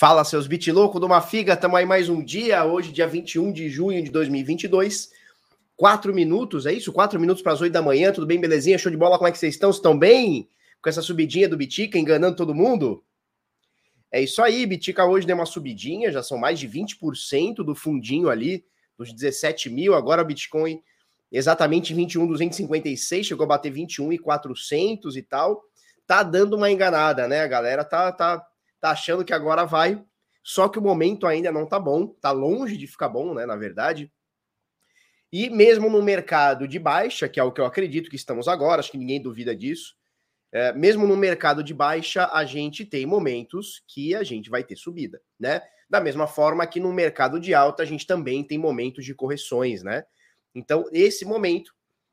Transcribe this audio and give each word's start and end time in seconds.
Fala, 0.00 0.24
seus 0.24 0.46
bit 0.46 0.72
louco 0.72 0.98
do 0.98 1.06
Mafiga, 1.06 1.52
estamos 1.52 1.78
aí 1.78 1.84
mais 1.84 2.08
um 2.08 2.24
dia, 2.24 2.64
hoje, 2.64 2.90
dia 2.90 3.06
21 3.06 3.52
de 3.52 3.68
junho 3.68 4.02
de 4.02 4.10
2022. 4.10 5.10
Quatro 5.76 6.14
minutos, 6.14 6.64
é 6.64 6.72
isso? 6.72 6.90
Quatro 6.90 7.20
minutos 7.20 7.42
para 7.42 7.52
as 7.52 7.60
oito 7.60 7.74
da 7.74 7.82
manhã, 7.82 8.10
tudo 8.10 8.26
bem, 8.26 8.40
belezinha? 8.40 8.78
Show 8.78 8.90
de 8.90 8.96
bola, 8.96 9.18
como 9.18 9.28
é 9.28 9.30
que 9.30 9.36
vocês 9.36 9.52
estão? 9.52 9.68
Estão 9.68 9.98
bem? 9.98 10.48
Com 10.80 10.88
essa 10.88 11.02
subidinha 11.02 11.50
do 11.50 11.54
Bitica, 11.54 11.98
enganando 11.98 12.34
todo 12.34 12.54
mundo? 12.54 13.04
É 14.10 14.22
isso 14.22 14.40
aí, 14.40 14.64
Bitica 14.64 15.04
hoje 15.04 15.26
deu 15.26 15.36
uma 15.36 15.44
subidinha, 15.44 16.10
já 16.10 16.22
são 16.22 16.38
mais 16.38 16.58
de 16.58 16.66
20% 16.66 17.56
do 17.56 17.74
fundinho 17.74 18.30
ali, 18.30 18.64
dos 18.96 19.12
17 19.12 19.68
mil, 19.68 19.94
agora 19.94 20.22
o 20.22 20.24
Bitcoin 20.24 20.82
exatamente 21.30 21.92
21,256, 21.92 23.26
chegou 23.26 23.44
a 23.44 23.48
bater 23.48 23.70
21,400 23.70 25.14
e 25.18 25.20
tal. 25.20 25.62
Tá 26.06 26.22
dando 26.22 26.56
uma 26.56 26.70
enganada, 26.70 27.28
né? 27.28 27.42
A 27.42 27.46
galera 27.46 27.84
tá, 27.84 28.10
tá 28.10 28.49
tá 28.80 28.90
achando 28.90 29.24
que 29.24 29.32
agora 29.32 29.64
vai, 29.64 30.02
só 30.42 30.68
que 30.68 30.78
o 30.78 30.82
momento 30.82 31.26
ainda 31.26 31.52
não 31.52 31.66
tá 31.66 31.78
bom, 31.78 32.06
tá 32.06 32.30
longe 32.30 32.76
de 32.76 32.86
ficar 32.86 33.08
bom, 33.08 33.34
né, 33.34 33.44
na 33.46 33.56
verdade. 33.56 34.10
E 35.32 35.48
mesmo 35.48 35.88
no 35.88 36.02
mercado 36.02 36.66
de 36.66 36.78
baixa, 36.78 37.28
que 37.28 37.38
é 37.38 37.44
o 37.44 37.52
que 37.52 37.60
eu 37.60 37.64
acredito 37.64 38.10
que 38.10 38.16
estamos 38.16 38.48
agora, 38.48 38.80
acho 38.80 38.90
que 38.90 38.98
ninguém 38.98 39.22
duvida 39.22 39.54
disso, 39.54 39.94
é, 40.52 40.72
mesmo 40.72 41.06
no 41.06 41.16
mercado 41.16 41.62
de 41.62 41.72
baixa, 41.72 42.28
a 42.32 42.44
gente 42.44 42.84
tem 42.84 43.06
momentos 43.06 43.84
que 43.86 44.14
a 44.14 44.24
gente 44.24 44.50
vai 44.50 44.64
ter 44.64 44.74
subida, 44.74 45.20
né? 45.38 45.62
Da 45.88 46.00
mesma 46.00 46.26
forma 46.26 46.66
que 46.66 46.80
no 46.80 46.92
mercado 46.92 47.38
de 47.38 47.54
alta, 47.54 47.84
a 47.84 47.86
gente 47.86 48.06
também 48.06 48.42
tem 48.42 48.58
momentos 48.58 49.04
de 49.04 49.14
correções, 49.14 49.82
né? 49.84 50.04
Então, 50.52 50.84
esse 50.92 51.24
momento, 51.24 51.72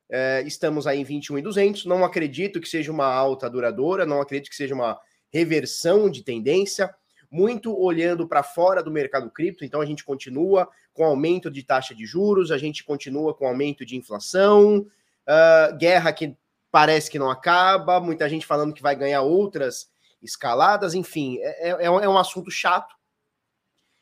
é, 0.09 0.43
estamos 0.45 0.85
aí 0.85 0.99
em 0.99 1.03
21,200. 1.03 1.85
Não 1.85 2.05
acredito 2.05 2.61
que 2.61 2.69
seja 2.69 2.91
uma 2.91 3.07
alta 3.07 3.49
duradoura, 3.49 4.05
não 4.05 4.21
acredito 4.21 4.49
que 4.49 4.55
seja 4.55 4.75
uma 4.75 4.99
reversão 5.31 6.09
de 6.09 6.23
tendência, 6.23 6.93
muito 7.29 7.77
olhando 7.77 8.27
para 8.27 8.43
fora 8.43 8.81
do 8.81 8.91
mercado 8.91 9.29
cripto, 9.29 9.65
então 9.65 9.81
a 9.81 9.85
gente 9.85 10.03
continua 10.03 10.69
com 10.93 11.03
aumento 11.03 11.51
de 11.51 11.63
taxa 11.63 11.93
de 11.93 12.05
juros, 12.05 12.51
a 12.51 12.57
gente 12.57 12.83
continua 12.83 13.33
com 13.33 13.45
aumento 13.45 13.85
de 13.85 13.95
inflação, 13.95 14.79
uh, 14.79 15.77
guerra 15.77 16.11
que 16.13 16.35
parece 16.71 17.09
que 17.09 17.19
não 17.19 17.29
acaba, 17.29 17.99
muita 17.99 18.27
gente 18.29 18.45
falando 18.45 18.73
que 18.73 18.81
vai 18.81 18.95
ganhar 18.95 19.21
outras 19.21 19.89
escaladas, 20.21 20.93
enfim, 20.93 21.37
é, 21.39 21.69
é, 21.69 21.71
é, 21.71 21.85
é 21.85 22.09
um 22.09 22.17
assunto 22.17 22.49
chato, 22.49 22.95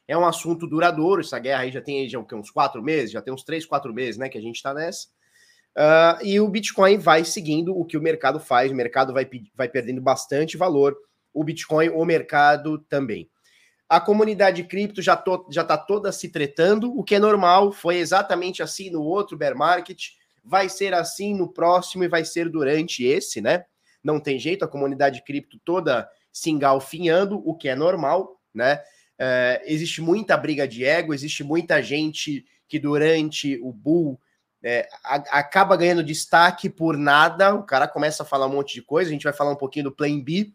é 0.07 0.17
um 0.17 0.25
assunto 0.25 0.67
duradouro, 0.67 1.21
essa 1.21 1.39
guerra 1.39 1.61
aí 1.61 1.71
já 1.71 1.81
tem 1.81 2.07
já, 2.07 2.19
uns 2.19 2.51
quatro 2.51 2.81
meses, 2.81 3.11
já 3.11 3.21
tem 3.21 3.33
uns 3.33 3.43
três, 3.43 3.65
quatro 3.65 3.93
meses, 3.93 4.17
né, 4.17 4.29
que 4.29 4.37
a 4.37 4.41
gente 4.41 4.55
está 4.55 4.73
nessa, 4.73 5.07
uh, 5.75 6.23
e 6.23 6.39
o 6.39 6.47
Bitcoin 6.47 6.97
vai 6.97 7.25
seguindo 7.25 7.77
o 7.77 7.83
que 7.83 7.97
o 7.97 8.01
mercado 8.01 8.39
faz, 8.39 8.71
o 8.71 8.75
mercado 8.75 9.13
vai, 9.13 9.27
vai 9.55 9.67
perdendo 9.67 10.01
bastante 10.01 10.57
valor, 10.57 10.95
o 11.35 11.43
Bitcoin, 11.43 11.89
o 11.89 12.03
mercado 12.05 12.79
também. 12.79 13.29
A 13.87 13.99
comunidade 13.99 14.63
cripto 14.63 15.01
já 15.01 15.13
está 15.13 15.77
toda 15.77 16.11
se 16.11 16.29
tretando, 16.29 16.97
o 16.97 17.03
que 17.03 17.15
é 17.15 17.19
normal, 17.19 17.71
foi 17.71 17.97
exatamente 17.97 18.63
assim 18.63 18.89
no 18.89 19.03
outro 19.03 19.37
bear 19.37 19.55
market, 19.55 20.07
vai 20.43 20.69
ser 20.69 20.93
assim 20.93 21.35
no 21.35 21.51
próximo 21.51 22.03
e 22.03 22.07
vai 22.07 22.25
ser 22.25 22.49
durante 22.49 23.03
esse, 23.03 23.41
né? 23.41 23.65
Não 24.03 24.19
tem 24.19 24.39
jeito, 24.39 24.65
a 24.65 24.67
comunidade 24.67 25.23
cripto 25.23 25.59
toda 25.63 26.09
se 26.31 26.49
engalfinhando, 26.49 27.41
o 27.47 27.55
que 27.55 27.69
é 27.69 27.75
normal, 27.75 28.41
né? 28.53 28.81
É, 29.19 29.61
existe 29.65 30.01
muita 30.01 30.35
briga 30.35 30.67
de 30.67 30.83
ego, 30.83 31.13
existe 31.13 31.43
muita 31.43 31.81
gente 31.81 32.45
que 32.67 32.79
durante 32.79 33.59
o 33.61 33.71
bull 33.71 34.19
é, 34.63 34.87
a, 35.03 35.15
acaba 35.39 35.77
ganhando 35.77 36.03
destaque 36.03 36.69
por 36.69 36.97
nada, 36.97 37.53
o 37.53 37.63
cara 37.63 37.87
começa 37.87 38.23
a 38.23 38.25
falar 38.25 38.47
um 38.47 38.53
monte 38.53 38.73
de 38.73 38.81
coisa, 38.81 39.09
a 39.09 39.13
gente 39.13 39.23
vai 39.23 39.33
falar 39.33 39.51
um 39.51 39.55
pouquinho 39.55 39.85
do 39.85 39.91
Plan 39.91 40.19
B, 40.19 40.51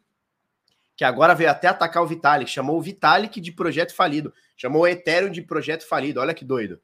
que 1.01 1.05
agora 1.07 1.35
veio 1.35 1.49
até 1.49 1.67
atacar 1.67 2.03
o 2.03 2.07
Vitalik, 2.07 2.51
chamou 2.51 2.77
o 2.77 2.83
Vitalik 2.83 3.41
de 3.41 3.51
projeto 3.51 3.95
falido, 3.95 4.35
chamou 4.55 4.83
o 4.83 4.87
Ethereum 4.87 5.31
de 5.31 5.41
projeto 5.41 5.89
falido, 5.89 6.21
olha 6.21 6.35
que 6.35 6.45
doido. 6.45 6.79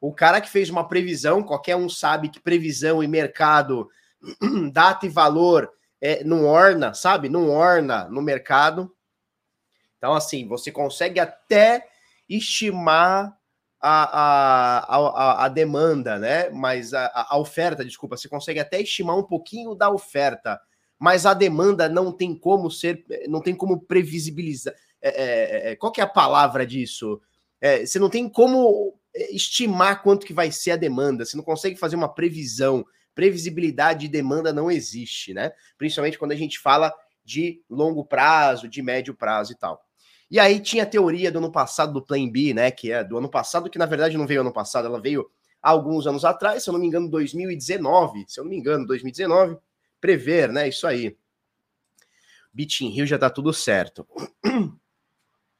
O 0.00 0.10
cara 0.10 0.40
que 0.40 0.48
fez 0.48 0.70
uma 0.70 0.88
previsão, 0.88 1.42
qualquer 1.42 1.76
um 1.76 1.86
sabe 1.86 2.30
que 2.30 2.40
previsão 2.40 3.04
e 3.04 3.06
mercado, 3.06 3.90
data 4.72 5.04
e 5.04 5.10
valor, 5.10 5.70
é, 6.00 6.24
não 6.24 6.46
orna, 6.46 6.94
sabe? 6.94 7.28
Não 7.28 7.50
orna 7.50 8.08
no 8.08 8.22
mercado. 8.22 8.90
Então, 9.98 10.14
assim, 10.14 10.48
você 10.48 10.72
consegue 10.72 11.20
até 11.20 11.86
estimar 12.26 13.36
a, 13.78 14.20
a, 14.22 14.96
a, 14.96 15.44
a 15.44 15.48
demanda, 15.48 16.18
né? 16.18 16.48
Mas 16.48 16.94
a, 16.94 17.26
a 17.28 17.36
oferta, 17.36 17.84
desculpa, 17.84 18.16
você 18.16 18.30
consegue 18.30 18.60
até 18.60 18.80
estimar 18.80 19.18
um 19.18 19.24
pouquinho 19.24 19.74
da 19.74 19.90
oferta 19.90 20.58
mas 21.02 21.26
a 21.26 21.34
demanda 21.34 21.88
não 21.88 22.12
tem 22.12 22.32
como 22.32 22.70
ser, 22.70 23.04
não 23.26 23.40
tem 23.40 23.56
como 23.56 23.80
previsibilizar. 23.80 24.72
É, 25.00 25.08
é, 25.08 25.24
é, 25.24 25.72
é 25.72 25.76
qual 25.76 25.90
que 25.90 26.00
é 26.00 26.04
a 26.04 26.06
palavra 26.06 26.64
disso? 26.64 27.20
É, 27.60 27.84
você 27.84 27.98
não 27.98 28.08
tem 28.08 28.28
como 28.28 28.96
é, 29.12 29.34
estimar 29.34 30.00
quanto 30.00 30.24
que 30.24 30.32
vai 30.32 30.52
ser 30.52 30.70
a 30.70 30.76
demanda, 30.76 31.24
você 31.24 31.36
não 31.36 31.42
consegue 31.42 31.74
fazer 31.74 31.96
uma 31.96 32.08
previsão. 32.08 32.86
Previsibilidade 33.16 34.02
de 34.02 34.08
demanda 34.12 34.52
não 34.52 34.70
existe, 34.70 35.34
né? 35.34 35.50
Principalmente 35.76 36.16
quando 36.16 36.30
a 36.30 36.36
gente 36.36 36.60
fala 36.60 36.94
de 37.24 37.60
longo 37.68 38.04
prazo, 38.04 38.68
de 38.68 38.80
médio 38.80 39.12
prazo 39.12 39.54
e 39.54 39.56
tal. 39.56 39.84
E 40.30 40.38
aí 40.38 40.60
tinha 40.60 40.84
a 40.84 40.86
teoria 40.86 41.32
do 41.32 41.38
ano 41.38 41.50
passado 41.50 41.94
do 41.94 42.06
Plan 42.06 42.30
B, 42.30 42.54
né? 42.54 42.70
Que 42.70 42.92
é 42.92 43.02
do 43.02 43.18
ano 43.18 43.28
passado, 43.28 43.68
que 43.68 43.78
na 43.78 43.86
verdade 43.86 44.16
não 44.16 44.24
veio 44.24 44.42
ano 44.42 44.52
passado, 44.52 44.86
ela 44.86 45.00
veio 45.00 45.28
há 45.60 45.70
alguns 45.70 46.06
anos 46.06 46.24
atrás, 46.24 46.62
se 46.62 46.70
eu 46.70 46.72
não 46.72 46.80
me 46.80 46.86
engano, 46.86 47.10
2019, 47.10 48.24
se 48.28 48.38
eu 48.38 48.44
não 48.44 48.50
me 48.52 48.56
engano, 48.56 48.86
2019 48.86 49.58
prever, 50.02 50.52
né? 50.52 50.68
Isso 50.68 50.86
aí. 50.86 51.16
Bit 52.52 52.86
Rio 52.86 53.06
já 53.06 53.16
tá 53.16 53.30
tudo 53.30 53.52
certo. 53.52 54.06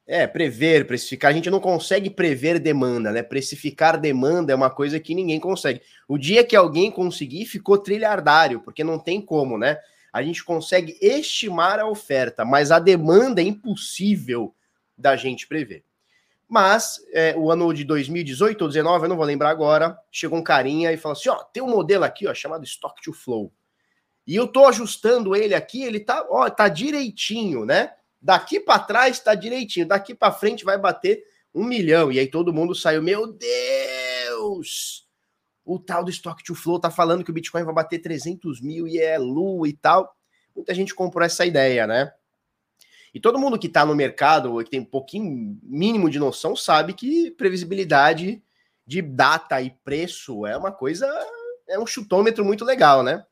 É, 0.04 0.26
prever, 0.26 0.84
precificar, 0.84 1.30
a 1.30 1.34
gente 1.34 1.48
não 1.48 1.60
consegue 1.60 2.10
prever 2.10 2.58
demanda, 2.58 3.12
né? 3.12 3.22
Precificar 3.22 3.98
demanda 3.98 4.52
é 4.52 4.54
uma 4.54 4.68
coisa 4.68 4.98
que 4.98 5.14
ninguém 5.14 5.38
consegue. 5.38 5.80
O 6.08 6.18
dia 6.18 6.44
que 6.44 6.56
alguém 6.56 6.90
conseguir, 6.90 7.46
ficou 7.46 7.78
trilhardário, 7.78 8.60
porque 8.60 8.82
não 8.82 8.98
tem 8.98 9.22
como, 9.22 9.56
né? 9.56 9.78
A 10.12 10.20
gente 10.20 10.44
consegue 10.44 10.98
estimar 11.00 11.78
a 11.78 11.86
oferta, 11.86 12.44
mas 12.44 12.72
a 12.72 12.80
demanda 12.80 13.40
é 13.40 13.44
impossível 13.44 14.54
da 14.98 15.16
gente 15.16 15.46
prever. 15.46 15.84
Mas 16.48 17.00
é, 17.14 17.34
o 17.36 17.50
ano 17.50 17.72
de 17.72 17.84
2018 17.84 18.60
ou 18.60 18.68
2019, 18.68 19.04
eu 19.04 19.08
não 19.08 19.16
vou 19.16 19.24
lembrar 19.24 19.50
agora, 19.50 19.96
chegou 20.10 20.38
um 20.38 20.42
carinha 20.42 20.92
e 20.92 20.96
falou 20.96 21.16
assim: 21.16 21.30
ó, 21.30 21.36
tem 21.44 21.62
um 21.62 21.70
modelo 21.70 22.04
aqui, 22.04 22.26
ó, 22.26 22.34
chamado 22.34 22.64
Stock 22.64 23.00
to 23.00 23.12
Flow. 23.12 23.52
E 24.26 24.36
eu 24.36 24.46
tô 24.46 24.66
ajustando 24.66 25.34
ele 25.34 25.54
aqui, 25.54 25.82
ele 25.82 26.00
tá, 26.00 26.26
ó, 26.30 26.48
tá 26.48 26.68
direitinho, 26.68 27.64
né? 27.64 27.92
Daqui 28.20 28.60
para 28.60 28.78
trás 28.78 29.18
tá 29.18 29.34
direitinho, 29.34 29.86
daqui 29.86 30.14
para 30.14 30.32
frente 30.32 30.64
vai 30.64 30.78
bater 30.78 31.24
um 31.54 31.64
milhão. 31.64 32.12
E 32.12 32.18
aí 32.18 32.26
todo 32.26 32.52
mundo 32.52 32.74
saiu, 32.74 33.02
meu 33.02 33.26
Deus! 33.26 35.08
O 35.64 35.78
tal 35.78 36.04
do 36.04 36.10
Stock 36.10 36.42
to 36.44 36.54
Flow 36.54 36.78
tá 36.78 36.90
falando 36.90 37.24
que 37.24 37.30
o 37.30 37.34
Bitcoin 37.34 37.64
vai 37.64 37.74
bater 37.74 37.98
300 37.98 38.60
mil 38.60 38.86
e 38.86 38.98
é 38.98 39.18
lua 39.18 39.68
e 39.68 39.72
tal. 39.72 40.16
Muita 40.54 40.74
gente 40.74 40.94
comprou 40.94 41.24
essa 41.24 41.46
ideia, 41.46 41.86
né? 41.86 42.12
E 43.14 43.20
todo 43.20 43.38
mundo 43.38 43.58
que 43.58 43.68
tá 43.68 43.84
no 43.84 43.94
mercado, 43.94 44.62
que 44.64 44.70
tem 44.70 44.80
um 44.80 44.84
pouquinho 44.84 45.58
mínimo 45.62 46.08
de 46.08 46.18
noção, 46.18 46.56
sabe 46.56 46.94
que 46.94 47.30
previsibilidade 47.32 48.42
de 48.86 49.02
data 49.02 49.60
e 49.60 49.70
preço 49.84 50.46
é 50.46 50.56
uma 50.56 50.72
coisa, 50.72 51.06
é 51.68 51.78
um 51.78 51.86
chutômetro 51.86 52.44
muito 52.44 52.64
legal, 52.64 53.02
né? 53.02 53.24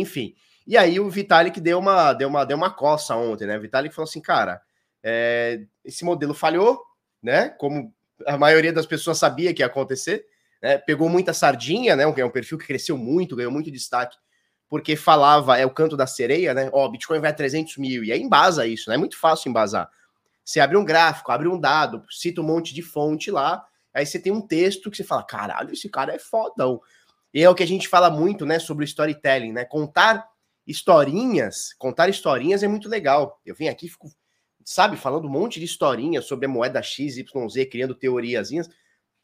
Enfim. 0.00 0.34
E 0.66 0.76
aí 0.76 0.98
o 0.98 1.08
Vitalik 1.08 1.60
deu 1.60 1.78
uma, 1.78 2.12
deu 2.12 2.28
uma, 2.28 2.44
deu 2.44 2.56
uma 2.56 2.70
coça 2.70 3.14
ontem, 3.14 3.46
né? 3.46 3.56
O 3.56 3.60
Vitalik 3.60 3.94
falou 3.94 4.08
assim, 4.08 4.20
cara, 4.20 4.60
é, 5.02 5.60
esse 5.84 6.04
modelo 6.04 6.34
falhou, 6.34 6.82
né? 7.22 7.50
Como 7.50 7.94
a 8.26 8.36
maioria 8.36 8.72
das 8.72 8.86
pessoas 8.86 9.18
sabia 9.18 9.54
que 9.54 9.62
ia 9.62 9.66
acontecer, 9.66 10.24
né? 10.62 10.78
Pegou 10.78 11.08
muita 11.08 11.32
sardinha, 11.32 11.94
né? 11.94 12.02
É 12.02 12.24
um 12.24 12.30
perfil 12.30 12.58
que 12.58 12.66
cresceu 12.66 12.98
muito, 12.98 13.36
ganhou 13.36 13.52
muito 13.52 13.70
destaque, 13.70 14.16
porque 14.68 14.96
falava, 14.96 15.56
é 15.56 15.64
o 15.64 15.70
canto 15.70 15.96
da 15.96 16.06
sereia, 16.06 16.52
né? 16.52 16.68
Ó, 16.72 16.84
oh, 16.84 16.90
Bitcoin 16.90 17.20
vai 17.20 17.30
a 17.30 17.34
300 17.34 17.76
mil, 17.76 18.02
e 18.02 18.10
aí 18.10 18.20
embasa 18.20 18.66
isso, 18.66 18.90
né? 18.90 18.96
É 18.96 18.98
muito 18.98 19.18
fácil 19.18 19.48
embasar. 19.48 19.88
Você 20.44 20.60
abre 20.60 20.76
um 20.76 20.84
gráfico, 20.84 21.30
abre 21.30 21.48
um 21.48 21.58
dado, 21.58 22.04
cita 22.10 22.40
um 22.40 22.44
monte 22.44 22.74
de 22.74 22.82
fonte 22.82 23.30
lá, 23.30 23.64
aí 23.94 24.04
você 24.04 24.18
tem 24.18 24.32
um 24.32 24.40
texto 24.40 24.90
que 24.90 24.96
você 24.96 25.04
fala, 25.04 25.24
caralho, 25.24 25.72
esse 25.72 25.88
cara 25.88 26.14
é 26.14 26.18
fodão. 26.18 26.80
E 27.36 27.42
é 27.42 27.50
o 27.50 27.54
que 27.54 27.62
a 27.62 27.66
gente 27.66 27.86
fala 27.86 28.08
muito, 28.08 28.46
né, 28.46 28.58
sobre 28.58 28.86
storytelling, 28.86 29.52
né? 29.52 29.66
Contar 29.66 30.26
historinhas, 30.66 31.74
contar 31.74 32.08
historinhas 32.08 32.62
é 32.62 32.66
muito 32.66 32.88
legal. 32.88 33.38
Eu 33.44 33.54
venho 33.54 33.70
aqui, 33.70 33.90
fico, 33.90 34.08
sabe, 34.64 34.96
falando 34.96 35.26
um 35.26 35.30
monte 35.30 35.58
de 35.60 35.66
historinhas 35.66 36.24
sobre 36.24 36.46
a 36.46 36.48
moeda 36.48 36.82
XYZ, 36.82 37.26
criando 37.70 37.94
teoriazinhas. 37.94 38.70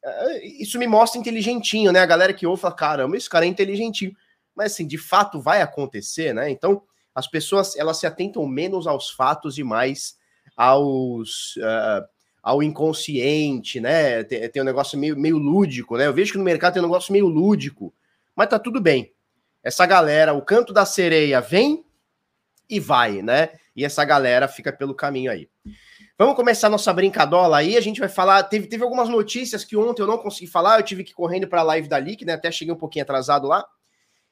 É, 0.05 0.47
isso 0.47 0.79
me 0.79 0.87
mostra 0.87 1.19
inteligentinho, 1.19 1.91
né? 1.91 2.01
A 2.01 2.07
galera 2.07 2.35
que 2.35 2.47
ouve 2.47 2.61
fala, 2.61 2.75
caramba, 2.75 3.17
esse 3.17 3.31
cara 3.31 3.47
é 3.47 3.49
inteligentinho. 3.49 4.15
Mas 4.55 4.73
assim, 4.75 4.87
de 4.87 4.99
fato 4.99 5.41
vai 5.41 5.63
acontecer, 5.63 6.35
né? 6.35 6.51
Então, 6.51 6.83
as 7.15 7.27
pessoas 7.27 7.77
elas 7.77 7.97
se 7.97 8.07
atentam 8.07 8.47
menos 8.47 8.87
aos 8.87 9.09
fatos 9.09 9.57
e 9.57 9.65
mais 9.65 10.19
aos 10.55 11.57
uh, 11.57 12.07
ao 12.43 12.63
inconsciente, 12.63 13.81
né? 13.81 14.23
Tem, 14.23 14.47
tem 14.51 14.61
um 14.61 14.67
negócio 14.67 14.99
meio, 14.99 15.17
meio 15.17 15.39
lúdico, 15.39 15.97
né? 15.97 16.09
Eu 16.09 16.13
vejo 16.13 16.33
que 16.33 16.39
no 16.39 16.45
mercado 16.45 16.75
tem 16.75 16.83
um 16.83 16.87
negócio 16.87 17.11
meio 17.11 17.27
lúdico 17.27 17.91
mas 18.37 18.49
tá 18.49 18.59
tudo 18.59 18.81
bem. 18.81 19.13
Essa 19.63 19.87
galera, 19.87 20.33
o 20.35 20.43
canto 20.43 20.73
da 20.73 20.85
sereia 20.85 21.41
vem 21.41 21.85
e 22.69 22.81
vai, 22.81 23.23
né? 23.23 23.51
E 23.77 23.85
essa 23.85 24.05
galera 24.05 24.49
fica 24.49 24.73
pelo 24.73 24.95
caminho 24.95 25.31
aí. 25.31 25.49
Vamos 26.19 26.37
começar 26.37 26.69
nossa 26.69 26.93
brincadola 26.93 27.59
aí. 27.59 27.77
A 27.77 27.81
gente 27.81 28.01
vai 28.01 28.09
falar. 28.09 28.43
Teve, 28.45 28.67
teve 28.67 28.83
algumas 28.83 29.09
notícias 29.09 29.65
que 29.65 29.77
ontem 29.77 30.03
eu 30.03 30.07
não 30.07 30.19
consegui 30.19 30.51
falar. 30.51 30.79
Eu 30.79 30.85
tive 30.85 31.05
que 31.05 31.13
ir 31.13 31.15
correndo 31.15 31.49
para 31.49 31.61
a 31.61 31.65
live 31.65 31.89
da 31.89 31.99
LIC, 31.99 32.25
né? 32.25 32.35
Até 32.35 32.51
cheguei 32.51 32.73
um 32.73 32.79
pouquinho 32.79 33.03
atrasado 33.03 33.47
lá. 33.47 33.65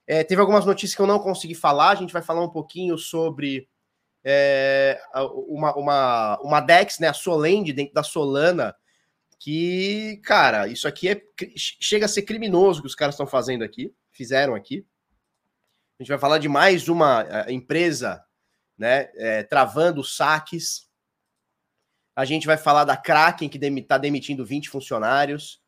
É, 0.06 0.22
teve 0.24 0.40
algumas 0.40 0.64
notícias 0.64 0.94
que 0.94 1.02
eu 1.02 1.06
não 1.06 1.18
consegui 1.18 1.54
falar. 1.54 1.90
A 1.90 1.94
gente 1.94 2.12
vai 2.12 2.22
falar 2.22 2.42
um 2.42 2.50
pouquinho 2.50 2.98
sobre 2.98 3.68
é, 4.22 5.00
uma, 5.48 5.74
uma, 5.74 6.38
uma 6.42 6.60
DEX, 6.60 6.98
né? 6.98 7.08
A 7.08 7.14
Solend 7.14 7.72
dentro 7.72 7.94
da 7.94 8.02
Solana. 8.02 8.74
Que, 9.40 10.20
cara, 10.22 10.68
isso 10.68 10.86
aqui 10.86 11.08
é, 11.08 11.20
chega 11.56 12.04
a 12.04 12.08
ser 12.08 12.22
criminoso 12.22 12.80
que 12.80 12.86
os 12.86 12.94
caras 12.94 13.14
estão 13.14 13.26
fazendo 13.26 13.64
aqui, 13.64 13.92
fizeram 14.12 14.54
aqui. 14.54 14.86
A 15.98 16.02
gente 16.02 16.10
vai 16.10 16.18
falar 16.18 16.38
de 16.38 16.48
mais 16.48 16.88
uma 16.88 17.26
é, 17.28 17.52
empresa, 17.52 18.22
né? 18.78 19.10
É, 19.16 19.42
travando 19.42 20.04
saques 20.04 20.90
a 22.20 22.24
gente 22.26 22.46
vai 22.46 22.58
falar 22.58 22.84
da 22.84 22.98
Kraken, 22.98 23.48
que 23.48 23.56
está 23.56 23.96
demitindo 23.96 24.44
20 24.44 24.68
funcionários. 24.68 25.60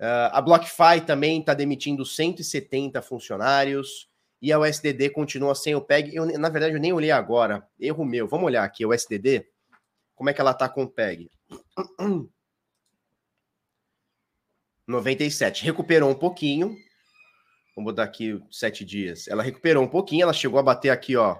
Uh, 0.00 0.32
a 0.32 0.40
BlockFi 0.40 1.02
também 1.06 1.38
está 1.38 1.54
demitindo 1.54 2.04
170 2.04 3.00
funcionários. 3.02 4.08
E 4.42 4.52
a 4.52 4.58
USDD 4.58 5.10
continua 5.10 5.54
sem 5.54 5.76
o 5.76 5.80
PEG. 5.80 6.14
Eu, 6.14 6.26
na 6.38 6.48
verdade, 6.48 6.74
eu 6.74 6.80
nem 6.80 6.92
olhei 6.92 7.12
agora. 7.12 7.66
Erro 7.78 8.04
meu. 8.04 8.26
Vamos 8.26 8.46
olhar 8.46 8.64
aqui. 8.64 8.82
A 8.82 8.88
USDD. 8.88 9.46
Como 10.14 10.28
é 10.28 10.32
que 10.32 10.40
ela 10.40 10.50
está 10.50 10.68
com 10.68 10.82
o 10.82 10.90
PEG? 10.90 11.30
97. 14.86 15.64
Recuperou 15.64 16.10
um 16.10 16.14
pouquinho. 16.14 16.76
Vamos 17.74 17.92
botar 17.92 18.04
aqui 18.04 18.40
sete 18.50 18.84
dias. 18.84 19.28
Ela 19.28 19.42
recuperou 19.42 19.82
um 19.82 19.88
pouquinho. 19.88 20.22
Ela 20.22 20.32
chegou 20.32 20.58
a 20.58 20.62
bater 20.62 20.90
aqui, 20.90 21.16
ó, 21.16 21.38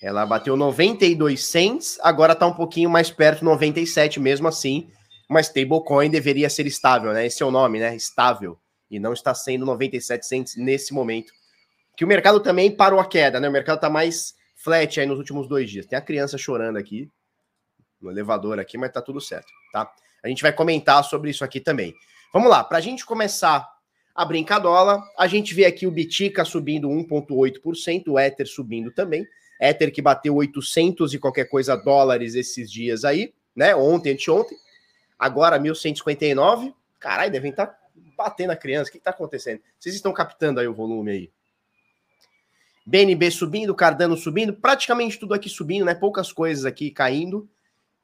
ela 0.00 0.26
bateu 0.26 0.56
92 0.56 1.44
cents, 1.44 1.98
agora 2.00 2.32
está 2.32 2.46
um 2.46 2.52
pouquinho 2.52 2.88
mais 2.90 3.10
perto, 3.10 3.44
97 3.44 4.20
mesmo 4.20 4.46
assim. 4.46 4.90
Uma 5.28 5.40
stablecoin 5.40 6.10
deveria 6.10 6.48
ser 6.48 6.66
estável, 6.66 7.12
né? 7.12 7.26
Esse 7.26 7.42
é 7.42 7.46
o 7.46 7.50
nome, 7.50 7.80
né? 7.80 7.96
Estável. 7.96 8.58
E 8.90 9.00
não 9.00 9.12
está 9.12 9.34
sendo 9.34 9.66
97 9.66 10.24
cents 10.24 10.56
nesse 10.56 10.94
momento. 10.94 11.32
Que 11.96 12.04
o 12.04 12.08
mercado 12.08 12.38
também 12.38 12.70
parou 12.70 13.00
a 13.00 13.06
queda, 13.08 13.40
né? 13.40 13.48
O 13.48 13.52
mercado 13.52 13.76
está 13.76 13.90
mais 13.90 14.34
flat 14.54 15.00
aí 15.00 15.06
nos 15.06 15.18
últimos 15.18 15.48
dois 15.48 15.68
dias. 15.68 15.86
Tem 15.86 15.98
a 15.98 16.02
criança 16.02 16.38
chorando 16.38 16.76
aqui 16.76 17.10
no 18.00 18.10
elevador 18.10 18.60
aqui, 18.60 18.78
mas 18.78 18.92
tá 18.92 19.02
tudo 19.02 19.20
certo, 19.20 19.50
tá? 19.72 19.90
A 20.26 20.28
gente 20.28 20.42
vai 20.42 20.52
comentar 20.52 21.02
sobre 21.04 21.30
isso 21.30 21.44
aqui 21.44 21.60
também. 21.60 21.94
Vamos 22.32 22.50
lá, 22.50 22.64
para 22.64 22.78
a 22.78 22.80
gente 22.80 23.06
começar 23.06 23.66
a 24.14 24.24
brincadola, 24.24 25.02
a 25.16 25.26
gente 25.26 25.54
vê 25.54 25.66
aqui 25.66 25.86
o 25.86 25.90
Bitica 25.90 26.44
subindo 26.44 26.88
1,8%, 26.88 28.08
o 28.08 28.18
Ether 28.18 28.46
subindo 28.46 28.90
também. 28.90 29.26
Ether 29.60 29.92
que 29.92 30.02
bateu 30.02 30.34
800 30.34 31.14
e 31.14 31.18
qualquer 31.18 31.44
coisa 31.44 31.76
dólares 31.76 32.34
esses 32.34 32.70
dias 32.70 33.04
aí, 33.04 33.32
né? 33.54 33.74
Ontem, 33.74 34.12
anteontem. 34.12 34.56
Agora 35.18 35.58
1159. 35.58 36.74
Caralho, 36.98 37.30
devem 37.30 37.50
estar 37.50 37.66
tá 37.66 37.78
batendo 38.16 38.50
a 38.50 38.56
criança. 38.56 38.88
O 38.88 38.92
que 38.92 38.98
está 38.98 39.10
acontecendo? 39.10 39.60
Vocês 39.78 39.94
estão 39.94 40.12
captando 40.12 40.60
aí 40.60 40.66
o 40.66 40.74
volume 40.74 41.10
aí? 41.10 41.30
BNB 42.84 43.30
subindo, 43.30 43.74
Cardano 43.74 44.16
subindo, 44.16 44.52
praticamente 44.52 45.18
tudo 45.18 45.34
aqui 45.34 45.48
subindo, 45.48 45.84
né? 45.84 45.94
Poucas 45.94 46.32
coisas 46.32 46.64
aqui 46.64 46.90
caindo. 46.90 47.48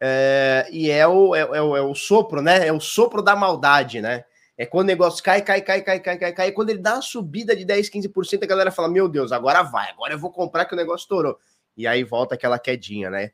É, 0.05 0.69
e 0.73 0.91
é 0.91 1.07
o, 1.07 1.33
é, 1.33 1.43
é, 1.43 1.63
o, 1.63 1.77
é 1.77 1.81
o 1.81 1.95
sopro, 1.95 2.43
né? 2.43 2.67
É 2.67 2.73
o 2.73 2.81
sopro 2.81 3.23
da 3.23 3.37
maldade, 3.37 4.01
né? 4.01 4.25
É 4.59 4.67
quando 4.67 4.87
o 4.87 4.89
negócio 4.89 5.23
cai, 5.23 5.41
cai, 5.43 5.63
cai, 5.63 5.81
cai, 5.81 6.01
cai, 6.01 6.19
cai, 6.19 6.33
cai. 6.33 6.49
E 6.49 6.53
quando 6.53 6.71
ele 6.71 6.81
dá 6.81 6.95
uma 6.95 7.03
subida 7.03 7.55
de 7.55 7.65
10, 7.65 7.89
15%, 7.89 8.43
a 8.43 8.47
galera 8.47 8.73
fala: 8.73 8.89
Meu 8.89 9.09
Deus, 9.09 9.31
agora 9.31 9.63
vai, 9.63 9.91
agora 9.91 10.15
eu 10.15 10.19
vou 10.19 10.33
comprar 10.33 10.65
que 10.65 10.75
o 10.75 10.77
negócio 10.77 11.05
estourou. 11.05 11.39
E 11.77 11.87
aí 11.87 12.03
volta 12.03 12.35
aquela 12.35 12.59
quedinha, 12.59 13.11
né? 13.11 13.31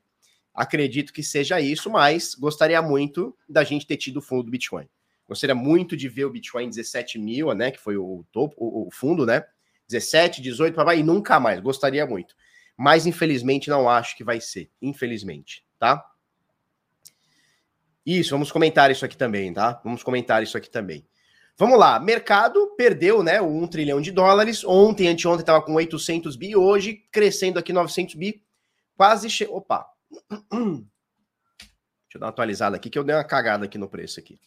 Acredito 0.55 1.11
que 1.11 1.23
seja 1.23 1.59
isso, 1.59 1.89
mas 1.89 2.35
gostaria 2.35 2.83
muito 2.83 3.35
da 3.49 3.65
gente 3.65 3.87
ter 3.87 3.97
tido 3.97 4.19
o 4.19 4.23
fundo 4.23 4.43
do 4.43 4.51
Bitcoin. 4.51 4.87
Gostaria 5.27 5.55
muito 5.55 5.97
de 5.97 6.07
ver 6.07 6.27
o 6.27 6.31
Bitcoin 6.31 6.69
17 6.69 7.19
mil, 7.19 7.51
né? 7.55 7.71
Que 7.71 7.81
foi 7.81 7.97
o 7.97 8.27
topo, 8.31 8.55
o, 8.59 8.89
o 8.89 8.91
fundo, 8.91 9.25
né? 9.25 9.43
17, 9.89 10.43
18, 10.43 10.75
para 10.75 10.95
e 10.95 11.03
nunca 11.03 11.41
mais. 11.41 11.61
Gostaria 11.61 12.05
muito. 12.05 12.35
Mas 12.77 13.07
infelizmente 13.07 13.71
não 13.71 13.89
acho 13.89 14.15
que 14.15 14.23
vai 14.23 14.39
ser. 14.39 14.71
Infelizmente, 14.83 15.65
tá? 15.79 16.05
Isso, 18.09 18.31
vamos 18.31 18.51
comentar 18.51 18.91
isso 18.91 19.05
aqui 19.05 19.19
também, 19.19 19.53
tá? 19.53 19.83
Vamos 19.85 20.03
comentar 20.03 20.43
isso 20.43 20.57
aqui 20.57 20.71
também. 20.71 21.07
Vamos 21.59 21.79
lá, 21.79 22.01
mercado 22.01 22.75
perdeu, 22.75 23.23
né, 23.23 23.39
o 23.39 23.47
1 23.47 23.67
trilhão 23.67 24.01
de 24.01 24.11
dólares. 24.11 24.65
Ontem, 24.65 25.09
anteontem 25.09 25.41
estava 25.41 25.61
com 25.61 25.75
800 25.75 26.35
bi, 26.35 26.57
hoje 26.57 27.07
crescendo 27.13 27.59
aqui 27.59 27.71
900 27.71 28.15
bi. 28.15 28.43
Quase 28.97 29.29
che... 29.29 29.45
Opa. 29.45 29.87
Deixa 30.31 32.15
eu 32.15 32.21
dar 32.21 32.27
uma 32.27 32.31
atualizada 32.31 32.77
aqui 32.77 32.89
que 32.89 32.99
eu 32.99 33.05
dei 33.05 33.15
uma 33.15 33.23
cagada 33.25 33.67
aqui 33.67 33.77
no 33.77 33.91
preço 33.91 34.19
aqui. 34.19 34.41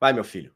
Vai, 0.00 0.12
meu 0.12 0.24
filho. 0.24 0.52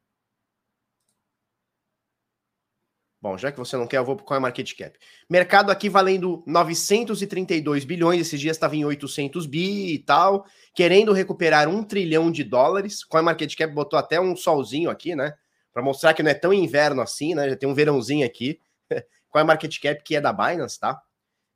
Bom, 3.23 3.39
já 3.39 3.53
que 3.53 3.59
você 3.59 3.77
não 3.77 3.87
quer, 3.87 3.99
eu 3.99 4.05
vou 4.05 4.17
para 4.17 4.25
o 4.25 4.27
CoinMarketCap. 4.27 4.99
Mercado 5.31 5.71
aqui 5.71 5.89
valendo 5.89 6.43
932 6.45 7.85
bilhões, 7.85 8.21
esses 8.21 8.41
dias 8.41 8.57
estava 8.57 8.75
em 8.75 8.85
800 8.85 9.47
bi 9.47 9.95
e 9.95 9.99
tal, 10.01 10.45
querendo 10.75 11.13
recuperar 11.13 11.69
um 11.69 11.85
trilhão 11.85 12.33
de 12.33 12.43
dólares. 12.43 13.05
CoinMarketCap 13.05 13.73
botou 13.73 13.97
até 13.97 14.21
um 14.21 14.35
solzinho 14.35 14.91
aqui, 14.91 15.15
né? 15.15 15.35
Para 15.73 15.85
mostrar 15.85 16.15
que 16.15 16.23
não 16.23 16.33
é 16.33 16.35
tão 16.35 16.53
inverno 16.53 17.01
assim, 17.01 17.33
né? 17.33 17.49
Já 17.49 17.55
tem 17.55 17.69
um 17.69 17.75
verãozinho 17.75 18.27
aqui. 18.27 18.59
CoinMarketCap 19.31 20.03
que 20.03 20.17
é 20.17 20.21
da 20.21 20.33
Binance, 20.33 20.81
tá? 20.81 21.01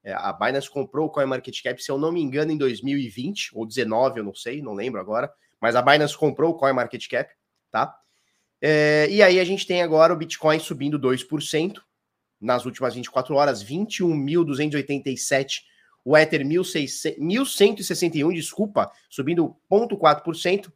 É, 0.04 0.12
a 0.12 0.32
Binance 0.32 0.70
comprou 0.70 1.08
o 1.08 1.10
CoinMarketCap, 1.10 1.82
se 1.82 1.90
eu 1.90 1.98
não 1.98 2.12
me 2.12 2.22
engano, 2.22 2.52
em 2.52 2.56
2020 2.56 3.50
ou 3.54 3.66
19, 3.66 4.20
eu 4.20 4.24
não 4.24 4.34
sei, 4.36 4.62
não 4.62 4.72
lembro 4.72 5.00
agora. 5.00 5.28
Mas 5.60 5.74
a 5.74 5.82
Binance 5.82 6.16
comprou 6.16 6.52
o 6.52 6.54
CoinMarketCap, 6.54 7.28
tá? 7.72 7.92
É, 8.60 9.06
e 9.10 9.22
aí 9.22 9.38
a 9.38 9.44
gente 9.44 9.66
tem 9.66 9.82
agora 9.82 10.12
o 10.12 10.16
Bitcoin 10.16 10.58
subindo 10.58 10.98
2% 10.98 11.74
nas 12.40 12.64
últimas 12.64 12.94
24 12.94 13.34
horas, 13.34 13.64
21.287. 13.64 15.60
O 16.04 16.16
Ether 16.16 16.42
1.161, 16.46 18.32
desculpa, 18.32 18.90
subindo 19.10 19.56
0,4%. 19.70 20.72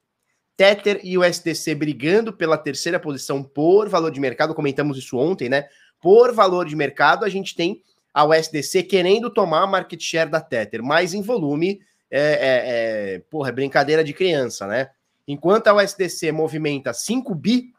Tether 0.56 1.00
e 1.02 1.16
o 1.16 1.24
SDC 1.24 1.74
brigando 1.74 2.34
pela 2.34 2.58
terceira 2.58 3.00
posição 3.00 3.42
por 3.42 3.88
valor 3.88 4.10
de 4.10 4.20
mercado, 4.20 4.54
comentamos 4.54 4.98
isso 4.98 5.16
ontem, 5.16 5.48
né? 5.48 5.66
Por 6.02 6.34
valor 6.34 6.66
de 6.66 6.76
mercado, 6.76 7.24
a 7.24 7.30
gente 7.30 7.54
tem 7.54 7.82
a 8.12 8.26
USDC 8.26 8.82
querendo 8.82 9.30
tomar 9.30 9.62
a 9.62 9.66
market 9.66 10.02
share 10.02 10.28
da 10.28 10.40
Tether, 10.40 10.82
mas 10.82 11.14
em 11.14 11.22
volume, 11.22 11.80
é, 12.10 12.20
é, 12.20 13.14
é, 13.14 13.18
porra, 13.30 13.48
é 13.48 13.52
brincadeira 13.52 14.04
de 14.04 14.12
criança, 14.12 14.66
né? 14.66 14.90
Enquanto 15.30 15.68
a 15.68 15.74
USDC 15.74 16.32
movimenta 16.32 16.92
5 16.92 17.32
bi 17.36 17.72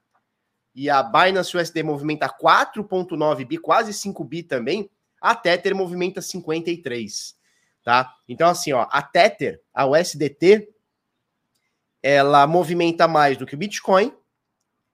e 0.73 0.89
a 0.89 1.03
Binance 1.03 1.57
USD 1.57 1.83
movimenta 1.83 2.29
4.9 2.29 3.45
bi, 3.45 3.57
quase 3.57 3.93
5 3.93 4.23
bi 4.23 4.41
também, 4.41 4.89
a 5.19 5.35
Tether 5.35 5.75
movimenta 5.75 6.21
53, 6.21 7.37
tá? 7.83 8.09
Então 8.25 8.47
assim, 8.47 8.71
ó, 8.71 8.87
a 8.89 9.01
Tether, 9.01 9.61
a 9.73 9.85
USDT, 9.85 10.69
ela 12.01 12.47
movimenta 12.47 13.05
mais 13.05 13.35
do 13.35 13.45
que 13.45 13.55
o 13.55 13.57
Bitcoin, 13.57 14.15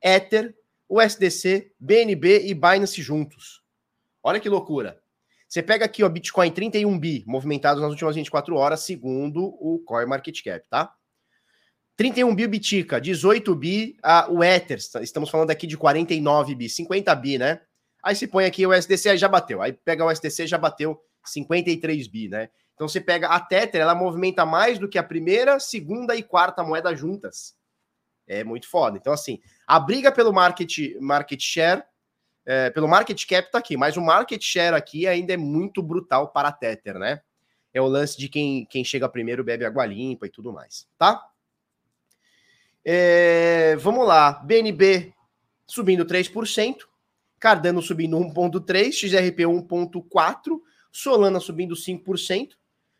Ether, 0.02 0.58
USDC, 0.90 1.76
BNB 1.80 2.48
e 2.48 2.56
Binance 2.56 3.04
juntos. 3.04 3.64
Olha 4.24 4.40
que 4.40 4.50
loucura. 4.50 5.00
Você 5.48 5.62
pega 5.62 5.86
aqui, 5.86 6.04
ó, 6.04 6.10
Bitcoin 6.10 6.50
31 6.50 6.98
bi 6.98 7.24
movimentados 7.28 7.84
nas 7.84 7.92
últimas 7.92 8.16
24 8.16 8.56
horas, 8.56 8.80
segundo 8.80 9.46
o 9.46 9.78
CoinMarketCap, 9.86 10.66
tá? 10.68 10.97
31 11.98 12.36
bi 12.36 12.48
Bitica, 12.48 13.02
18 13.02 13.56
bi 13.56 13.98
a, 14.04 14.32
o 14.32 14.44
Ether, 14.44 14.78
estamos 15.02 15.32
falando 15.32 15.50
aqui 15.50 15.66
de 15.66 15.76
49 15.76 16.54
bi, 16.54 16.70
50 16.70 17.16
bi, 17.16 17.40
né? 17.40 17.60
Aí 18.04 18.16
se 18.16 18.28
põe 18.28 18.46
aqui 18.46 18.66
o 18.68 18.72
SDC, 18.72 19.10
aí 19.10 19.18
já 19.18 19.28
bateu. 19.28 19.62
Aí 19.64 19.74
pega 19.74 20.06
o 20.06 20.12
SDC, 20.12 20.46
já 20.46 20.60
bateu 20.60 21.02
53 21.26 22.08
bi, 22.08 22.30
né? 22.30 22.50
Então 22.76 22.88
você 22.88 23.02
pega 23.02 23.30
a 23.30 23.40
Tether, 23.40 23.82
ela 23.82 23.96
movimenta 23.96 24.46
mais 24.46 24.78
do 24.78 24.88
que 24.88 25.00
a 25.00 25.04
primeira, 25.04 25.60
segunda 25.60 26.16
e 26.16 26.22
quarta 26.22 26.64
moeda 26.64 26.96
juntas. 26.96 27.56
É 28.28 28.44
muito 28.44 28.70
foda. 28.70 28.98
Então, 28.98 29.12
assim, 29.12 29.40
a 29.66 29.80
briga 29.80 30.12
pelo 30.12 30.32
market, 30.32 30.70
market 31.02 31.42
share, 31.42 31.82
é, 32.46 32.70
pelo 32.70 32.88
market 32.88 33.26
cap 33.26 33.52
tá 33.52 33.58
aqui, 33.58 33.76
mas 33.76 33.98
o 33.98 34.02
market 34.02 34.42
share 34.44 34.76
aqui 34.76 35.08
ainda 35.08 35.34
é 35.34 35.38
muito 35.38 35.82
brutal 35.82 36.28
para 36.28 36.50
a 36.50 36.52
Tether, 36.52 37.00
né? 37.00 37.22
É 37.74 37.82
o 37.82 37.88
lance 37.88 38.16
de 38.18 38.30
quem, 38.30 38.66
quem 38.66 38.84
chega 38.84 39.10
primeiro 39.10 39.44
bebe 39.44 39.66
água 39.66 39.86
limpa 39.86 40.28
e 40.28 40.30
tudo 40.30 40.54
mais, 40.54 40.88
tá? 41.00 41.24
É, 42.90 43.76
vamos 43.76 44.08
lá, 44.08 44.32
BNB 44.32 45.14
subindo 45.68 46.06
3%, 46.06 46.78
Cardano 47.38 47.82
subindo 47.82 48.18
1,3%, 48.18 48.94
XRP 48.94 49.44
1,4%, 49.44 50.62
Solana 50.90 51.42
subindo 51.42 51.76
5%, 51.76 52.52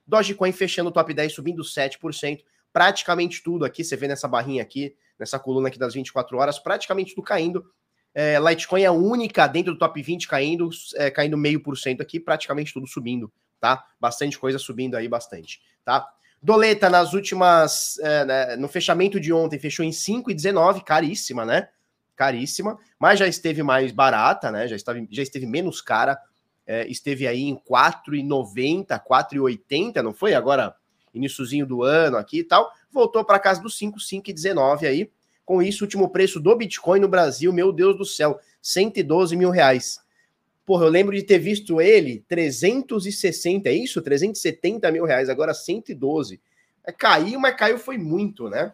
Dogecoin 0.06 0.52
fechando 0.52 0.90
o 0.90 0.92
top 0.92 1.14
10 1.14 1.34
subindo 1.34 1.64
7%, 1.64 2.44
praticamente 2.74 3.42
tudo 3.42 3.64
aqui, 3.64 3.82
você 3.82 3.96
vê 3.96 4.10
nessa 4.10 4.28
barrinha 4.28 4.62
aqui, 4.62 4.94
nessa 5.18 5.40
coluna 5.40 5.70
aqui 5.70 5.80
das 5.80 5.94
24 5.94 6.38
horas, 6.38 6.60
praticamente 6.60 7.16
tudo 7.16 7.24
caindo. 7.24 7.66
É, 8.14 8.38
Litecoin 8.40 8.82
é 8.82 8.88
a 8.88 8.92
única 8.92 9.48
dentro 9.48 9.72
do 9.72 9.80
top 9.80 10.02
20 10.02 10.28
caindo, 10.28 10.70
é, 10.96 11.10
caindo 11.10 11.38
meio 11.38 11.64
por 11.64 11.78
cento 11.78 12.02
aqui, 12.02 12.20
praticamente 12.20 12.74
tudo 12.74 12.88
subindo 12.88 13.32
tá? 13.60 13.84
Bastante 14.00 14.38
coisa 14.38 14.58
subindo 14.60 14.96
aí, 14.96 15.08
bastante, 15.08 15.62
tá? 15.84 16.08
Doleta 16.42 16.90
nas 16.90 17.14
últimas, 17.14 17.98
é, 18.00 18.26
né, 18.26 18.56
no 18.56 18.68
fechamento 18.68 19.20
de 19.20 19.34
ontem, 19.34 19.60
fechou 19.60 19.84
em 19.84 19.90
5,19, 19.90 20.84
caríssima, 20.84 21.44
né? 21.44 21.70
Caríssima, 22.16 22.78
mas 23.00 23.20
já 23.20 23.28
esteve 23.28 23.64
mais 23.64 23.92
barata, 23.92 24.52
né? 24.52 24.68
Já, 24.68 24.76
estava, 24.76 25.00
já 25.10 25.24
esteve 25.24 25.46
menos 25.46 25.82
cara, 25.82 26.20
é, 26.66 26.88
esteve 26.88 27.28
aí 27.28 27.44
em 27.44 27.56
4,90, 27.56 29.02
4,80, 29.04 30.02
não 30.02 30.14
foi? 30.14 30.34
Agora, 30.34 30.76
iníciozinho 31.14 31.66
do 31.66 31.84
ano 31.84 32.18
aqui 32.18 32.40
e 32.40 32.44
tal, 32.44 32.72
voltou 32.92 33.24
para 33.24 33.40
casa 33.40 33.62
dos 33.62 33.78
5, 33.78 33.98
5,19 34.00 34.88
aí. 34.88 35.12
Com 35.46 35.62
isso, 35.62 35.84
último 35.84 36.10
preço 36.10 36.40
do 36.40 36.56
Bitcoin 36.56 37.00
no 37.00 37.08
Brasil, 37.08 37.54
meu 37.54 37.72
Deus 37.72 37.98
do 37.98 38.06
céu, 38.06 38.40
112 38.62 39.36
mil 39.36 39.50
reais. 39.50 40.00
Porra, 40.68 40.84
eu 40.84 40.90
lembro 40.90 41.16
de 41.16 41.24
ter 41.24 41.40
visto 41.40 41.80
ele 41.80 42.26
360, 42.28 43.70
é 43.70 43.72
isso? 43.72 44.02
370 44.02 44.92
mil 44.92 45.06
reais, 45.06 45.30
agora 45.30 45.54
112. 45.54 46.42
É, 46.86 46.92
caiu, 46.92 47.40
mas 47.40 47.56
caiu 47.56 47.80
foi 47.80 47.98
muito, 47.98 48.50
né? 48.50 48.74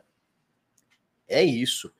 É 1.28 1.44
isso. 1.44 1.94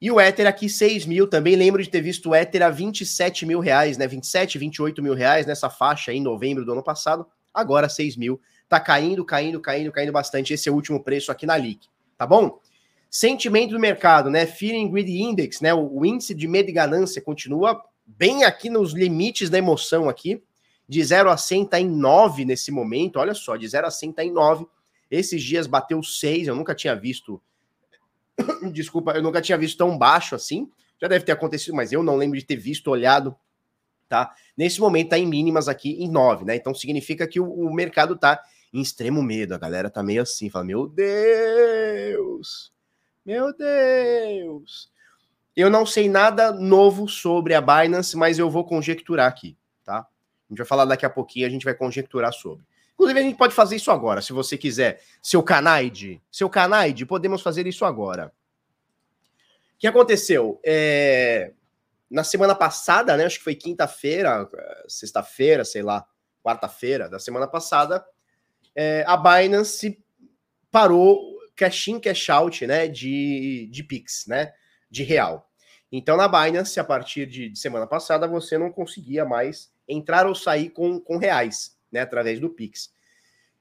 E 0.00 0.10
o 0.10 0.18
Ether 0.18 0.46
aqui, 0.46 0.66
6 0.66 1.04
mil, 1.04 1.26
também 1.28 1.56
lembro 1.56 1.82
de 1.82 1.90
ter 1.90 2.00
visto 2.00 2.30
o 2.30 2.34
Ether 2.34 2.62
a 2.62 2.70
27 2.70 3.44
mil 3.44 3.60
reais, 3.60 3.98
né? 3.98 4.06
27, 4.06 4.56
28 4.56 5.02
mil 5.02 5.12
reais 5.12 5.44
nessa 5.44 5.68
faixa 5.68 6.10
aí 6.10 6.16
em 6.16 6.22
novembro 6.22 6.64
do 6.64 6.72
ano 6.72 6.82
passado. 6.82 7.26
Agora 7.52 7.90
6 7.90 8.16
mil. 8.16 8.40
Tá 8.66 8.80
caindo, 8.80 9.26
caindo, 9.26 9.60
caindo, 9.60 9.92
caindo 9.92 10.10
bastante. 10.10 10.54
Esse 10.54 10.70
é 10.70 10.72
o 10.72 10.74
último 10.74 11.04
preço 11.04 11.30
aqui 11.30 11.44
na 11.44 11.58
LIC, 11.58 11.86
tá 12.16 12.26
bom? 12.26 12.58
Sentimento 13.10 13.72
do 13.72 13.78
mercado, 13.78 14.30
né? 14.30 14.46
Fear 14.46 14.82
and 14.82 14.88
Greed 14.90 15.10
Index, 15.10 15.60
né? 15.60 15.74
O, 15.74 15.98
o 15.98 16.06
índice 16.06 16.34
de 16.34 16.48
medo 16.48 16.70
e 16.70 16.72
ganância 16.72 17.20
continua 17.20 17.84
bem 18.16 18.44
aqui 18.44 18.70
nos 18.70 18.92
limites 18.92 19.50
da 19.50 19.58
emoção 19.58 20.08
aqui. 20.08 20.42
De 20.88 21.02
0 21.02 21.30
a 21.30 21.36
100 21.36 21.66
tá 21.66 21.80
em 21.80 21.88
9 21.88 22.44
nesse 22.44 22.70
momento. 22.70 23.18
Olha 23.18 23.34
só, 23.34 23.56
de 23.56 23.66
0 23.66 23.86
a 23.86 23.90
100 23.90 24.12
tá 24.12 24.24
em 24.24 24.30
9. 24.30 24.66
Esses 25.10 25.42
dias 25.42 25.66
bateu 25.66 26.02
6, 26.02 26.48
eu 26.48 26.54
nunca 26.54 26.74
tinha 26.74 26.94
visto. 26.94 27.40
Desculpa, 28.72 29.12
eu 29.12 29.22
nunca 29.22 29.40
tinha 29.40 29.58
visto 29.58 29.78
tão 29.78 29.96
baixo 29.96 30.34
assim. 30.34 30.70
Já 31.00 31.08
deve 31.08 31.24
ter 31.24 31.32
acontecido, 31.32 31.74
mas 31.74 31.92
eu 31.92 32.02
não 32.02 32.16
lembro 32.16 32.38
de 32.38 32.44
ter 32.44 32.56
visto, 32.56 32.88
olhado, 32.88 33.34
tá? 34.08 34.32
Nesse 34.56 34.80
momento 34.80 35.10
tá 35.10 35.18
em 35.18 35.26
mínimas 35.26 35.66
aqui 35.68 36.02
em 36.02 36.08
9, 36.08 36.44
né? 36.44 36.54
Então 36.54 36.74
significa 36.74 37.26
que 37.26 37.40
o, 37.40 37.50
o 37.50 37.72
mercado 37.74 38.16
tá 38.16 38.40
em 38.72 38.80
extremo 38.80 39.22
medo. 39.22 39.54
A 39.54 39.58
galera 39.58 39.90
tá 39.90 40.02
meio 40.02 40.22
assim, 40.22 40.48
fala: 40.48 40.64
"Meu 40.64 40.86
Deus! 40.86 42.72
Meu 43.24 43.52
Deus!" 43.56 44.91
Eu 45.54 45.68
não 45.68 45.84
sei 45.84 46.08
nada 46.08 46.50
novo 46.50 47.06
sobre 47.06 47.54
a 47.54 47.60
Binance, 47.60 48.16
mas 48.16 48.38
eu 48.38 48.50
vou 48.50 48.64
conjecturar 48.64 49.28
aqui, 49.28 49.56
tá? 49.84 49.98
A 49.98 50.52
gente 50.52 50.58
vai 50.58 50.66
falar 50.66 50.86
daqui 50.86 51.04
a 51.04 51.10
pouquinho, 51.10 51.46
a 51.46 51.50
gente 51.50 51.64
vai 51.64 51.74
conjecturar 51.74 52.32
sobre. 52.32 52.64
Inclusive, 52.94 53.20
a 53.20 53.22
gente 53.22 53.36
pode 53.36 53.54
fazer 53.54 53.76
isso 53.76 53.90
agora, 53.90 54.22
se 54.22 54.32
você 54.32 54.56
quiser. 54.56 55.02
Seu 55.22 55.42
Canaide, 55.42 56.22
seu 56.30 56.48
Canaide, 56.48 57.04
podemos 57.04 57.42
fazer 57.42 57.66
isso 57.66 57.84
agora. 57.84 58.32
O 59.74 59.78
que 59.78 59.86
aconteceu? 59.86 60.58
É... 60.64 61.52
Na 62.10 62.24
semana 62.24 62.54
passada, 62.54 63.16
né? 63.16 63.24
Acho 63.24 63.38
que 63.38 63.44
foi 63.44 63.54
quinta-feira, 63.54 64.48
sexta-feira, 64.86 65.64
sei 65.64 65.82
lá, 65.82 66.06
quarta-feira 66.42 67.08
da 67.08 67.18
semana 67.18 67.46
passada, 67.46 68.04
é... 68.74 69.04
a 69.06 69.16
Binance 69.16 70.02
parou 70.70 71.20
cash 71.54 71.88
in, 71.88 72.00
cash 72.00 72.30
out, 72.30 72.66
né? 72.66 72.88
De, 72.88 73.68
de 73.70 73.82
Pix, 73.82 74.24
né? 74.26 74.52
De 74.92 75.02
real. 75.02 75.50
Então, 75.90 76.16
na 76.16 76.28
Binance, 76.28 76.78
a 76.78 76.84
partir 76.84 77.26
de, 77.26 77.48
de, 77.48 77.58
semana 77.58 77.86
passada, 77.86 78.28
você 78.28 78.58
não 78.58 78.70
conseguia 78.70 79.24
mais 79.24 79.72
entrar 79.88 80.26
ou 80.26 80.34
sair 80.34 80.68
com, 80.68 81.00
com 81.00 81.16
reais, 81.16 81.76
né, 81.90 82.00
através 82.00 82.38
do 82.38 82.50
Pix. 82.50 82.92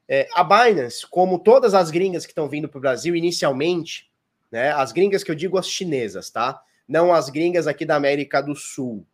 É, 0.07 0.27
a 0.33 0.43
Binance, 0.43 1.07
como 1.09 1.39
todas 1.39 1.73
as 1.73 1.89
gringas 1.89 2.25
que 2.25 2.31
estão 2.31 2.49
vindo 2.49 2.67
para 2.67 2.77
o 2.77 2.81
Brasil 2.81 3.15
inicialmente, 3.15 4.11
né, 4.51 4.71
as 4.73 4.91
gringas 4.91 5.23
que 5.23 5.31
eu 5.31 5.35
digo 5.35 5.57
as 5.57 5.67
chinesas, 5.67 6.29
tá? 6.29 6.61
Não 6.87 7.13
as 7.13 7.29
gringas 7.29 7.65
aqui 7.65 7.85
da 7.85 7.95
América 7.95 8.41
do 8.41 8.53
Sul, 8.53 9.05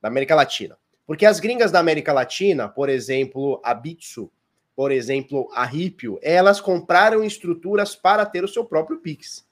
da 0.00 0.08
América 0.08 0.36
Latina. 0.36 0.78
Porque 1.06 1.26
as 1.26 1.40
gringas 1.40 1.72
da 1.72 1.80
América 1.80 2.12
Latina, 2.12 2.68
por 2.68 2.88
exemplo, 2.88 3.60
a 3.64 3.74
Bitsu, 3.74 4.30
por 4.76 4.92
exemplo, 4.92 5.48
a 5.52 5.64
Ripio, 5.64 6.18
elas 6.22 6.60
compraram 6.60 7.24
estruturas 7.24 7.94
para 7.96 8.24
ter 8.24 8.44
o 8.44 8.48
seu 8.48 8.64
próprio 8.64 8.98
Pix. 8.98 9.44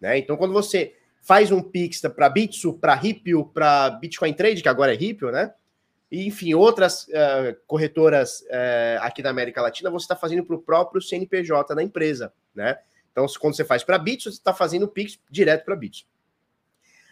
Né? 0.00 0.18
Então, 0.18 0.36
quando 0.36 0.52
você 0.52 0.97
faz 1.28 1.52
um 1.52 1.60
Pix 1.60 2.00
para 2.00 2.26
Bitsu, 2.30 2.72
para 2.72 2.94
Ripio, 2.94 3.44
para 3.44 3.90
Bitcoin 3.90 4.32
Trade, 4.32 4.62
que 4.62 4.68
agora 4.68 4.94
é 4.94 4.96
Ripio, 4.96 5.30
né? 5.30 5.52
E, 6.10 6.26
enfim, 6.26 6.54
outras 6.54 7.02
uh, 7.08 7.54
corretoras 7.66 8.40
uh, 8.40 9.02
aqui 9.02 9.22
da 9.22 9.28
América 9.28 9.60
Latina, 9.60 9.90
você 9.90 10.04
está 10.04 10.16
fazendo 10.16 10.42
para 10.42 10.56
o 10.56 10.62
próprio 10.62 11.02
CNPJ 11.02 11.74
da 11.74 11.82
empresa, 11.82 12.32
né? 12.54 12.78
Então, 13.12 13.26
quando 13.38 13.54
você 13.54 13.62
faz 13.62 13.84
para 13.84 13.98
Bitsu, 13.98 14.32
você 14.32 14.38
está 14.38 14.54
fazendo 14.54 14.88
Pix 14.88 15.20
direto 15.30 15.66
para 15.66 15.76
Bitsu. 15.76 16.06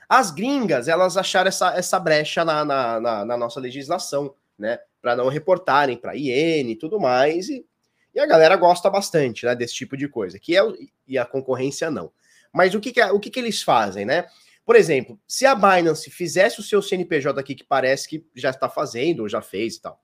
As 0.09 0.31
gringas, 0.31 0.89
elas 0.89 1.19
acharam 1.19 1.49
essa, 1.49 1.77
essa 1.77 2.01
brecha 2.01 2.43
na, 2.43 2.65
na, 2.65 2.99
na, 2.99 3.25
na 3.27 3.37
nossa 3.37 3.61
legislação, 3.61 4.35
né? 4.59 4.79
Para 5.03 5.15
não 5.15 5.29
reportarem 5.29 5.95
para 5.95 6.17
IN 6.17 6.71
e 6.71 6.77
tudo 6.77 6.99
mais. 6.99 7.51
E, 7.51 7.67
e, 8.15 8.19
a 8.19 8.25
galera 8.25 8.57
gosta 8.57 8.89
bastante 8.89 9.45
né, 9.45 9.55
desse 9.55 9.75
tipo 9.75 9.95
de 9.95 10.09
coisa, 10.09 10.39
que 10.39 10.57
é 10.57 10.63
e 11.07 11.19
a 11.19 11.27
concorrência 11.27 11.91
não. 11.91 12.11
Mas 12.53 12.75
o 12.75 12.81
que, 12.81 12.93
que, 12.93 13.03
o 13.03 13.21
que, 13.21 13.31
que 13.31 13.41
eles 13.41 13.63
fazem, 13.63 14.05
né? 14.05 14.27
Por 14.65 14.75
exemplo, 14.75 15.19
se 15.29 15.47
a 15.47 15.55
Binance 15.55 16.11
fizesse 16.11 16.59
o 16.59 16.63
seu 16.63 16.83
CNPJ 16.83 17.39
aqui, 17.39 17.55
que 17.55 17.65
parece 17.65 18.09
que 18.09 18.27
já 18.35 18.51
está 18.51 18.69
fazendo, 18.69 19.21
ou 19.21 19.29
já 19.29 19.41
fez 19.41 19.77
e 19.77 19.83
tal. 19.83 20.03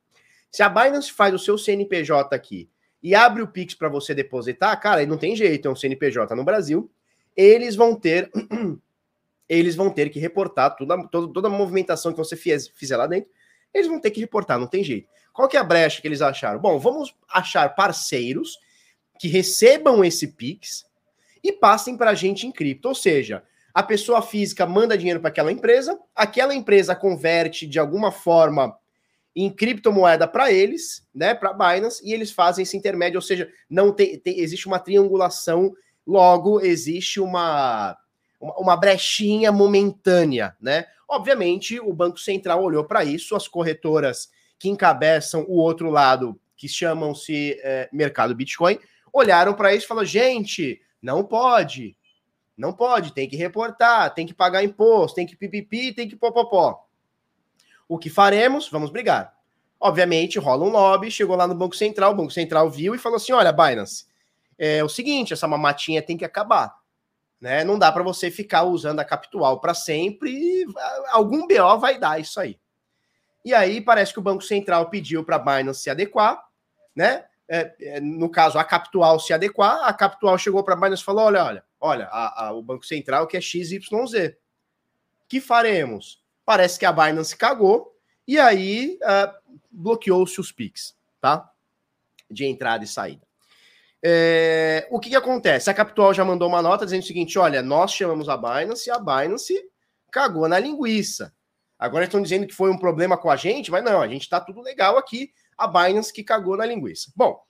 Se 0.51 0.63
a 0.63 0.69
Binance 0.69 1.11
faz 1.11 1.35
o 1.35 1.39
seu 1.39 1.59
CNPJ 1.59 2.35
aqui 2.35 2.71
e 3.03 3.15
abre 3.15 3.43
o 3.43 3.49
Pix 3.49 3.75
para 3.75 3.89
você 3.89 4.15
depositar, 4.15 4.79
cara, 4.81 5.05
não 5.05 5.19
tem 5.19 5.35
jeito, 5.35 5.67
é 5.67 5.71
um 5.71 5.75
CNPJ 5.75 6.37
no 6.37 6.45
Brasil, 6.45 6.91
eles 7.37 7.75
vão 7.75 7.97
ter 7.97 8.31
eles 9.49 9.75
vão 9.75 9.91
ter 9.91 10.09
que 10.11 10.21
reportar 10.21 10.77
toda, 10.77 11.09
toda, 11.09 11.33
toda 11.33 11.49
a 11.49 11.51
movimentação 11.51 12.13
que 12.13 12.19
você 12.19 12.37
fiz, 12.37 12.69
fizer 12.69 12.97
lá 12.97 13.07
dentro, 13.07 13.31
eles 13.75 13.89
vão 13.89 14.01
ter 14.01 14.11
que 14.11 14.21
reportar, 14.21 14.59
não 14.59 14.67
tem 14.67 14.85
jeito. 14.85 15.09
Qual 15.33 15.49
que 15.49 15.57
é 15.57 15.61
a 15.61 15.65
brecha 15.65 16.01
que 16.01 16.07
eles 16.07 16.23
acharam? 16.23 16.61
Bom, 16.61 16.79
vamos 16.79 17.15
achar 17.29 17.69
parceiros 17.75 18.59
que 19.19 19.29
recebam 19.29 20.05
esse 20.05 20.29
Pix 20.29 20.85
e 21.43 21.53
passem 21.53 21.97
para 21.97 22.11
a 22.11 22.15
gente 22.15 22.47
em 22.47 22.53
cripto. 22.53 22.89
Ou 22.89 22.95
seja, 22.95 23.43
a 23.75 23.83
pessoa 23.83 24.23
física 24.23 24.67
manda 24.67 24.99
dinheiro 24.99 25.21
para 25.21 25.31
aquela 25.31 25.51
empresa, 25.51 25.99
aquela 26.15 26.55
empresa 26.55 26.95
converte 26.95 27.67
de 27.67 27.79
alguma 27.79 28.13
forma 28.13 28.77
em 29.35 29.51
criptomoeda 29.51 30.29
para 30.29 30.53
eles, 30.53 31.07
né, 31.15 31.35
para 31.35 31.55
Binance, 31.55 32.07
e 32.07 32.13
eles 32.13 32.31
fazem 32.31 32.65
esse 32.65 32.77
intermédio, 32.77 33.17
ou 33.17 33.23
seja, 33.23 33.51
não 33.69 33.91
tem, 33.91 34.19
tem, 34.19 34.39
existe 34.39 34.67
uma 34.67 34.79
triangulação, 34.79 35.73
logo 36.07 36.61
existe 36.61 37.19
uma, 37.19 37.97
uma, 38.39 38.59
uma 38.59 38.77
brechinha 38.77 39.51
momentânea, 39.51 40.55
né? 40.61 40.85
Obviamente, 41.09 41.81
o 41.81 41.93
Banco 41.93 42.19
Central 42.19 42.63
olhou 42.63 42.85
para 42.85 43.05
isso, 43.05 43.35
as 43.37 43.49
corretoras 43.49 44.31
que 44.59 44.69
encabeçam 44.69 45.45
o 45.49 45.57
outro 45.57 45.91
lado, 45.91 46.39
que 46.57 46.69
chamam-se 46.69 47.59
é, 47.63 47.89
mercado 47.93 48.35
Bitcoin, 48.35 48.79
olharam 49.13 49.55
para 49.55 49.75
isso 49.75 49.85
e 49.85 49.89
falaram: 49.89 50.07
gente, 50.07 50.81
não 51.03 51.25
pode. 51.25 51.97
Não 52.57 52.73
pode, 52.73 53.13
tem 53.13 53.29
que 53.29 53.37
reportar, 53.37 54.15
tem 54.15 54.27
que 54.27 54.33
pagar 54.35 54.63
imposto, 54.63 55.17
tem 55.17 55.27
que 55.27 55.35
pipipi, 55.35 55.93
tem 55.93 56.09
que 56.09 56.15
popopó. 56.15 56.87
O 57.89 57.99
que 57.99 58.09
faremos? 58.09 58.69
Vamos 58.69 58.91
brigar. 58.91 59.35
Obviamente, 59.81 60.39
rola 60.39 60.65
um 60.65 60.71
lobby, 60.71 61.11
chegou 61.11 61.35
lá 61.35 61.47
no 61.47 61.55
Banco 61.57 61.75
Central, 61.75 62.13
o 62.13 62.15
Banco 62.15 62.31
Central 62.31 62.71
viu 62.71 62.95
e 62.95 62.99
falou 62.99 63.17
assim: 63.17 63.33
olha, 63.33 63.53
Binance, 63.53 64.07
é 64.57 64.85
o 64.85 64.89
seguinte, 64.89 65.33
essa 65.33 65.49
mamatinha 65.49 66.01
tem 66.01 66.17
que 66.17 66.25
acabar. 66.25 66.77
Né? 67.41 67.65
Não 67.65 67.77
dá 67.77 67.91
para 67.91 68.05
você 68.05 68.31
ficar 68.31 68.63
usando 68.63 69.01
a 69.01 69.05
Capital 69.05 69.61
para 69.61 69.75
sempre, 69.75 70.65
algum 71.11 71.49
BO 71.49 71.79
vai 71.81 71.99
dar 71.99 72.21
isso 72.21 72.39
aí. 72.39 72.57
E 73.45 73.53
aí 73.53 73.81
parece 73.81 74.13
que 74.13 74.21
o 74.21 74.23
Banco 74.23 74.45
Central 74.45 74.89
pediu 74.89 75.25
para 75.25 75.35
a 75.35 75.39
Binance 75.39 75.83
se 75.83 75.91
adequar, 75.91 76.41
né? 76.95 77.25
É, 77.55 77.75
é, 77.83 78.01
no 78.01 78.31
caso, 78.31 78.59
a 78.59 78.65
Capital 78.65 79.21
se 79.21 79.31
adequar, 79.31 79.85
a 79.85 79.93
Capital 79.93 80.39
chegou 80.39 80.65
para 80.65 80.73
a 80.73 80.77
Binance 80.77 81.03
e 81.03 81.05
falou: 81.05 81.27
olha, 81.27 81.45
olha, 81.45 81.65
olha, 81.79 82.09
a, 82.11 82.47
a, 82.47 82.53
o 82.53 82.63
Banco 82.63 82.87
Central 82.87 83.27
que 83.27 83.37
é 83.37 83.43
XYZ. 83.43 84.35
que 85.29 85.39
faremos? 85.39 86.23
Parece 86.47 86.79
que 86.79 86.87
a 86.87 86.93
Binance 86.93 87.37
cagou 87.37 87.95
e 88.27 88.39
aí 88.39 88.99
uh, 89.03 89.59
bloqueou-se 89.71 90.41
os 90.41 90.51
PIX, 90.51 90.97
tá? 91.21 91.53
De 92.31 92.47
entrada 92.47 92.85
e 92.85 92.87
saída. 92.87 93.27
É, 94.03 94.89
o 94.91 94.99
que, 94.99 95.11
que 95.11 95.17
acontece? 95.17 95.69
A 95.69 95.75
Capital 95.75 96.15
já 96.15 96.25
mandou 96.25 96.49
uma 96.49 96.63
nota 96.63 96.87
dizendo 96.87 97.03
o 97.03 97.07
seguinte: 97.07 97.39
olha, 97.39 97.61
nós 97.61 97.93
chamamos 97.93 98.31
a 98.31 98.37
Binance 98.39 98.89
e 98.89 98.91
a 98.91 98.99
Binance 98.99 99.63
cagou 100.11 100.49
na 100.49 100.59
linguiça. 100.59 101.35
Agora 101.79 102.07
estão 102.07 102.23
dizendo 102.23 102.47
que 102.47 102.55
foi 102.55 102.71
um 102.71 102.79
problema 102.79 103.19
com 103.19 103.29
a 103.29 103.37
gente, 103.37 103.71
mas 103.71 103.85
não, 103.85 104.01
a 104.01 104.09
gente 104.09 104.23
está 104.23 104.41
tudo 104.41 104.63
legal 104.63 104.97
aqui 104.97 105.35
a 105.57 105.67
Binance 105.67 106.13
que 106.13 106.23
cagou 106.23 106.57
na 106.57 106.67
linguiça. 106.67 107.13
Bom, 107.17 107.41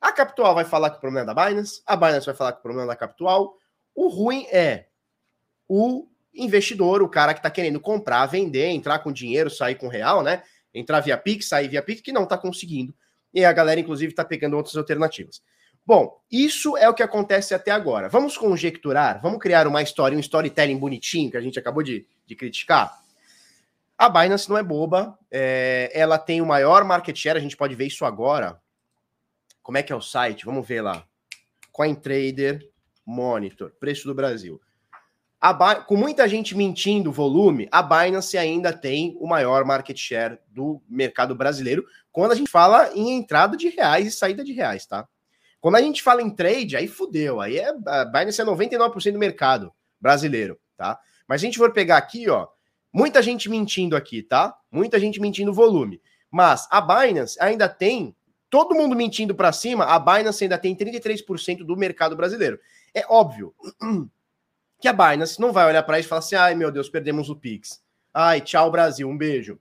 a 0.00 0.12
Capital 0.12 0.54
vai 0.54 0.64
falar 0.64 0.90
que 0.90 0.98
o 0.98 1.00
problema 1.00 1.30
é 1.30 1.34
da 1.34 1.46
Binance, 1.46 1.82
a 1.86 1.96
Binance 1.96 2.26
vai 2.26 2.34
falar 2.34 2.52
que 2.52 2.58
o 2.58 2.62
problema 2.62 2.86
é 2.86 2.88
da 2.88 2.96
Capital. 2.96 3.56
O 3.94 4.08
ruim 4.08 4.46
é 4.52 4.86
o 5.68 6.06
investidor, 6.34 7.02
o 7.02 7.08
cara 7.08 7.32
que 7.32 7.40
está 7.40 7.50
querendo 7.50 7.80
comprar, 7.80 8.26
vender, 8.26 8.68
entrar 8.68 8.98
com 8.98 9.10
dinheiro, 9.10 9.50
sair 9.50 9.74
com 9.74 9.88
real, 9.88 10.22
né? 10.22 10.42
Entrar 10.72 11.00
via 11.00 11.16
Pix, 11.16 11.48
sair 11.48 11.68
via 11.68 11.82
Pix, 11.82 12.02
que 12.02 12.12
não 12.12 12.24
está 12.24 12.36
conseguindo, 12.36 12.94
E 13.32 13.44
a 13.44 13.52
galera, 13.52 13.80
inclusive, 13.80 14.12
está 14.12 14.24
pegando 14.24 14.56
outras 14.56 14.76
alternativas. 14.76 15.42
Bom, 15.84 16.20
isso 16.30 16.76
é 16.76 16.88
o 16.88 16.94
que 16.94 17.02
acontece 17.02 17.54
até 17.54 17.70
agora. 17.70 18.08
Vamos 18.08 18.36
conjecturar, 18.36 19.20
vamos 19.22 19.38
criar 19.38 19.66
uma 19.66 19.82
história, 19.82 20.16
um 20.16 20.20
storytelling 20.20 20.78
bonitinho 20.78 21.30
que 21.30 21.36
a 21.36 21.40
gente 21.40 21.58
acabou 21.58 21.82
de, 21.82 22.06
de 22.26 22.34
criticar. 22.34 22.98
A 23.98 24.08
Binance 24.10 24.48
não 24.48 24.58
é 24.58 24.62
boba, 24.62 25.18
é, 25.30 25.90
ela 25.94 26.18
tem 26.18 26.42
o 26.42 26.46
maior 26.46 26.84
market 26.84 27.16
share, 27.16 27.38
a 27.38 27.40
gente 27.40 27.56
pode 27.56 27.74
ver 27.74 27.86
isso 27.86 28.04
agora. 28.04 28.60
Como 29.62 29.78
é 29.78 29.82
que 29.82 29.92
é 29.92 29.96
o 29.96 30.02
site? 30.02 30.44
Vamos 30.44 30.66
ver 30.66 30.82
lá. 30.82 31.04
CoinTrader 31.72 32.68
Monitor, 33.06 33.72
preço 33.80 34.06
do 34.06 34.14
Brasil. 34.14 34.60
com 35.86 35.96
muita 35.96 36.28
gente 36.28 36.56
mentindo 36.56 37.12
volume, 37.12 37.68
a 37.70 37.82
Binance 37.82 38.36
ainda 38.36 38.72
tem 38.72 39.16
o 39.18 39.26
maior 39.26 39.64
market 39.64 39.96
share 39.96 40.38
do 40.48 40.82
mercado 40.88 41.34
brasileiro 41.34 41.86
quando 42.12 42.32
a 42.32 42.34
gente 42.34 42.50
fala 42.50 42.90
em 42.94 43.16
entrada 43.16 43.56
de 43.56 43.68
reais 43.68 44.06
e 44.06 44.10
saída 44.10 44.42
de 44.42 44.52
reais, 44.52 44.86
tá? 44.86 45.08
Quando 45.60 45.76
a 45.76 45.82
gente 45.82 46.02
fala 46.02 46.22
em 46.22 46.30
trade, 46.30 46.76
aí 46.76 46.86
fudeu. 46.86 47.40
Aí 47.40 47.58
é, 47.58 47.68
a 47.86 48.04
Binance 48.04 48.40
é 48.40 48.44
99% 48.44 49.12
do 49.12 49.18
mercado 49.18 49.72
brasileiro, 50.00 50.58
tá? 50.76 50.98
Mas 51.28 51.40
a 51.40 51.44
gente 51.44 51.58
for 51.58 51.72
pegar 51.72 51.96
aqui, 51.96 52.28
ó, 52.28 52.46
muita 52.96 53.22
gente 53.22 53.50
mentindo 53.50 53.94
aqui, 53.94 54.22
tá? 54.22 54.56
Muita 54.72 54.98
gente 54.98 55.20
mentindo 55.20 55.52
volume. 55.52 56.00
Mas 56.30 56.66
a 56.70 56.80
Binance 56.80 57.36
ainda 57.38 57.68
tem 57.68 58.16
todo 58.48 58.74
mundo 58.74 58.96
mentindo 58.96 59.34
para 59.34 59.52
cima, 59.52 59.84
a 59.84 59.98
Binance 59.98 60.42
ainda 60.42 60.56
tem 60.56 60.74
33% 60.74 61.58
do 61.58 61.76
mercado 61.76 62.16
brasileiro. 62.16 62.58
É 62.94 63.04
óbvio 63.06 63.54
que 64.80 64.88
a 64.88 64.94
Binance 64.94 65.38
não 65.38 65.52
vai 65.52 65.66
olhar 65.66 65.82
para 65.82 65.98
isso 65.98 66.06
e 66.06 66.10
falar 66.10 66.20
assim: 66.20 66.36
ai 66.36 66.54
meu 66.54 66.72
Deus, 66.72 66.88
perdemos 66.88 67.28
o 67.28 67.36
Pix. 67.36 67.82
Ai, 68.14 68.40
tchau, 68.40 68.70
Brasil, 68.70 69.06
um 69.06 69.18
beijo. 69.18 69.60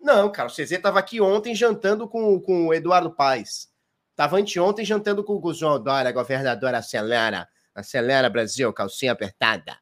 Não, 0.00 0.32
cara, 0.32 0.48
o 0.48 0.50
CZ 0.50 0.72
estava 0.72 0.98
aqui 0.98 1.20
ontem 1.20 1.54
jantando 1.54 2.08
com, 2.08 2.40
com 2.40 2.68
o 2.68 2.74
Eduardo 2.74 3.10
Paes. 3.10 3.70
Tava 4.16 4.38
anteontem 4.38 4.82
jantando 4.82 5.22
com 5.22 5.38
o 5.38 5.54
João 5.54 5.78
Dória, 5.78 6.10
governador 6.10 6.74
acelera. 6.74 7.46
Acelera, 7.74 8.30
Brasil, 8.30 8.72
calcinha 8.72 9.12
apertada. 9.12 9.81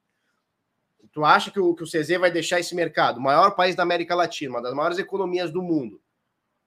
Tu 1.13 1.25
acha 1.25 1.51
que 1.51 1.59
o, 1.59 1.75
que 1.75 1.83
o 1.83 1.87
CZ 1.87 2.19
vai 2.19 2.31
deixar 2.31 2.61
esse 2.61 2.75
mercado? 2.75 3.21
Maior 3.21 3.57
país 3.57 3.75
da 3.75 3.83
América 3.83 4.15
Latina, 4.15 4.51
uma 4.51 4.63
das 4.63 4.75
maiores 4.75 4.99
economias 4.99 5.51
do 5.51 5.63
mundo. 5.63 6.01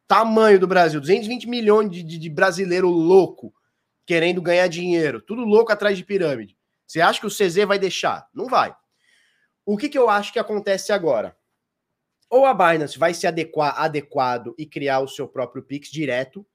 Tamanho 0.08 0.60
do 0.60 0.68
Brasil, 0.68 1.00
220 1.00 1.48
milhões 1.48 1.90
de, 1.90 2.04
de, 2.04 2.18
de 2.18 2.30
brasileiro 2.30 2.90
louco 2.90 3.54
querendo 4.06 4.42
ganhar 4.42 4.68
dinheiro, 4.68 5.22
tudo 5.22 5.44
louco 5.44 5.72
atrás 5.72 5.98
de 5.98 6.04
pirâmide. 6.04 6.58
Você 6.86 7.00
acha 7.00 7.20
que 7.20 7.28
o 7.28 7.30
CZ 7.30 7.66
vai 7.66 7.80
deixar? 7.80 8.28
Não 8.34 8.48
vai. 8.48 8.76
O 9.66 9.78
que, 9.78 9.88
que 9.88 9.98
eu 9.98 10.10
acho 10.10 10.34
que 10.34 10.40
acontece 10.40 10.92
agora? 10.92 11.36
Ou 12.30 12.46
a 12.46 12.54
Binance 12.54 13.00
vai 13.00 13.14
se 13.14 13.26
adequar 13.26 13.80
adequado 13.80 14.54
e 14.58 14.66
criar 14.66 15.00
o 15.00 15.08
seu 15.08 15.28
próprio 15.28 15.64
Pix 15.64 15.90
direto, 15.90 16.46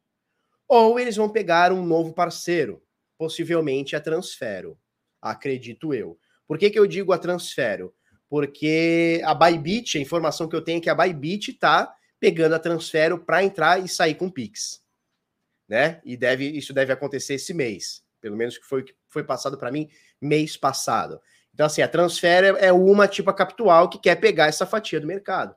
ou 0.69 1.01
eles 1.01 1.17
vão 1.17 1.31
pegar 1.31 1.73
um 1.73 1.85
novo 1.85 2.13
parceiro, 2.13 2.83
possivelmente 3.17 3.97
a 3.97 4.01
Transfero, 4.01 4.79
acredito 5.23 5.95
eu. 5.95 6.19
Por 6.49 6.59
que, 6.59 6.71
que 6.71 6.79
eu 6.79 6.87
digo 6.87 7.13
a 7.13 7.19
Transfero? 7.19 7.95
Porque 8.29 9.23
a 9.25 9.35
Bybit, 9.35 9.99
a 9.99 10.01
informação 10.01 10.49
que 10.49 10.57
eu 10.57 10.63
tenho 10.63 10.79
é 10.79 10.81
que 10.81 10.91
a 10.91 10.95
Bybit 10.95 11.53
está 11.53 11.95
pegando 12.19 12.55
a 12.55 12.59
Transfero 12.59 13.19
para 13.19 13.45
entrar 13.45 13.79
e 13.79 13.89
sair 13.89 14.15
com 14.15 14.29
Pix. 14.29 14.83
Né? 15.69 16.01
E 16.05 16.17
deve, 16.17 16.49
isso 16.49 16.73
deve 16.73 16.93
acontecer 16.93 17.35
esse 17.35 17.55
mês. 17.55 18.03
Pelo 18.21 18.37
menos 18.37 18.59
que 18.59 18.65
foi 18.65 18.85
foi 19.09 19.25
passado 19.25 19.59
para 19.59 19.73
mim 19.73 19.89
mês 20.21 20.57
passado. 20.57 21.21
Então, 21.53 21.67
assim, 21.67 21.83
a 21.83 21.89
Transfero 21.89 22.57
é 22.59 22.73
uma 22.73 23.09
tipo 23.09 23.31
a 23.31 23.35
Capital 23.35 23.89
que 23.89 23.99
quer 23.99 24.17
pegar 24.17 24.47
essa 24.47 24.67
fatia 24.67 25.01
do 25.01 25.07
mercado. 25.07 25.57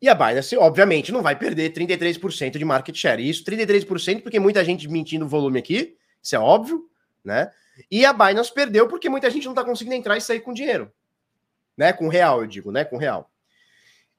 E 0.00 0.08
a 0.08 0.14
Binance, 0.14 0.56
obviamente, 0.56 1.10
não 1.10 1.22
vai 1.22 1.36
perder 1.36 1.72
33% 1.72 2.58
de 2.58 2.64
market 2.64 2.94
share. 2.94 3.26
Isso, 3.26 3.42
33%, 3.44 4.22
porque 4.22 4.38
muita 4.38 4.64
gente 4.64 4.86
mentindo 4.86 5.24
o 5.24 5.28
volume 5.28 5.58
aqui, 5.58 5.96
isso 6.22 6.36
é 6.36 6.38
óbvio, 6.38 6.88
né? 7.24 7.50
E 7.90 8.04
a 8.04 8.12
Binance 8.12 8.52
perdeu 8.52 8.88
porque 8.88 9.08
muita 9.08 9.30
gente 9.30 9.44
não 9.44 9.52
está 9.52 9.64
conseguindo 9.64 9.96
entrar 9.96 10.16
e 10.16 10.20
sair 10.20 10.40
com 10.40 10.52
dinheiro. 10.52 10.92
Né? 11.76 11.92
Com 11.92 12.08
real, 12.08 12.40
eu 12.40 12.46
digo, 12.46 12.70
né? 12.70 12.84
Com 12.84 12.96
real. 12.96 13.30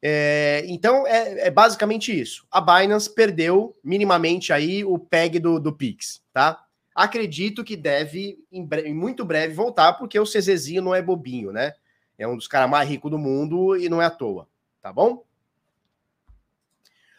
É, 0.01 0.63
então, 0.67 1.07
é, 1.07 1.47
é, 1.47 1.49
basicamente 1.49 2.17
isso. 2.17 2.45
A 2.51 2.61
Binance 2.61 3.13
perdeu 3.13 3.75
minimamente 3.83 4.53
aí 4.53 4.83
o 4.83 4.99
PEG 4.99 5.39
do, 5.39 5.59
do 5.59 5.73
Pix, 5.73 6.21
tá? 6.31 6.63
Acredito 6.93 7.63
que 7.63 7.75
deve, 7.75 8.37
em, 8.51 8.67
em 8.85 8.93
muito 8.93 9.25
breve, 9.25 9.53
voltar, 9.53 9.93
porque 9.93 10.19
o 10.19 10.25
CZzinho 10.25 10.81
não 10.81 10.93
é 10.93 11.01
bobinho, 11.01 11.51
né? 11.51 11.73
É 12.17 12.27
um 12.27 12.35
dos 12.35 12.47
caras 12.47 12.69
mais 12.69 12.87
ricos 12.87 13.09
do 13.09 13.17
mundo 13.17 13.75
e 13.75 13.89
não 13.89 14.01
é 14.01 14.05
à 14.05 14.09
toa, 14.09 14.47
tá 14.81 14.93
bom? 14.93 15.23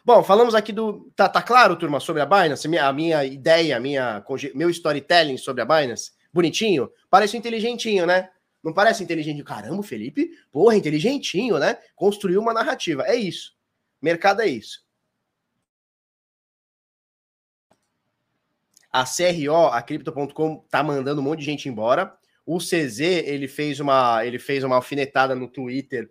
Bom, 0.04 0.22
falamos 0.22 0.54
aqui 0.54 0.72
do. 0.72 1.10
Tá, 1.16 1.28
tá 1.28 1.42
claro, 1.42 1.74
turma, 1.74 1.98
sobre 1.98 2.22
a 2.22 2.26
Binance? 2.26 2.68
A 2.78 2.92
minha 2.92 3.24
ideia, 3.24 3.80
minha, 3.80 4.24
meu 4.54 4.70
storytelling 4.70 5.36
sobre 5.36 5.62
a 5.62 5.64
Binance? 5.64 6.12
Bonitinho? 6.32 6.90
Parece 7.10 7.36
inteligentinho, 7.36 8.06
né? 8.06 8.30
Não 8.62 8.72
parece 8.72 9.02
inteligente? 9.04 9.44
Caramba, 9.44 9.82
Felipe, 9.82 10.30
porra, 10.50 10.76
inteligentinho, 10.76 11.58
né? 11.58 11.78
Construiu 11.94 12.40
uma 12.40 12.52
narrativa. 12.52 13.04
É 13.06 13.14
isso. 13.14 13.56
Mercado 14.02 14.42
é 14.42 14.48
isso. 14.48 14.84
A 18.90 19.04
CRO, 19.04 19.66
a 19.66 19.80
Crypto.com, 19.82 20.64
tá 20.70 20.82
mandando 20.82 21.20
um 21.20 21.24
monte 21.24 21.40
de 21.40 21.44
gente 21.44 21.68
embora. 21.68 22.16
O 22.44 22.58
CZ, 22.58 23.00
ele 23.00 23.46
fez 23.46 23.78
uma, 23.78 24.24
ele 24.24 24.38
fez 24.38 24.64
uma 24.64 24.76
alfinetada 24.76 25.34
no 25.34 25.48
Twitter 25.48 26.10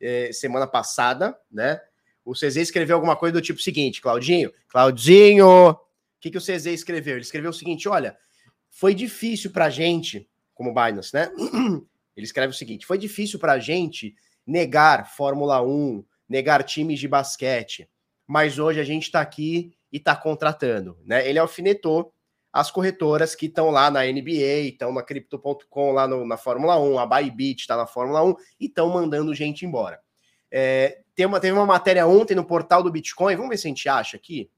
eh, 0.00 0.30
semana 0.32 0.66
passada, 0.66 1.38
né? 1.50 1.80
O 2.24 2.32
CZ 2.32 2.56
escreveu 2.56 2.96
alguma 2.96 3.16
coisa 3.16 3.34
do 3.34 3.40
tipo 3.40 3.60
seguinte, 3.60 4.00
Claudinho, 4.00 4.52
Claudinho, 4.68 5.70
o 5.70 5.78
que, 6.20 6.30
que 6.30 6.38
o 6.38 6.40
CZ 6.40 6.66
escreveu? 6.66 7.14
Ele 7.14 7.22
escreveu 7.22 7.50
o 7.50 7.54
seguinte, 7.54 7.88
olha, 7.88 8.16
foi 8.74 8.92
difícil 8.92 9.52
pra 9.52 9.70
gente, 9.70 10.28
como 10.52 10.74
Binance, 10.74 11.14
né? 11.14 11.30
Ele 12.16 12.26
escreve 12.26 12.52
o 12.52 12.56
seguinte, 12.56 12.84
foi 12.84 12.98
difícil 12.98 13.38
pra 13.38 13.58
gente 13.58 14.14
negar 14.44 15.08
Fórmula 15.14 15.62
1, 15.62 16.04
negar 16.28 16.62
times 16.64 16.98
de 16.98 17.06
basquete, 17.06 17.88
mas 18.26 18.58
hoje 18.58 18.80
a 18.80 18.84
gente 18.84 19.10
tá 19.10 19.20
aqui 19.20 19.72
e 19.92 20.00
tá 20.00 20.16
contratando, 20.16 20.98
né? 21.04 21.26
Ele 21.26 21.38
alfinetou 21.38 22.12
as 22.52 22.70
corretoras 22.70 23.34
que 23.34 23.46
estão 23.46 23.70
lá 23.70 23.90
na 23.90 24.04
NBA, 24.04 24.66
estão 24.66 24.92
na 24.92 25.02
Crypto.com 25.02 25.92
lá 25.92 26.08
no, 26.08 26.26
na 26.26 26.36
Fórmula 26.36 26.78
1, 26.78 26.98
a 26.98 27.06
Bybit 27.06 27.60
está 27.60 27.76
na 27.76 27.86
Fórmula 27.86 28.24
1 28.24 28.34
e 28.60 28.66
estão 28.66 28.88
mandando 28.90 29.34
gente 29.34 29.64
embora. 29.64 30.00
É, 30.50 31.00
tem 31.14 31.26
uma, 31.26 31.38
teve 31.38 31.52
uma 31.52 31.66
matéria 31.66 32.06
ontem 32.06 32.34
no 32.34 32.44
portal 32.44 32.82
do 32.82 32.90
Bitcoin, 32.90 33.36
vamos 33.36 33.50
ver 33.50 33.56
se 33.56 33.68
a 33.68 33.70
gente 33.70 33.88
acha 33.88 34.16
aqui. 34.16 34.50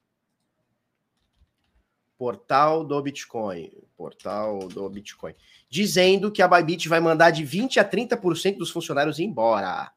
Portal 2.18 2.84
do 2.84 3.00
Bitcoin. 3.02 3.70
Portal 3.96 4.68
do 4.68 4.88
Bitcoin. 4.88 5.34
Dizendo 5.68 6.30
que 6.30 6.42
a 6.42 6.48
Bybit 6.48 6.88
vai 6.88 7.00
mandar 7.00 7.30
de 7.30 7.44
20% 7.44 7.78
a 7.78 7.84
30% 7.84 8.58
dos 8.58 8.70
funcionários 8.70 9.18
embora. 9.18 9.92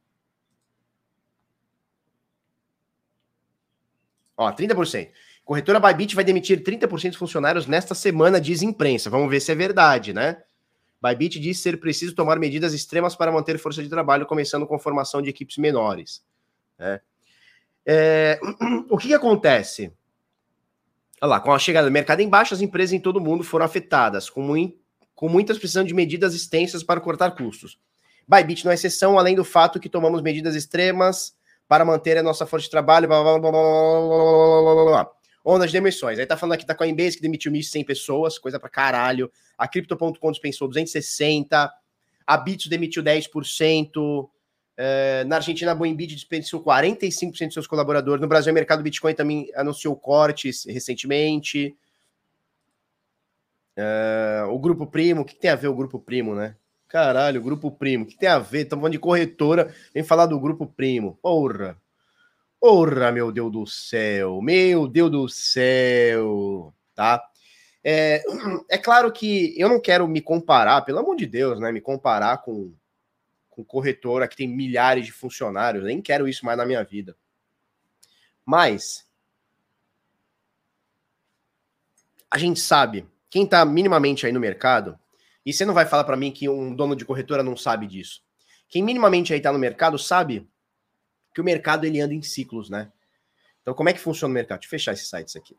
Ó, 4.37 4.51
30%. 4.51 5.11
Corretora 5.43 5.79
Bybit 5.79 6.15
vai 6.15 6.23
demitir 6.23 6.63
30% 6.63 7.09
dos 7.09 7.17
funcionários 7.17 7.65
nesta 7.65 7.95
semana, 7.95 8.39
diz 8.39 8.61
imprensa. 8.61 9.09
Vamos 9.09 9.29
ver 9.29 9.39
se 9.39 9.51
é 9.51 9.55
verdade, 9.55 10.13
né? 10.13 10.43
Bybit 11.01 11.39
diz 11.39 11.59
ser 11.59 11.79
preciso 11.79 12.13
tomar 12.13 12.37
medidas 12.37 12.73
extremas 12.73 13.15
para 13.15 13.31
manter 13.31 13.57
força 13.57 13.81
de 13.81 13.89
trabalho, 13.89 14.25
começando 14.25 14.67
com 14.67 14.77
formação 14.77 15.21
de 15.21 15.29
equipes 15.29 15.57
menores. 15.57 16.23
Né? 16.77 17.01
É, 17.85 18.39
o 18.89 18.97
que, 18.97 19.07
que, 19.07 19.13
acontece? 19.13 19.91
Olha 21.21 21.29
lá, 21.31 21.39
com 21.39 21.51
a 21.51 21.59
chegada 21.59 21.87
do 21.87 21.91
mercado 21.91 22.21
em 22.21 22.29
baixa, 22.29 22.55
as 22.55 22.61
empresas 22.61 22.93
em 22.93 22.99
todo 22.99 23.17
o 23.17 23.21
mundo 23.21 23.43
foram 23.43 23.65
afetadas, 23.65 24.29
com, 24.29 24.41
muito, 24.41 24.77
com 25.13 25.27
muitas 25.27 25.57
precisando 25.57 25.87
de 25.87 25.93
medidas 25.93 26.33
extensas 26.33 26.81
para 26.81 27.01
cortar 27.01 27.31
custos. 27.31 27.77
Bybit 28.27 28.63
não 28.63 28.71
é 28.71 28.75
exceção, 28.75 29.17
além 29.17 29.35
do 29.35 29.43
fato 29.43 29.79
que 29.79 29.89
tomamos 29.89 30.21
medidas 30.21 30.55
extremas 30.55 31.35
para 31.67 31.83
manter 31.83 32.17
a 32.17 32.23
nossa 32.23 32.45
força 32.45 32.65
de 32.65 32.71
trabalho. 32.71 33.07
Blá, 33.07 33.21
blá, 33.21 33.39
blá, 33.39 33.51
blá, 33.51 35.11
Ondas 35.43 35.71
de 35.71 35.73
demissões. 35.73 36.19
Aí 36.19 36.25
tá 36.25 36.37
falando 36.37 36.53
aqui 36.53 36.65
da 36.65 36.75
Coinbase 36.75 37.15
que 37.15 37.21
demitiu 37.21 37.51
1.100 37.51 37.85
pessoas, 37.85 38.37
coisa 38.37 38.59
pra 38.59 38.69
caralho. 38.69 39.31
A 39.57 39.67
Crypto.com 39.67 40.31
dispensou 40.31 40.67
260. 40.67 41.71
A 42.27 42.37
Bits 42.37 42.67
demitiu 42.67 43.03
10%. 43.03 44.29
Uh, 44.79 45.27
na 45.27 45.35
Argentina, 45.35 45.73
a 45.73 45.75
Boembit 45.75 46.15
dispensou 46.15 46.63
45% 46.63 47.49
de 47.49 47.53
seus 47.53 47.67
colaboradores. 47.67 48.21
No 48.21 48.29
Brasil, 48.29 48.51
o 48.51 48.55
mercado 48.55 48.81
Bitcoin 48.81 49.13
também 49.13 49.51
anunciou 49.53 49.93
cortes 49.93 50.63
recentemente. 50.63 51.75
Uh, 53.77 54.47
o 54.49 54.57
Grupo 54.57 54.87
Primo, 54.87 55.21
o 55.21 55.25
que 55.25 55.35
tem 55.35 55.51
a 55.51 55.55
ver 55.55 55.67
o 55.67 55.75
Grupo 55.75 55.99
Primo, 55.99 56.33
né? 56.33 56.55
Caralho, 56.87 57.41
o 57.41 57.43
Grupo 57.43 57.69
Primo, 57.69 58.05
o 58.05 58.07
que 58.07 58.17
tem 58.17 58.29
a 58.29 58.39
ver? 58.39 58.61
Estamos 58.61 58.81
falando 58.81 58.93
de 58.93 58.99
corretora, 58.99 59.75
vem 59.93 60.01
falar 60.01 60.27
do 60.27 60.39
Grupo 60.39 60.65
Primo. 60.65 61.19
Porra! 61.21 61.77
Porra, 62.57 63.11
meu 63.11 63.33
Deus 63.33 63.51
do 63.51 63.67
céu! 63.67 64.41
Meu 64.41 64.87
Deus 64.87 65.11
do 65.11 65.27
céu! 65.27 66.73
Tá? 66.95 67.21
É, 67.83 68.23
é 68.69 68.77
claro 68.77 69.11
que 69.11 69.53
eu 69.59 69.67
não 69.67 69.79
quero 69.81 70.07
me 70.07 70.21
comparar, 70.21 70.81
pelo 70.83 70.99
amor 70.99 71.17
de 71.17 71.25
Deus, 71.25 71.59
né? 71.59 71.69
Me 71.69 71.81
comparar 71.81 72.37
com 72.37 72.73
com 73.59 73.65
corretora 73.65 74.27
que 74.27 74.37
tem 74.37 74.47
milhares 74.47 75.05
de 75.05 75.11
funcionários, 75.11 75.83
nem 75.83 76.01
quero 76.01 76.27
isso 76.27 76.45
mais 76.45 76.57
na 76.57 76.65
minha 76.65 76.83
vida. 76.83 77.15
Mas 78.45 79.05
a 82.31 82.37
gente 82.37 82.59
sabe, 82.59 83.05
quem 83.29 83.43
está 83.43 83.65
minimamente 83.65 84.25
aí 84.25 84.31
no 84.31 84.39
mercado, 84.39 84.97
e 85.45 85.51
você 85.51 85.65
não 85.65 85.73
vai 85.73 85.85
falar 85.85 86.03
para 86.05 86.15
mim 86.15 86.31
que 86.31 86.47
um 86.47 86.73
dono 86.73 86.95
de 86.95 87.03
corretora 87.03 87.43
não 87.43 87.57
sabe 87.57 87.85
disso. 87.87 88.23
Quem 88.69 88.83
minimamente 88.83 89.33
aí 89.33 89.39
está 89.39 89.51
no 89.51 89.59
mercado 89.59 89.97
sabe 89.97 90.47
que 91.33 91.41
o 91.41 91.43
mercado 91.43 91.85
ele 91.85 91.99
anda 91.99 92.13
em 92.13 92.21
ciclos, 92.21 92.69
né? 92.69 92.91
Então, 93.61 93.73
como 93.73 93.89
é 93.89 93.93
que 93.93 93.99
funciona 93.99 94.31
o 94.31 94.33
mercado? 94.33 94.59
Deixa 94.59 94.67
eu 94.67 94.79
fechar 94.79 94.93
esses 94.93 95.09
sites 95.09 95.35
aqui. 95.35 95.55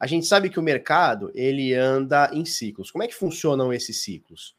A 0.00 0.06
gente 0.06 0.26
sabe 0.26 0.50
que 0.50 0.58
o 0.58 0.62
mercado 0.62 1.30
ele 1.34 1.74
anda 1.74 2.30
em 2.32 2.44
ciclos. 2.44 2.90
Como 2.90 3.04
é 3.04 3.06
que 3.06 3.14
funcionam 3.14 3.72
esses 3.72 4.02
ciclos? 4.02 4.54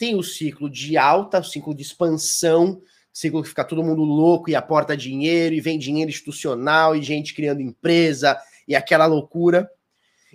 Tem 0.00 0.16
o 0.16 0.22
ciclo 0.22 0.70
de 0.70 0.96
alta, 0.96 1.40
o 1.40 1.44
ciclo 1.44 1.74
de 1.74 1.82
expansão, 1.82 2.80
ciclo 3.12 3.42
que 3.42 3.50
fica 3.50 3.62
todo 3.62 3.84
mundo 3.84 4.02
louco 4.02 4.48
e 4.48 4.54
aporta 4.54 4.96
dinheiro 4.96 5.54
e 5.54 5.60
vem 5.60 5.78
dinheiro 5.78 6.10
institucional 6.10 6.96
e 6.96 7.02
gente 7.02 7.34
criando 7.34 7.60
empresa 7.60 8.40
e 8.66 8.74
aquela 8.74 9.04
loucura. 9.04 9.70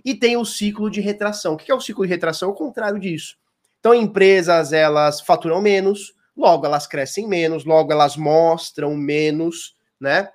E 0.05 0.13
tem 0.13 0.37
o 0.37 0.45
ciclo 0.45 0.87
de 0.87 1.01
retração. 1.01 1.55
O 1.55 1.57
que 1.57 1.71
é 1.71 1.73
o 1.73 1.81
ciclo 1.81 2.05
de 2.05 2.11
retração? 2.11 2.49
É 2.49 2.51
o 2.51 2.55
contrário 2.55 2.99
disso. 2.99 3.37
Então, 3.79 3.95
empresas 3.95 4.71
elas 4.71 5.19
faturam 5.19 5.59
menos, 5.63 6.13
logo 6.37 6.63
elas 6.63 6.85
crescem 6.85 7.27
menos, 7.27 7.65
logo 7.65 7.91
elas 7.91 8.15
mostram 8.15 8.95
menos, 8.95 9.75
né? 9.99 10.29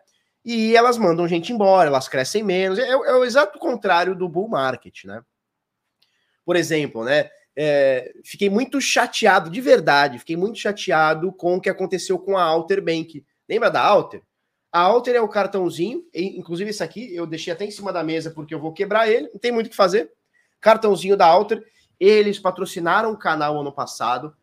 E 0.45 0.75
elas 0.75 0.99
mandam 0.99 1.29
gente 1.29 1.53
embora, 1.53 1.88
elas 1.88 2.09
crescem 2.09 2.43
menos. 2.43 2.81
É, 2.81 2.88
é 2.88 3.14
o 3.14 3.25
exato 3.25 3.61
contrário 3.61 4.16
do 4.16 4.29
bull 4.29 4.49
market, 4.49 5.05
né? 5.05 5.23
Por 6.45 6.57
exemplo, 6.57 7.05
né? 7.05 7.31
É, 7.57 8.13
fiquei 8.25 8.49
muito 8.49 8.81
chateado, 8.81 9.51
de 9.51 9.61
verdade, 9.61 10.19
fiquei 10.19 10.37
muito 10.37 10.59
chateado 10.59 11.33
com 11.33 11.57
o 11.57 11.61
que 11.61 11.69
aconteceu 11.69 12.19
com 12.19 12.37
a 12.37 12.43
Alter 12.43 12.83
Bank. 12.83 13.25
Lembra 13.49 13.71
da 13.71 13.83
Alter? 13.83 14.23
A 14.73 14.81
Alter 14.81 15.17
é 15.17 15.21
o 15.21 15.29
cartãozinho, 15.29 16.05
inclusive 16.15 16.71
esse 16.71 16.83
aqui 16.83 17.15
eu 17.15 17.27
deixei 17.27 17.53
até 17.53 17.65
em 17.65 17.71
cima 17.71 17.93
da 17.93 18.05
mesa 18.05 18.31
porque 18.31 18.55
eu 18.55 18.61
vou 18.61 18.73
quebrar 18.73 19.09
ele, 19.09 19.29
não 19.33 19.41
tem 19.41 19.51
muito 19.51 19.67
o 19.67 19.71
que 19.71 19.77
fazer. 19.77 20.13
Cartãozinho 20.61 21.17
da 21.17 21.27
Alter, 21.27 21.65
eles 21.99 22.39
patrocinaram 22.39 23.11
o 23.11 23.19
canal 23.19 23.61
ano 23.61 23.73
passado. 23.73 24.35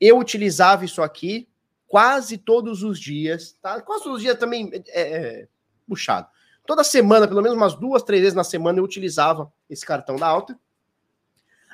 Eu 0.00 0.18
utilizava 0.18 0.84
isso 0.84 1.02
aqui 1.02 1.48
quase 1.86 2.38
todos 2.38 2.82
os 2.82 2.98
dias, 2.98 3.58
tá? 3.60 3.80
Quase 3.82 4.04
todos 4.04 4.18
os 4.18 4.22
dias 4.22 4.38
também 4.38 4.70
é, 4.88 5.02
é 5.02 5.48
puxado. 5.86 6.28
Toda 6.66 6.84
semana, 6.84 7.26
pelo 7.26 7.42
menos 7.42 7.56
umas 7.56 7.74
duas, 7.74 8.02
três 8.02 8.20
vezes 8.22 8.36
na 8.36 8.44
semana, 8.44 8.78
eu 8.78 8.84
utilizava 8.84 9.52
esse 9.68 9.84
cartão 9.84 10.16
da 10.16 10.26
Alter. 10.26 10.56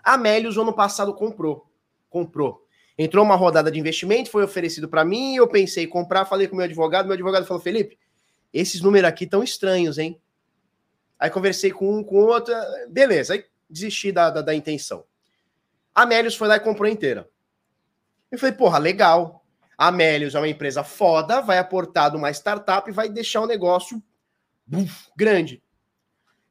A 0.04 0.18
Melius, 0.18 0.58
ano 0.58 0.72
passado, 0.72 1.14
comprou. 1.14 1.66
Comprou. 2.10 2.64
Entrou 2.96 3.24
uma 3.24 3.34
rodada 3.34 3.70
de 3.70 3.80
investimento, 3.80 4.30
foi 4.30 4.44
oferecido 4.44 4.88
para 4.88 5.04
mim, 5.04 5.34
eu 5.34 5.48
pensei 5.48 5.84
em 5.84 5.88
comprar, 5.88 6.26
falei 6.26 6.46
com 6.46 6.54
meu 6.54 6.64
advogado, 6.64 7.06
meu 7.06 7.14
advogado 7.14 7.46
falou, 7.46 7.60
Felipe, 7.60 7.98
esses 8.52 8.80
números 8.80 9.08
aqui 9.08 9.24
estão 9.24 9.42
estranhos, 9.42 9.98
hein? 9.98 10.20
Aí 11.18 11.28
conversei 11.28 11.72
com 11.72 11.98
um, 11.98 12.04
com 12.04 12.16
outro, 12.16 12.54
beleza, 12.88 13.34
aí 13.34 13.44
desisti 13.68 14.12
da, 14.12 14.30
da, 14.30 14.42
da 14.42 14.54
intenção. 14.54 15.04
A 15.92 16.06
Melius 16.06 16.36
foi 16.36 16.46
lá 16.46 16.56
e 16.56 16.60
comprou 16.60 16.88
inteira. 16.88 17.28
Eu 18.30 18.38
falei, 18.38 18.54
porra, 18.54 18.78
legal. 18.78 19.44
A 19.76 19.90
Melius 19.90 20.34
é 20.34 20.38
uma 20.38 20.48
empresa 20.48 20.84
foda, 20.84 21.40
vai 21.40 21.58
aportar 21.58 22.12
numa 22.12 22.30
startup 22.30 22.88
e 22.88 22.92
vai 22.92 23.08
deixar 23.08 23.40
o 23.40 23.44
um 23.44 23.48
negócio 23.48 24.00
buf, 24.66 25.08
grande. 25.16 25.62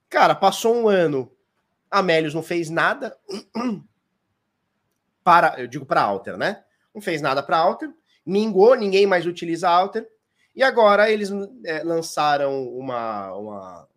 Cara, 0.10 0.36
passou 0.36 0.76
um 0.76 0.88
ano, 0.90 1.32
a 1.94 2.02
Melius 2.02 2.34
não 2.34 2.42
fez 2.42 2.72
nada. 2.72 3.16
para, 5.24 5.60
eu 5.60 5.68
digo 5.68 5.86
para 5.86 6.02
Alter, 6.02 6.36
né? 6.36 6.64
Não 6.94 7.00
fez 7.02 7.22
nada 7.22 7.44
para 7.44 7.58
Alter, 7.58 7.90
mingou, 8.26 8.76
ninguém 8.76 9.06
mais 9.06 9.28
utiliza 9.28 9.70
Alter, 9.70 10.10
e 10.56 10.64
agora 10.64 11.10
eles 11.10 11.30
é, 11.66 11.84
lançaram 11.84 12.68
uma, 12.68 13.32
uma, 13.34 13.88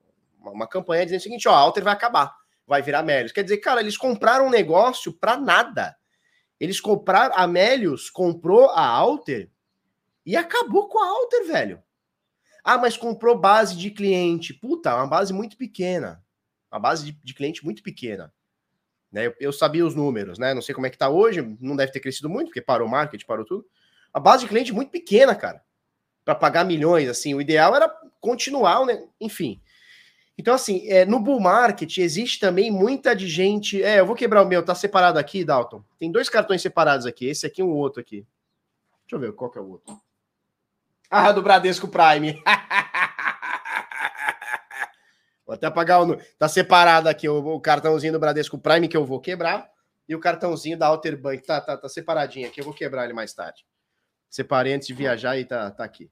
uma 0.41 0.67
campanha 0.67 1.05
dizendo 1.05 1.21
o 1.21 1.23
seguinte: 1.23 1.49
ó, 1.49 1.55
Alter 1.55 1.83
vai 1.83 1.95
acabar, 1.95 2.35
vai 2.67 2.83
virar 2.83 3.03
Melius. 3.03 3.33
Quer 3.33 3.43
dizer, 3.43 3.59
cara, 3.59 3.81
eles 3.81 3.97
compraram 3.97 4.47
um 4.47 4.51
negócio 4.51 5.13
para 5.13 5.39
nada. 5.39 5.97
Eles 6.61 6.81
compraram, 6.81 7.35
a 7.35 7.47
Melius 7.47 8.11
comprou 8.11 8.71
a 8.71 8.87
Alter 8.87 9.51
e 10.25 10.37
acabou 10.37 10.89
com 10.89 11.03
a 11.03 11.09
Alter, 11.09 11.47
velho. 11.47 11.83
Ah, 12.63 12.77
mas 12.77 12.97
comprou 12.97 13.39
base 13.39 13.77
de 13.77 13.91
cliente. 13.91 14.53
Puta, 14.53 14.95
uma 14.95 15.07
base 15.07 15.33
muito 15.33 15.57
pequena. 15.57 16.23
Uma 16.71 16.81
base 16.81 17.07
de, 17.07 17.13
de 17.23 17.35
cliente 17.35 17.65
muito 17.65 17.83
pequena. 17.83 18.33
Né? 19.11 19.27
Eu, 19.27 19.35
eu, 19.41 19.53
sabia 19.53 19.87
os 19.87 19.95
números, 19.95 20.39
né? 20.39 20.53
Não 20.53 20.63
sei 20.63 20.75
como 20.75 20.87
é 20.87 20.91
que 20.91 20.99
tá 20.99 21.09
hoje, 21.09 21.57
não 21.61 21.77
deve 21.77 21.93
ter 21.93 22.01
crescido 22.01 22.29
muito, 22.29 22.49
porque 22.49 22.61
parou 22.61 22.87
o 22.87 22.91
marketing, 22.91 23.27
parou 23.27 23.45
tudo. 23.45 23.65
A 24.13 24.21
base 24.21 24.45
de 24.45 24.49
cliente 24.49 24.73
muito 24.73 24.91
pequena, 24.91 25.35
cara, 25.35 25.63
para 26.25 26.35
pagar 26.35 26.65
milhões, 26.65 27.09
assim. 27.09 27.35
O 27.35 27.41
ideal 27.41 27.75
era 27.75 27.89
continuar, 28.21 28.85
né? 28.85 29.07
Enfim. 29.21 29.61
Então, 30.39 30.55
assim, 30.55 30.87
é, 30.89 31.07
no 31.07 31.19
bull 31.19 31.41
market 31.41 31.97
existe 31.99 32.39
também 32.39 32.71
muita 32.71 33.17
de 33.17 33.27
gente. 33.27 33.83
É, 33.83 34.01
eu 34.01 34.07
vou 34.07 34.15
quebrar 34.15 34.43
o 34.43 34.47
meu, 34.47 34.63
tá 34.63 34.75
separado 34.75 35.19
aqui, 35.19 35.45
Dalton. 35.45 35.83
Tem 35.99 36.11
dois 36.11 36.29
cartões 36.29 36.61
separados 36.61 37.07
aqui, 37.07 37.27
esse 37.27 37.47
aqui 37.47 37.63
e 37.63 37.65
um 37.65 37.71
outro 37.71 38.01
aqui. 38.01 38.27
Deixa 39.03 39.15
eu 39.15 39.21
ver 39.21 39.33
qual 39.33 39.51
que 39.51 39.59
é 39.59 39.63
o 39.63 39.71
outro. 39.71 39.99
Ah, 41.09 41.33
do 41.33 41.41
Bradesco 41.43 41.89
Prime. 41.89 42.43
Vou 45.47 45.55
até 45.55 45.67
apagar 45.67 46.03
o. 46.03 46.17
Tá 46.39 46.49
separado 46.49 47.09
aqui 47.09 47.29
o, 47.29 47.39
o, 47.39 47.61
cartãozinho 47.61 48.13
do 48.13 48.19
Bradesco 48.19 48.59
Prime 48.59 48.89
que 48.89 48.97
eu 48.97 49.05
vou 49.05 49.21
quebrar. 49.21 49.71
E 50.09 50.15
o 50.15 50.21
cartãozinho 50.21 50.77
da 50.77 50.87
Alter 50.89 51.17
Bank. 51.17 51.47
Tá, 51.47 51.61
tá, 51.61 51.77
tá 51.77 51.89
separadinho 51.89 52.49
aqui. 52.49 52.61
Eu 52.61 52.65
vou 52.65 52.75
quebrar 52.75 53.05
ele 53.05 53.13
mais 53.13 53.33
tarde. 53.33 53.65
Separei 54.29 54.73
antes 54.73 54.89
de 54.89 54.95
viajar 54.95 55.39
e 55.39 55.45
tá, 55.45 55.71
tá 55.71 55.85
aqui. 55.85 56.11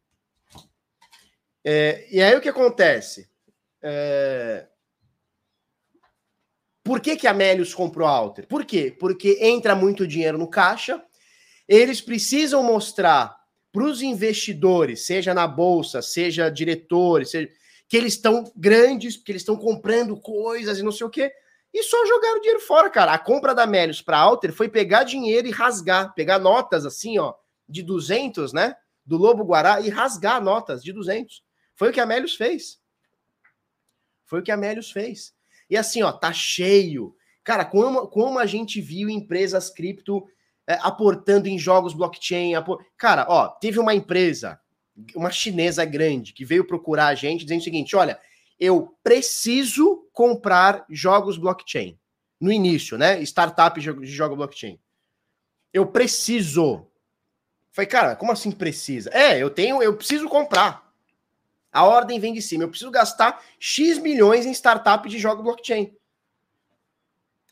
É, 1.65 2.07
e 2.11 2.23
aí 2.23 2.37
o 2.37 2.41
que 2.41 2.49
acontece? 2.49 3.29
É... 3.83 4.69
Por 6.85 7.01
que, 7.01 7.17
que 7.17 7.27
a 7.27 7.33
Melius 7.33 7.75
comprou 7.75 8.07
a 8.07 8.11
Alter? 8.11 8.47
Por 8.47 8.65
quê? 8.65 8.95
Porque 9.01 9.39
entra 9.41 9.75
muito 9.75 10.07
dinheiro 10.07 10.37
no 10.37 10.49
caixa, 10.49 11.03
eles 11.67 12.01
precisam 12.01 12.63
mostrar 12.63 13.35
para 13.73 13.85
os 13.85 14.03
investidores, 14.03 15.07
seja 15.07 15.33
na 15.33 15.47
bolsa, 15.49 16.03
seja 16.03 16.51
diretores, 16.51 17.31
seja 17.31 17.51
que 17.95 17.99
eles 17.99 18.15
estão 18.15 18.53
grandes, 18.57 19.17
porque 19.17 19.31
eles 19.31 19.43
estão 19.43 19.57
comprando 19.57 20.21
coisas 20.21 20.81
e 20.81 20.83
não 20.83 20.91
sei 20.91 21.07
o 21.07 21.11
quê, 21.11 21.33
e 21.73 21.81
só 21.85 22.05
jogaram 22.07 22.41
dinheiro 22.41 22.59
fora, 22.59 22.91
cara. 22.91 23.13
A 23.13 23.19
compra 23.21 23.55
da 23.55 23.69
Melius 23.69 24.03
para 24.03 24.19
Alter 24.19 24.53
foi 24.53 24.69
pegar 24.69 25.05
dinheiro 25.05 25.47
e 25.47 25.53
rasgar, 25.53 26.13
pegar 26.13 26.41
notas 26.41 26.85
assim, 26.85 27.21
ó, 27.21 27.35
de 27.69 27.85
200, 27.85 28.53
né, 28.53 28.75
do 29.07 29.17
Lobo 29.17 29.45
Guará 29.45 29.81
e 29.81 29.91
rasgar 29.91 30.43
notas 30.43 30.83
de 30.83 30.93
200. 30.93 31.45
Foi 31.77 31.91
o 31.91 31.93
que 31.93 32.01
a 32.01 32.07
Melius 32.07 32.35
fez. 32.35 32.81
Foi 34.25 34.41
o 34.41 34.43
que 34.43 34.51
a 34.51 34.57
Melius 34.57 34.91
fez. 34.91 35.33
E 35.71 35.77
assim, 35.77 36.03
ó, 36.03 36.11
tá 36.11 36.33
cheio. 36.33 37.15
Cara, 37.45 37.65
como, 37.65 38.09
como 38.09 38.41
a 38.41 38.47
gente 38.47 38.81
viu 38.81 39.09
empresas 39.09 39.71
cripto 39.71 40.27
é, 40.67 40.75
aportando 40.83 41.47
em 41.47 41.61
jogos 41.61 41.95
blockchain. 41.95 42.57
Apor... 42.57 42.85
Cara, 42.97 43.25
ó, 43.29 43.47
teve 43.47 43.79
uma 43.79 43.95
empresa 43.95 44.61
uma 45.15 45.31
chinesa 45.31 45.85
grande 45.85 46.33
que 46.33 46.45
veio 46.45 46.67
procurar 46.67 47.09
a 47.09 47.15
gente 47.15 47.45
dizendo 47.45 47.61
o 47.61 47.65
seguinte: 47.65 47.97
olha, 47.97 48.19
eu 48.59 48.97
preciso 49.03 50.09
comprar 50.13 50.85
jogos 50.89 51.37
blockchain. 51.37 51.99
No 52.41 52.53
início, 52.53 52.99
né? 52.99 53.21
Startup 53.23 53.79
de 53.79 54.07
jogo 54.07 54.37
blockchain. 54.37 54.79
Eu 55.73 55.87
preciso. 55.87 56.87
Falei, 57.73 57.89
cara, 57.89 58.17
como 58.17 58.33
assim 58.33 58.53
precisa? 58.53 59.11
É, 59.13 59.39
eu 59.39 59.51
tenho, 59.51 59.83
eu 59.83 59.97
preciso 59.97 60.29
comprar. 60.29 60.93
A 61.73 61.85
ordem 61.85 62.21
vem 62.21 62.33
de 62.33 62.43
cima. 62.43 62.65
Eu 62.65 62.69
preciso 62.69 62.91
gastar 62.91 63.43
X 63.59 63.99
milhões 63.99 64.47
em 64.47 64.53
startup 64.53 65.09
de 65.09 65.19
jogo 65.19 65.43
blockchain. 65.43 65.93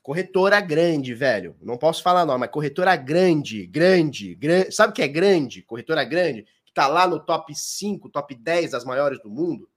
Corretora 0.03 0.61
grande, 0.61 1.15
velho. 1.15 1.57
Não 1.61 1.77
posso 1.77 2.03
falar 2.03 2.27
não, 2.27 2.39
mas 2.39 2.51
corretora 2.51 2.95
grande, 2.95 3.67
grande, 3.67 4.35
grande. 4.35 4.73
Sabe 4.73 4.93
o 4.93 4.95
que 4.95 5.03
é 5.03 5.09
grande? 5.09 5.63
Corretora 5.63 6.05
grande 6.05 6.47
que 6.73 6.81
está 6.81 6.89
lá 6.89 7.07
no 7.07 7.21
top 7.21 7.55
5, 7.55 8.09
top 8.09 8.35
10 8.35 8.71
das 8.71 8.85
maiores 8.85 9.21
do 9.23 9.29
mundo? 9.29 9.69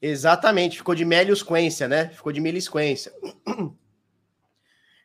Exatamente, 0.00 0.78
ficou 0.78 0.96
de 0.96 1.04
melisquência, 1.04 1.86
né? 1.86 2.08
Ficou 2.08 2.32
de 2.32 2.40
melisquência. 2.40 3.12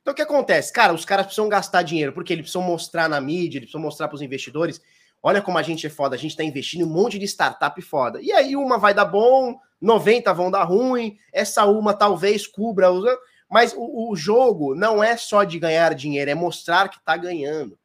Então 0.01 0.13
o 0.13 0.15
que 0.15 0.21
acontece? 0.21 0.71
Cara, 0.71 0.93
os 0.93 1.03
caras 1.03 1.25
precisam 1.25 1.49
gastar 1.49 1.83
dinheiro, 1.83 2.13
porque 2.13 2.31
eles 2.31 2.43
precisam 2.43 2.61
mostrar 2.61 3.09
na 3.09 3.19
mídia, 3.19 3.57
eles 3.57 3.67
precisam 3.67 3.81
mostrar 3.81 4.07
para 4.07 4.15
os 4.15 4.21
investidores. 4.21 4.81
Olha 5.21 5.41
como 5.41 5.57
a 5.57 5.61
gente 5.61 5.85
é 5.85 5.89
foda, 5.89 6.15
a 6.15 6.17
gente 6.17 6.31
está 6.31 6.45
investindo 6.45 6.81
em 6.81 6.85
um 6.85 6.93
monte 6.93 7.19
de 7.19 7.25
startup 7.25 7.79
foda. 7.81 8.21
E 8.21 8.31
aí 8.31 8.55
uma 8.55 8.77
vai 8.77 8.93
dar 8.93 9.03
bom, 9.03 9.59
90 9.81 10.33
vão 10.33 10.49
dar 10.49 10.63
ruim, 10.63 11.17
essa 11.33 11.65
uma 11.65 11.93
talvez 11.93 12.47
cubra, 12.47 12.87
mas 13.51 13.73
o, 13.75 14.09
o 14.09 14.15
jogo 14.15 14.73
não 14.73 15.03
é 15.03 15.17
só 15.17 15.43
de 15.43 15.59
ganhar 15.59 15.93
dinheiro, 15.93 16.31
é 16.31 16.35
mostrar 16.35 16.87
que 16.87 16.97
está 16.97 17.17
ganhando. 17.17 17.77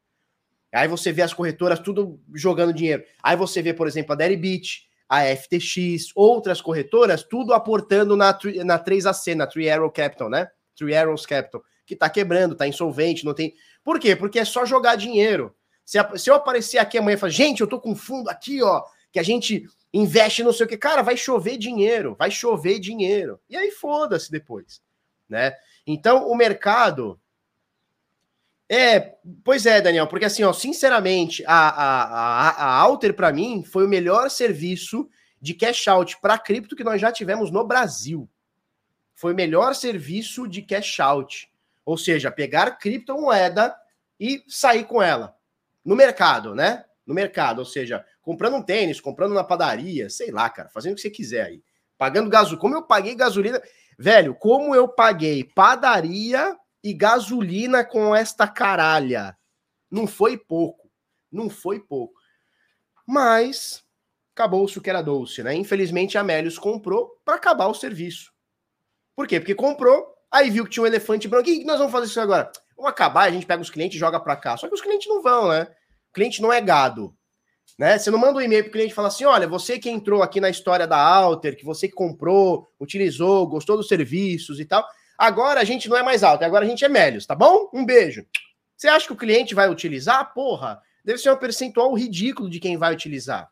Aí 0.73 0.87
você 0.87 1.11
vê 1.11 1.21
as 1.21 1.33
corretoras 1.33 1.79
tudo 1.79 2.19
jogando 2.33 2.73
dinheiro. 2.73 3.03
Aí 3.21 3.35
você 3.35 3.61
vê, 3.61 3.73
por 3.73 3.87
exemplo, 3.87 4.13
a 4.13 4.15
Deribit, 4.15 4.87
a 5.07 5.23
FTX, 5.35 6.11
outras 6.15 6.61
corretoras, 6.61 7.23
tudo 7.23 7.53
aportando 7.53 8.17
na, 8.17 8.37
na 8.65 8.83
3AC, 8.83 9.35
na 9.35 9.45
Three 9.45 9.69
Arrow 9.69 9.91
Capital, 9.91 10.29
né? 10.29 10.47
Three 10.75 10.95
Arrows 10.95 11.25
Capital, 11.25 11.63
que 11.85 11.95
tá 11.95 12.09
quebrando, 12.09 12.55
tá 12.55 12.67
insolvente, 12.67 13.23
não 13.23 13.33
tem. 13.33 13.53
Por 13.83 13.99
quê? 13.99 14.15
Porque 14.15 14.39
é 14.39 14.45
só 14.45 14.65
jogar 14.65 14.95
dinheiro. 14.95 15.55
Se, 15.85 15.99
se 16.17 16.29
eu 16.29 16.35
aparecer 16.35 16.79
aqui 16.79 16.97
amanhã 16.97 17.15
e 17.15 17.19
falar, 17.19 17.31
gente, 17.31 17.61
eu 17.61 17.67
tô 17.67 17.79
com 17.79 17.95
fundo 17.95 18.29
aqui, 18.29 18.63
ó, 18.63 18.83
que 19.11 19.19
a 19.19 19.23
gente 19.23 19.67
investe 19.93 20.43
não 20.43 20.51
sei 20.51 20.65
o 20.65 20.69
que. 20.69 20.77
Cara, 20.77 21.03
vai 21.03 21.15
chover 21.15 21.57
dinheiro, 21.57 22.15
vai 22.17 22.31
chover 22.31 22.79
dinheiro. 22.79 23.39
E 23.47 23.55
aí 23.55 23.69
foda-se 23.69 24.31
depois, 24.31 24.81
né? 25.29 25.53
Então, 25.85 26.27
o 26.27 26.35
mercado 26.35 27.19
é, 28.69 29.15
pois 29.43 29.65
é, 29.65 29.81
Daniel, 29.81 30.07
porque 30.07 30.25
assim, 30.25 30.43
ó, 30.43 30.53
sinceramente, 30.53 31.43
a, 31.45 31.69
a, 31.69 32.03
a, 32.03 32.49
a 32.49 32.79
Alter, 32.79 33.13
para 33.13 33.31
mim, 33.31 33.63
foi 33.63 33.85
o 33.85 33.89
melhor 33.89 34.29
serviço 34.29 35.09
de 35.41 35.53
cash 35.53 35.87
out 35.87 36.17
para 36.21 36.37
cripto 36.37 36.75
que 36.75 36.83
nós 36.83 37.01
já 37.01 37.11
tivemos 37.11 37.51
no 37.51 37.65
Brasil. 37.65 38.29
Foi 39.13 39.33
o 39.33 39.35
melhor 39.35 39.75
serviço 39.75 40.47
de 40.47 40.61
cash 40.61 40.99
out. 40.99 41.51
Ou 41.85 41.97
seja, 41.97 42.31
pegar 42.31 42.71
criptomoeda 42.77 43.75
e 44.19 44.43
sair 44.47 44.85
com 44.85 45.01
ela. 45.01 45.35
No 45.83 45.95
mercado, 45.95 46.55
né? 46.55 46.85
No 47.05 47.13
mercado, 47.13 47.59
ou 47.59 47.65
seja, 47.65 48.05
comprando 48.21 48.55
um 48.55 48.61
tênis, 48.61 49.01
comprando 49.01 49.33
na 49.33 49.43
padaria, 49.43 50.09
sei 50.09 50.31
lá, 50.31 50.49
cara, 50.49 50.69
fazendo 50.69 50.93
o 50.93 50.95
que 50.95 51.01
você 51.01 51.09
quiser 51.09 51.45
aí. 51.45 51.61
Pagando 51.97 52.29
gasolina. 52.29 52.61
Como 52.61 52.75
eu 52.75 52.83
paguei 52.83 53.13
gasolina. 53.13 53.61
Velho, 53.99 54.33
como 54.33 54.73
eu 54.73 54.87
paguei 54.87 55.43
padaria 55.43 56.57
e 56.83 56.93
gasolina 56.93 57.83
com 57.83 58.15
esta 58.15 58.47
caralha. 58.47 59.37
Não 59.89 60.05
foi 60.05 60.37
pouco. 60.37 60.91
Não 61.31 61.49
foi 61.49 61.79
pouco. 61.79 62.19
Mas 63.07 63.83
acabou-se 64.35 64.77
o 64.77 64.81
que 64.81 64.89
era 64.89 65.01
doce, 65.01 65.43
né? 65.43 65.53
Infelizmente 65.55 66.17
a 66.17 66.23
Melius 66.23 66.57
comprou 66.57 67.19
para 67.23 67.35
acabar 67.35 67.67
o 67.67 67.73
serviço. 67.73 68.31
Por 69.15 69.27
quê? 69.27 69.39
Porque 69.39 69.55
comprou, 69.55 70.13
aí 70.31 70.49
viu 70.49 70.65
que 70.65 70.71
tinha 70.71 70.83
um 70.83 70.87
elefante 70.87 71.27
branco. 71.27 71.45
Que 71.45 71.63
nós 71.63 71.77
vamos 71.77 71.91
fazer 71.91 72.07
isso 72.07 72.19
agora? 72.19 72.51
Vamos 72.75 72.91
acabar, 72.91 73.23
a 73.23 73.31
gente 73.31 73.45
pega 73.45 73.61
os 73.61 73.69
clientes 73.69 73.95
e 73.95 73.99
joga 73.99 74.19
para 74.19 74.35
cá. 74.35 74.57
Só 74.57 74.67
que 74.67 74.73
os 74.73 74.81
clientes 74.81 75.07
não 75.07 75.21
vão, 75.21 75.49
né? 75.49 75.63
O 76.09 76.13
cliente 76.13 76.41
não 76.41 76.51
é 76.51 76.59
gado. 76.59 77.15
Né? 77.77 77.97
Você 77.97 78.11
não 78.11 78.19
manda 78.19 78.37
um 78.37 78.41
e-mail 78.41 78.63
para 78.63 78.69
o 78.69 78.73
cliente 78.73 78.91
e 78.91 78.95
fala 78.95 79.07
assim: 79.07 79.25
olha, 79.25 79.47
você 79.47 79.79
que 79.79 79.89
entrou 79.89 80.21
aqui 80.21 80.39
na 80.39 80.49
história 80.49 80.87
da 80.87 80.97
Alter, 80.97 81.55
que 81.55 81.65
você 81.65 81.87
que 81.87 81.93
comprou, 81.93 82.67
utilizou, 82.79 83.47
gostou 83.47 83.77
dos 83.77 83.87
serviços 83.87 84.59
e 84.59 84.65
tal. 84.65 84.85
Agora 85.17 85.61
a 85.61 85.63
gente 85.63 85.87
não 85.87 85.97
é 85.97 86.03
mais 86.03 86.23
alto, 86.23 86.43
agora 86.43 86.65
a 86.65 86.67
gente 86.67 86.83
é 86.83 86.89
Melios, 86.89 87.25
tá 87.25 87.35
bom? 87.35 87.69
Um 87.73 87.85
beijo. 87.85 88.25
Você 88.75 88.87
acha 88.87 89.07
que 89.07 89.13
o 89.13 89.17
cliente 89.17 89.55
vai 89.55 89.69
utilizar? 89.69 90.33
Porra, 90.33 90.81
deve 91.05 91.19
ser 91.19 91.31
um 91.31 91.37
percentual 91.37 91.93
ridículo 91.93 92.49
de 92.49 92.59
quem 92.59 92.77
vai 92.77 92.93
utilizar. 92.93 93.51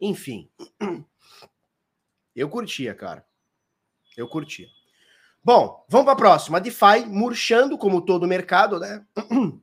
Enfim. 0.00 0.50
Eu 2.34 2.48
curtia, 2.48 2.94
cara. 2.94 3.24
Eu 4.16 4.26
curtia. 4.26 4.66
Bom, 5.44 5.84
vamos 5.88 6.04
para 6.04 6.14
a 6.14 6.16
próxima. 6.16 6.58
A 6.58 6.60
DeFi 6.60 7.04
murchando, 7.06 7.76
como 7.76 8.00
todo 8.00 8.22
o 8.22 8.28
mercado, 8.28 8.78
né? 8.78 9.04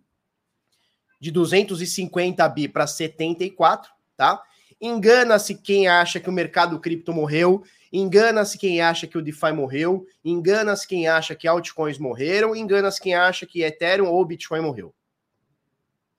De 1.20 1.32
250 1.32 2.48
bi 2.50 2.68
para 2.68 2.86
74, 2.86 3.92
tá? 4.16 4.42
Engana-se 4.80 5.56
quem 5.56 5.88
acha 5.88 6.20
que 6.20 6.30
o 6.30 6.34
mercado 6.34 6.80
cripto 6.80 7.12
morreu 7.12 7.64
Engana-se 7.92 8.58
quem 8.58 8.82
acha 8.82 9.08
que 9.08 9.18
o 9.18 9.22
DeFi 9.22 9.52
morreu, 9.52 10.06
engana-se 10.24 10.88
quem 10.88 11.08
acha 11.08 11.34
que 11.34 11.48
altcoins 11.48 11.98
morreram, 11.98 12.56
engana-se 12.56 13.02
quem 13.02 13.16
acha 13.16 13.46
que 13.48 13.64
Ethereum 13.64 14.08
ou 14.08 14.24
Bitcoin 14.24 14.62
morreu. 14.62 14.94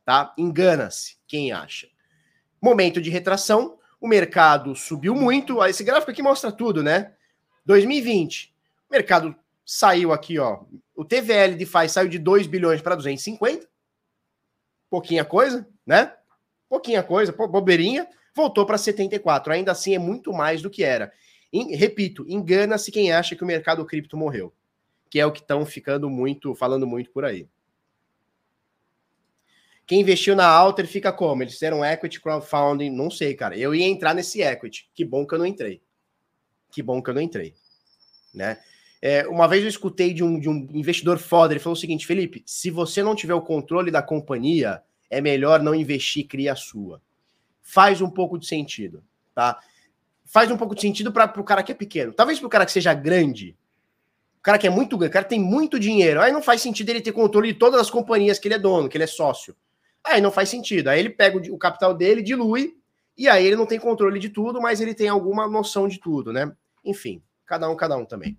Tá? 0.04 0.34
Engana-se 0.36 1.16
quem 1.28 1.52
acha. 1.52 1.86
Momento 2.60 3.00
de 3.00 3.08
retração, 3.08 3.78
o 4.00 4.08
mercado 4.08 4.74
subiu 4.74 5.14
muito. 5.14 5.64
Esse 5.64 5.84
gráfico 5.84 6.10
aqui 6.10 6.22
mostra 6.22 6.50
tudo, 6.50 6.82
né? 6.82 7.12
2020, 7.64 8.52
o 8.88 8.92
mercado 8.92 9.36
saiu 9.64 10.12
aqui, 10.12 10.38
ó. 10.40 10.64
O 10.96 11.04
TVL 11.04 11.54
DeFi 11.54 11.88
saiu 11.88 12.08
de 12.08 12.18
2 12.18 12.48
bilhões 12.48 12.82
para 12.82 12.96
250. 12.96 13.68
Pouquinha 14.90 15.24
coisa, 15.24 15.68
né? 15.86 16.12
Pouquinha 16.68 17.02
coisa, 17.04 17.32
bobeirinha. 17.32 18.08
Voltou 18.34 18.66
para 18.66 18.76
74. 18.76 19.52
Ainda 19.52 19.70
assim 19.70 19.94
é 19.94 19.98
muito 19.98 20.32
mais 20.32 20.60
do 20.60 20.68
que 20.68 20.82
era 20.82 21.12
repito, 21.52 22.24
engana-se 22.28 22.92
quem 22.92 23.12
acha 23.12 23.34
que 23.34 23.42
o 23.42 23.46
mercado 23.46 23.84
cripto 23.84 24.16
morreu, 24.16 24.52
que 25.08 25.18
é 25.18 25.26
o 25.26 25.32
que 25.32 25.40
estão 25.40 25.66
ficando 25.66 26.08
muito, 26.08 26.54
falando 26.54 26.86
muito 26.86 27.10
por 27.10 27.24
aí. 27.24 27.48
Quem 29.86 30.00
investiu 30.00 30.36
na 30.36 30.46
Alter 30.46 30.86
fica 30.86 31.12
como? 31.12 31.42
Eles 31.42 31.54
fizeram 31.54 31.84
equity 31.84 32.20
crowdfunding, 32.20 32.90
não 32.90 33.10
sei, 33.10 33.34
cara. 33.34 33.58
Eu 33.58 33.74
ia 33.74 33.84
entrar 33.84 34.14
nesse 34.14 34.40
equity. 34.40 34.88
Que 34.94 35.04
bom 35.04 35.26
que 35.26 35.34
eu 35.34 35.38
não 35.40 35.46
entrei. 35.46 35.82
Que 36.70 36.80
bom 36.80 37.02
que 37.02 37.10
eu 37.10 37.14
não 37.14 37.20
entrei, 37.20 37.56
né? 38.32 38.60
É, 39.02 39.26
uma 39.26 39.48
vez 39.48 39.62
eu 39.62 39.68
escutei 39.68 40.14
de 40.14 40.22
um, 40.22 40.38
de 40.38 40.48
um 40.48 40.68
investidor 40.72 41.18
foda, 41.18 41.52
ele 41.52 41.58
falou 41.58 41.76
o 41.76 41.80
seguinte, 41.80 42.06
Felipe, 42.06 42.42
se 42.46 42.70
você 42.70 43.02
não 43.02 43.16
tiver 43.16 43.34
o 43.34 43.40
controle 43.40 43.90
da 43.90 44.02
companhia, 44.02 44.82
é 45.08 45.20
melhor 45.20 45.60
não 45.62 45.74
investir, 45.74 46.28
cria 46.28 46.52
a 46.52 46.56
sua. 46.56 47.02
Faz 47.62 48.00
um 48.00 48.10
pouco 48.10 48.38
de 48.38 48.46
sentido, 48.46 49.02
tá? 49.34 49.58
Faz 50.30 50.48
um 50.50 50.56
pouco 50.56 50.76
de 50.76 50.80
sentido 50.80 51.12
para 51.12 51.40
o 51.40 51.44
cara 51.44 51.62
que 51.62 51.72
é 51.72 51.74
pequeno. 51.74 52.12
Talvez 52.12 52.38
para 52.38 52.46
o 52.46 52.50
cara 52.50 52.64
que 52.64 52.72
seja 52.72 52.94
grande, 52.94 53.56
o 54.38 54.42
cara 54.42 54.58
que 54.58 54.66
é 54.66 54.70
muito 54.70 54.96
grande, 54.96 55.10
o 55.10 55.12
cara 55.12 55.24
tem 55.24 55.40
muito 55.40 55.78
dinheiro, 55.78 56.20
aí 56.20 56.32
não 56.32 56.40
faz 56.40 56.62
sentido 56.62 56.88
ele 56.88 57.00
ter 57.00 57.12
controle 57.12 57.52
de 57.52 57.58
todas 57.58 57.80
as 57.80 57.90
companhias 57.90 58.38
que 58.38 58.46
ele 58.46 58.54
é 58.54 58.58
dono, 58.58 58.88
que 58.88 58.96
ele 58.96 59.04
é 59.04 59.08
sócio. 59.08 59.56
Aí 60.04 60.20
não 60.20 60.30
faz 60.30 60.48
sentido. 60.48 60.88
Aí 60.88 61.00
ele 61.00 61.10
pega 61.10 61.36
o, 61.52 61.58
capital 61.58 61.92
dele, 61.92 62.22
dilui, 62.22 62.76
e 63.18 63.28
aí 63.28 63.44
ele 63.44 63.56
não 63.56 63.66
tem 63.66 63.78
controle 63.78 64.20
de 64.20 64.28
tudo, 64.28 64.60
mas 64.60 64.80
ele 64.80 64.94
tem 64.94 65.08
alguma 65.08 65.48
noção 65.48 65.88
de 65.88 65.98
tudo, 65.98 66.32
né? 66.32 66.50
Enfim, 66.84 67.20
cada 67.44 67.68
um, 67.68 67.76
cada 67.76 67.96
um 67.96 68.04
também. 68.04 68.38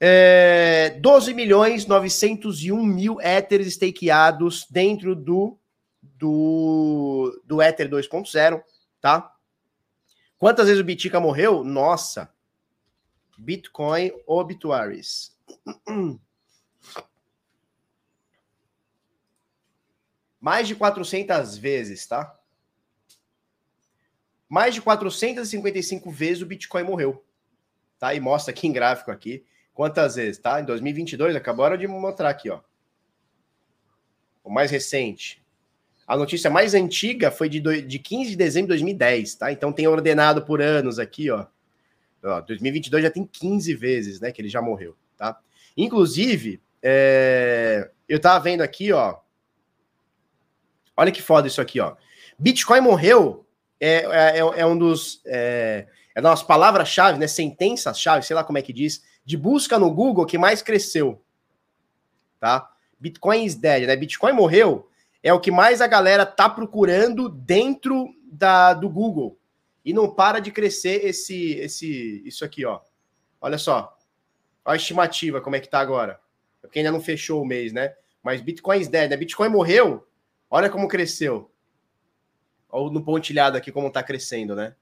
É, 0.00 0.98
12 1.00 1.32
milhões 1.34 1.86
901 1.86 2.82
mil 2.82 3.20
Ethers 3.20 3.74
stakeados 3.74 4.66
dentro 4.68 5.14
do, 5.14 5.56
do, 6.02 7.40
do 7.44 7.62
Ether 7.62 7.88
2.0, 7.88 8.60
tá? 9.00 9.32
Quantas 10.40 10.66
vezes 10.68 10.80
o 10.80 10.84
Bitica 10.84 11.20
morreu? 11.20 11.62
Nossa. 11.62 12.32
Bitcoin 13.36 14.10
Obituaries. 14.26 15.38
Mais 20.40 20.66
de 20.66 20.74
400 20.74 21.58
vezes, 21.58 22.06
tá? 22.06 22.40
Mais 24.48 24.74
de 24.74 24.80
455 24.80 26.10
vezes 26.10 26.42
o 26.42 26.46
Bitcoin 26.46 26.84
morreu. 26.84 27.22
Tá? 27.98 28.14
E 28.14 28.20
mostra 28.20 28.50
aqui 28.50 28.66
em 28.66 28.72
gráfico 28.72 29.10
aqui 29.10 29.44
quantas 29.74 30.14
vezes, 30.14 30.40
tá? 30.40 30.58
Em 30.58 30.64
2022, 30.64 31.36
acabaram 31.36 31.76
de 31.76 31.86
mostrar 31.86 32.30
aqui, 32.30 32.48
ó. 32.48 32.62
O 34.42 34.48
mais 34.48 34.70
recente. 34.70 35.39
A 36.10 36.16
notícia 36.16 36.50
mais 36.50 36.74
antiga 36.74 37.30
foi 37.30 37.48
de, 37.48 37.60
do, 37.60 37.82
de 37.82 37.96
15 38.00 38.30
de 38.30 38.36
dezembro 38.36 38.66
de 38.66 38.82
2010, 38.82 39.36
tá? 39.36 39.52
Então 39.52 39.72
tem 39.72 39.86
ordenado 39.86 40.42
por 40.42 40.60
anos 40.60 40.98
aqui, 40.98 41.30
ó. 41.30 41.46
ó 42.24 42.40
2022 42.40 43.04
já 43.04 43.10
tem 43.12 43.24
15 43.24 43.72
vezes, 43.74 44.18
né, 44.18 44.32
que 44.32 44.42
ele 44.42 44.48
já 44.48 44.60
morreu, 44.60 44.96
tá? 45.16 45.38
Inclusive, 45.76 46.60
é, 46.82 47.88
eu 48.08 48.18
tava 48.18 48.42
vendo 48.42 48.62
aqui, 48.62 48.92
ó. 48.92 49.18
Olha 50.96 51.12
que 51.12 51.22
foda 51.22 51.46
isso 51.46 51.60
aqui, 51.60 51.78
ó. 51.78 51.94
Bitcoin 52.36 52.80
morreu 52.80 53.46
é, 53.78 53.98
é, 53.98 54.38
é, 54.38 54.60
é 54.62 54.66
um 54.66 54.76
dos. 54.76 55.22
É, 55.24 55.86
é 56.12 56.20
das 56.20 56.42
palavras-chave, 56.42 57.20
né? 57.20 57.28
Sentenças-chave, 57.28 58.26
sei 58.26 58.34
lá 58.34 58.42
como 58.42 58.58
é 58.58 58.62
que 58.62 58.72
diz, 58.72 59.04
de 59.24 59.36
busca 59.36 59.78
no 59.78 59.88
Google 59.94 60.26
que 60.26 60.36
mais 60.36 60.60
cresceu. 60.60 61.22
Tá? 62.40 62.68
Bitcoin 62.98 63.44
is 63.44 63.54
dead, 63.54 63.86
né? 63.86 63.94
Bitcoin 63.94 64.32
morreu 64.32 64.89
é 65.22 65.32
o 65.32 65.40
que 65.40 65.50
mais 65.50 65.80
a 65.80 65.86
galera 65.86 66.24
tá 66.24 66.48
procurando 66.48 67.28
dentro 67.28 68.08
da, 68.24 68.72
do 68.74 68.88
Google. 68.88 69.38
E 69.84 69.92
não 69.92 70.14
para 70.14 70.40
de 70.40 70.50
crescer 70.50 71.04
esse, 71.04 71.52
esse, 71.54 72.22
isso 72.24 72.44
aqui, 72.44 72.64
ó. 72.64 72.80
Olha 73.40 73.58
só. 73.58 73.96
Olha 74.64 74.74
a 74.74 74.76
estimativa, 74.76 75.40
como 75.40 75.56
é 75.56 75.60
que 75.60 75.68
tá 75.68 75.80
agora. 75.80 76.20
Porque 76.60 76.78
ainda 76.78 76.92
não 76.92 77.00
fechou 77.00 77.42
o 77.42 77.46
mês, 77.46 77.72
né? 77.72 77.94
Mas 78.22 78.40
Bitcoin 78.40 78.80
is 78.80 78.88
dead, 78.88 79.10
né? 79.10 79.16
Bitcoin 79.16 79.48
morreu. 79.48 80.06
Olha 80.50 80.68
como 80.68 80.88
cresceu. 80.88 81.50
Olha 82.68 82.92
no 82.92 83.02
pontilhado 83.02 83.56
aqui 83.56 83.72
como 83.72 83.90
tá 83.90 84.02
crescendo, 84.02 84.54
né? 84.54 84.74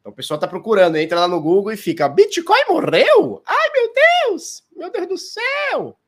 Então 0.00 0.12
o 0.12 0.14
pessoal 0.14 0.40
tá 0.40 0.48
procurando, 0.48 0.96
entra 0.96 1.20
lá 1.20 1.28
no 1.28 1.40
Google 1.40 1.72
e 1.72 1.76
fica: 1.76 2.08
Bitcoin 2.08 2.64
morreu? 2.68 3.42
Ai, 3.46 3.70
meu 3.72 3.92
Deus! 3.92 4.64
Meu 4.74 4.90
Deus 4.90 5.06
do 5.06 5.18
céu! 5.18 5.98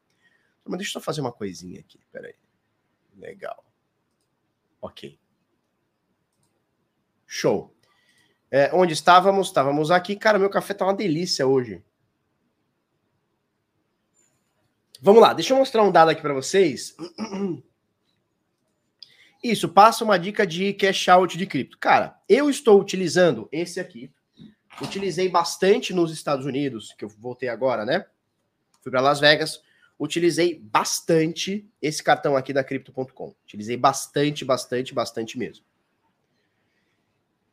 Mas 0.65 0.79
deixa 0.79 0.91
eu 0.91 1.01
só 1.01 1.05
fazer 1.05 1.21
uma 1.21 1.33
coisinha 1.33 1.81
aqui, 1.81 2.01
peraí. 2.11 2.35
Legal. 3.17 3.65
Ok. 4.81 5.19
Show. 7.27 7.75
É, 8.51 8.71
onde 8.75 8.93
estávamos? 8.93 9.49
Estávamos 9.49 9.91
aqui. 9.91 10.17
Cara, 10.17 10.39
meu 10.39 10.51
café 10.51 10.75
tá 10.75 10.85
uma 10.85 10.95
delícia 10.95 11.47
hoje. 11.47 11.83
Vamos 15.01 15.21
lá, 15.21 15.33
deixa 15.33 15.53
eu 15.53 15.59
mostrar 15.59 15.83
um 15.83 15.91
dado 15.91 16.11
aqui 16.11 16.23
para 16.23 16.33
vocês. 16.35 16.95
Isso, 19.43 19.69
passa 19.69 20.05
uma 20.05 20.17
dica 20.17 20.47
de 20.47 20.73
cash 20.75 21.09
out 21.09 21.37
de 21.37 21.45
cripto. 21.45 21.77
Cara, 21.79 22.21
eu 22.29 22.49
estou 22.49 22.81
utilizando 22.81 23.49
esse 23.51 23.81
aqui. 23.81 24.13
Utilizei 24.81 25.29
bastante 25.29 25.93
nos 25.93 26.13
Estados 26.13 26.47
Unidos, 26.47 26.95
que 26.97 27.05
eu 27.05 27.09
voltei 27.09 27.49
agora, 27.49 27.85
né? 27.85 28.07
Fui 28.81 28.93
para 28.93 29.01
Las 29.01 29.19
Vegas 29.19 29.61
utilizei 30.03 30.59
bastante 30.59 31.65
esse 31.81 32.03
cartão 32.03 32.37
aqui 32.37 32.53
da 32.53 32.65
Crypto.com. 32.65 33.35
Utilizei 33.45 33.77
bastante, 33.77 34.45
bastante, 34.45 34.93
bastante 34.93 35.39
mesmo. 35.39 35.65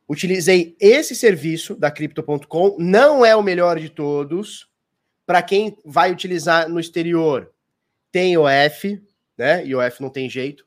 Utilizei 0.08 0.76
esse 0.80 1.14
serviço 1.14 1.76
da 1.76 1.92
Crypto.com, 1.92 2.76
não 2.80 3.24
é 3.24 3.36
o 3.36 3.42
melhor 3.42 3.78
de 3.78 3.88
todos. 3.88 4.68
Para 5.24 5.40
quem 5.42 5.78
vai 5.84 6.10
utilizar 6.10 6.68
no 6.68 6.80
exterior, 6.80 7.52
tem 8.10 8.36
OF, 8.36 9.00
né? 9.38 9.64
E 9.64 9.72
OF 9.72 10.02
não 10.02 10.10
tem 10.10 10.28
jeito. 10.28 10.66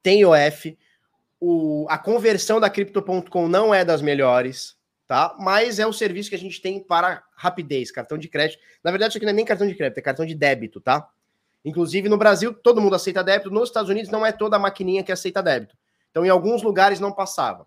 Tem 0.00 0.24
OF. 0.24 0.78
O, 1.40 1.86
a 1.90 1.98
conversão 1.98 2.60
da 2.60 2.70
Crypto.com 2.70 3.48
não 3.48 3.74
é 3.74 3.84
das 3.84 4.00
melhores, 4.00 4.76
tá? 5.06 5.36
Mas 5.38 5.78
é 5.78 5.86
o 5.86 5.92
serviço 5.92 6.28
que 6.28 6.36
a 6.36 6.38
gente 6.38 6.60
tem 6.60 6.82
para 6.82 7.22
rapidez, 7.34 7.90
cartão 7.90 8.18
de 8.18 8.28
crédito. 8.28 8.60
Na 8.82 8.90
verdade, 8.90 9.12
isso 9.12 9.18
aqui 9.18 9.26
não 9.26 9.30
é 9.30 9.34
nem 9.34 9.44
cartão 9.44 9.66
de 9.66 9.74
crédito, 9.74 9.98
é 9.98 10.02
cartão 10.02 10.26
de 10.26 10.34
débito, 10.34 10.80
tá? 10.80 11.08
Inclusive, 11.64 12.08
no 12.08 12.16
Brasil, 12.16 12.54
todo 12.54 12.80
mundo 12.80 12.94
aceita 12.94 13.24
débito. 13.24 13.50
Nos 13.50 13.68
Estados 13.68 13.90
Unidos, 13.90 14.10
não 14.10 14.24
é 14.24 14.32
toda 14.32 14.56
a 14.56 14.58
maquininha 14.58 15.02
que 15.02 15.12
aceita 15.12 15.42
débito. 15.42 15.76
Então, 16.10 16.24
em 16.24 16.28
alguns 16.28 16.62
lugares 16.62 17.00
não 17.00 17.12
passava. 17.12 17.66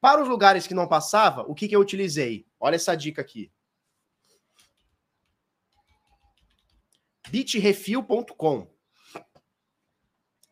Para 0.00 0.22
os 0.22 0.28
lugares 0.28 0.66
que 0.66 0.74
não 0.74 0.86
passava, 0.86 1.42
o 1.42 1.54
que, 1.54 1.66
que 1.66 1.74
eu 1.74 1.80
utilizei? 1.80 2.46
Olha 2.60 2.76
essa 2.76 2.94
dica 2.94 3.20
aqui. 3.20 3.50
bitrefil.com. 7.30 8.66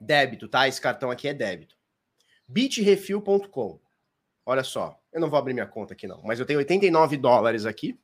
Débito, 0.00 0.48
tá? 0.48 0.68
Esse 0.68 0.80
cartão 0.80 1.10
aqui 1.10 1.28
é 1.28 1.34
débito. 1.34 1.76
bitrefil.com. 2.46 3.80
Olha 4.46 4.64
só, 4.64 4.98
eu 5.12 5.20
não 5.20 5.28
vou 5.28 5.38
abrir 5.38 5.52
minha 5.52 5.66
conta 5.66 5.92
aqui 5.92 6.06
não, 6.06 6.22
mas 6.22 6.40
eu 6.40 6.46
tenho 6.46 6.60
89 6.60 7.16
dólares 7.18 7.66
aqui, 7.66 7.98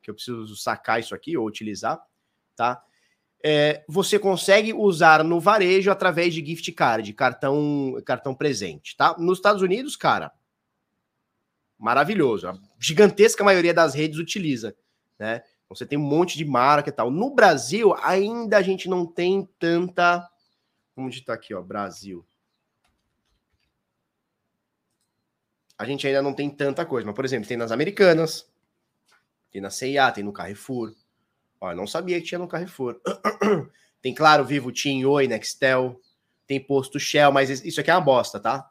que 0.00 0.10
eu 0.10 0.14
preciso 0.14 0.56
sacar 0.56 1.00
isso 1.00 1.14
aqui 1.14 1.36
ou 1.36 1.46
utilizar, 1.46 2.00
tá? 2.56 2.82
é, 3.42 3.82
você 3.88 4.18
consegue 4.18 4.72
usar 4.72 5.24
no 5.24 5.40
varejo 5.40 5.90
através 5.90 6.34
de 6.34 6.44
gift 6.44 6.70
card, 6.72 7.12
cartão, 7.14 8.00
cartão 8.04 8.34
presente, 8.34 8.96
tá? 8.96 9.16
Nos 9.18 9.38
Estados 9.38 9.62
Unidos, 9.62 9.96
cara, 9.96 10.30
maravilhoso. 11.78 12.48
A 12.48 12.58
gigantesca 12.78 13.42
maioria 13.42 13.72
das 13.72 13.94
redes 13.94 14.18
utiliza, 14.18 14.76
né? 15.18 15.42
Você 15.68 15.86
tem 15.86 15.98
um 15.98 16.02
monte 16.02 16.36
de 16.36 16.44
marca 16.44 16.88
e 16.90 16.92
tal. 16.92 17.10
No 17.10 17.32
Brasil, 17.32 17.94
ainda 18.02 18.58
a 18.58 18.62
gente 18.62 18.88
não 18.88 19.06
tem 19.06 19.48
tanta. 19.58 20.28
Vamos 20.96 21.12
digitar 21.12 21.36
aqui, 21.36 21.54
ó, 21.54 21.62
Brasil. 21.62 22.26
A 25.80 25.84
gente 25.86 26.06
ainda 26.06 26.20
não 26.20 26.34
tem 26.34 26.50
tanta 26.50 26.84
coisa, 26.84 27.06
mas, 27.06 27.16
por 27.16 27.24
exemplo, 27.24 27.48
tem 27.48 27.56
nas 27.56 27.72
Americanas, 27.72 28.46
tem 29.50 29.62
na 29.62 29.70
CIA, 29.70 30.12
tem 30.12 30.22
no 30.22 30.32
Carrefour, 30.32 30.94
Ó, 31.60 31.74
não 31.74 31.86
sabia 31.86 32.18
que 32.18 32.26
tinha 32.26 32.38
no 32.38 32.48
Carrefour. 32.48 32.98
tem, 34.00 34.14
claro, 34.14 34.44
Vivo, 34.44 34.72
Tim, 34.72 35.04
Oi, 35.04 35.28
Nextel. 35.28 36.00
Tem 36.46 36.58
posto 36.58 36.98
Shell, 36.98 37.30
mas 37.30 37.50
isso 37.64 37.80
aqui 37.80 37.90
é 37.90 37.94
uma 37.94 38.00
bosta, 38.00 38.40
tá? 38.40 38.68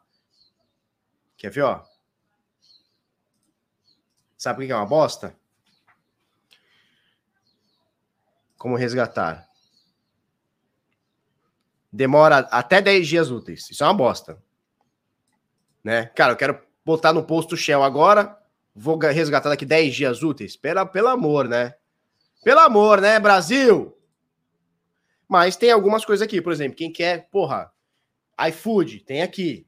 Quer 1.36 1.50
ver, 1.50 1.62
ó? 1.62 1.82
Sabe 4.36 4.58
por 4.58 4.66
que 4.66 4.72
é 4.72 4.76
uma 4.76 4.84
bosta? 4.84 5.34
Como 8.58 8.76
resgatar? 8.76 9.48
Demora 11.90 12.38
até 12.50 12.82
10 12.82 13.08
dias 13.08 13.30
úteis. 13.30 13.70
Isso 13.70 13.82
é 13.82 13.86
uma 13.86 13.94
bosta. 13.94 14.42
Né? 15.82 16.06
Cara, 16.06 16.34
eu 16.34 16.36
quero 16.36 16.69
botar 16.84 17.12
no 17.12 17.24
posto 17.24 17.56
Shell 17.56 17.82
agora. 17.82 18.38
Vou 18.74 18.98
resgatar 18.98 19.48
daqui 19.48 19.66
10 19.66 19.94
dias 19.94 20.22
úteis. 20.22 20.56
Pela, 20.56 20.86
pelo 20.86 21.08
amor, 21.08 21.48
né? 21.48 21.74
Pelo 22.42 22.60
amor, 22.60 23.00
né, 23.00 23.18
Brasil? 23.18 23.96
Mas 25.28 25.56
tem 25.56 25.70
algumas 25.70 26.04
coisas 26.04 26.24
aqui, 26.24 26.40
por 26.40 26.52
exemplo, 26.52 26.76
quem 26.76 26.92
quer, 26.92 27.28
porra, 27.30 27.72
iFood, 28.48 29.00
tem 29.00 29.22
aqui. 29.22 29.66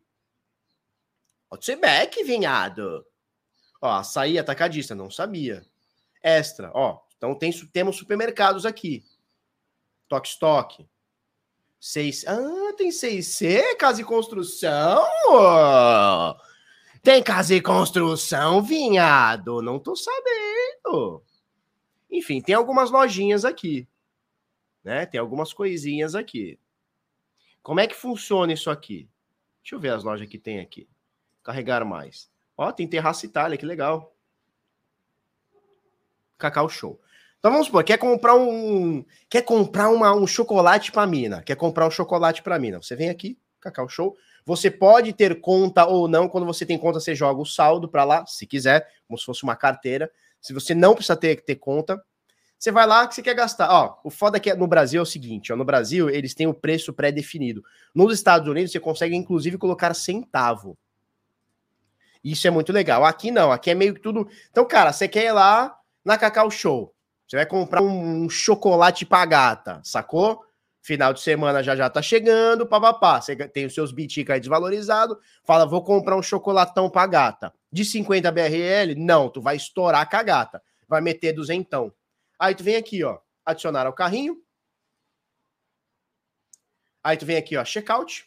Outback, 1.50 2.24
vinhado. 2.24 3.04
Ó, 3.80 3.90
açaí 3.90 4.38
atacadista, 4.38 4.94
não 4.94 5.10
sabia. 5.10 5.64
Extra, 6.22 6.70
ó. 6.74 7.00
Então 7.16 7.34
tem, 7.34 7.52
temos 7.72 7.96
supermercados 7.96 8.64
aqui. 8.64 9.04
Toque 10.08 10.28
Stock. 10.28 10.88
Seis, 11.78 12.24
ah, 12.26 12.72
tem 12.76 12.90
6C, 12.90 13.76
casa 13.76 14.00
e 14.00 14.04
construção. 14.04 15.04
Tem 17.02 17.20
casa 17.20 17.54
e 17.54 17.60
construção, 17.60 18.62
vinhado. 18.62 19.60
Não 19.60 19.78
tô 19.78 19.96
sabendo. 19.96 21.22
Enfim, 22.08 22.40
tem 22.40 22.54
algumas 22.54 22.90
lojinhas 22.90 23.44
aqui, 23.44 23.88
né? 24.84 25.04
Tem 25.06 25.18
algumas 25.18 25.52
coisinhas 25.52 26.14
aqui. 26.14 26.60
Como 27.62 27.80
é 27.80 27.86
que 27.86 27.94
funciona 27.94 28.52
isso 28.52 28.70
aqui? 28.70 29.08
Deixa 29.62 29.74
eu 29.74 29.80
ver 29.80 29.90
as 29.90 30.04
lojas 30.04 30.28
que 30.28 30.38
tem 30.38 30.60
aqui. 30.60 30.88
Carregar 31.42 31.84
mais. 31.84 32.30
Ó, 32.56 32.70
tem 32.70 32.86
Terraça 32.86 33.26
Itália, 33.26 33.58
que 33.58 33.66
legal. 33.66 34.14
Cacau 36.38 36.68
Show. 36.68 37.00
Então 37.38 37.50
vamos 37.50 37.66
supor, 37.66 37.82
quer 37.82 37.98
comprar 37.98 38.36
um, 38.36 39.04
quer 39.28 39.42
comprar 39.42 39.88
uma, 39.88 40.14
um 40.14 40.26
chocolate 40.28 40.92
para 40.92 41.06
mina, 41.06 41.42
quer 41.42 41.56
comprar 41.56 41.86
um 41.86 41.90
chocolate 41.90 42.42
para 42.42 42.58
mina. 42.58 42.80
Você 42.80 42.94
vem 42.94 43.10
aqui, 43.10 43.36
Cacau 43.60 43.88
Show. 43.88 44.16
Você 44.44 44.70
pode 44.70 45.12
ter 45.12 45.40
conta 45.40 45.86
ou 45.86 46.08
não. 46.08 46.28
Quando 46.28 46.46
você 46.46 46.66
tem 46.66 46.78
conta, 46.78 46.98
você 47.00 47.14
joga 47.14 47.40
o 47.40 47.46
saldo 47.46 47.88
para 47.88 48.04
lá, 48.04 48.26
se 48.26 48.46
quiser, 48.46 48.88
como 49.06 49.18
se 49.18 49.24
fosse 49.24 49.42
uma 49.42 49.56
carteira. 49.56 50.10
Se 50.40 50.52
você 50.52 50.74
não 50.74 50.94
precisa 50.94 51.16
ter, 51.16 51.42
ter 51.42 51.56
conta, 51.56 52.02
você 52.58 52.70
vai 52.70 52.86
lá 52.86 53.06
que 53.06 53.14
você 53.14 53.22
quer 53.22 53.34
gastar. 53.34 53.68
Ó, 53.70 53.98
o 54.04 54.10
foda 54.10 54.38
que 54.38 54.50
é 54.50 54.54
no 54.54 54.66
Brasil 54.66 55.00
é 55.00 55.02
o 55.02 55.06
seguinte: 55.06 55.52
ó, 55.52 55.56
no 55.56 55.64
Brasil 55.64 56.08
eles 56.08 56.34
têm 56.34 56.46
o 56.46 56.54
preço 56.54 56.92
pré-definido. 56.92 57.62
Nos 57.94 58.14
Estados 58.14 58.48
Unidos 58.48 58.72
você 58.72 58.80
consegue 58.80 59.16
inclusive 59.16 59.58
colocar 59.58 59.94
centavo. 59.94 60.76
Isso 62.22 62.46
é 62.46 62.50
muito 62.50 62.72
legal. 62.72 63.04
Aqui 63.04 63.30
não, 63.30 63.50
aqui 63.50 63.70
é 63.70 63.74
meio 63.74 63.94
que 63.94 64.00
tudo. 64.00 64.28
Então, 64.50 64.64
cara, 64.64 64.92
você 64.92 65.08
quer 65.08 65.24
ir 65.24 65.32
lá 65.32 65.76
na 66.04 66.16
Cacau 66.16 66.50
Show. 66.50 66.94
Você 67.26 67.36
vai 67.36 67.46
comprar 67.46 67.82
um, 67.82 68.24
um 68.24 68.30
chocolate 68.30 69.04
pra 69.04 69.24
gata, 69.24 69.80
sacou? 69.82 70.44
Final 70.82 71.14
de 71.14 71.20
semana 71.20 71.62
já 71.62 71.76
já 71.76 71.88
tá 71.88 72.02
chegando, 72.02 72.66
papapá. 72.66 73.20
Você 73.20 73.36
tem 73.48 73.64
os 73.64 73.72
seus 73.72 73.92
bitica 73.92 74.34
aí 74.34 74.40
desvalorizado, 74.40 75.16
fala, 75.44 75.64
vou 75.64 75.84
comprar 75.84 76.16
um 76.16 76.22
chocolatão 76.22 76.90
pra 76.90 77.06
gata. 77.06 77.54
De 77.70 77.84
50 77.84 78.30
BRL? 78.32 78.96
Não, 78.96 79.30
tu 79.30 79.40
vai 79.40 79.54
estourar 79.54 80.10
com 80.10 80.16
a 80.16 80.22
gata. 80.24 80.60
Vai 80.88 81.00
meter 81.00 81.32
duzentão. 81.32 81.94
Aí 82.36 82.52
tu 82.52 82.64
vem 82.64 82.74
aqui, 82.74 83.04
ó, 83.04 83.20
adicionar 83.46 83.86
ao 83.86 83.92
carrinho. 83.92 84.42
Aí 87.04 87.16
tu 87.16 87.24
vem 87.24 87.36
aqui, 87.36 87.56
ó, 87.56 87.64
checkout. 87.64 88.26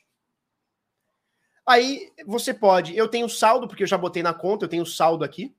Aí 1.67 2.09
você 2.25 2.53
pode, 2.53 2.95
eu 2.95 3.09
tenho 3.09 3.27
saldo, 3.27 3.67
porque 3.67 3.83
eu 3.83 3.87
já 3.87 3.97
botei 3.97 4.23
na 4.23 4.33
conta, 4.33 4.63
eu 4.63 4.69
tenho 4.69 4.85
saldo 4.85 5.25
aqui. 5.25 5.53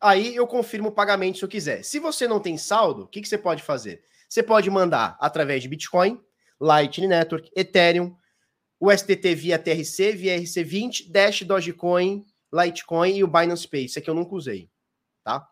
Aí 0.00 0.34
eu 0.34 0.46
confirmo 0.46 0.88
o 0.88 0.92
pagamento 0.92 1.38
se 1.38 1.44
eu 1.44 1.48
quiser. 1.48 1.82
Se 1.82 1.98
você 1.98 2.28
não 2.28 2.40
tem 2.40 2.56
saldo, 2.56 3.02
o 3.02 3.06
que, 3.06 3.20
que 3.20 3.28
você 3.28 3.38
pode 3.38 3.62
fazer? 3.62 4.02
Você 4.28 4.42
pode 4.42 4.70
mandar 4.70 5.16
através 5.20 5.62
de 5.62 5.68
Bitcoin, 5.68 6.20
Lightning 6.60 7.08
Network, 7.08 7.50
Ethereum, 7.56 8.16
o 8.78 8.90
STT 8.92 9.34
via 9.34 9.58
TRC, 9.58 10.12
via 10.12 10.38
RC20, 10.38 11.10
Dash, 11.10 11.42
Dogecoin, 11.42 12.24
Litecoin 12.52 13.16
e 13.16 13.24
o 13.24 13.28
Binance 13.28 13.66
Pay. 13.66 13.86
Isso 13.86 13.98
aqui 13.98 14.08
eu 14.08 14.14
nunca 14.14 14.34
usei, 14.34 14.70
tá? 15.24 15.48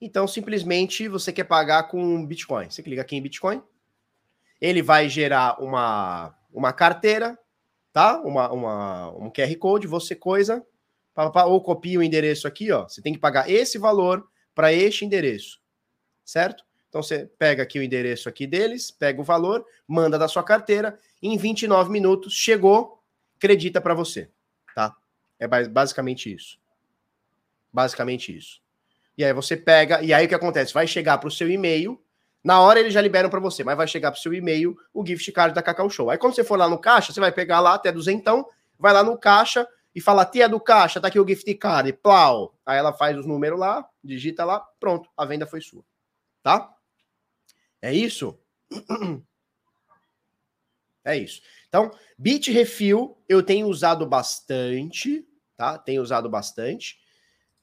Então, 0.00 0.28
simplesmente, 0.28 1.08
você 1.08 1.32
quer 1.32 1.44
pagar 1.44 1.84
com 1.84 2.26
Bitcoin. 2.26 2.68
Você 2.68 2.82
clica 2.82 3.00
aqui 3.00 3.16
em 3.16 3.22
Bitcoin. 3.22 3.62
Ele 4.60 4.82
vai 4.82 5.08
gerar 5.08 5.62
uma, 5.62 6.36
uma 6.52 6.72
carteira, 6.72 7.38
tá? 7.92 8.20
Uma, 8.20 8.52
uma, 8.52 9.10
um 9.12 9.30
QR 9.30 9.56
Code, 9.56 9.86
você 9.86 10.14
coisa, 10.14 10.64
ou 11.46 11.60
copia 11.60 11.98
o 11.98 12.02
endereço 12.02 12.46
aqui, 12.48 12.72
ó. 12.72 12.88
Você 12.88 13.00
tem 13.00 13.12
que 13.12 13.18
pagar 13.18 13.48
esse 13.50 13.78
valor 13.78 14.26
para 14.54 14.72
este 14.72 15.04
endereço, 15.04 15.60
certo? 16.24 16.64
Então 16.88 17.02
você 17.02 17.28
pega 17.38 17.62
aqui 17.62 17.78
o 17.78 17.82
endereço 17.82 18.28
aqui 18.28 18.46
deles, 18.46 18.90
pega 18.90 19.20
o 19.20 19.24
valor, 19.24 19.66
manda 19.86 20.18
da 20.18 20.28
sua 20.28 20.44
carteira, 20.44 20.98
em 21.20 21.36
29 21.36 21.90
minutos 21.90 22.32
chegou, 22.32 23.02
acredita 23.36 23.80
para 23.80 23.94
você, 23.94 24.30
tá? 24.74 24.94
É 25.38 25.48
basicamente 25.66 26.32
isso. 26.32 26.58
Basicamente 27.72 28.36
isso. 28.36 28.62
E 29.18 29.24
aí 29.24 29.32
você 29.32 29.56
pega, 29.56 30.02
e 30.02 30.12
aí 30.12 30.26
o 30.26 30.28
que 30.28 30.34
acontece? 30.34 30.72
Vai 30.72 30.86
chegar 30.86 31.18
para 31.18 31.26
o 31.28 31.32
seu 31.32 31.50
e-mail, 31.50 32.00
na 32.42 32.60
hora 32.60 32.78
eles 32.78 32.92
já 32.92 33.00
liberam 33.00 33.28
para 33.28 33.40
você, 33.40 33.64
mas 33.64 33.76
vai 33.76 33.88
chegar 33.88 34.12
para 34.12 34.18
o 34.18 34.22
seu 34.22 34.32
e-mail 34.32 34.76
o 34.92 35.04
gift 35.04 35.32
card 35.32 35.54
da 35.54 35.62
Cacau 35.62 35.90
Show. 35.90 36.10
Aí 36.10 36.18
quando 36.18 36.34
você 36.34 36.44
for 36.44 36.56
lá 36.58 36.68
no 36.68 36.78
caixa, 36.78 37.12
você 37.12 37.18
vai 37.18 37.32
pegar 37.32 37.58
lá 37.58 37.74
até 37.74 37.90
duzentão, 37.90 38.46
vai 38.78 38.92
lá 38.92 39.02
no 39.02 39.18
caixa, 39.18 39.66
e 39.94 40.00
fala, 40.00 40.26
tia 40.26 40.48
do 40.48 40.58
caixa, 40.58 41.00
tá 41.00 41.08
aqui 41.08 41.20
o 41.20 41.26
gift 41.26 41.54
card, 41.54 41.92
plau. 41.92 42.58
Aí 42.66 42.78
ela 42.78 42.92
faz 42.92 43.16
os 43.16 43.26
números 43.26 43.58
lá, 43.58 43.88
digita 44.02 44.44
lá, 44.44 44.60
pronto, 44.80 45.08
a 45.16 45.24
venda 45.24 45.46
foi 45.46 45.60
sua. 45.60 45.84
Tá? 46.42 46.74
É 47.80 47.92
isso? 47.92 48.38
É 51.06 51.14
isso. 51.18 51.42
Então, 51.68 51.90
Bit 52.16 52.50
Refill 52.50 53.22
eu 53.28 53.42
tenho 53.42 53.66
usado 53.68 54.06
bastante, 54.06 55.22
tá? 55.54 55.76
Tenho 55.76 56.00
usado 56.00 56.30
bastante. 56.30 56.98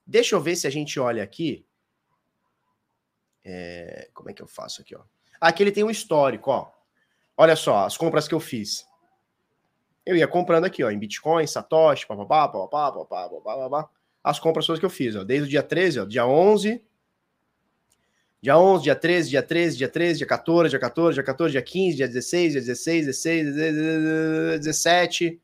Deixa 0.06 0.36
eu 0.36 0.40
ver 0.40 0.56
se 0.56 0.68
a 0.68 0.70
gente 0.70 1.00
olha 1.00 1.24
aqui. 1.24 1.66
É... 3.44 4.12
Como 4.14 4.30
é 4.30 4.34
que 4.34 4.44
eu 4.44 4.48
faço 4.48 4.82
aqui, 4.82 4.96
ó? 4.96 5.02
Aqui 5.40 5.64
ele 5.64 5.72
tem 5.72 5.84
um 5.84 5.90
histórico, 5.90 6.52
ó. 6.52 6.72
Olha 7.36 7.56
só, 7.56 7.86
as 7.86 7.98
compras 7.98 8.28
que 8.28 8.36
eu 8.36 8.40
fiz. 8.40 8.86
Eu 10.06 10.16
ia 10.16 10.28
comprando 10.28 10.66
aqui, 10.66 10.84
ó, 10.84 10.90
em 10.90 10.98
Bitcoin, 10.98 11.46
Satoshi, 11.46 12.08
papapá, 12.08 12.48
papapá, 12.48 12.92
papapá, 12.92 13.30
papapá, 13.30 13.90
as 14.24 14.40
compras 14.40 14.66
todas 14.66 14.80
que 14.80 14.86
eu 14.86 14.90
fiz, 14.90 15.16
ó, 15.16 15.24
desde 15.24 15.48
o 15.48 15.50
dia 15.50 15.64
13, 15.64 16.00
ó, 16.02 16.06
dia 16.06 16.26
11, 16.26 16.84
dia 18.42 18.58
11, 18.58 18.84
dia 18.84 18.96
13, 18.96 19.30
dia 19.30 19.44
13, 19.44 19.78
dia 19.78 19.90
13, 19.90 20.18
dia 20.18 20.28
14, 20.28 20.70
dia 20.70 20.80
14, 20.80 21.14
dia 21.14 21.24
14, 21.24 21.52
dia 21.52 21.62
15, 21.62 21.98
dia 21.98 22.08
16, 22.08 22.52
dia 22.54 22.62
16, 22.62 23.06
16, 23.06 24.60
17. 24.60 25.42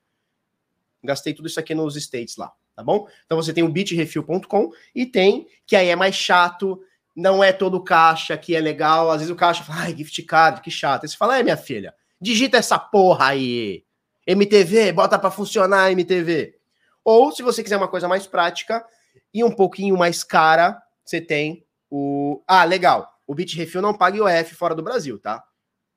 Gastei 1.03 1.33
tudo 1.33 1.47
isso 1.47 1.59
aqui 1.59 1.75
nos 1.75 1.95
States 1.95 2.37
lá, 2.37 2.51
tá 2.75 2.83
bom? 2.83 3.07
Então 3.25 3.37
você 3.37 3.53
tem 3.53 3.63
o 3.63 3.69
bitrefill.com 3.69 4.71
e 4.95 5.05
tem, 5.05 5.47
que 5.65 5.75
aí 5.75 5.89
é 5.89 5.95
mais 5.95 6.15
chato, 6.15 6.81
não 7.15 7.43
é 7.43 7.53
todo 7.53 7.83
caixa 7.83 8.37
que 8.37 8.55
é 8.55 8.59
legal. 8.59 9.09
Às 9.11 9.19
vezes 9.19 9.31
o 9.31 9.35
caixa 9.35 9.63
fala, 9.63 9.81
ai, 9.81 9.95
gift 9.95 10.21
card, 10.23 10.61
que 10.61 10.71
chato. 10.71 11.03
Aí 11.03 11.09
você 11.09 11.17
fala, 11.17 11.37
é, 11.37 11.43
minha 11.43 11.57
filha, 11.57 11.93
digita 12.19 12.57
essa 12.57 12.79
porra 12.79 13.27
aí. 13.27 13.83
MTV, 14.27 14.91
bota 14.91 15.17
para 15.17 15.31
funcionar 15.31 15.89
MTV. 15.91 16.59
Ou, 17.03 17.31
se 17.31 17.41
você 17.41 17.63
quiser 17.63 17.77
uma 17.77 17.87
coisa 17.87 18.09
mais 18.09 18.27
prática 18.27 18.85
e 19.33 19.41
um 19.41 19.51
pouquinho 19.51 19.97
mais 19.97 20.25
cara, 20.25 20.77
você 21.05 21.21
tem 21.21 21.65
o. 21.89 22.43
Ah, 22.45 22.65
legal. 22.65 23.09
O 23.25 23.33
Bitrefill 23.33 23.81
não 23.81 23.97
paga 23.97 24.17
IOF 24.17 24.53
fora 24.55 24.75
do 24.75 24.83
Brasil, 24.83 25.17
tá? 25.17 25.41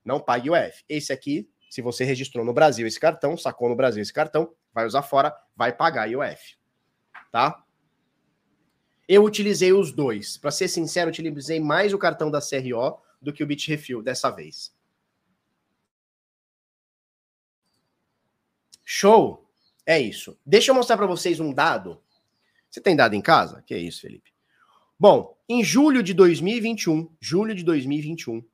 Não 0.05 0.21
paga 0.21 0.47
IOF. 0.47 0.85
Esse 0.89 1.13
aqui, 1.13 1.51
se 1.69 1.83
você 1.83 2.05
registrou 2.05 2.45
no 2.45 2.55
Brasil 2.55 2.87
esse 2.87 3.01
cartão, 3.01 3.37
sacou 3.37 3.69
no 3.69 3.75
Brasil 3.75 4.01
esse 4.01 4.13
cartão, 4.13 4.53
vai 4.73 4.87
usar 4.87 5.03
fora, 5.03 5.35
vai 5.57 5.73
pagar 5.73 6.09
IOF. 6.09 6.57
Tá? 7.33 7.65
Eu 9.09 9.25
utilizei 9.25 9.73
os 9.73 9.91
dois. 9.93 10.37
Para 10.39 10.53
ser 10.53 10.69
sincero, 10.69 11.11
utilizei 11.11 11.59
mais 11.59 11.93
o 11.93 11.99
cartão 11.99 12.31
da 12.31 12.41
CRO 12.41 13.01
do 13.21 13.33
que 13.33 13.43
o 13.43 13.47
Bitrefill 13.47 14.03
dessa 14.03 14.31
vez. 14.31 14.73
Show? 18.93 19.49
É 19.87 20.01
isso. 20.01 20.37
Deixa 20.45 20.73
eu 20.73 20.75
mostrar 20.75 20.97
para 20.97 21.07
vocês 21.07 21.39
um 21.39 21.55
dado. 21.55 22.03
Você 22.69 22.81
tem 22.81 22.97
dado 22.97 23.15
em 23.15 23.21
casa? 23.21 23.63
Que 23.65 23.73
é 23.73 23.79
isso, 23.79 24.01
Felipe? 24.01 24.33
Bom, 24.99 25.39
em 25.49 25.63
julho 25.63 26.03
de 26.03 26.13
2021, 26.13 27.09
julho 27.21 27.55
de 27.55 27.63
2021, 27.63 28.45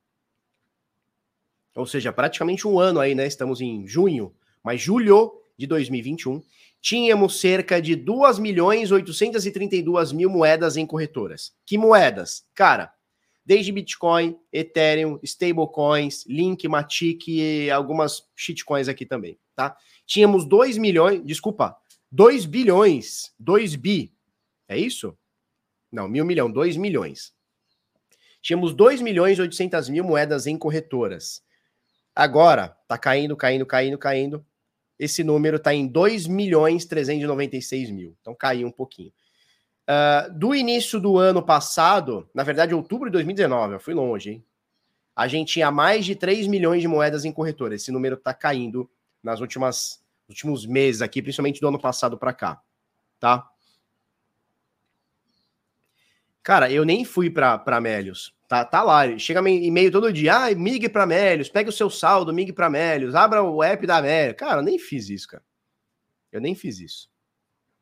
ou 1.75 1.87
seja, 1.87 2.13
praticamente 2.13 2.67
um 2.67 2.79
ano 2.79 2.99
aí, 2.99 3.15
né? 3.15 3.25
Estamos 3.25 3.61
em 3.61 3.87
junho, 3.87 4.31
mas 4.63 4.79
julho 4.79 5.41
de 5.57 5.65
2021, 5.65 6.43
tínhamos 6.79 7.41
cerca 7.41 7.81
de 7.81 7.95
2 7.95 8.37
milhões 8.37 8.91
832 8.91 10.11
mil 10.11 10.29
moedas 10.29 10.77
em 10.77 10.85
corretoras. 10.85 11.51
Que 11.65 11.79
moedas? 11.79 12.45
Cara, 12.53 12.93
desde 13.47 13.71
Bitcoin, 13.71 14.37
Ethereum, 14.51 15.17
stablecoins, 15.23 16.25
Link, 16.27 16.67
Matic 16.67 17.29
e 17.29 17.71
algumas 17.71 18.27
shitcoins 18.35 18.89
aqui 18.89 19.05
também, 19.05 19.39
tá? 19.55 19.77
Tínhamos 20.05 20.45
2 20.45 20.77
milhões, 20.77 21.23
desculpa, 21.23 21.77
2 22.11 22.45
bilhões, 22.45 23.33
2 23.39 23.77
bi, 23.77 24.13
é 24.67 24.77
isso? 24.77 25.17
Não, 25.89 26.09
mil 26.09 26.25
milhão, 26.25 26.51
2 26.51 26.75
milhões. 26.75 27.33
Tínhamos 28.41 28.73
2 28.73 29.01
milhões 29.01 29.39
800 29.39 29.87
mil 29.87 30.03
moedas 30.03 30.45
em 30.45 30.57
corretoras. 30.57 31.41
Agora, 32.13 32.77
tá 32.85 32.97
caindo, 32.97 33.37
caindo, 33.37 33.65
caindo, 33.65 33.97
caindo 33.97 34.45
esse 34.99 35.23
número 35.23 35.57
está 35.57 35.73
em 35.73 35.87
2 35.87 36.27
milhões 36.27 36.85
396 36.85 37.91
mil. 37.91 38.17
Então 38.19 38.35
caiu 38.35 38.67
um 38.67 38.71
pouquinho. 38.71 39.11
Uh, 39.89 40.33
do 40.33 40.53
início 40.53 40.99
do 40.99 41.17
ano 41.17 41.41
passado, 41.41 42.29
na 42.33 42.43
verdade, 42.43 42.75
outubro 42.75 43.09
de 43.09 43.13
2019, 43.13 43.75
eu 43.75 43.79
fui 43.79 43.93
longe, 43.93 44.31
hein? 44.31 44.45
A 45.15 45.27
gente 45.27 45.53
tinha 45.53 45.71
mais 45.71 46.05
de 46.05 46.15
3 46.15 46.45
milhões 46.45 46.81
de 46.81 46.87
moedas 46.87 47.25
em 47.25 47.31
corretora. 47.31 47.73
Esse 47.73 47.91
número 47.91 48.15
está 48.15 48.33
caindo 48.33 48.89
nas 49.23 49.39
últimas 49.39 50.05
últimos 50.29 50.65
meses 50.65 51.01
aqui, 51.01 51.21
principalmente 51.21 51.61
do 51.61 51.67
ano 51.67 51.79
passado 51.79 52.17
para 52.17 52.33
cá, 52.33 52.61
tá? 53.19 53.49
Cara, 56.43 56.71
eu 56.71 56.85
nem 56.85 57.03
fui 57.03 57.29
para 57.29 57.81
Melios. 57.81 58.33
Tá, 58.47 58.63
tá 58.63 58.81
lá, 58.81 59.17
chega 59.17 59.41
e-mail 59.49 59.91
todo 59.91 60.13
dia. 60.13 60.45
Ah, 60.45 60.55
migue 60.55 60.87
para 60.87 61.05
Melios, 61.05 61.49
pegue 61.49 61.69
o 61.69 61.73
seu 61.73 61.89
saldo, 61.89 62.33
migue 62.33 62.53
para 62.53 62.69
Melios, 62.69 63.15
abra 63.15 63.43
o 63.43 63.61
app 63.61 63.85
da 63.85 64.01
Melios. 64.01 64.37
Cara, 64.37 64.61
eu 64.61 64.63
nem 64.63 64.79
fiz 64.79 65.09
isso, 65.09 65.27
cara. 65.27 65.43
Eu 66.31 66.39
nem 66.39 66.55
fiz 66.55 66.79
isso. 66.79 67.09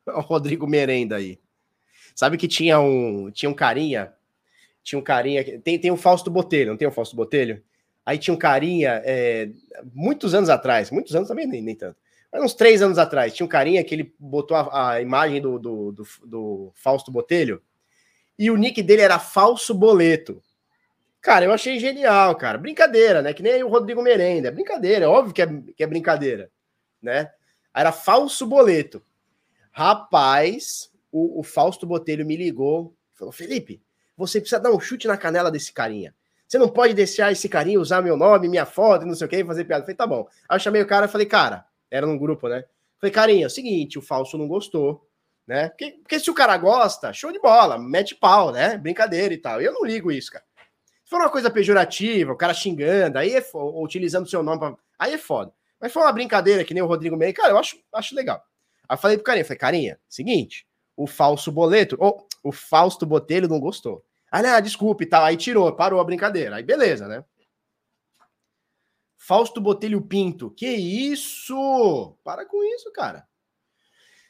O 0.06 0.20
Rodrigo 0.20 0.68
Merenda 0.68 1.16
aí. 1.16 1.40
Sabe 2.16 2.38
que 2.38 2.48
tinha 2.48 2.80
um, 2.80 3.30
tinha 3.30 3.50
um 3.50 3.52
carinha, 3.52 4.10
tinha 4.82 4.98
um 4.98 5.02
carinha, 5.02 5.60
tem, 5.60 5.78
tem 5.78 5.90
o 5.90 5.98
Fausto 5.98 6.30
Botelho, 6.30 6.70
não 6.70 6.76
tem 6.78 6.88
o 6.88 6.90
Fausto 6.90 7.14
Botelho? 7.14 7.62
Aí 8.06 8.16
tinha 8.16 8.32
um 8.32 8.38
carinha, 8.38 9.02
é, 9.04 9.50
muitos 9.92 10.32
anos 10.32 10.48
atrás, 10.48 10.90
muitos 10.90 11.14
anos 11.14 11.28
também, 11.28 11.46
nem, 11.46 11.60
nem 11.60 11.74
tanto, 11.74 11.98
mas 12.32 12.42
uns 12.42 12.54
três 12.54 12.80
anos 12.80 12.96
atrás, 12.96 13.34
tinha 13.34 13.44
um 13.44 13.48
carinha 13.48 13.84
que 13.84 13.94
ele 13.94 14.14
botou 14.18 14.56
a, 14.56 14.92
a 14.92 15.02
imagem 15.02 15.42
do, 15.42 15.58
do, 15.58 15.92
do, 15.92 16.06
do 16.24 16.72
Fausto 16.74 17.12
Botelho, 17.12 17.60
e 18.38 18.50
o 18.50 18.56
nick 18.56 18.82
dele 18.82 19.02
era 19.02 19.18
Falso 19.18 19.74
Boleto. 19.74 20.42
Cara, 21.20 21.44
eu 21.44 21.52
achei 21.52 21.78
genial, 21.78 22.34
cara. 22.36 22.56
Brincadeira, 22.56 23.20
né? 23.20 23.34
Que 23.34 23.42
nem 23.42 23.62
o 23.64 23.68
Rodrigo 23.68 24.00
Merenda. 24.00 24.52
Brincadeira, 24.52 25.06
é 25.06 25.08
óbvio 25.08 25.34
que 25.34 25.42
é, 25.42 25.46
que 25.76 25.82
é 25.82 25.86
brincadeira, 25.86 26.50
né? 27.02 27.32
Era 27.74 27.90
falso 27.90 28.46
boleto. 28.46 29.02
Rapaz, 29.72 30.90
o, 31.16 31.40
o 31.40 31.42
Fausto 31.42 31.86
Botelho 31.86 32.26
me 32.26 32.36
ligou 32.36 32.94
falou: 33.14 33.32
Felipe, 33.32 33.82
você 34.16 34.40
precisa 34.40 34.60
dar 34.60 34.70
um 34.70 34.78
chute 34.78 35.06
na 35.06 35.16
canela 35.16 35.50
desse 35.50 35.72
carinha. 35.72 36.14
Você 36.46 36.58
não 36.58 36.68
pode 36.68 36.94
deixar 36.94 37.32
esse 37.32 37.48
carinha 37.48 37.80
usar 37.80 38.02
meu 38.02 38.16
nome, 38.16 38.48
minha 38.48 38.66
foto, 38.66 39.04
não 39.04 39.14
sei 39.14 39.26
o 39.26 39.30
que, 39.30 39.44
fazer 39.44 39.64
piada. 39.64 39.80
Eu 39.82 39.86
falei, 39.86 39.96
tá 39.96 40.06
bom. 40.06 40.28
Aí 40.48 40.56
eu 40.56 40.60
chamei 40.60 40.80
o 40.80 40.86
cara 40.86 41.06
e 41.06 41.08
falei, 41.08 41.26
cara, 41.26 41.64
era 41.90 42.06
num 42.06 42.16
grupo, 42.16 42.48
né? 42.48 42.64
Falei, 43.00 43.12
carinha, 43.12 43.44
é 43.44 43.46
o 43.46 43.50
seguinte, 43.50 43.98
o 43.98 44.02
falso 44.02 44.38
não 44.38 44.46
gostou, 44.46 45.08
né? 45.46 45.70
Porque, 45.70 45.92
porque 46.02 46.20
se 46.20 46.30
o 46.30 46.34
cara 46.34 46.56
gosta, 46.56 47.12
show 47.12 47.32
de 47.32 47.40
bola, 47.40 47.78
mete 47.78 48.14
pau, 48.14 48.52
né? 48.52 48.78
Brincadeira 48.78 49.34
e 49.34 49.38
tal. 49.38 49.60
E 49.60 49.64
eu 49.64 49.72
não 49.72 49.84
ligo 49.84 50.12
isso, 50.12 50.30
cara. 50.30 50.44
Se 51.04 51.10
for 51.10 51.20
uma 51.20 51.30
coisa 51.30 51.50
pejorativa, 51.50 52.32
o 52.32 52.36
cara 52.36 52.54
xingando, 52.54 53.18
aí 53.18 53.32
é 53.32 53.40
foda, 53.40 53.78
utilizando 53.78 54.28
seu 54.28 54.42
nome, 54.42 54.58
pra... 54.58 54.76
aí 54.98 55.14
é 55.14 55.18
foda. 55.18 55.52
Mas 55.80 55.92
foi 55.92 56.02
uma 56.02 56.12
brincadeira 56.12 56.64
que 56.64 56.74
nem 56.74 56.82
o 56.82 56.86
Rodrigo 56.86 57.16
Meio, 57.16 57.34
cara, 57.34 57.50
eu 57.50 57.58
acho, 57.58 57.76
acho 57.92 58.14
legal. 58.14 58.42
Aí 58.88 58.94
eu 58.94 58.98
falei 58.98 59.16
pro 59.16 59.24
carinha, 59.24 59.44
falei, 59.44 59.58
carinha, 59.58 60.00
seguinte, 60.08 60.66
o 60.96 61.06
falso 61.06 61.52
boleto, 61.52 61.96
ou 61.98 62.26
o 62.42 62.50
Fausto 62.50 63.04
Botelho 63.04 63.48
não 63.48 63.60
gostou. 63.60 64.04
Ah, 64.30 64.60
desculpe 64.60 65.04
e 65.04 65.06
tal, 65.06 65.24
aí 65.24 65.36
tirou, 65.36 65.72
parou 65.74 66.00
a 66.00 66.04
brincadeira. 66.04 66.56
Aí 66.56 66.62
beleza, 66.62 67.06
né? 67.06 67.24
Fausto 69.16 69.60
Botelho 69.60 70.00
Pinto, 70.02 70.50
que 70.50 70.68
isso? 70.68 72.16
Para 72.22 72.46
com 72.46 72.62
isso, 72.62 72.92
cara. 72.92 73.26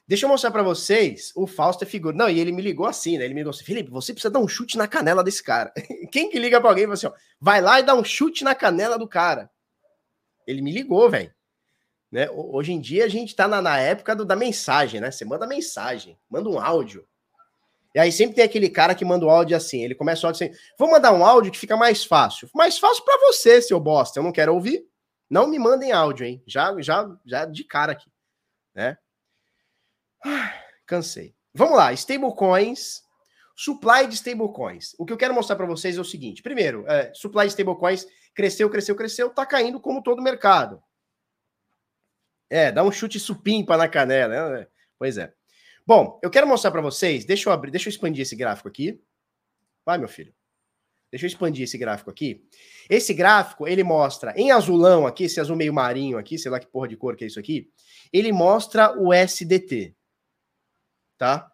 Deixa 0.08 0.24
eu 0.24 0.30
mostrar 0.30 0.52
para 0.52 0.62
vocês 0.62 1.32
o 1.34 1.46
Fausto 1.46 1.82
é 1.82 1.86
figura. 1.86 2.16
Não, 2.16 2.30
e 2.30 2.38
ele 2.38 2.52
me 2.52 2.62
ligou 2.62 2.86
assim, 2.86 3.18
né? 3.18 3.24
Ele 3.24 3.34
me 3.34 3.40
ligou 3.40 3.50
assim: 3.50 3.64
Felipe, 3.64 3.90
você 3.90 4.12
precisa 4.12 4.32
dar 4.32 4.38
um 4.38 4.46
chute 4.46 4.78
na 4.78 4.86
canela 4.86 5.24
desse 5.24 5.42
cara. 5.42 5.72
Quem 6.12 6.30
que 6.30 6.38
liga 6.38 6.60
para 6.60 6.70
alguém 6.70 6.84
e 6.84 6.86
fala 6.86 6.94
assim: 6.94 7.06
ó, 7.08 7.12
vai 7.40 7.60
lá 7.60 7.80
e 7.80 7.82
dá 7.82 7.94
um 7.94 8.04
chute 8.04 8.44
na 8.44 8.54
canela 8.54 8.96
do 8.98 9.08
cara? 9.08 9.50
Ele 10.46 10.62
me 10.62 10.70
ligou, 10.70 11.10
velho. 11.10 11.34
Né? 12.10 12.28
Hoje 12.30 12.72
em 12.72 12.80
dia 12.80 13.04
a 13.04 13.08
gente 13.08 13.34
tá 13.34 13.48
na, 13.48 13.60
na 13.60 13.78
época 13.78 14.14
do, 14.14 14.24
da 14.24 14.36
mensagem, 14.36 15.00
né? 15.00 15.10
Você 15.10 15.24
manda 15.24 15.46
mensagem, 15.46 16.18
manda 16.30 16.48
um 16.48 16.58
áudio. 16.58 17.06
E 17.94 17.98
aí 17.98 18.12
sempre 18.12 18.36
tem 18.36 18.44
aquele 18.44 18.68
cara 18.68 18.94
que 18.94 19.04
manda 19.04 19.24
o 19.24 19.30
áudio 19.30 19.56
assim. 19.56 19.82
Ele 19.82 19.94
começa 19.94 20.26
o 20.26 20.28
áudio 20.28 20.46
assim: 20.46 20.58
vou 20.78 20.90
mandar 20.90 21.12
um 21.12 21.24
áudio 21.24 21.50
que 21.50 21.58
fica 21.58 21.76
mais 21.76 22.04
fácil. 22.04 22.48
Mais 22.54 22.78
fácil 22.78 23.04
para 23.04 23.18
você, 23.26 23.60
seu 23.60 23.80
bosta. 23.80 24.18
Eu 24.18 24.22
não 24.22 24.32
quero 24.32 24.54
ouvir. 24.54 24.86
Não 25.28 25.46
me 25.46 25.58
mandem 25.58 25.92
áudio, 25.92 26.26
hein? 26.26 26.42
Já, 26.46 26.74
já, 26.80 27.10
já 27.24 27.44
de 27.46 27.64
cara 27.64 27.92
aqui, 27.92 28.10
né? 28.74 28.96
cansei. 30.86 31.34
Vamos 31.52 31.76
lá, 31.76 31.92
stablecoins, 31.92 33.02
supply 33.56 34.06
de 34.06 34.14
stablecoins. 34.14 34.94
O 34.98 35.04
que 35.04 35.12
eu 35.12 35.16
quero 35.16 35.34
mostrar 35.34 35.56
para 35.56 35.66
vocês 35.66 35.96
é 35.96 36.00
o 36.00 36.04
seguinte: 36.04 36.42
primeiro, 36.42 36.84
é, 36.86 37.12
supply 37.14 37.46
de 37.46 37.52
stablecoins 37.52 38.06
cresceu, 38.34 38.70
cresceu, 38.70 38.94
cresceu, 38.94 39.30
tá 39.30 39.44
caindo 39.44 39.80
como 39.80 40.02
todo 40.02 40.22
mercado. 40.22 40.82
É, 42.48 42.70
dá 42.70 42.82
um 42.82 42.92
chute 42.92 43.18
supimpa 43.18 43.76
na 43.76 43.88
canela, 43.88 44.50
né? 44.50 44.66
Pois 44.98 45.18
é. 45.18 45.32
Bom, 45.86 46.18
eu 46.22 46.30
quero 46.30 46.46
mostrar 46.46 46.70
para 46.70 46.80
vocês, 46.80 47.24
deixa 47.24 47.48
eu 47.48 47.52
abrir, 47.52 47.70
deixa 47.70 47.88
eu 47.88 47.90
expandir 47.90 48.22
esse 48.22 48.36
gráfico 48.36 48.68
aqui. 48.68 49.00
Vai, 49.84 49.98
meu 49.98 50.08
filho. 50.08 50.34
Deixa 51.10 51.26
eu 51.26 51.28
expandir 51.28 51.64
esse 51.64 51.78
gráfico 51.78 52.10
aqui. 52.10 52.44
Esse 52.90 53.14
gráfico, 53.14 53.68
ele 53.68 53.84
mostra 53.84 54.34
em 54.36 54.50
azulão 54.50 55.06
aqui, 55.06 55.24
esse 55.24 55.40
azul 55.40 55.56
meio 55.56 55.72
marinho 55.72 56.18
aqui, 56.18 56.38
sei 56.38 56.50
lá 56.50 56.58
que 56.58 56.66
porra 56.66 56.88
de 56.88 56.96
cor 56.96 57.16
que 57.16 57.24
é 57.24 57.26
isso 57.26 57.38
aqui, 57.38 57.70
ele 58.12 58.32
mostra 58.32 58.92
o 58.98 59.12
SDT 59.12 59.94
tá? 61.16 61.50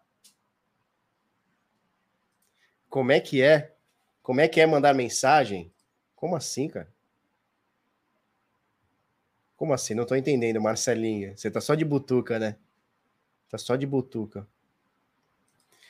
Como 2.89 3.11
é 3.11 3.19
que 3.19 3.41
é? 3.41 3.75
Como 4.21 4.39
é 4.39 4.47
que 4.47 4.61
é 4.61 4.65
mandar 4.65 4.93
mensagem? 4.93 5.73
Como 6.15 6.35
assim, 6.35 6.67
cara? 6.67 6.92
Como 9.63 9.73
assim? 9.73 9.93
Não 9.93 10.05
tô 10.05 10.13
entendendo, 10.13 10.61
Marcelinha. 10.61 11.37
Você 11.37 11.49
tá 11.49 11.61
só 11.61 11.73
de 11.73 11.85
butuca, 11.85 12.37
né? 12.37 12.57
Tá 13.47 13.57
só 13.57 13.77
de 13.77 13.87
butuca. 13.87 14.45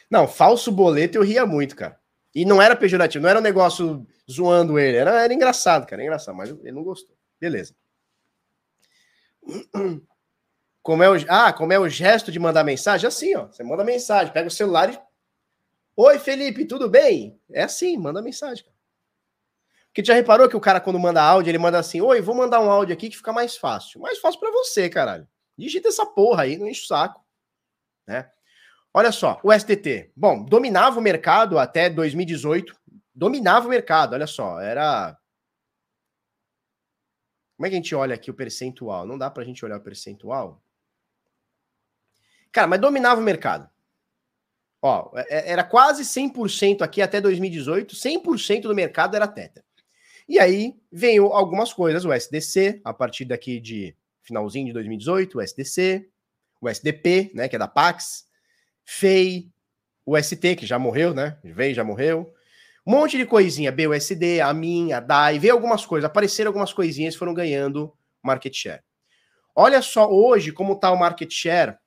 Não, 0.08 0.28
falso 0.28 0.72
boleto 0.72 1.18
eu 1.18 1.24
ria 1.24 1.44
muito, 1.44 1.76
cara. 1.76 2.00
E 2.36 2.46
não 2.46 2.62
era 2.62 2.76
pejorativo, 2.76 3.24
não 3.24 3.32
era 3.32 3.40
um 3.40 3.42
negócio 3.42 4.06
zoando 4.32 4.78
ele. 4.78 4.98
Era, 4.98 5.24
era 5.24 5.34
engraçado, 5.34 5.88
cara. 5.88 5.96
Era 5.96 6.04
engraçado, 6.04 6.36
mas 6.36 6.52
ele 6.52 6.72
não 6.72 6.84
gostou. 6.84 7.16
Beleza. 7.42 7.74
Como 10.84 11.02
é 11.02 11.10
o, 11.10 11.16
ah, 11.28 11.52
como 11.52 11.74
é 11.74 11.80
o 11.80 11.90
gesto 11.90 12.32
de 12.32 12.38
mandar 12.38 12.64
mensagem? 12.64 13.08
Assim, 13.08 13.34
ó. 13.34 13.48
Você 13.48 13.64
manda 13.64 13.84
mensagem, 13.84 14.32
pega 14.32 14.50
o 14.50 14.52
celular 14.52 14.94
e. 14.94 15.00
Oi, 15.96 16.20
Felipe, 16.20 16.66
tudo 16.66 16.88
bem? 16.88 17.40
É 17.52 17.64
assim, 17.64 17.98
manda 17.98 18.22
mensagem. 18.22 18.66
Porque 19.94 20.04
já 20.04 20.16
reparou 20.16 20.50
que 20.50 20.58
o 20.58 20.60
cara, 20.60 20.82
quando 20.82 20.98
manda 20.98 21.22
áudio, 21.22 21.52
ele 21.52 21.60
manda 21.60 21.78
assim: 21.78 22.02
Oi, 22.02 22.20
vou 22.20 22.34
mandar 22.34 22.60
um 22.60 22.72
áudio 22.72 22.94
aqui 22.94 23.12
que 23.12 23.18
fica 23.18 23.32
mais 23.32 23.56
fácil. 23.56 24.02
Mais 24.02 24.18
fácil 24.18 24.40
para 24.40 24.50
você, 24.50 24.90
caralho. 24.90 25.28
Digita 25.56 25.90
essa 25.90 26.04
porra 26.04 26.44
aí, 26.44 26.58
não 26.58 26.68
enche 26.68 26.82
o 26.82 26.88
saco. 26.88 27.24
Né? 28.08 28.28
Olha 28.92 29.12
só, 29.12 29.40
o 29.44 29.54
STT. 29.54 30.12
Bom, 30.16 30.44
dominava 30.44 31.00
o 31.00 31.02
mercado 31.02 31.60
até 31.60 31.92
2018. 31.92 32.76
Dominava 33.14 33.68
o 33.68 33.70
mercado, 33.70 34.14
olha 34.14 34.26
só. 34.26 34.60
Era 34.60 35.16
como 37.56 37.68
é 37.68 37.70
que 37.70 37.76
a 37.76 37.78
gente 37.78 37.94
olha 37.94 38.16
aqui 38.16 38.32
o 38.32 38.34
percentual? 38.34 39.06
Não 39.06 39.18
dá 39.18 39.30
para 39.30 39.44
a 39.44 39.46
gente 39.46 39.64
olhar 39.64 39.78
o 39.78 39.84
percentual? 39.84 40.60
Cara, 42.52 42.68
mas 42.68 42.82
dominava 42.82 43.22
o 43.22 43.24
mercado. 43.24 43.70
Ó, 44.82 45.12
é, 45.16 45.26
é, 45.30 45.52
era 45.52 45.64
quase 45.64 46.04
100% 46.04 46.82
aqui 46.82 47.02
até 47.02 47.22
2018, 47.22 47.96
100% 47.96 48.64
do 48.64 48.76
mercado 48.76 49.16
era 49.16 49.28
Tether. 49.28 49.64
E 50.28 50.40
aí 50.40 50.76
veio 50.92 51.28
algumas 51.28 51.74
coisas, 51.74 52.06
o 52.06 52.14
SDC, 52.14 52.82
a 52.84 52.94
partir 52.94 53.26
daqui 53.26 53.60
de 53.60 53.96
finalzinho 54.22 54.68
de 54.68 54.74
2018, 54.74 55.38
o 55.38 55.42
SDC, 55.42 56.08
o 56.62 56.70
SDP, 56.70 57.32
né, 57.34 57.50
que 57.50 57.56
é 57.56 57.60
da 57.60 57.68
Pax, 57.68 58.26
FEI, 58.86 59.52
o 60.06 60.22
ST, 60.22 60.56
que 60.56 60.66
já 60.66 60.80
morreu, 60.80 61.14
né, 61.14 61.38
veio, 61.44 61.76
já 61.76 61.84
morreu, 61.84 62.34
um 62.86 62.92
monte 62.92 63.18
de 63.18 63.26
coisinha, 63.26 63.72
BUSD, 63.72 64.42
a 64.42 64.54
minha, 64.54 64.98
a 64.98 65.00
DAI, 65.00 65.40
veio 65.40 65.54
algumas 65.54 65.86
coisas, 65.86 66.06
apareceram 66.06 66.50
algumas 66.50 66.74
coisinhas 66.74 67.16
foram 67.16 67.34
ganhando 67.34 67.94
market 68.22 68.54
share. 68.54 68.82
Olha 69.56 69.82
só 69.82 70.12
hoje 70.12 70.52
como 70.52 70.74
está 70.74 70.92
o 70.92 71.00
market 71.00 71.32
share 71.32 71.78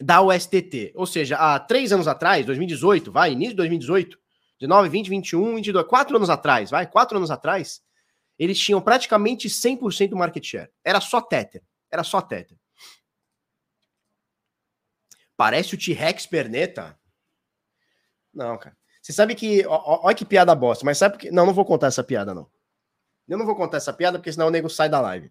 da 0.00 0.20
USTT. 0.22 0.92
Ou 0.94 1.06
seja, 1.06 1.36
há 1.36 1.58
três 1.58 1.92
anos 1.92 2.06
atrás, 2.06 2.46
2018, 2.46 3.10
vai, 3.10 3.32
início 3.32 3.52
de 3.52 3.56
2018, 3.56 4.18
19, 4.66 4.88
20, 4.88 5.08
21, 5.08 5.54
22, 5.56 5.86
quatro 5.86 6.16
anos 6.16 6.30
atrás, 6.30 6.70
vai, 6.70 6.86
quatro 6.86 7.18
anos 7.18 7.30
atrás, 7.30 7.82
eles 8.38 8.58
tinham 8.58 8.80
praticamente 8.80 9.48
100% 9.48 10.08
do 10.08 10.16
market 10.16 10.44
share. 10.44 10.70
Era 10.82 11.00
só 11.00 11.20
Tether. 11.20 11.62
Era 11.90 12.02
só 12.02 12.20
Tether. 12.20 12.56
Parece 15.36 15.74
o 15.74 15.78
T-Rex 15.78 16.26
Perneta? 16.26 16.98
Não, 18.32 18.56
cara. 18.56 18.76
Você 19.02 19.12
sabe 19.12 19.34
que. 19.34 19.64
Olha 19.66 20.16
que 20.16 20.24
piada 20.24 20.54
bosta, 20.54 20.84
mas 20.84 20.96
sabe 20.98 21.18
que. 21.18 21.30
Não, 21.30 21.44
não 21.44 21.52
vou 21.52 21.64
contar 21.64 21.88
essa 21.88 22.02
piada, 22.02 22.32
não. 22.32 22.50
Eu 23.28 23.36
não 23.36 23.46
vou 23.46 23.54
contar 23.54 23.76
essa 23.76 23.92
piada, 23.92 24.18
porque 24.18 24.32
senão 24.32 24.46
o 24.46 24.50
nego 24.50 24.70
sai 24.70 24.88
da 24.88 25.00
live. 25.00 25.30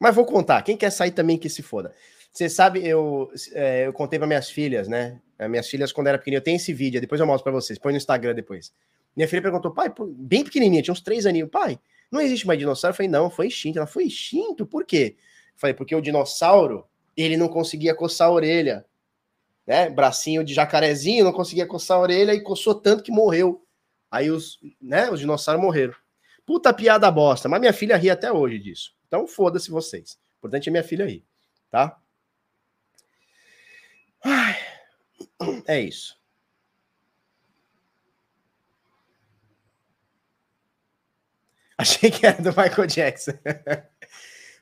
Mas 0.00 0.14
vou 0.14 0.26
contar. 0.26 0.62
Quem 0.62 0.76
quer 0.76 0.90
sair 0.90 1.12
também 1.12 1.38
que 1.38 1.48
se 1.48 1.62
foda. 1.62 1.94
Você 2.32 2.48
sabe, 2.48 2.86
eu, 2.86 3.30
é, 3.52 3.86
eu 3.86 3.92
contei 3.92 4.18
para 4.18 4.26
minhas 4.26 4.50
filhas, 4.50 4.88
né? 4.88 5.20
As 5.38 5.50
minhas 5.50 5.68
filhas, 5.68 5.92
quando 5.92 6.06
era 6.06 6.18
pequenininha, 6.18 6.38
eu 6.38 6.44
tenho 6.44 6.56
esse 6.56 6.72
vídeo, 6.72 7.00
depois 7.00 7.20
eu 7.20 7.26
mostro 7.26 7.44
para 7.44 7.52
vocês. 7.52 7.78
Põe 7.78 7.92
no 7.92 7.96
Instagram 7.96 8.34
depois. 8.34 8.72
Minha 9.16 9.28
filha 9.28 9.42
perguntou, 9.42 9.70
pai, 9.70 9.92
bem 10.16 10.44
pequenininha, 10.44 10.82
tinha 10.82 10.92
uns 10.92 11.00
três 11.00 11.26
aninhos. 11.26 11.50
Pai, 11.50 11.78
não 12.10 12.20
existe 12.20 12.46
mais 12.46 12.58
dinossauro? 12.58 12.92
Eu 12.92 12.96
falei, 12.96 13.10
não, 13.10 13.30
foi 13.30 13.48
extinto. 13.48 13.78
Ela 13.78 13.86
foi 13.86 14.04
extinto, 14.04 14.66
por 14.66 14.84
quê? 14.84 15.16
Eu 15.18 15.58
falei, 15.58 15.74
porque 15.74 15.94
o 15.94 16.00
dinossauro, 16.00 16.86
ele 17.16 17.36
não 17.36 17.48
conseguia 17.48 17.94
coçar 17.94 18.28
a 18.28 18.32
orelha 18.32 18.84
né? 19.66 19.88
Bracinho 19.88 20.44
de 20.44 20.52
jacarezinho, 20.52 21.24
não 21.24 21.32
conseguia 21.32 21.66
coçar 21.66 21.96
a 21.96 22.00
orelha 22.00 22.34
e 22.34 22.42
coçou 22.42 22.74
tanto 22.74 23.02
que 23.02 23.10
morreu. 23.10 23.64
Aí 24.10 24.30
os, 24.30 24.58
né, 24.80 25.10
os 25.10 25.20
dinossauros 25.20 25.62
morreram. 25.62 25.94
Puta 26.46 26.72
piada 26.72 27.10
bosta, 27.10 27.48
mas 27.48 27.60
minha 27.60 27.72
filha 27.72 27.96
ri 27.96 28.10
até 28.10 28.30
hoje 28.30 28.58
disso. 28.58 28.94
Então 29.08 29.26
foda-se 29.26 29.70
vocês. 29.70 30.12
O 30.12 30.38
importante 30.38 30.68
é 30.68 30.72
minha 30.72 30.84
filha 30.84 31.06
rir, 31.06 31.24
tá? 31.70 31.98
Ai, 34.22 34.56
é 35.66 35.80
isso. 35.80 36.16
Achei 41.76 42.10
que 42.10 42.24
era 42.24 42.40
do 42.40 42.50
Michael 42.50 42.86
Jackson. 42.86 43.32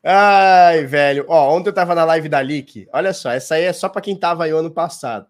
Ai, 0.03 0.85
velho. 0.85 1.26
Ó, 1.28 1.57
ontem 1.57 1.68
eu 1.68 1.74
tava 1.74 1.95
na 1.95 2.05
live 2.05 2.28
da 2.28 2.41
Leak. 2.41 2.89
Olha 2.93 3.12
só, 3.12 3.30
essa 3.30 3.55
aí 3.55 3.64
é 3.64 3.72
só 3.72 3.89
para 3.89 4.03
quem 4.03 4.16
tava 4.16 4.45
aí 4.45 4.51
ano 4.51 4.70
passado. 4.70 5.26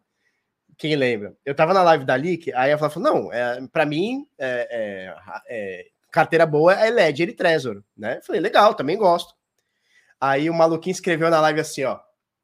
Quem 0.78 0.96
lembra? 0.96 1.36
Eu 1.44 1.55
tava 1.55 1.74
na 1.74 1.82
live 1.82 2.05
da 2.05 2.14
Leak, 2.14 2.53
aí 2.55 2.70
ela 2.70 2.90
falou: 2.90 3.12
não, 3.12 3.32
é, 3.32 3.61
para 3.70 3.84
mim, 3.84 4.26
é, 4.38 4.68
é, 4.70 5.14
é, 5.48 5.86
carteira 6.11 6.46
boa 6.46 6.72
é 6.74 6.90
Ledger 6.90 7.28
e 7.28 7.32
Trezor, 7.32 7.82
né? 7.96 8.20
Falei, 8.22 8.40
legal, 8.40 8.74
também 8.74 8.96
gosto. 8.96 9.34
Aí 10.20 10.48
o 10.48 10.55
maluquinho 10.55 10.92
escreveu 10.92 11.30
na 11.30 11.40
live 11.40 11.61
assim: 11.61 11.84
ó, 11.84 12.00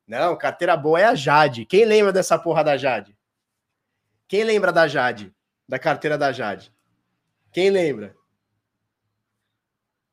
não, 0.09 0.39
carteira 0.39 0.75
boa 0.75 0.99
é 0.99 1.05
a 1.05 1.15
Jade. 1.15 1.67
Quem 1.67 1.85
lembra 1.85 2.11
dessa 2.11 2.39
porra 2.39 2.65
da 2.65 2.79
Jade? 2.79 3.15
Quem 4.27 4.43
lembra 4.43 4.73
da 4.73 4.89
Jade? 4.89 5.35
Da 5.69 5.79
carteira 5.79 6.17
da 6.17 6.33
Jade? 6.33 6.73
Quem 7.53 7.69
lembra? 7.69 8.17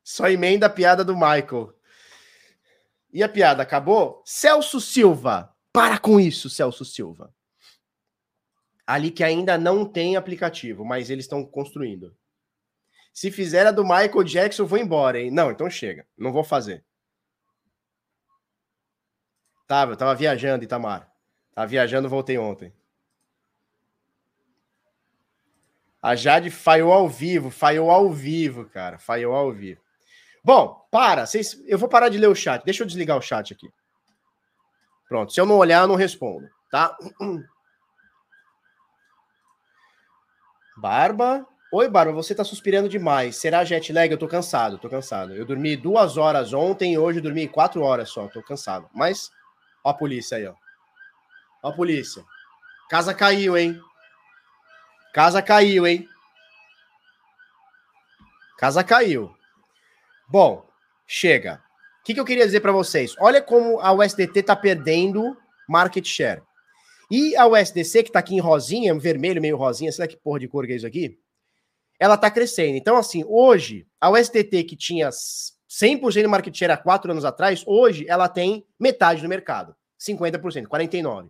Só 0.04 0.30
emenda 0.30 0.66
a 0.66 0.70
piada 0.70 1.02
do 1.02 1.16
Michael. 1.16 1.74
E 3.12 3.24
a 3.24 3.30
piada 3.30 3.64
acabou? 3.64 4.22
Celso 4.26 4.82
Silva. 4.82 5.56
Para 5.72 5.98
com 5.98 6.20
isso, 6.20 6.50
Celso 6.50 6.84
Silva. 6.84 7.34
Ali 8.86 9.12
que 9.12 9.24
ainda 9.24 9.58
não 9.58 9.86
tem 9.86 10.18
aplicativo, 10.18 10.84
mas 10.84 11.10
eles 11.10 11.24
estão 11.24 11.46
construindo. 11.46 12.16
Se 13.14 13.32
fizer 13.32 13.66
a 13.66 13.72
do 13.72 13.84
Michael 13.84 14.24
Jackson, 14.26 14.66
vou 14.66 14.78
embora, 14.78 15.22
hein? 15.22 15.32
Não, 15.32 15.50
então 15.50 15.70
chega. 15.70 16.06
Não 16.18 16.34
vou 16.34 16.44
fazer. 16.44 16.84
Tava, 19.68 19.94
eu 19.94 19.98
tava 19.98 20.16
viajando, 20.16 20.64
Itamar. 20.64 21.10
Tava 21.54 21.68
viajando, 21.68 22.10
voltei 22.10 22.38
ontem. 22.38 22.74
A 26.02 26.16
Jade 26.16 26.52
falhou 26.52 26.94
ao 26.94 27.10
vivo, 27.10 27.50
falhou 27.50 27.90
ao 27.90 28.12
vivo, 28.12 28.66
cara. 28.66 29.00
Falhou 29.00 29.34
ao 29.34 29.52
vivo. 29.52 29.82
Bom, 30.44 30.86
para. 30.92 31.26
Vocês, 31.26 31.60
eu 31.66 31.80
vou 31.80 31.90
parar 31.90 32.10
de 32.10 32.20
ler 32.20 32.28
o 32.28 32.36
chat. 32.36 32.64
Deixa 32.64 32.84
eu 32.84 32.88
desligar 32.88 33.18
o 33.18 33.22
chat 33.22 33.52
aqui. 33.52 33.68
Pronto. 35.10 35.34
Se 35.34 35.42
eu 35.42 35.46
não 35.48 35.58
olhar, 35.58 35.82
eu 35.82 35.88
não 35.88 35.96
respondo, 35.96 36.48
tá? 36.70 36.96
Barba. 40.78 41.48
Oi, 41.74 41.90
Barba, 41.90 42.12
você 42.12 42.36
tá 42.36 42.44
suspirando 42.44 42.88
demais. 42.88 43.38
Será 43.38 43.66
jet 43.66 43.92
lag? 43.92 44.12
Eu 44.12 44.20
tô 44.20 44.28
cansado, 44.28 44.78
tô 44.78 44.88
cansado. 44.88 45.34
Eu 45.34 45.46
dormi 45.46 45.76
duas 45.76 46.18
horas 46.18 46.54
ontem 46.54 46.98
hoje 46.98 47.20
dormi 47.20 47.48
quatro 47.48 47.82
horas 47.82 48.10
só. 48.10 48.28
Tô 48.28 48.44
cansado. 48.44 48.88
Mas, 48.94 49.32
ó 49.86 49.92
a 49.92 49.94
polícia 49.94 50.38
aí, 50.38 50.48
ó. 50.48 50.56
Ó 51.64 51.70
a 51.70 51.74
polícia. 51.74 52.24
Casa 52.90 53.14
caiu, 53.14 53.56
hein? 53.56 53.80
Casa 55.14 55.42
caiu, 55.42 55.86
hein? 55.86 56.10
Casa 58.58 58.84
caiu. 58.84 59.34
Bom, 60.28 60.68
chega. 61.06 61.64
O 62.02 62.06
que, 62.06 62.14
que 62.14 62.20
eu 62.20 62.26
queria 62.26 62.46
dizer 62.46 62.62
para 62.62 62.72
vocês? 62.72 63.16
Olha 63.20 63.42
como 63.42 63.80
a 63.80 63.92
USDT 63.94 64.40
está 64.40 64.56
perdendo 64.56 65.38
market 65.68 66.06
share. 66.06 66.42
E 67.10 67.36
a 67.36 67.46
USDC, 67.48 68.04
que 68.04 68.10
está 68.10 68.20
aqui 68.20 68.36
em 68.36 68.40
rosinha, 68.40 68.98
vermelho, 68.98 69.42
meio 69.42 69.58
rosinha, 69.58 69.92
sei 69.92 70.04
lá 70.04 70.08
que 70.08 70.18
porra 70.18 70.40
de 70.40 70.48
cor 70.48 70.66
que 70.66 70.74
é 70.74 70.76
isso 70.76 70.88
aqui, 70.88 71.20
ela 72.00 72.16
está 72.16 72.32
crescendo. 72.32 72.76
Então, 72.76 72.98
assim, 72.98 73.24
hoje, 73.28 73.88
a 74.02 74.10
USDT 74.10 74.64
que 74.64 74.76
tinha 74.76 75.10
100% 75.76 76.22
de 76.22 76.28
market 76.28 76.56
share 76.56 76.72
há 76.72 76.78
quatro 76.78 77.12
anos 77.12 77.26
atrás, 77.26 77.64
hoje 77.68 78.06
ela 78.08 78.30
tem 78.30 78.66
metade 78.80 79.22
do 79.22 79.28
mercado, 79.28 79.76
50%, 80.00 80.68
49%. 80.68 81.30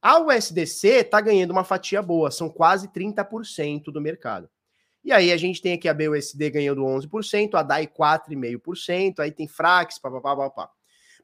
A 0.00 0.20
USDC 0.20 0.88
está 0.88 1.20
ganhando 1.20 1.50
uma 1.50 1.64
fatia 1.64 2.00
boa, 2.00 2.30
são 2.30 2.48
quase 2.48 2.88
30% 2.88 3.84
do 3.84 4.00
mercado. 4.00 4.48
E 5.02 5.12
aí 5.12 5.30
a 5.30 5.36
gente 5.36 5.60
tem 5.60 5.74
aqui 5.74 5.86
a 5.86 5.92
BUSD 5.92 6.50
ganhando 6.50 6.82
11%, 6.82 7.54
a 7.54 7.62
DAI 7.62 7.86
4,5%, 7.86 9.18
aí 9.18 9.30
tem 9.30 9.46
Frax, 9.46 9.98
papapá, 9.98 10.34
papapá. 10.34 10.70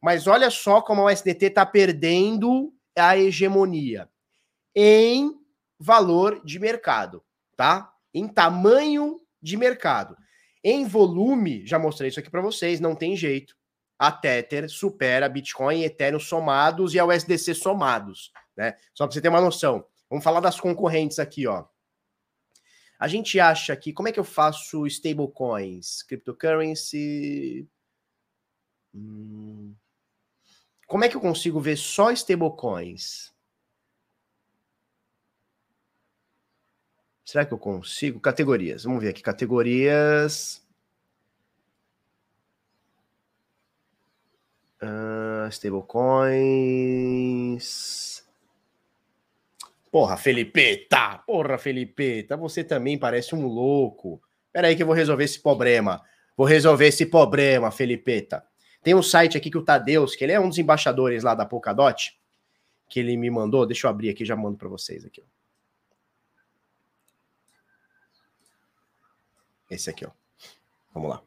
Mas 0.03 0.27
olha 0.27 0.51
só 0.51 0.83
como 0.83 1.01
a 1.01 1.13
USDT 1.13 1.47
está 1.47 1.65
perdendo 1.65 2.73
a 2.97 3.17
hegemonia 3.17 4.09
em 4.75 5.35
valor 5.79 6.43
de 6.45 6.59
mercado, 6.59 7.23
tá? 7.57 7.91
Em 8.13 8.29
tamanho 8.29 9.19
de 9.43 9.57
mercado. 9.57 10.17
Em 10.63 10.87
volume, 10.87 11.67
já 11.67 11.79
mostrei 11.79 12.11
isso 12.11 12.21
aqui 12.21 12.31
para 12.31 12.43
vocês, 12.43 12.81
não 12.81 12.95
tem 12.95 13.17
jeito. 13.17 13.57
A 13.99 14.11
Tether 14.11 14.69
supera 14.69 15.29
Bitcoin 15.29 15.81
e 15.81 15.85
Ethereum 15.85 16.21
somados 16.21 16.95
e 16.95 16.99
a 16.99 17.05
USDC 17.05 17.55
somados, 17.55 18.33
né? 18.57 18.77
Só 18.95 19.07
para 19.07 19.15
você 19.15 19.21
ter 19.21 19.29
uma 19.29 19.41
noção. 19.41 19.85
Vamos 20.09 20.25
falar 20.25 20.41
das 20.41 20.59
concorrentes 20.59 21.19
aqui, 21.19 21.47
ó. 21.47 21.65
A 22.99 23.09
gente 23.09 23.41
acha 23.41 23.75
que 23.77 23.93
como 23.93 24.09
é 24.09 24.13
que 24.13 24.21
eu 24.21 24.25
faço 24.25 24.87
stablecoins, 24.87 26.03
cryptocurrency? 26.03 27.67
Hum, 28.95 29.75
como 30.87 31.05
é 31.05 31.09
que 31.09 31.17
eu 31.17 31.21
consigo 31.21 31.61
ver 31.61 31.77
só 31.77 32.11
stablecoins? 32.11 33.33
Será 37.31 37.45
que 37.45 37.53
eu 37.55 37.59
consigo? 37.59 38.19
Categorias. 38.19 38.83
Vamos 38.83 39.01
ver 39.01 39.11
aqui. 39.11 39.23
Categorias. 39.23 40.67
Uh, 44.83 45.47
stablecoins. 45.49 48.25
Porra, 49.93 50.17
Felipe, 50.17 50.89
tá. 50.89 51.19
Porra, 51.19 51.57
Felipe, 51.57 52.25
tá. 52.25 52.35
Você 52.35 52.65
também 52.65 52.99
parece 52.99 53.33
um 53.33 53.47
louco. 53.47 54.21
Pera 54.53 54.67
aí 54.67 54.75
que 54.75 54.83
eu 54.83 54.87
vou 54.89 54.97
resolver 54.97 55.23
esse 55.23 55.41
problema. 55.41 56.03
Vou 56.37 56.49
resolver 56.49 56.89
esse 56.89 57.07
problema, 57.07 57.71
Felipeta. 57.71 58.45
Tem 58.83 58.93
um 58.93 59.05
site 59.05 59.39
aqui 59.39 59.53
que 59.53 59.59
o 59.59 59.65
Tadeus, 59.65 60.17
que 60.17 60.25
ele 60.25 60.33
é 60.33 60.41
um 60.41 60.49
dos 60.49 60.59
embaixadores 60.59 61.23
lá 61.23 61.37
da 61.37 61.47
Polkadot, 61.47 62.13
que 62.89 62.99
ele 62.99 63.17
me 63.17 63.31
mandou. 63.31 63.65
Deixa 63.67 63.87
eu 63.87 63.91
abrir 63.93 64.11
aqui, 64.11 64.25
já 64.25 64.35
mando 64.35 64.57
para 64.57 64.69
vocês 64.69 65.05
aqui. 65.05 65.23
Ó. 65.25 65.40
Esse 69.71 69.89
aqui, 69.89 70.05
ó. 70.05 70.11
Vamos 70.93 71.11
lá. 71.11 71.23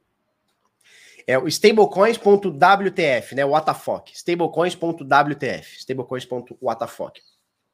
É 1.25 1.37
o 1.37 1.47
stablecoins.wtf, 1.47 3.35
né? 3.35 3.45
WTF. 3.45 4.13
Stablecoins.wtf. 4.13 5.77
Stablecoins.wtf. 5.79 7.21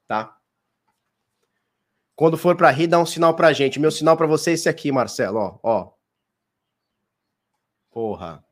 Tá? 0.07 0.37
Quando 2.15 2.37
for 2.37 2.55
para 2.55 2.69
rir, 2.69 2.87
dá 2.87 2.99
um 2.99 3.05
sinal 3.05 3.33
pra 3.33 3.53
gente. 3.53 3.79
Meu 3.79 3.89
sinal 3.89 4.17
para 4.17 4.27
você 4.27 4.51
é 4.51 4.53
esse 4.53 4.69
aqui, 4.69 4.91
Marcelo, 4.91 5.39
ó, 5.39 5.59
ó. 5.63 5.91
Porra. 7.89 8.43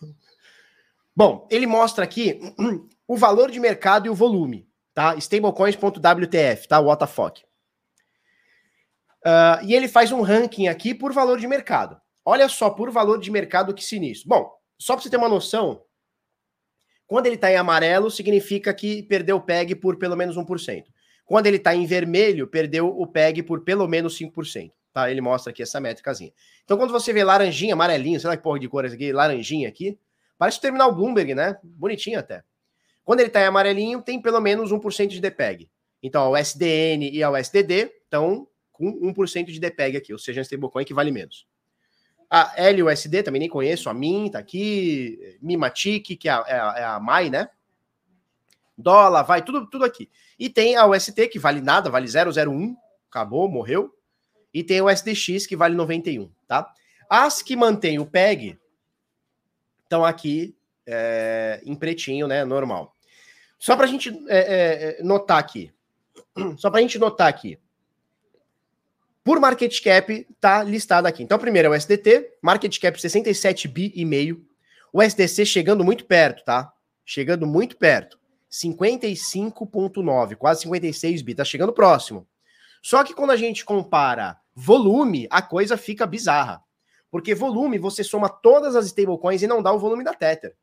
Bom, 1.16 1.46
ele 1.50 1.66
mostra 1.66 2.04
aqui 2.04 2.40
o 3.06 3.16
valor 3.16 3.50
de 3.50 3.60
mercado 3.60 4.06
e 4.06 4.10
o 4.10 4.14
volume, 4.14 4.68
tá? 4.92 5.14
Stablecoins.wtf, 5.16 6.68
tá? 6.68 6.80
WTF. 6.80 7.51
Uh, 9.24 9.64
e 9.64 9.74
ele 9.74 9.86
faz 9.86 10.10
um 10.10 10.20
ranking 10.20 10.66
aqui 10.68 10.94
por 10.94 11.12
valor 11.12 11.38
de 11.38 11.46
mercado. 11.46 12.00
Olha 12.24 12.48
só, 12.48 12.70
por 12.70 12.90
valor 12.90 13.18
de 13.20 13.30
mercado 13.30 13.74
que 13.74 13.84
sinistro. 13.84 14.28
Bom, 14.28 14.50
só 14.78 14.94
para 14.94 15.02
você 15.02 15.10
ter 15.10 15.16
uma 15.16 15.28
noção, 15.28 15.82
quando 17.06 17.26
ele 17.26 17.36
está 17.36 17.50
em 17.50 17.56
amarelo, 17.56 18.10
significa 18.10 18.72
que 18.72 19.02
perdeu 19.02 19.36
o 19.36 19.40
PEG 19.40 19.74
por 19.74 19.96
pelo 19.98 20.16
menos 20.16 20.36
1%. 20.36 20.84
Quando 21.24 21.46
ele 21.46 21.56
está 21.56 21.74
em 21.74 21.86
vermelho, 21.86 22.46
perdeu 22.46 22.88
o 22.88 23.06
PEG 23.06 23.42
por 23.42 23.62
pelo 23.62 23.86
menos 23.86 24.18
5%. 24.18 24.70
Tá? 24.92 25.10
Ele 25.10 25.20
mostra 25.20 25.50
aqui 25.50 25.62
essa 25.62 25.80
métricazinha. 25.80 26.32
Então, 26.64 26.76
quando 26.76 26.90
você 26.90 27.12
vê 27.12 27.24
laranjinha, 27.24 27.74
amarelinho, 27.74 28.20
sei 28.20 28.28
lá 28.28 28.36
que 28.36 28.42
porra 28.42 28.58
de 28.58 28.68
cores 28.68 28.92
aqui, 28.92 29.12
laranjinha 29.12 29.68
aqui, 29.68 29.98
parece 30.36 30.58
o 30.58 30.60
terminal 30.60 30.94
Bloomberg, 30.94 31.34
né? 31.34 31.58
Bonitinho 31.62 32.18
até. 32.18 32.42
Quando 33.04 33.20
ele 33.20 33.28
está 33.28 33.40
em 33.40 33.46
amarelinho, 33.46 34.02
tem 34.02 34.20
pelo 34.20 34.40
menos 34.40 34.70
1% 34.70 35.06
de 35.06 35.20
DPEG. 35.20 35.68
Então, 36.02 36.30
o 36.30 36.36
SDN 36.36 37.10
e 37.10 37.24
o 37.24 37.36
SDD 37.36 37.90
estão 38.04 38.46
com 38.82 39.12
1% 39.12 39.46
de 39.46 39.60
DPEG 39.60 39.96
aqui, 39.96 40.12
ou 40.12 40.18
seja, 40.18 40.40
um 40.40 40.42
stablecoin 40.42 40.84
que 40.84 40.94
vale 40.94 41.12
menos. 41.12 41.46
A 42.28 42.54
LUSD 42.74 43.22
também 43.22 43.40
nem 43.40 43.48
conheço, 43.48 43.90
a 43.90 43.94
MIN 43.94 44.30
tá 44.30 44.38
aqui, 44.38 45.38
Mimatic, 45.40 46.16
que 46.16 46.28
é 46.28 46.32
a, 46.32 46.44
é 46.48 46.60
a, 46.60 46.74
é 46.78 46.84
a 46.84 46.98
MAI, 46.98 47.30
né? 47.30 47.48
Dólar, 48.76 49.22
vai, 49.22 49.42
tudo, 49.42 49.68
tudo 49.68 49.84
aqui. 49.84 50.10
E 50.38 50.48
tem 50.48 50.74
a 50.74 50.86
UST, 50.86 51.28
que 51.28 51.38
vale 51.38 51.60
nada, 51.60 51.90
vale 51.90 52.08
001, 52.08 52.74
acabou, 53.08 53.48
morreu. 53.48 53.94
E 54.52 54.64
tem 54.64 54.80
o 54.80 54.88
SDX, 54.88 55.46
que 55.46 55.54
vale 55.54 55.74
91, 55.74 56.30
tá? 56.48 56.72
As 57.08 57.42
que 57.42 57.54
mantêm 57.54 57.98
o 57.98 58.06
PEG 58.06 58.58
estão 59.84 60.04
aqui 60.04 60.56
é, 60.86 61.60
em 61.64 61.74
pretinho, 61.74 62.26
né? 62.26 62.44
Normal. 62.44 62.96
Só 63.58 63.76
para 63.76 63.84
a 63.84 63.88
gente 63.88 64.08
é, 64.28 64.96
é, 64.98 65.02
notar 65.02 65.38
aqui. 65.38 65.70
Só 66.56 66.70
para 66.70 66.78
a 66.78 66.82
gente 66.82 66.98
notar 66.98 67.28
aqui. 67.28 67.58
Por 69.24 69.38
market 69.38 69.80
cap, 69.82 70.26
tá 70.40 70.64
listado 70.64 71.06
aqui. 71.06 71.22
Então, 71.22 71.38
primeiro 71.38 71.68
é 71.68 71.70
o 71.70 71.74
SDT, 71.74 72.38
market 72.42 72.76
cap 72.80 73.00
67 73.00 73.68
bi 73.68 73.92
e 73.94 74.04
meio. 74.04 74.44
O 74.92 75.00
SDC 75.00 75.46
chegando 75.46 75.84
muito 75.84 76.04
perto, 76.04 76.44
tá? 76.44 76.72
Chegando 77.04 77.46
muito 77.46 77.76
perto. 77.76 78.18
55.9, 78.50 80.36
quase 80.36 80.62
56 80.62 81.22
bi, 81.22 81.34
tá 81.34 81.44
chegando 81.44 81.72
próximo. 81.72 82.26
Só 82.82 83.04
que 83.04 83.14
quando 83.14 83.30
a 83.30 83.36
gente 83.36 83.64
compara 83.64 84.38
volume, 84.54 85.28
a 85.30 85.40
coisa 85.40 85.76
fica 85.76 86.04
bizarra. 86.04 86.60
Porque 87.08 87.34
volume, 87.34 87.78
você 87.78 88.02
soma 88.02 88.28
todas 88.28 88.74
as 88.74 88.86
stablecoins 88.86 89.42
e 89.42 89.46
não 89.46 89.62
dá 89.62 89.72
o 89.72 89.78
volume 89.78 90.02
da 90.02 90.14
Tether. 90.14 90.56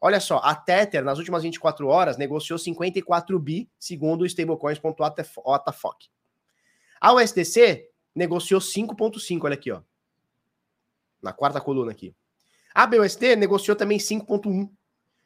Olha 0.00 0.20
só, 0.20 0.38
a 0.44 0.54
Tether, 0.54 1.02
nas 1.02 1.18
últimas 1.18 1.42
24 1.42 1.88
horas, 1.88 2.18
negociou 2.18 2.58
54 2.58 3.38
bi, 3.38 3.70
segundo 3.78 4.22
o 4.22 4.26
stablecoins.watafok. 4.26 6.08
A 7.00 7.14
USDC 7.14 7.88
negociou 8.14 8.60
5,5, 8.60 9.44
olha 9.44 9.54
aqui, 9.54 9.70
ó. 9.70 9.80
Na 11.22 11.32
quarta 11.32 11.60
coluna 11.60 11.90
aqui. 11.90 12.14
A 12.74 12.86
BUSD 12.86 13.36
negociou 13.36 13.76
também 13.76 13.98
5,1. 13.98 14.68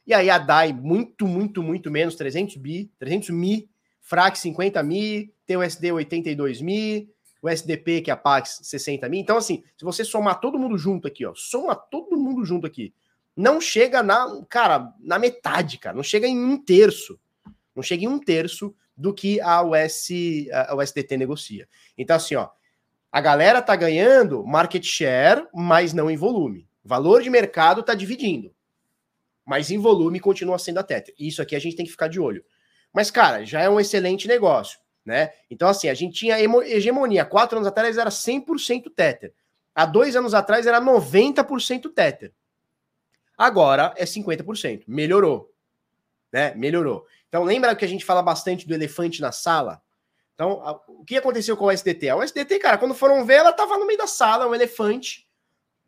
E 0.06 0.14
aí 0.14 0.30
a 0.30 0.38
DAI, 0.38 0.72
muito, 0.72 1.26
muito, 1.26 1.62
muito 1.62 1.90
menos, 1.90 2.14
300 2.14 2.56
bi, 2.56 2.90
300 2.98 3.30
mi, 3.30 3.68
FRAC 4.00 4.38
50 4.38 4.82
mi, 4.82 5.32
TUSD 5.46 5.92
82 5.92 6.62
mi, 6.62 7.10
o 7.42 7.48
SDP, 7.48 8.02
que 8.02 8.10
é 8.10 8.14
a 8.14 8.16
Pax, 8.16 8.60
60 8.62 9.08
mi. 9.08 9.18
Então, 9.18 9.36
assim, 9.36 9.62
se 9.76 9.84
você 9.84 10.04
somar 10.04 10.40
todo 10.40 10.58
mundo 10.58 10.78
junto 10.78 11.06
aqui, 11.06 11.26
ó, 11.26 11.32
soma 11.34 11.74
todo 11.74 12.16
mundo 12.16 12.44
junto 12.44 12.66
aqui, 12.66 12.92
não 13.36 13.60
chega 13.60 14.02
na, 14.02 14.42
cara, 14.48 14.92
na 14.98 15.18
metade, 15.18 15.78
cara, 15.78 15.94
não 15.94 16.02
chega 16.02 16.26
em 16.26 16.38
um 16.38 16.56
terço. 16.56 17.18
Não 17.74 17.82
chega 17.82 18.04
em 18.04 18.08
um 18.08 18.18
terço 18.18 18.74
do 18.96 19.14
que 19.14 19.40
a, 19.40 19.62
US, 19.62 20.08
a 20.68 20.74
USDT 20.74 21.16
negocia. 21.16 21.68
Então, 21.96 22.16
assim, 22.16 22.34
ó, 22.34 22.48
a 23.10 23.20
galera 23.20 23.62
tá 23.62 23.74
ganhando 23.74 24.44
market 24.44 24.84
share, 24.84 25.46
mas 25.54 25.92
não 25.92 26.10
em 26.10 26.16
volume. 26.16 26.68
valor 26.84 27.22
de 27.22 27.30
mercado 27.30 27.82
tá 27.82 27.94
dividindo. 27.94 28.54
Mas 29.44 29.70
em 29.70 29.78
volume 29.78 30.20
continua 30.20 30.58
sendo 30.58 30.78
a 30.78 30.82
Tether. 30.82 31.14
Isso 31.18 31.40
aqui 31.40 31.56
a 31.56 31.58
gente 31.58 31.76
tem 31.76 31.86
que 31.86 31.90
ficar 31.90 32.08
de 32.08 32.20
olho. 32.20 32.44
Mas, 32.92 33.10
cara, 33.10 33.44
já 33.44 33.60
é 33.60 33.68
um 33.68 33.80
excelente 33.80 34.28
negócio, 34.28 34.78
né? 35.04 35.32
Então, 35.50 35.68
assim, 35.68 35.88
a 35.88 35.94
gente 35.94 36.18
tinha 36.18 36.38
hegemonia. 36.38 37.24
Quatro 37.24 37.56
anos 37.56 37.66
atrás 37.66 37.96
era 37.96 38.10
100% 38.10 38.92
Tether. 38.94 39.32
Há 39.74 39.86
dois 39.86 40.16
anos 40.16 40.34
atrás 40.34 40.66
era 40.66 40.80
90% 40.80 41.92
Tether. 41.94 42.32
Agora 43.36 43.94
é 43.96 44.04
50%. 44.04 44.82
Melhorou. 44.86 45.52
Né? 46.32 46.54
Melhorou. 46.54 47.06
Então, 47.28 47.44
lembra 47.44 47.74
que 47.76 47.84
a 47.84 47.88
gente 47.88 48.04
fala 48.04 48.22
bastante 48.22 48.66
do 48.66 48.74
elefante 48.74 49.20
na 49.20 49.32
sala? 49.32 49.80
Então, 50.38 50.62
a, 50.62 50.80
o 50.86 51.04
que 51.04 51.16
aconteceu 51.16 51.56
com 51.56 51.64
o 51.64 51.70
SDT? 51.70 52.10
A 52.10 52.22
SDT, 52.22 52.60
cara, 52.60 52.78
quando 52.78 52.94
foram 52.94 53.24
ver, 53.24 53.38
ela 53.38 53.52
tava 53.52 53.76
no 53.76 53.84
meio 53.84 53.98
da 53.98 54.06
sala, 54.06 54.46
um 54.46 54.54
elefante, 54.54 55.26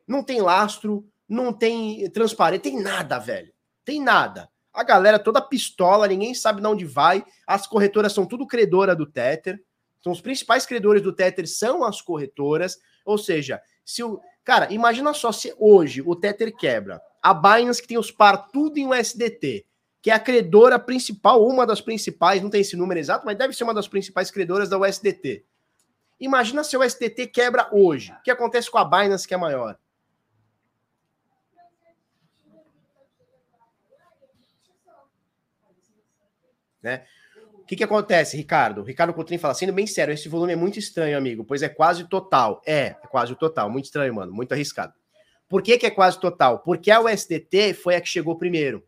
não 0.08 0.24
tem 0.24 0.40
lastro, 0.40 1.08
não 1.28 1.52
tem 1.52 2.10
transparente, 2.10 2.62
tem 2.62 2.82
nada, 2.82 3.16
velho. 3.20 3.52
Tem 3.84 4.02
nada. 4.02 4.50
A 4.72 4.82
galera 4.82 5.20
toda 5.20 5.40
pistola, 5.40 6.08
ninguém 6.08 6.34
sabe 6.34 6.60
de 6.60 6.66
onde 6.66 6.84
vai. 6.84 7.24
As 7.46 7.64
corretoras 7.64 8.12
são 8.12 8.26
tudo 8.26 8.44
credora 8.44 8.96
do 8.96 9.06
Tether. 9.06 9.62
São 10.02 10.10
os 10.10 10.20
principais 10.20 10.66
credores 10.66 11.00
do 11.00 11.12
Tether 11.12 11.46
são 11.46 11.84
as 11.84 12.02
corretoras. 12.02 12.76
Ou 13.04 13.16
seja, 13.16 13.62
se 13.84 14.02
o. 14.02 14.20
Cara, 14.42 14.72
imagina 14.72 15.14
só 15.14 15.30
se 15.30 15.54
hoje 15.58 16.02
o 16.02 16.16
Tether 16.16 16.56
quebra. 16.56 17.00
A 17.22 17.32
Binance, 17.32 17.80
que 17.80 17.86
tem 17.86 17.98
os 17.98 18.10
par 18.10 18.48
tudo 18.48 18.78
em 18.78 18.88
USDT, 18.88 19.64
que 20.02 20.10
é 20.10 20.14
a 20.14 20.18
credora 20.18 20.78
principal, 20.78 21.46
uma 21.46 21.66
das 21.66 21.80
principais, 21.80 22.42
não 22.42 22.48
tem 22.48 22.62
esse 22.62 22.76
número 22.76 22.98
exato, 22.98 23.26
mas 23.26 23.36
deve 23.36 23.54
ser 23.54 23.64
uma 23.64 23.74
das 23.74 23.86
principais 23.86 24.30
credoras 24.30 24.68
da 24.68 24.78
USDT. 24.78 25.44
Imagina 26.18 26.64
se 26.64 26.76
o 26.76 26.80
USDT 26.80 27.26
quebra 27.28 27.68
hoje. 27.72 28.12
O 28.12 28.22
que 28.22 28.30
acontece 28.30 28.70
com 28.70 28.78
a 28.78 28.84
Binance, 28.84 29.26
que 29.26 29.34
é 29.34 29.36
maior? 29.36 29.78
Né? 36.82 37.04
O 37.54 37.64
que, 37.64 37.76
que 37.76 37.84
acontece, 37.84 38.36
Ricardo? 38.36 38.82
Ricardo 38.82 39.14
Coutrinho 39.14 39.40
fala, 39.40 39.54
sendo 39.54 39.72
bem 39.72 39.86
sério, 39.86 40.12
esse 40.12 40.28
volume 40.28 40.54
é 40.54 40.56
muito 40.56 40.78
estranho, 40.78 41.16
amigo, 41.16 41.44
pois 41.44 41.62
é 41.62 41.68
quase 41.68 42.08
total. 42.08 42.60
É, 42.66 42.96
é 43.02 43.06
quase 43.08 43.32
o 43.32 43.36
total. 43.36 43.70
Muito 43.70 43.84
estranho, 43.84 44.14
mano. 44.14 44.32
Muito 44.32 44.52
arriscado. 44.52 44.92
Por 45.48 45.62
que, 45.62 45.78
que 45.78 45.86
é 45.86 45.90
quase 45.90 46.18
total? 46.18 46.60
Porque 46.60 46.90
a 46.90 47.00
USDT 47.00 47.74
foi 47.74 47.94
a 47.94 48.00
que 48.00 48.08
chegou 48.08 48.36
primeiro. 48.36 48.84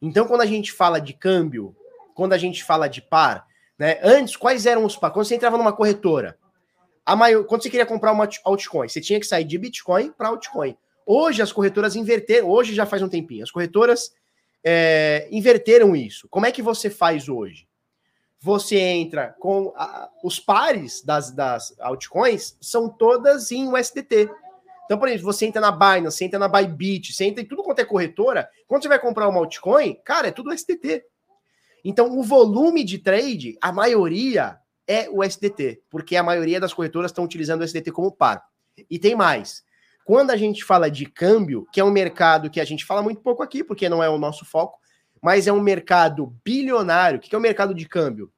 Então, 0.00 0.26
quando 0.26 0.42
a 0.42 0.46
gente 0.46 0.72
fala 0.72 1.00
de 1.00 1.12
câmbio, 1.12 1.74
quando 2.14 2.32
a 2.32 2.38
gente 2.38 2.62
fala 2.62 2.88
de 2.88 3.02
par, 3.02 3.46
né? 3.78 3.98
Antes, 4.02 4.36
quais 4.36 4.66
eram 4.66 4.84
os 4.84 4.96
par? 4.96 5.10
Quando 5.10 5.26
você 5.26 5.34
entrava 5.34 5.58
numa 5.58 5.72
corretora, 5.72 6.38
a 7.04 7.14
maior, 7.14 7.44
quando 7.44 7.62
você 7.62 7.70
queria 7.70 7.86
comprar 7.86 8.12
uma 8.12 8.28
altcoin, 8.44 8.88
você 8.88 9.00
tinha 9.00 9.20
que 9.20 9.26
sair 9.26 9.44
de 9.44 9.58
Bitcoin 9.58 10.10
para 10.12 10.28
altcoin. 10.28 10.76
Hoje 11.06 11.42
as 11.42 11.52
corretoras 11.52 11.96
inverteram, 11.96 12.48
hoje 12.48 12.74
já 12.74 12.86
faz 12.86 13.02
um 13.02 13.08
tempinho, 13.08 13.42
as 13.42 13.50
corretoras 13.50 14.12
é, 14.64 15.28
inverteram 15.30 15.94
isso. 15.94 16.26
Como 16.30 16.46
é 16.46 16.52
que 16.52 16.62
você 16.62 16.88
faz 16.88 17.28
hoje? 17.28 17.68
Você 18.40 18.78
entra 18.78 19.34
com 19.38 19.72
a, 19.76 20.08
os 20.22 20.38
pares 20.38 21.02
das, 21.02 21.30
das 21.30 21.74
altcoins 21.78 22.56
são 22.60 22.88
todas 22.88 23.50
em 23.50 23.68
USDT. 23.68 24.30
Então, 24.84 24.98
por 24.98 25.08
exemplo, 25.08 25.24
você 25.24 25.46
entra 25.46 25.60
na 25.60 25.70
Binance, 25.70 26.18
você 26.18 26.24
entra 26.24 26.38
na 26.38 26.48
Bybit, 26.48 27.12
você 27.12 27.24
entra 27.24 27.42
em 27.42 27.46
tudo 27.46 27.62
quanto 27.62 27.78
é 27.78 27.84
corretora, 27.84 28.48
quando 28.66 28.82
você 28.82 28.88
vai 28.88 28.98
comprar 28.98 29.28
uma 29.28 29.38
altcoin, 29.38 29.96
cara, 30.04 30.28
é 30.28 30.30
tudo 30.30 30.56
STT. 30.56 31.04
Então, 31.84 32.18
o 32.18 32.22
volume 32.22 32.84
de 32.84 32.98
trade, 32.98 33.58
a 33.60 33.72
maioria 33.72 34.58
é 34.86 35.08
o 35.10 35.22
SDT, 35.22 35.82
porque 35.90 36.16
a 36.16 36.22
maioria 36.22 36.60
das 36.60 36.72
corretoras 36.72 37.10
estão 37.10 37.24
utilizando 37.24 37.60
o 37.60 37.64
SDT 37.64 37.92
como 37.92 38.12
par. 38.12 38.42
E 38.90 38.98
tem 38.98 39.14
mais. 39.14 39.62
quando 40.04 40.30
a 40.30 40.36
gente 40.36 40.62
fala 40.64 40.90
de 40.90 41.06
câmbio, 41.06 41.66
que 41.72 41.80
é 41.80 41.84
um 41.84 41.90
mercado 41.90 42.50
que 42.50 42.60
a 42.60 42.64
gente 42.64 42.84
fala 42.84 43.02
muito 43.02 43.22
pouco 43.22 43.42
aqui, 43.42 43.64
porque 43.64 43.88
não 43.88 44.02
é 44.02 44.08
o 44.08 44.18
nosso 44.18 44.44
foco, 44.44 44.78
mas 45.22 45.46
é 45.46 45.52
um 45.52 45.60
mercado 45.60 46.26
bilionário. 46.44 47.18
O 47.18 47.20
que 47.20 47.34
é 47.34 47.38
o 47.38 47.40
mercado 47.40 47.74
de 47.74 47.88
câmbio? 47.88 48.30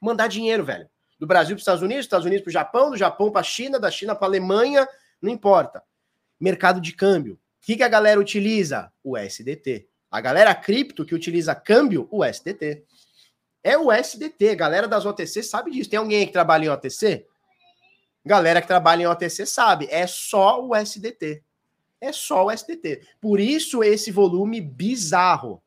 Mandar 0.00 0.28
dinheiro, 0.28 0.64
velho. 0.64 0.88
Do 1.18 1.26
Brasil 1.26 1.54
para 1.54 1.56
os 1.56 1.62
Estados 1.62 1.82
Unidos, 1.82 2.04
Estados 2.06 2.26
Unidos 2.26 2.44
para 2.44 2.50
o 2.50 2.52
Japão, 2.52 2.90
do 2.90 2.96
Japão 2.96 3.30
para 3.30 3.40
a 3.40 3.44
China, 3.44 3.78
da 3.78 3.90
China 3.90 4.14
para 4.14 4.26
a 4.26 4.30
Alemanha, 4.30 4.88
não 5.26 5.32
importa. 5.32 5.82
Mercado 6.40 6.80
de 6.80 6.92
câmbio. 6.92 7.34
O 7.34 7.38
que, 7.60 7.76
que 7.76 7.82
a 7.82 7.88
galera 7.88 8.20
utiliza? 8.20 8.92
O 9.02 9.16
SDT. 9.16 9.88
A 10.10 10.20
galera 10.20 10.54
cripto 10.54 11.04
que 11.04 11.14
utiliza 11.14 11.54
câmbio, 11.54 12.08
o 12.10 12.24
SDT. 12.24 12.84
É 13.62 13.76
o 13.76 13.92
SDT. 13.92 14.54
Galera 14.54 14.86
das 14.86 15.04
OTC 15.04 15.42
sabe 15.42 15.72
disso. 15.72 15.90
Tem 15.90 15.98
alguém 15.98 16.26
que 16.26 16.32
trabalha 16.32 16.66
em 16.66 16.68
OTC? 16.68 17.26
Galera 18.24 18.60
que 18.60 18.66
trabalha 18.66 19.02
em 19.02 19.06
OTC 19.06 19.46
sabe, 19.46 19.86
é 19.88 20.04
só 20.04 20.64
o 20.64 20.74
SDT. 20.74 21.44
É 22.00 22.12
só 22.12 22.46
o 22.46 22.50
SDT. 22.50 23.02
Por 23.20 23.38
isso 23.38 23.84
esse 23.84 24.10
volume 24.10 24.60
bizarro. 24.60 25.62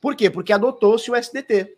Por 0.00 0.14
quê? 0.14 0.30
Porque 0.30 0.52
adotou-se 0.52 1.10
o 1.10 1.16
SDT. 1.16 1.76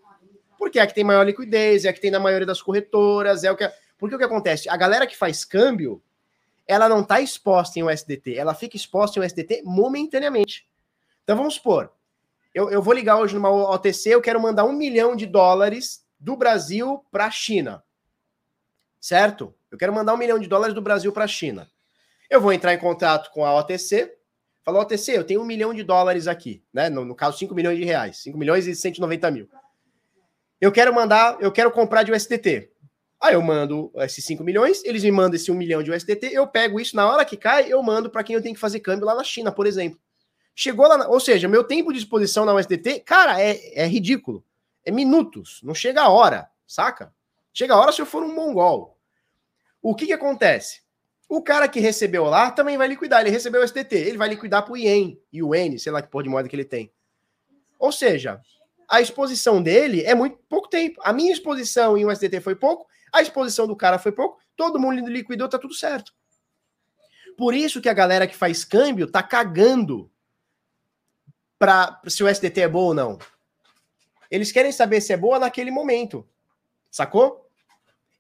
Porque 0.59 0.79
é 0.79 0.87
que 0.87 0.95
tem 0.95 1.05
maior 1.05 1.25
liquidez, 1.25 1.85
é 1.85 1.93
que 1.93 2.01
tem 2.01 2.11
na 2.11 2.19
maioria 2.19 2.47
das 2.47 2.61
corretoras, 2.61 3.45
é 3.45 3.51
o 3.51 3.57
que 3.57 3.71
Porque 3.99 4.15
o 4.15 4.19
que 4.19 4.25
acontece? 4.25 4.69
A 4.69 4.77
galera 4.77 5.07
que 5.07 5.17
faz 5.17 5.45
câmbio, 5.45 6.03
ela 6.67 6.89
não 6.89 7.01
está 7.01 7.21
exposta 7.21 7.79
em 7.79 7.83
USDT, 7.83 8.35
ela 8.37 8.55
fica 8.55 8.77
exposta 8.77 9.19
em 9.19 9.23
USDT 9.23 9.63
momentaneamente. 9.65 10.69
Então 11.23 11.37
vamos 11.37 11.55
supor, 11.55 11.93
eu, 12.57 12.71
eu 12.71 12.81
vou 12.81 12.95
ligar 12.95 13.19
hoje 13.19 13.35
numa 13.35 13.51
OTC, 13.51 14.09
eu 14.09 14.23
quero 14.23 14.41
mandar 14.41 14.65
um 14.65 14.73
milhão 14.73 15.15
de 15.15 15.27
dólares 15.27 16.07
do 16.19 16.35
Brasil 16.37 17.05
para 17.11 17.27
a 17.27 17.31
China. 17.31 17.85
Certo? 18.99 19.55
Eu 19.71 19.77
quero 19.77 19.93
mandar 19.93 20.15
um 20.15 20.17
milhão 20.17 20.39
de 20.39 20.49
dólares 20.49 20.75
do 20.75 20.81
Brasil 20.81 21.13
para 21.13 21.25
a 21.25 21.29
China. 21.29 21.71
Eu 22.31 22.41
vou 22.41 22.53
entrar 22.53 22.73
em 22.73 22.79
contato 22.79 23.31
com 23.31 23.45
a 23.45 23.55
OTC, 23.59 24.17
falar, 24.65 24.81
OTC, 24.81 25.19
eu 25.19 25.25
tenho 25.25 25.43
um 25.43 25.45
milhão 25.45 25.75
de 25.75 25.85
dólares 25.85 26.27
aqui, 26.27 26.65
né? 26.73 26.89
No, 26.89 27.05
no 27.05 27.15
caso, 27.15 27.39
5 27.39 27.55
milhões 27.55 27.77
de 27.77 27.85
reais, 27.85 28.17
5 28.23 28.37
milhões 28.37 28.67
e 28.67 28.75
190 28.75 29.31
mil. 29.31 29.49
Eu 30.59 30.73
quero 30.73 30.95
mandar, 30.95 31.37
eu 31.41 31.53
quero 31.53 31.71
comprar 31.71 32.05
de 32.05 32.13
USDT. 32.13 32.73
Aí 33.21 33.35
eu 33.35 33.43
mando 33.43 33.91
esses 33.97 34.25
5 34.25 34.45
milhões, 34.45 34.85
eles 34.85 35.03
me 35.03 35.11
mandam 35.11 35.37
esse 35.37 35.51
1 35.51 35.55
milhão 35.55 35.83
de 35.83 35.91
USDT, 35.91 36.31
eu 36.33 36.47
pego 36.47 36.79
isso 36.79 36.95
na 36.95 37.11
hora 37.11 37.25
que 37.25 37.37
cai, 37.37 37.73
eu 37.73 37.83
mando 37.83 38.11
para 38.11 38.23
quem 38.23 38.37
eu 38.37 38.43
tenho 38.43 38.55
que 38.55 38.61
fazer 38.61 38.81
câmbio 38.81 39.07
lá 39.07 39.15
na 39.15 39.25
China, 39.25 39.51
por 39.51 39.67
exemplo. 39.67 39.99
Chegou 40.55 40.87
lá, 40.87 40.99
na, 40.99 41.09
ou 41.09 41.21
seja, 41.21 41.49
meu 41.49 41.65
tempo 41.65 41.93
de 41.93 41.99
exposição 41.99 42.45
na 42.45 42.55
USDT, 42.55 43.01
cara, 43.01 43.41
é, 43.41 43.83
é 43.83 43.87
ridículo. 43.87 44.45
É 44.85 44.91
minutos, 44.91 45.61
não 45.63 45.75
chega 45.75 46.03
a 46.03 46.09
hora, 46.09 46.49
saca? 46.67 47.13
Chega 47.53 47.75
a 47.75 47.81
hora 47.81 47.91
se 47.91 48.01
eu 48.01 48.07
for 48.07 48.23
um 48.23 48.35
mongol. 48.35 48.97
O 49.83 49.95
que, 49.95 50.07
que 50.07 50.13
acontece? 50.13 50.83
O 51.29 51.43
cara 51.43 51.67
que 51.69 51.81
recebeu 51.81 52.25
lá 52.25 52.51
também 52.51 52.77
vai 52.77 52.87
liquidar. 52.87 53.21
Ele 53.21 53.31
recebeu 53.31 53.61
o 53.61 53.65
SDT, 53.65 53.97
ele 53.97 54.19
vai 54.19 54.29
liquidar 54.29 54.63
para 54.63 54.73
o 54.73 54.77
IEN, 54.77 55.19
e 55.33 55.43
o 55.43 55.55
N, 55.55 55.79
sei 55.79 55.91
lá 55.91 56.01
que 56.01 56.09
porra 56.09 56.25
de 56.25 56.31
moeda 56.31 56.49
que 56.49 56.55
ele 56.55 56.65
tem. 56.65 56.93
Ou 57.79 57.91
seja, 57.91 58.41
a 58.89 59.01
exposição 59.01 59.63
dele 59.63 60.03
é 60.03 60.15
muito 60.15 60.39
pouco 60.49 60.69
tempo. 60.69 61.01
A 61.03 61.13
minha 61.13 61.33
exposição 61.33 61.99
em 61.99 62.07
USDT 62.07 62.41
foi 62.41 62.55
pouco, 62.55 62.87
a 63.13 63.23
exposição 63.23 63.67
do 63.67 63.77
cara 63.77 63.99
foi 63.99 64.13
pouco, 64.13 64.39
todo 64.57 64.79
mundo 64.79 65.09
liquidou, 65.09 65.49
tá 65.49 65.59
tudo 65.59 65.75
certo. 65.75 66.13
Por 67.37 67.55
isso 67.55 67.81
que 67.81 67.89
a 67.89 67.95
galera 67.95 68.27
que 68.27 68.37
faz 68.37 68.65
câmbio 68.65 69.11
tá 69.11 69.23
cagando 69.23 70.11
para 71.59 72.01
se 72.07 72.23
o 72.23 72.29
SDT 72.29 72.63
é 72.63 72.69
bom 72.69 72.85
ou 72.85 72.95
não. 72.95 73.19
Eles 74.31 74.53
querem 74.53 74.73
saber 74.73 75.01
se 75.01 75.13
é 75.13 75.17
boa 75.17 75.39
naquele 75.39 75.71
momento. 75.71 76.27
Sacou? 76.91 77.49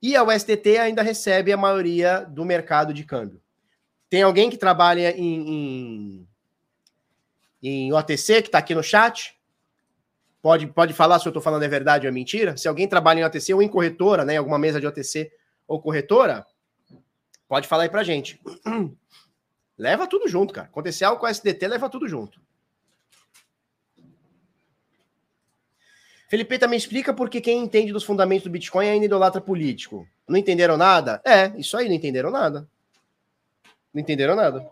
E 0.01 0.15
a 0.15 0.23
USDT 0.23 0.79
ainda 0.79 1.03
recebe 1.03 1.53
a 1.53 1.57
maioria 1.57 2.21
do 2.21 2.45
mercado 2.45 2.93
de 2.93 3.05
câmbio. 3.05 3.41
Tem 4.09 4.23
alguém 4.23 4.51
que 4.51 4.57
trabalha 4.57 5.11
em, 5.17 5.49
em, 5.49 6.29
em 7.63 7.93
OTC 7.93 8.43
que 8.43 8.49
está 8.49 8.59
aqui 8.59 8.75
no 8.75 8.83
chat? 8.83 9.36
Pode, 10.47 10.69
pode 10.69 10.93
falar 10.93 11.19
se 11.19 11.27
eu 11.27 11.31
estou 11.31 11.43
falando 11.43 11.65
é 11.65 11.69
verdade 11.69 12.07
ou 12.07 12.09
é 12.09 12.13
mentira? 12.13 12.57
Se 12.57 12.69
alguém 12.69 12.87
trabalha 12.87 13.19
em 13.19 13.25
OTC 13.25 13.53
ou 13.53 13.61
em 13.61 13.67
corretora, 13.67 14.25
né, 14.25 14.37
alguma 14.37 14.61
mesa 14.61 14.81
de 14.81 14.87
OTC 14.87 15.29
ou 15.67 15.83
corretora, 15.83 16.47
pode 17.49 17.67
falar 17.67 17.83
aí 17.83 17.89
para 17.89 18.05
gente. 18.05 18.41
Leva 19.77 20.07
tudo 20.07 20.29
junto, 20.29 20.55
cara. 20.55 20.69
Acontecer 20.69 21.05
algo 21.05 21.19
com 21.19 21.27
a 21.27 21.33
SDT, 21.33 21.67
leva 21.67 21.91
tudo 21.91 22.07
junto. 22.07 22.41
Felipe 26.29 26.61
também 26.61 26.79
explica 26.79 27.13
porque 27.13 27.41
quem 27.41 27.59
entende 27.59 27.93
dos 27.93 28.05
fundamentos 28.05 28.45
do 28.45 28.51
Bitcoin 28.51 28.87
ainda 28.89 29.05
idolatra 29.05 29.41
político. 29.41 30.07
Não 30.29 30.39
entenderam 30.39 30.77
nada? 30.77 31.21
É, 31.25 31.49
isso 31.59 31.77
aí, 31.77 31.89
não 31.89 31.97
entenderam 31.97 32.31
nada. 32.31 32.69
Não 33.93 34.01
entenderam 34.01 34.37
nada. 34.37 34.65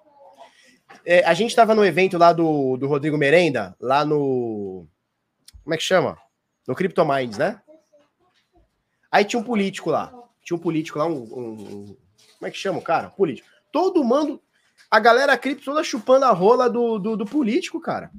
É, 1.05 1.25
a 1.25 1.35
gente 1.35 1.51
estava 1.51 1.75
no 1.75 1.85
evento 1.85 2.17
lá 2.17 2.33
do, 2.33 2.77
do 2.77 2.87
Rodrigo 2.87 3.19
Merenda, 3.19 3.75
lá 3.81 4.05
no. 4.05 4.87
Como 5.65 5.75
é 5.75 5.79
que 5.79 5.83
chama? 5.83 6.19
No 6.69 6.75
CryptoMinds, 6.75 7.39
né? 7.39 7.61
Aí 9.11 9.25
tinha 9.25 9.41
um 9.41 9.45
político 9.45 9.91
lá. 9.91 10.13
Tinha 10.43 10.57
um 10.57 10.61
político 10.61 10.99
lá, 10.99 11.07
um. 11.07 11.23
um 11.23 11.97
como 12.39 12.49
é 12.49 12.51
que 12.51 12.59
chama 12.59 12.79
o 12.79 12.83
cara? 12.83 13.09
Político. 13.09 13.49
Todo 13.73 14.05
mundo. 14.05 14.43
A 14.91 15.01
galera 15.01 15.37
cripto 15.39 15.65
toda 15.65 15.83
chupando 15.83 16.27
a 16.27 16.31
rola 16.31 16.69
do, 16.69 16.99
do, 16.99 17.17
do 17.17 17.25
político, 17.25 17.81
cara. 17.81 18.11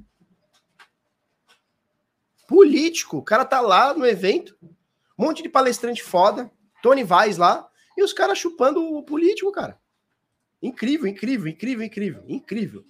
Político. 2.48 3.18
O 3.18 3.24
cara 3.24 3.46
tá 3.46 3.62
lá 3.62 3.94
no 3.94 4.06
evento, 4.06 4.58
um 5.18 5.26
monte 5.26 5.44
de 5.44 5.50
palestrante 5.50 6.02
foda, 6.02 6.52
Tony 6.82 7.04
Vaz 7.04 7.38
lá, 7.38 7.68
e 7.96 8.04
os 8.04 8.12
caras 8.14 8.38
chupando 8.38 8.84
o 8.84 9.04
político, 9.04 9.52
cara. 9.52 9.80
Incrível, 10.62 11.08
incrível, 11.08 11.48
incrível, 11.48 11.86
incrível, 11.86 12.24
incrível. 12.28 12.86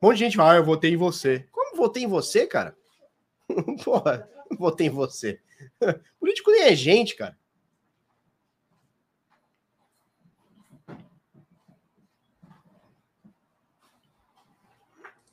Um 0.00 0.06
monte 0.08 0.18
de 0.18 0.24
gente 0.24 0.36
fala, 0.36 0.52
ah, 0.52 0.56
eu 0.56 0.64
votei 0.64 0.92
em 0.92 0.96
você. 0.96 1.46
Como 1.50 1.76
votei 1.76 2.04
em 2.04 2.08
você, 2.08 2.46
cara? 2.46 2.76
Porra, 3.84 4.28
votei 4.58 4.86
em 4.86 4.90
você. 4.90 5.40
Político 6.18 6.50
nem 6.50 6.62
é 6.62 6.74
gente, 6.74 7.16
cara. 7.16 7.36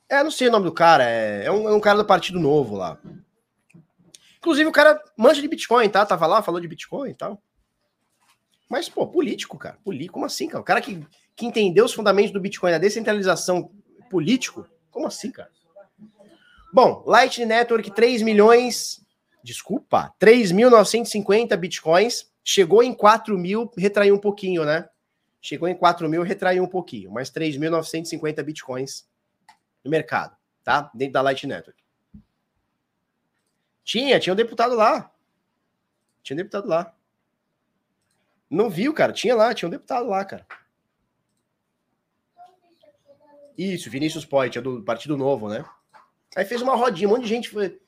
É, 0.08 0.24
não 0.24 0.30
sei 0.30 0.48
o 0.48 0.50
nome 0.50 0.64
do 0.64 0.72
cara. 0.72 1.04
É, 1.08 1.44
é, 1.44 1.52
um, 1.52 1.68
é 1.68 1.72
um 1.72 1.80
cara 1.80 1.98
do 1.98 2.04
Partido 2.04 2.40
Novo 2.40 2.74
lá. 2.74 3.00
Inclusive, 4.38 4.68
o 4.68 4.72
cara 4.72 5.00
manja 5.16 5.40
de 5.40 5.46
Bitcoin, 5.46 5.88
tá? 5.88 6.04
Tava 6.04 6.26
lá, 6.26 6.42
falou 6.42 6.60
de 6.60 6.66
Bitcoin 6.66 7.10
e 7.10 7.14
tal. 7.14 7.40
Mas, 8.68 8.88
pô, 8.88 9.06
político, 9.06 9.56
cara. 9.56 9.78
Político, 9.84 10.14
como 10.14 10.26
assim, 10.26 10.48
cara? 10.48 10.60
O 10.60 10.64
cara 10.64 10.80
que, 10.80 11.06
que 11.36 11.46
entendeu 11.46 11.84
os 11.84 11.92
fundamentos 11.92 12.32
do 12.32 12.40
Bitcoin, 12.40 12.72
a 12.72 12.78
descentralização 12.78 13.70
político, 14.08 14.66
como 14.90 15.06
assim, 15.06 15.30
cara? 15.30 15.50
Bom, 16.72 17.02
Lightning 17.06 17.46
Network, 17.46 17.90
3 17.90 18.22
milhões. 18.22 19.04
Desculpa, 19.42 20.14
3.950 20.20 21.56
bitcoins. 21.56 22.30
Chegou 22.44 22.82
em 22.82 22.94
4 22.94 23.36
mil, 23.36 23.70
retraiu 23.76 24.14
um 24.14 24.18
pouquinho, 24.18 24.64
né? 24.64 24.88
Chegou 25.40 25.68
em 25.68 25.74
4 25.74 26.08
mil, 26.08 26.22
retraiu 26.22 26.62
um 26.62 26.68
pouquinho. 26.68 27.10
Mas 27.10 27.30
3.950 27.30 28.42
bitcoins 28.42 29.08
no 29.84 29.90
mercado, 29.90 30.36
tá? 30.62 30.90
Dentro 30.94 31.14
da 31.14 31.22
Lightning 31.22 31.54
Network. 31.54 31.82
Tinha, 33.82 34.20
tinha 34.20 34.32
um 34.32 34.36
deputado 34.36 34.74
lá. 34.74 35.10
Tinha 36.22 36.34
um 36.34 36.38
deputado 36.38 36.68
lá. 36.68 36.94
Não 38.48 38.68
viu, 38.68 38.92
cara? 38.92 39.12
Tinha 39.12 39.34
lá, 39.34 39.54
tinha 39.54 39.66
um 39.68 39.70
deputado 39.70 40.08
lá, 40.08 40.24
cara. 40.24 40.46
Isso, 43.56 43.90
Vinícius 43.90 44.24
Poit, 44.24 44.56
é 44.58 44.60
do 44.60 44.82
Partido 44.82 45.16
Novo, 45.16 45.48
né? 45.48 45.64
Aí 46.36 46.44
fez 46.44 46.62
uma 46.62 46.76
rodinha, 46.76 47.08
um 47.08 47.12
monte 47.12 47.22
de 47.22 47.28
gente 47.28 47.48
foi. 47.48 47.78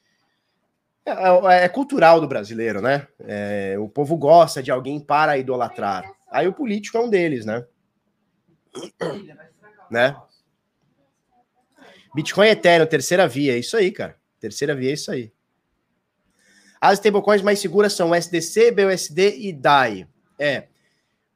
É, 1.05 1.11
é, 1.11 1.65
é 1.65 1.69
cultural 1.69 2.21
do 2.21 2.29
brasileiro, 2.29 2.81
né? 2.81 3.07
É, 3.21 3.77
o 3.79 3.89
povo 3.89 4.17
gosta 4.17 4.63
de 4.63 4.71
alguém 4.71 5.01
para 5.01 5.39
idolatrar. 5.39 6.11
Aí 6.31 6.47
o 6.47 6.53
político 6.53 6.97
é 6.97 7.01
um 7.01 7.11
deles, 7.11 7.45
né? 7.45 7.65
né? 9.91 10.17
Bitcoin 12.15 12.49
Eterno, 12.49 12.87
terceira 12.87 13.27
via, 13.27 13.55
é 13.55 13.59
isso 13.59 13.77
aí, 13.77 13.91
cara. 13.91 14.17
Terceira 14.39 14.75
via 14.75 14.91
é 14.91 14.95
isso 14.95 15.11
aí. 15.11 15.33
As 16.81 16.95
stablecoins 16.95 17.43
mais 17.43 17.61
seguras 17.61 17.93
são 17.93 18.15
SDC, 18.15 18.73
BUSD 18.73 19.37
e 19.39 19.53
DAI. 19.53 20.07
É. 20.39 20.67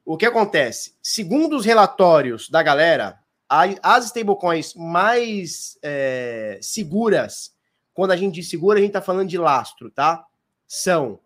O 0.04 0.16
que 0.16 0.26
acontece? 0.26 0.96
Segundo 1.00 1.56
os 1.56 1.64
relatórios 1.64 2.50
da 2.50 2.62
galera, 2.62 3.18
as 3.48 4.06
stablecoins 4.06 4.74
mais 4.74 5.78
é, 5.82 6.58
seguras, 6.60 7.54
quando 7.94 8.10
a 8.10 8.16
gente 8.16 8.34
diz 8.34 8.50
segura, 8.50 8.78
a 8.78 8.82
gente 8.82 8.90
está 8.90 9.00
falando 9.00 9.28
de 9.28 9.38
lastro, 9.38 9.90
tá? 9.90 10.24
São 10.66 11.20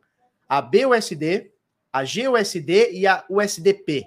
a 0.49 0.61
BUSD, 0.61 1.51
a 1.93 2.03
GUSD 2.03 2.93
e 2.93 3.07
a 3.07 3.25
USDP. 3.29 4.07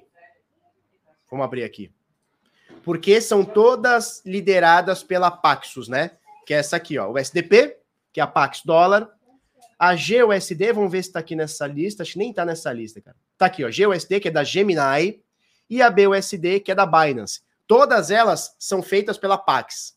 Vamos 1.29 1.45
abrir 1.45 1.63
aqui. 1.63 1.91
Porque 2.83 3.19
são 3.19 3.43
todas 3.43 4.21
lideradas 4.25 5.03
pela 5.03 5.31
Paxos, 5.31 5.87
né? 5.87 6.11
Que 6.45 6.53
é 6.53 6.57
essa 6.57 6.75
aqui, 6.75 6.97
ó. 6.97 7.09
O 7.09 7.13
USDP, 7.13 7.77
que 8.11 8.19
é 8.19 8.23
a 8.23 8.27
Pax 8.27 8.61
dólar, 8.63 9.09
a 9.79 9.95
GUSD, 9.95 10.71
vamos 10.73 10.91
ver 10.91 11.01
se 11.01 11.09
está 11.09 11.19
aqui 11.19 11.35
nessa 11.35 11.65
lista. 11.65 12.03
Acho 12.03 12.13
que 12.13 12.19
nem 12.19 12.29
está 12.29 12.45
nessa 12.45 12.71
lista, 12.71 13.01
cara. 13.01 13.17
Tá 13.37 13.47
aqui, 13.47 13.63
ó. 13.63 13.69
GUSD, 13.69 14.19
que 14.19 14.27
é 14.27 14.31
da 14.31 14.43
Gemini, 14.43 15.21
e 15.69 15.81
a 15.81 15.89
BUSD, 15.89 16.59
que 16.59 16.71
é 16.71 16.75
da 16.75 16.85
Binance. 16.85 17.41
Todas 17.67 18.11
elas 18.11 18.55
são 18.59 18.81
feitas 18.81 19.17
pela 19.17 19.37
Pax. 19.37 19.95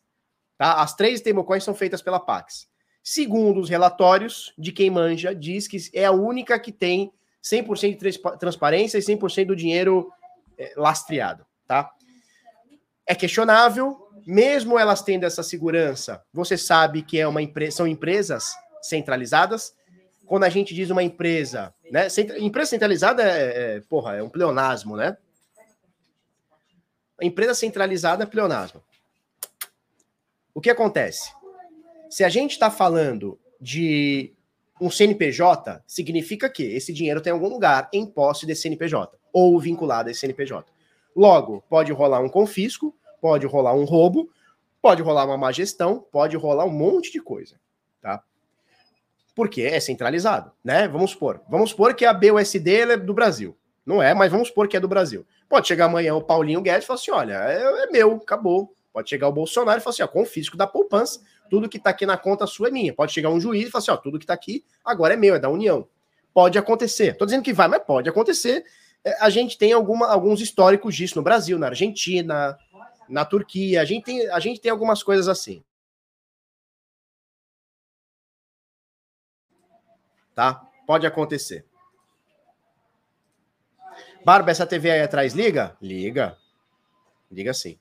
Tá? 0.57 0.75
As 0.75 0.95
três 0.95 1.21
stablecoins 1.21 1.65
são 1.65 1.75
feitas 1.75 2.01
pela 2.01 2.21
Pax. 2.21 2.69
Segundo 3.03 3.61
os 3.61 3.69
relatórios 3.69 4.53
de 4.59 4.73
quem 4.73 4.91
manja, 4.91 5.35
diz 5.35 5.69
que 5.69 5.79
é 5.93 6.05
a 6.05 6.13
única 6.13 6.59
que 6.59 6.73
tem 6.73 7.13
100% 7.43 7.99
de 7.99 8.39
transparência 8.39 8.99
e 8.99 9.01
100% 9.01 9.47
do 9.47 9.57
dinheiro 9.57 10.11
é, 10.59 10.73
lastreado, 10.77 11.47
tá? 11.67 11.91
É 13.07 13.15
questionável, 13.15 14.09
mesmo 14.27 14.77
elas 14.77 15.03
tendo 15.03 15.25
essa 15.25 15.45
segurança, 15.45 16.21
você 16.33 16.59
sabe 16.59 17.03
que 17.03 17.21
é 17.21 17.29
uma 17.29 17.41
empresa, 17.41 17.77
são 17.77 17.87
empresas 17.87 18.53
centralizadas. 18.83 19.73
Quando 20.27 20.43
a 20.43 20.49
gente 20.49 20.75
diz 20.75 20.91
uma 20.91 21.05
empresa, 21.05 21.73
né? 21.93 22.09
Empresa 22.39 22.71
centralizada 22.71 23.23
é, 23.23 23.77
é 23.77 23.81
porra, 23.89 24.17
é 24.17 24.23
um 24.23 24.29
pleonasmo, 24.29 24.97
né? 24.97 25.17
Empresa 27.21 27.55
centralizada 27.55 28.25
é 28.25 28.27
pleonasmo. 28.27 28.83
O 30.55 30.61
que 30.61 30.71
acontece? 30.71 31.33
Se 32.11 32.25
a 32.25 32.29
gente 32.29 32.53
está 32.53 32.71
falando 32.71 33.39
de 33.61 34.33
um 34.81 34.91
CNPJ, 34.91 35.83
significa 35.87 36.49
que 36.51 36.63
esse 36.63 36.93
dinheiro 36.93 37.21
tem 37.21 37.33
algum 37.33 37.49
lugar 37.49 37.89
em 37.93 38.07
posse 38.07 38.47
desse 38.47 38.63
CNPJ 38.63 39.19
ou 39.33 39.59
vinculado 39.59 40.09
a 40.09 40.13
esse 40.13 40.21
CNPJ. 40.21 40.71
Logo, 41.15 41.65
pode 41.69 41.93
rolar 41.93 42.21
um 42.21 42.29
confisco, 42.29 42.95
pode 43.21 43.47
rolar 43.47 43.75
um 43.75 43.85
roubo, 43.85 44.31
pode 44.83 45.03
rolar 45.03 45.25
uma 45.25 45.39
má 45.39 45.51
gestão, 45.51 46.07
pode 46.13 46.37
rolar 46.37 46.65
um 46.65 46.71
monte 46.71 47.11
de 47.11 47.21
coisa, 47.21 47.59
tá? 48.01 48.23
Porque 49.35 49.63
é 49.63 49.81
centralizado, 49.81 50.53
né? 50.63 50.87
Vamos 50.89 51.13
supor, 51.13 51.43
vamos 51.49 51.71
supor 51.71 51.95
que 51.95 52.05
a 52.05 52.13
BUSD 52.13 52.75
é 52.81 52.97
do 52.97 53.15
Brasil. 53.15 53.57
Não 53.87 54.03
é, 54.03 54.13
mas 54.13 54.33
vamos 54.33 54.49
supor 54.49 54.67
que 54.67 54.77
é 54.77 54.81
do 54.81 54.89
Brasil. 54.89 55.25
Pode 55.49 55.69
chegar 55.69 55.85
amanhã 55.85 56.13
o 56.17 56.21
Paulinho 56.21 56.61
Guedes 56.61 56.83
e 56.83 56.87
falar 56.89 56.99
assim: 56.99 57.11
olha, 57.13 57.35
é, 57.35 57.85
é 57.85 57.87
meu, 57.87 58.17
acabou. 58.17 58.75
Pode 58.93 59.09
chegar 59.09 59.29
o 59.29 59.33
Bolsonaro 59.33 59.79
e 59.79 59.81
falar 59.81 59.93
assim: 59.93 60.03
ó, 60.03 60.09
confisco 60.09 60.57
da 60.57 60.67
poupança, 60.67 61.21
tudo 61.49 61.69
que 61.69 61.79
tá 61.79 61.91
aqui 61.91 62.05
na 62.05 62.17
conta 62.17 62.47
sua 62.49 62.67
é 62.67 62.71
minha. 62.73 62.93
Pode 62.93 63.13
chegar 63.13 63.31
um 63.31 63.41
juiz 63.41 63.69
e 63.69 63.71
falar 63.71 63.83
assim: 63.83 63.91
ó, 63.93 63.97
tudo 63.97 64.19
que 64.19 64.27
tá 64.27 64.35
aqui 64.35 64.65
agora 64.85 65.15
é 65.15 65.17
meu, 65.17 65.37
é 65.37 65.39
da 65.39 65.49
União. 65.49 65.87
Pode 66.35 66.59
acontecer. 66.59 67.17
Tô 67.17 67.25
dizendo 67.25 67.45
que 67.45 67.53
vai, 67.53 67.69
mas 67.69 67.85
pode 67.85 68.09
acontecer. 68.09 68.65
É, 69.05 69.17
a 69.23 69.31
gente 69.31 69.57
tem 69.57 69.73
alguma, 69.73 70.09
alguns 70.09 70.41
históricos 70.41 70.97
disso 70.97 71.17
no 71.17 71.23
Brasil, 71.23 71.57
na 71.57 71.69
Argentina, 71.69 72.59
na 73.09 73.25
Turquia. 73.25 73.81
A 73.81 73.85
gente 73.85 74.05
tem, 74.05 74.29
a 74.29 74.41
gente 74.41 74.61
tem 74.61 74.71
algumas 74.71 75.03
coisas 75.03 75.29
assim. 75.29 75.63
Tá? 80.35 80.61
Pode 80.87 81.07
acontecer. 81.07 81.65
Barba, 84.27 84.51
essa 84.51 84.67
TV 84.67 84.91
aí 84.91 85.03
atrás 85.03 85.35
liga? 85.35 85.77
Liga. 85.81 86.37
Liga 87.31 87.55
sim. 87.55 87.79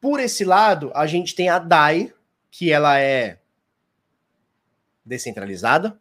Por 0.00 0.20
esse 0.20 0.44
lado, 0.44 0.92
a 0.94 1.08
gente 1.08 1.34
tem 1.34 1.48
a 1.48 1.58
DAI, 1.58 2.14
que 2.52 2.70
ela 2.70 2.96
é 3.00 3.40
descentralizada. 5.04 6.00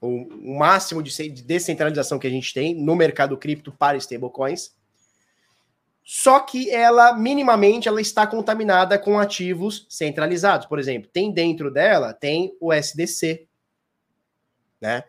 O, 0.00 0.26
máximo 0.58 1.00
de 1.00 1.30
descentralização 1.44 2.18
que 2.18 2.26
a 2.26 2.30
gente 2.30 2.52
tem 2.52 2.74
no 2.74 2.96
mercado 2.96 3.38
cripto 3.38 3.70
para 3.70 3.96
stablecoins. 3.98 4.74
Só 6.02 6.40
que 6.40 6.68
ela, 6.68 7.16
minimamente, 7.16 7.86
ela 7.86 8.00
está 8.00 8.26
contaminada 8.26 8.98
com 8.98 9.16
ativos 9.16 9.86
centralizados. 9.88 10.66
Por 10.66 10.80
exemplo, 10.80 11.08
tem 11.08 11.30
dentro 11.30 11.70
dela, 11.70 12.12
tem 12.12 12.52
o 12.60 12.72
SDC, 12.72 13.46
né? 14.80 15.04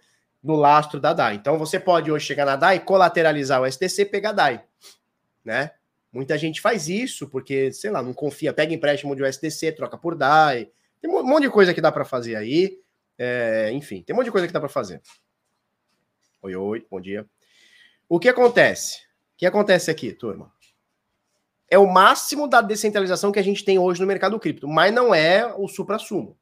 No 0.48 0.56
lastro 0.56 0.98
da 0.98 1.12
DAI. 1.12 1.36
Então 1.36 1.58
você 1.58 1.78
pode 1.78 2.10
hoje 2.10 2.26
chegar 2.26 2.46
na 2.46 2.56
DAI, 2.56 2.80
colateralizar 2.80 3.62
o 3.62 3.66
SDC, 3.66 4.06
pegar 4.06 4.30
a 4.30 4.34
DAI, 4.34 4.64
né? 5.44 5.72
Muita 6.12 6.38
gente 6.38 6.62
faz 6.62 6.88
isso 6.88 7.28
porque, 7.28 7.72
sei 7.74 7.92
lá, 7.92 8.02
não 8.02 8.14
confia, 8.14 8.54
pega 8.54 8.74
empréstimo 8.74 9.14
de 9.14 9.22
USDC, 9.22 9.74
troca 9.74 9.98
por 9.98 10.16
DAI. 10.16 10.72
Tem 11.02 11.12
um 11.12 11.22
monte 11.22 11.44
de 11.44 11.50
coisa 11.50 11.74
que 11.74 11.82
dá 11.82 11.92
para 11.92 12.06
fazer 12.06 12.38
aí. 12.38 12.80
É, 13.20 13.70
enfim, 13.74 14.02
tem 14.02 14.14
um 14.14 14.18
monte 14.18 14.28
de 14.28 14.32
coisa 14.32 14.48
que 14.48 14.54
dá 14.54 14.60
para 14.60 14.70
fazer. 14.70 15.02
Oi, 16.42 16.56
oi, 16.56 16.88
bom 16.90 17.02
dia. 17.02 17.28
O 18.08 18.18
que 18.18 18.30
acontece? 18.30 19.00
O 19.34 19.38
que 19.38 19.46
acontece 19.46 19.92
aqui, 19.92 20.14
turma? 20.14 20.50
É 21.70 21.78
o 21.78 21.86
máximo 21.86 22.48
da 22.48 22.62
descentralização 22.62 23.34
que 23.34 23.40
a 23.40 23.44
gente 23.44 23.66
tem 23.66 23.78
hoje 23.78 24.00
no 24.00 24.08
mercado 24.08 24.40
cripto, 24.40 24.66
mas 24.66 24.94
não 24.94 25.14
é 25.14 25.46
o 25.58 25.68
supra-sumo 25.68 26.38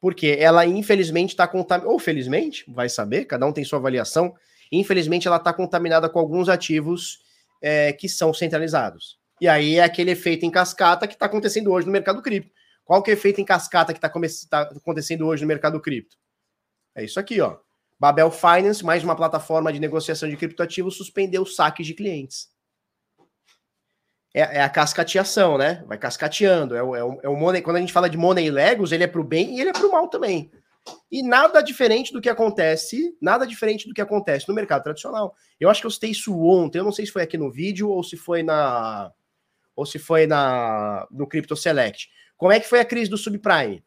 porque 0.00 0.36
ela 0.38 0.64
infelizmente 0.64 1.30
está 1.30 1.46
contaminada, 1.46 1.90
ou 1.92 1.98
felizmente, 1.98 2.64
vai 2.68 2.88
saber, 2.88 3.26
cada 3.26 3.46
um 3.46 3.52
tem 3.52 3.64
sua 3.64 3.78
avaliação, 3.78 4.34
infelizmente 4.72 5.26
ela 5.26 5.36
está 5.36 5.52
contaminada 5.52 6.08
com 6.08 6.18
alguns 6.18 6.48
ativos 6.48 7.20
é, 7.62 7.92
que 7.92 8.08
são 8.08 8.32
centralizados. 8.32 9.18
E 9.40 9.48
aí 9.48 9.76
é 9.76 9.82
aquele 9.82 10.10
efeito 10.10 10.44
em 10.44 10.50
cascata 10.50 11.06
que 11.06 11.14
está 11.14 11.26
acontecendo 11.26 11.70
hoje 11.70 11.86
no 11.86 11.92
mercado 11.92 12.22
cripto. 12.22 12.50
Qual 12.84 13.02
que 13.02 13.10
é 13.10 13.14
o 13.14 13.16
efeito 13.16 13.40
em 13.40 13.44
cascata 13.44 13.92
que 13.92 13.98
está 13.98 14.10
tá 14.48 14.70
acontecendo 14.76 15.26
hoje 15.26 15.42
no 15.42 15.48
mercado 15.48 15.80
cripto? 15.80 16.16
É 16.94 17.04
isso 17.04 17.20
aqui, 17.20 17.40
ó. 17.40 17.58
Babel 17.98 18.30
Finance, 18.30 18.84
mais 18.84 19.04
uma 19.04 19.14
plataforma 19.14 19.72
de 19.72 19.78
negociação 19.78 20.28
de 20.28 20.36
criptoativos, 20.36 20.96
suspendeu 20.96 21.44
saques 21.44 21.86
de 21.86 21.94
clientes 21.94 22.48
é, 24.32 24.40
é, 24.40 24.62
a 24.62 24.68
cascateação, 24.68 25.58
né? 25.58 25.84
Vai 25.86 25.98
cascateando. 25.98 26.76
É 26.76 26.82
o, 26.82 26.94
é, 26.94 27.04
o, 27.04 27.20
é 27.22 27.28
o 27.28 27.36
money, 27.36 27.62
quando 27.62 27.76
a 27.76 27.80
gente 27.80 27.92
fala 27.92 28.08
de 28.08 28.16
money 28.16 28.50
legos, 28.50 28.92
ele 28.92 29.04
é 29.04 29.06
para 29.06 29.20
o 29.20 29.24
bem 29.24 29.56
e 29.56 29.60
ele 29.60 29.70
é 29.70 29.72
para 29.72 29.86
o 29.86 29.92
mal 29.92 30.08
também. 30.08 30.50
E 31.10 31.22
nada 31.22 31.60
diferente 31.60 32.12
do 32.12 32.20
que 32.20 32.28
acontece, 32.28 33.16
nada 33.20 33.46
diferente 33.46 33.86
do 33.86 33.94
que 33.94 34.00
acontece 34.00 34.48
no 34.48 34.54
mercado 34.54 34.82
tradicional. 34.82 35.34
Eu 35.58 35.68
acho 35.68 35.80
que 35.80 35.86
eu 35.86 35.90
citei 35.90 36.10
isso 36.10 36.34
ontem, 36.42 36.78
eu 36.78 36.84
não 36.84 36.92
sei 36.92 37.04
se 37.04 37.12
foi 37.12 37.22
aqui 37.22 37.36
no 37.36 37.50
vídeo 37.50 37.88
ou 37.90 38.02
se 38.02 38.16
foi 38.16 38.42
na 38.42 39.12
ou 39.74 39.84
se 39.84 39.98
foi 39.98 40.26
na 40.26 41.06
no 41.10 41.26
Crypto 41.26 41.56
Select. 41.56 42.08
Como 42.36 42.52
é 42.52 42.60
que 42.60 42.68
foi 42.68 42.80
a 42.80 42.84
crise 42.84 43.10
do 43.10 43.18
subprime? 43.18 43.84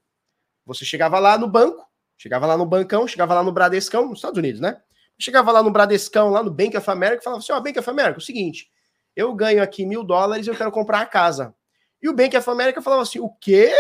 Você 0.66 0.86
chegava 0.86 1.20
lá 1.20 1.38
no 1.38 1.48
banco, 1.48 1.86
chegava 2.18 2.46
lá 2.46 2.58
no 2.58 2.66
bancão, 2.66 3.08
chegava 3.08 3.34
lá 3.34 3.44
no 3.44 3.52
Bradescão, 3.52 4.08
nos 4.08 4.20
Estados 4.20 4.38
Unidos, 4.38 4.62
né? 4.62 4.80
Chegava 5.18 5.52
lá 5.52 5.64
no 5.64 5.72
Bradescão, 5.72 6.30
lá 6.30 6.44
no 6.44 6.52
Bank 6.52 6.76
of 6.78 6.90
America, 6.90 7.22
falava 7.22 7.42
assim: 7.42 7.52
ó, 7.52 7.58
oh, 7.58 7.62
Bank 7.62 7.80
of 7.80 7.90
America, 7.90 8.18
é 8.18 8.22
o 8.22 8.22
seguinte, 8.22 8.70
eu 9.16 9.34
ganho 9.34 9.62
aqui 9.62 9.86
mil 9.86 10.04
dólares 10.04 10.46
e 10.46 10.50
eu 10.50 10.56
quero 10.56 10.72
comprar 10.72 11.02
a 11.02 11.06
casa. 11.06 11.56
E 12.02 12.10
o 12.10 12.14
Bank 12.14 12.36
of 12.36 12.50
America 12.50 12.82
falava 12.82 13.02
assim: 13.02 13.20
o 13.20 13.30
quê? 13.30 13.74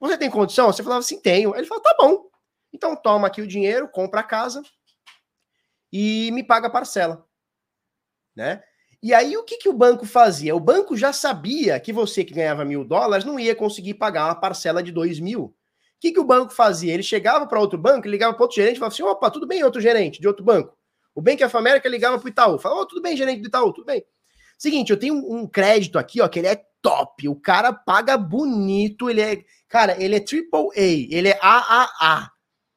Você 0.00 0.16
tem 0.16 0.30
condição? 0.30 0.72
Você 0.72 0.82
falava 0.82 1.00
assim: 1.00 1.20
tenho. 1.20 1.54
Ele 1.54 1.66
falou: 1.66 1.82
tá 1.82 1.96
bom. 1.98 2.28
Então 2.72 2.94
toma 2.96 3.26
aqui 3.26 3.40
o 3.40 3.46
dinheiro, 3.46 3.88
compra 3.88 4.20
a 4.20 4.24
casa 4.24 4.62
e 5.92 6.30
me 6.32 6.42
paga 6.42 6.66
a 6.68 6.70
parcela. 6.70 7.26
Né? 8.34 8.62
E 9.02 9.14
aí 9.14 9.36
o 9.36 9.44
que, 9.44 9.56
que 9.56 9.68
o 9.68 9.72
banco 9.72 10.04
fazia? 10.04 10.54
O 10.54 10.60
banco 10.60 10.96
já 10.96 11.12
sabia 11.12 11.78
que 11.80 11.92
você 11.92 12.24
que 12.24 12.34
ganhava 12.34 12.64
mil 12.64 12.84
dólares 12.84 13.24
não 13.24 13.38
ia 13.38 13.54
conseguir 13.54 13.94
pagar 13.94 14.26
uma 14.26 14.34
parcela 14.34 14.82
de 14.82 14.92
dois 14.92 15.20
mil. 15.20 15.44
O 15.44 15.54
que, 16.00 16.12
que 16.12 16.20
o 16.20 16.24
banco 16.24 16.52
fazia? 16.52 16.92
Ele 16.92 17.02
chegava 17.02 17.46
para 17.46 17.60
outro 17.60 17.78
banco, 17.78 18.06
ligava 18.06 18.34
para 18.34 18.42
outro 18.42 18.56
gerente 18.56 18.76
e 18.76 18.78
falava 18.78 18.94
assim: 18.94 19.02
opa, 19.02 19.30
tudo 19.30 19.46
bem, 19.46 19.64
outro 19.64 19.80
gerente 19.80 20.20
de 20.20 20.28
outro 20.28 20.44
banco. 20.44 20.76
O 21.14 21.22
Bank 21.22 21.42
of 21.42 21.56
America 21.56 21.88
ligava 21.88 22.18
para 22.18 22.26
o 22.26 22.28
Itaú, 22.28 22.58
falava: 22.58 22.82
oh, 22.82 22.86
tudo 22.86 23.00
bem, 23.00 23.16
gerente 23.16 23.40
do 23.40 23.48
Itaú, 23.48 23.72
tudo 23.72 23.86
bem. 23.86 24.04
Seguinte, 24.58 24.90
eu 24.90 24.98
tenho 24.98 25.14
um 25.14 25.46
crédito 25.46 25.98
aqui, 25.98 26.20
ó, 26.20 26.28
que 26.28 26.38
ele 26.38 26.48
é 26.48 26.64
top. 26.80 27.28
O 27.28 27.36
cara 27.36 27.72
paga 27.72 28.16
bonito, 28.16 29.10
ele 29.10 29.20
é. 29.20 29.44
Cara, 29.68 30.00
ele 30.02 30.16
é 30.16 30.20
triple 30.20 30.68
A, 30.76 30.80
ele 30.80 31.28
é 31.28 31.38
AAA. 31.40 32.30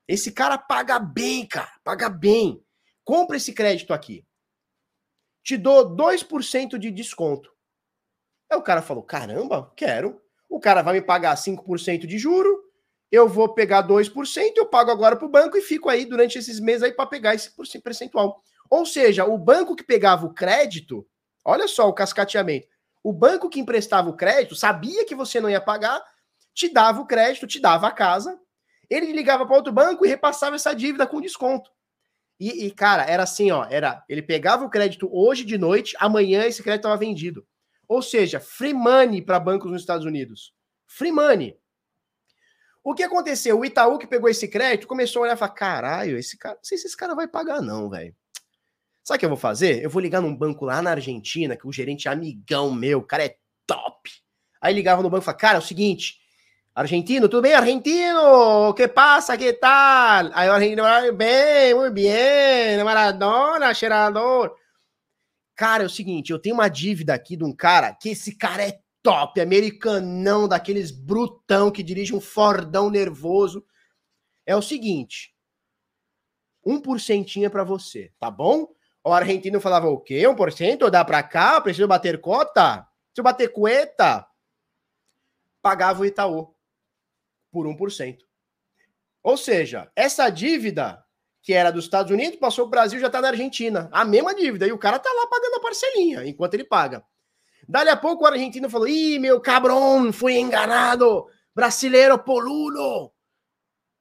Esse 0.07 0.31
cara 0.31 0.57
paga 0.57 0.97
bem, 0.97 1.45
cara, 1.45 1.71
paga 1.83 2.09
bem. 2.09 2.63
Compra 3.03 3.37
esse 3.37 3.53
crédito 3.53 3.93
aqui. 3.93 4.25
Te 5.43 5.55
dou 5.55 5.95
2% 5.95 6.77
de 6.77 6.91
desconto. 6.91 7.51
Aí 8.51 8.57
o 8.57 8.63
cara 8.63 8.81
falou: 8.81 9.03
caramba, 9.03 9.71
quero. 9.75 10.19
O 10.49 10.59
cara 10.59 10.81
vai 10.81 10.95
me 10.95 11.01
pagar 11.01 11.35
5% 11.35 12.07
de 12.07 12.17
juro, 12.17 12.63
eu 13.11 13.29
vou 13.29 13.53
pegar 13.53 13.87
2%, 13.87 14.53
eu 14.57 14.65
pago 14.65 14.89
agora 14.89 15.15
para 15.15 15.27
o 15.27 15.29
banco 15.29 15.55
e 15.55 15.61
fico 15.61 15.89
aí 15.89 16.05
durante 16.05 16.39
esses 16.39 16.59
meses 16.59 16.81
aí 16.81 16.91
para 16.91 17.05
pegar 17.05 17.35
esse 17.35 17.51
percentual. 17.81 18.41
Ou 18.67 18.85
seja, 18.85 19.25
o 19.25 19.37
banco 19.37 19.75
que 19.75 19.83
pegava 19.83 20.25
o 20.25 20.33
crédito 20.33 21.07
Olha 21.49 21.67
só 21.67 21.89
o 21.89 21.93
cascateamento. 21.93 22.67
O 23.03 23.11
banco 23.11 23.49
que 23.49 23.59
emprestava 23.59 24.07
o 24.07 24.15
crédito 24.15 24.55
sabia 24.55 25.03
que 25.03 25.15
você 25.15 25.41
não 25.41 25.49
ia 25.49 25.59
pagar, 25.59 25.99
te 26.53 26.71
dava 26.71 27.01
o 27.01 27.07
crédito, 27.07 27.47
te 27.47 27.59
dava 27.59 27.87
a 27.87 27.91
casa, 27.91 28.39
ele 28.87 29.11
ligava 29.11 29.47
para 29.47 29.55
outro 29.55 29.73
banco 29.73 30.05
e 30.05 30.09
repassava 30.09 30.55
essa 30.55 30.75
dívida 30.75 31.07
com 31.07 31.19
desconto. 31.19 31.71
E, 32.39 32.67
e, 32.67 32.71
cara, 32.71 33.03
era 33.03 33.23
assim, 33.23 33.49
ó, 33.49 33.65
era, 33.67 34.03
ele 34.07 34.21
pegava 34.21 34.63
o 34.63 34.69
crédito 34.69 35.09
hoje 35.11 35.43
de 35.43 35.57
noite, 35.57 35.95
amanhã 35.99 36.45
esse 36.45 36.61
crédito 36.61 36.81
estava 36.81 36.97
vendido. 36.97 37.43
Ou 37.87 38.03
seja, 38.03 38.39
free 38.39 38.73
money 38.73 39.19
para 39.19 39.39
bancos 39.39 39.71
nos 39.71 39.81
Estados 39.81 40.05
Unidos. 40.05 40.53
Free 40.85 41.11
money. 41.11 41.57
O 42.83 42.93
que 42.93 43.01
aconteceu? 43.01 43.59
O 43.59 43.65
Itaú 43.65 43.97
que 43.97 44.05
pegou 44.05 44.29
esse 44.29 44.47
crédito 44.47 44.87
começou 44.87 45.21
a 45.21 45.23
olhar 45.23 45.35
e 45.35 45.37
falar: 45.37 45.51
caralho, 45.51 46.17
esse 46.17 46.37
cara, 46.37 46.55
não 46.55 46.63
sei 46.63 46.77
se 46.77 46.85
esse 46.85 46.95
cara 46.95 47.15
vai 47.15 47.27
pagar, 47.27 47.59
não, 47.61 47.89
velho. 47.89 48.15
Sabe 49.09 49.17
o 49.17 49.19
que 49.21 49.25
eu 49.25 49.29
vou 49.29 49.37
fazer? 49.39 49.83
Eu 49.83 49.89
vou 49.89 49.99
ligar 49.99 50.21
num 50.21 50.35
banco 50.35 50.65
lá 50.65 50.83
na 50.83 50.91
Argentina, 50.91 51.57
que 51.57 51.67
o 51.67 51.71
gerente 51.71 52.07
é 52.07 52.11
amigão 52.11 52.71
meu, 52.71 52.99
o 52.99 53.03
cara 53.03 53.25
é 53.25 53.37
top. 53.65 54.07
Aí 54.61 54.71
ligava 54.71 55.01
no 55.01 55.09
banco 55.09 55.23
e 55.23 55.25
falava, 55.25 55.39
cara, 55.39 55.57
é 55.57 55.59
o 55.59 55.63
seguinte, 55.63 56.19
argentino, 56.75 57.27
tudo 57.27 57.41
bem, 57.41 57.55
argentino? 57.55 58.71
Que 58.75 58.87
passa, 58.87 59.35
que 59.35 59.51
tal? 59.53 60.29
Aí 60.31 60.47
o 60.47 60.51
argentino, 60.51 60.83
bem, 61.15 61.73
muito 61.73 61.91
bem, 61.91 62.83
Maradona, 62.83 63.73
cheirador. 63.73 64.55
Cara, 65.55 65.81
é 65.81 65.87
o 65.87 65.89
seguinte, 65.89 66.31
eu 66.31 66.37
tenho 66.37 66.53
uma 66.53 66.67
dívida 66.67 67.15
aqui 67.15 67.35
de 67.35 67.43
um 67.43 67.51
cara 67.51 67.91
que 67.91 68.09
esse 68.09 68.35
cara 68.35 68.61
é 68.61 68.79
top, 69.01 69.41
americanão, 69.41 70.47
daqueles 70.47 70.91
brutão 70.91 71.71
que 71.71 71.81
dirige 71.81 72.13
um 72.13 72.21
Fordão 72.21 72.91
nervoso. 72.91 73.65
É 74.45 74.55
o 74.55 74.61
seguinte, 74.61 75.33
um 76.63 76.79
porcentinho 76.79 77.47
é 77.47 77.49
para 77.49 77.63
você, 77.63 78.11
tá 78.19 78.29
bom? 78.29 78.67
O 79.09 79.13
argentino 79.13 79.59
falava 79.59 79.87
o 79.87 79.99
quê? 79.99 80.27
Um 80.27 80.35
por 80.35 80.51
cento? 80.51 80.91
Dá 80.91 81.03
para 81.03 81.23
cá? 81.23 81.59
Preciso 81.59 81.87
bater 81.87 82.21
cota? 82.21 82.87
Preciso 83.07 83.23
bater 83.23 83.51
cueta? 83.51 84.23
Pagava 85.63 86.01
o 86.01 86.05
Itaú 86.05 86.53
por 87.51 87.65
1%. 87.65 88.19
Ou 89.23 89.35
seja, 89.35 89.91
essa 89.95 90.29
dívida 90.29 91.03
que 91.41 91.53
era 91.53 91.71
dos 91.71 91.85
Estados 91.85 92.11
Unidos 92.11 92.37
passou 92.39 92.65
para 92.65 92.67
o 92.67 92.71
Brasil 92.81 92.99
já 92.99 93.07
está 93.07 93.19
na 93.19 93.29
Argentina. 93.29 93.89
A 93.91 94.05
mesma 94.05 94.35
dívida. 94.35 94.67
E 94.67 94.71
o 94.71 94.77
cara 94.77 94.99
tá 94.99 95.11
lá 95.11 95.25
pagando 95.25 95.55
a 95.55 95.59
parcelinha 95.59 96.23
enquanto 96.27 96.53
ele 96.53 96.63
paga. 96.63 97.03
Dali 97.67 97.89
a 97.89 97.97
pouco 97.97 98.23
o 98.23 98.27
argentino 98.27 98.69
falou: 98.69 98.87
Ih, 98.87 99.17
meu 99.17 99.41
cabrão, 99.41 100.13
fui 100.13 100.37
enganado. 100.37 101.25
Brasileiro 101.55 102.19
poludo. 102.19 103.11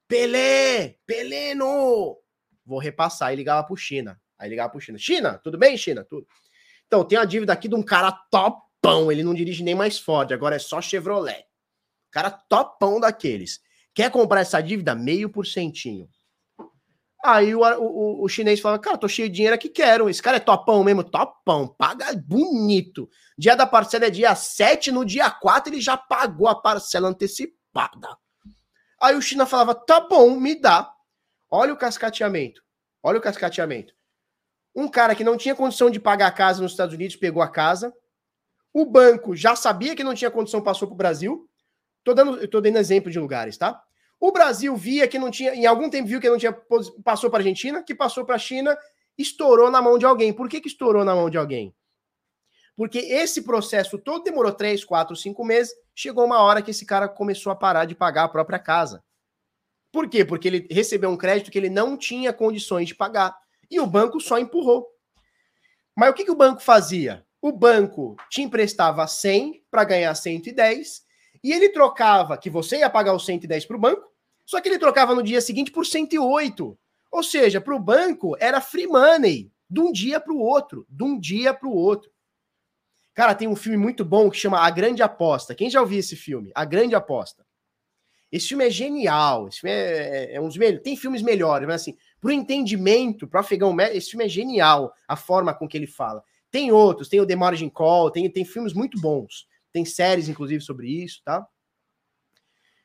Pelé, 0.07 0.99
Pelé 1.07 1.55
no. 1.55 2.21
Vou 2.67 2.79
repassar. 2.79 3.33
E 3.33 3.37
ligava 3.37 3.67
pro 3.67 3.75
China. 3.75 4.21
Aí 4.39 4.49
ligava 4.49 4.71
pro 4.71 4.81
China. 4.81 4.99
China, 4.99 5.41
tudo 5.43 5.59
bem, 5.59 5.77
China? 5.77 6.05
Tudo. 6.05 6.27
Então, 6.87 7.05
tem 7.05 7.19
a 7.19 7.25
dívida 7.25 7.53
aqui 7.53 7.69
de 7.69 7.75
um 7.75 7.83
cara 7.83 8.13
topão. 8.31 9.11
Ele 9.11 9.23
não 9.23 9.35
dirige 9.35 9.63
nem 9.63 9.75
mais 9.75 9.99
Ford, 9.99 10.33
agora 10.33 10.57
é 10.57 10.59
só 10.59 10.81
Chevrolet. 10.81 11.45
Cara 12.11 12.31
topão 12.31 13.01
daqueles. 13.01 13.61
Quer 13.95 14.11
comprar 14.11 14.41
essa 14.41 14.61
dívida? 14.61 14.95
Meio 14.95 15.29
por 15.29 15.47
centinho. 15.47 16.09
Aí 17.25 17.53
o, 17.53 17.61
o, 17.61 18.25
o, 18.25 18.29
chinês 18.29 18.61
fala, 18.61 18.79
cara, 18.79 18.97
tô 18.97 19.09
cheio 19.09 19.29
de 19.29 19.35
dinheiro 19.35 19.55
aqui, 19.55 19.69
quero. 19.69 20.09
Esse 20.09 20.23
cara 20.23 20.37
é 20.37 20.41
topão 20.41 20.85
mesmo? 20.85 21.03
Topão, 21.03 21.67
paga 21.67 22.15
bonito. 22.15 23.11
Dia 23.37 23.57
da 23.57 23.67
parcela 23.67 24.07
é 24.07 24.11
dia 24.11 24.35
7, 24.35 24.93
no 24.93 25.05
dia 25.05 25.29
4 25.29 25.73
ele 25.73 25.81
já 25.81 25.97
pagou 25.97 26.47
a 26.47 26.55
parcela 26.55 27.09
antecipada. 27.09 28.17
Aí 29.01 29.17
o 29.17 29.23
China 29.23 29.47
falava, 29.47 29.75
tá 29.75 30.01
bom, 30.01 30.39
me 30.39 30.55
dá. 30.55 30.93
Olha 31.51 31.73
o 31.73 31.77
cascateamento. 31.77 32.63
Olha 33.03 33.19
o 33.19 33.23
cascateamento. 33.23 33.98
Um 34.79 34.87
cara 34.87 35.13
que 35.17 35.25
não 35.25 35.37
tinha 35.37 35.57
condição 35.57 35.91
de 35.91 35.99
pagar 35.99 36.29
a 36.29 36.31
casa 36.31 36.63
nos 36.63 36.71
Estados 36.71 36.95
Unidos 36.95 37.17
pegou 37.17 37.43
a 37.43 37.49
casa. 37.49 37.93
O 38.73 38.87
banco 38.87 39.35
já 39.35 39.57
sabia 39.57 39.97
que 39.97 40.05
não 40.05 40.15
tinha 40.15 40.31
condição, 40.31 40.63
passou 40.63 40.87
para 40.87 40.95
o 40.95 40.97
Brasil. 40.97 41.51
Tô 42.05 42.15
dando, 42.15 42.47
tô 42.47 42.61
dando 42.61 42.77
exemplo 42.77 43.11
de 43.11 43.19
lugares, 43.19 43.59
tá? 43.59 43.83
O 44.21 44.31
Brasil 44.31 44.77
via 44.77 45.09
que 45.09 45.19
não 45.19 45.33
tinha, 45.33 45.53
em 45.53 45.67
algum 45.67 45.91
tempo 45.91 46.07
viu 46.07 46.21
que 46.21 46.31
não 46.31 46.39
tinha, 46.39 46.57
passou 47.03 47.29
para 47.29 47.41
a 47.41 47.41
Argentina, 47.41 47.83
que 47.83 47.93
passou 47.93 48.25
para 48.25 48.37
a 48.37 48.39
China, 48.39 48.79
estourou 49.19 49.69
na 49.69 49.83
mão 49.83 49.99
de 49.99 50.07
alguém. 50.07 50.33
Por 50.33 50.49
que, 50.49 50.61
que 50.61 50.69
estourou 50.69 51.05
na 51.05 51.13
mão 51.13 51.29
de 51.29 51.37
alguém? 51.37 51.75
Porque 52.77 52.99
esse 52.99 53.43
processo 53.43 53.99
todo 53.99 54.23
demorou 54.23 54.53
três, 54.53 54.85
quatro, 54.85 55.17
cinco 55.17 55.45
meses. 55.45 55.75
Chegou 55.93 56.25
uma 56.25 56.41
hora 56.41 56.63
que 56.63 56.71
esse 56.71 56.87
cara 56.87 57.09
começou 57.09 57.51
a 57.51 57.57
parar 57.57 57.85
de 57.85 57.97
pagar 57.97 58.23
a 58.23 58.29
própria 58.29 58.61
casa. 58.61 59.03
Por 59.91 60.09
quê? 60.09 60.25
Porque 60.25 60.47
ele 60.47 60.69
recebeu 60.71 61.11
um 61.11 61.17
crédito 61.17 61.51
que 61.51 61.59
ele 61.59 61.69
não 61.69 61.97
tinha 61.97 62.33
condições 62.33 62.87
de 62.87 62.95
pagar 62.95 63.37
e 63.71 63.81
o 63.81 63.87
banco 63.87 64.21
só 64.21 64.39
empurrou. 64.39 64.87
Mas 65.97 66.11
o 66.11 66.15
que, 66.15 66.25
que 66.25 66.31
o 66.31 66.37
banco 66.37 66.63
fazia? 66.63 67.27
O 67.41 67.53
banco 67.53 68.17
te 68.31 68.43
emprestava 68.43 69.07
100 69.07 69.65
para 69.71 69.85
ganhar 69.85 70.15
110 70.15 71.03
e 71.43 71.53
ele 71.53 71.69
trocava, 71.69 72.37
que 72.37 72.51
você 72.51 72.79
ia 72.79 72.91
pagar 72.91 73.15
os 73.15 73.25
110 73.25 73.67
para 73.67 73.77
o 73.77 73.81
banco, 73.81 74.09
só 74.45 74.61
que 74.61 74.69
ele 74.69 74.79
trocava 74.79 75.15
no 75.15 75.23
dia 75.23 75.41
seguinte 75.41 75.71
por 75.71 75.87
108. 75.87 76.79
Ou 77.11 77.23
seja, 77.23 77.61
para 77.61 77.75
o 77.75 77.81
banco 77.81 78.37
era 78.41 78.61
free 78.61 78.87
money, 78.87 79.53
de 79.69 79.81
um 79.81 79.93
dia 79.93 80.19
para 80.21 80.33
o 80.33 80.39
outro, 80.39 80.87
de 80.89 81.05
um 81.05 81.19
dia 81.19 81.53
para 81.53 81.69
o 81.69 81.75
outro. 81.75 82.11
Cara, 83.15 83.35
tem 83.35 83.49
um 83.49 83.57
filme 83.57 83.77
muito 83.77 84.05
bom 84.05 84.31
que 84.31 84.39
chama 84.39 84.61
A 84.61 84.71
Grande 84.71 85.03
Aposta. 85.03 85.55
Quem 85.55 85.69
já 85.69 85.81
ouviu 85.81 85.99
esse 85.99 86.17
filme? 86.17 86.53
A 86.55 86.65
Grande 86.65 86.95
Aposta. 86.95 87.45
Esse 88.31 88.49
filme 88.49 88.67
é 88.67 88.71
genial. 88.71 89.49
Esse 89.49 89.61
filme 89.61 89.75
é, 89.75 90.33
é, 90.33 90.35
é 90.35 90.41
um 90.41 90.47
dos 90.47 90.57
melhores. 90.57 90.83
Tem 90.83 90.97
filmes 90.97 91.23
melhores, 91.23 91.67
mas 91.67 91.83
assim, 91.83 91.97
para 92.21 92.29
o 92.29 92.33
entendimento, 92.33 93.27
para 93.27 93.39
o 93.39 93.41
afegão 93.41 93.73
médio, 93.73 93.97
esse 93.97 94.11
filme 94.11 94.25
é 94.25 94.29
genial, 94.29 94.93
a 95.07 95.17
forma 95.17 95.55
com 95.55 95.69
que 95.69 95.77
ele 95.77 95.87
fala. 95.87 96.23
Tem 96.51 96.73
outros, 96.73 97.09
tem 97.09 97.21
o 97.21 97.27
The 97.27 97.37
Margin 97.37 97.69
Call, 97.69 98.11
tem, 98.11 98.29
tem 98.31 98.45
filmes 98.45 98.73
muito 98.73 99.01
bons. 99.01 99.47
Tem 99.73 99.85
séries, 99.85 100.29
inclusive, 100.29 100.63
sobre 100.63 100.89
isso, 100.89 101.21
tá? 101.25 101.47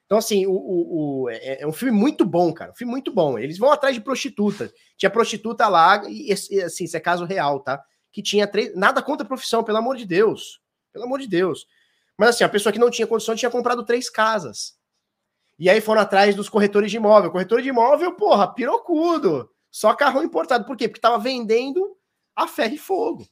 Então, 0.06 0.18
assim, 0.18 0.46
o, 0.46 0.52
o, 0.52 1.22
o 1.24 1.30
é, 1.30 1.62
é, 1.62 1.68
um 1.68 1.72
filme 1.72 1.98
muito 1.98 2.26
bom, 2.26 2.54
cara. 2.54 2.72
Um 2.72 2.76
filme 2.76 2.92
muito 2.92 3.12
bom. 3.12 3.40
Eles 3.40 3.58
vão 3.58 3.72
atrás 3.72 3.96
de 3.96 4.02
prostitutas. 4.02 4.72
Tinha 4.98 5.10
prostituta 5.10 5.68
lá, 5.68 6.04
e 6.08 6.32
assim, 6.32 6.84
isso 6.84 6.96
é 6.96 7.00
caso 7.00 7.26
real, 7.26 7.62
tá? 7.62 7.84
Que 8.12 8.22
tinha 8.22 8.46
três. 8.46 8.76
Nada 8.76 9.02
contra 9.02 9.26
a 9.26 9.28
profissão, 9.28 9.64
pelo 9.64 9.78
amor 9.78 9.96
de 9.96 10.06
Deus. 10.06 10.62
Pelo 10.92 11.06
amor 11.06 11.20
de 11.20 11.28
Deus. 11.28 11.66
Mas 12.18 12.30
assim, 12.30 12.44
a 12.44 12.50
pessoa 12.50 12.72
que 12.72 12.78
não 12.78 12.92
tinha 12.92 13.08
condição 13.08 13.36
tinha 13.36 13.50
comprado 13.50 13.84
três 13.84 14.10
casas. 14.10 14.78
E 15.58 15.70
aí 15.70 15.80
foram 15.82 16.02
atrás 16.02 16.36
dos 16.36 16.50
corretores 16.50 16.90
de 16.90 16.98
imóvel. 16.98 17.32
Corretor 17.32 17.62
de 17.62 17.70
imóvel, 17.70 18.14
porra, 18.14 18.54
pirocudo. 18.54 19.50
Só 19.72 19.94
carro 19.94 20.24
importado. 20.24 20.66
Por 20.66 20.76
quê? 20.78 20.88
Porque 20.88 21.00
estava 21.00 21.18
vendendo 21.18 21.98
a 22.36 22.48
ferro 22.48 22.76
e 22.76 22.78
fogo, 22.78 23.28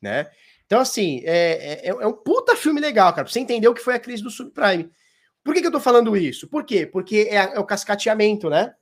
né? 0.00 0.30
Então, 0.66 0.80
assim, 0.80 1.20
é, 1.24 1.82
é, 1.84 1.88
é, 1.88 2.06
um 2.06 2.12
puta 2.12 2.56
filme 2.56 2.80
legal, 2.80 3.12
cara, 3.12 3.24
pra 3.24 3.32
você 3.32 3.40
entender 3.40 3.68
o 3.68 3.74
que 3.74 3.82
foi 3.82 3.94
a 3.94 4.00
crise 4.00 4.22
do 4.22 4.30
subprime. 4.30 4.90
Por 5.42 5.52
que, 5.52 5.60
que 5.60 5.66
eu 5.66 5.72
tô 5.72 5.80
falando 5.80 6.16
isso? 6.16 6.48
Por 6.48 6.64
quê? 6.64 6.86
Porque 6.86 7.28
é, 7.30 7.36
é 7.36 7.58
o 7.58 7.64
cascateamento, 7.64 8.48
né? 8.48 8.74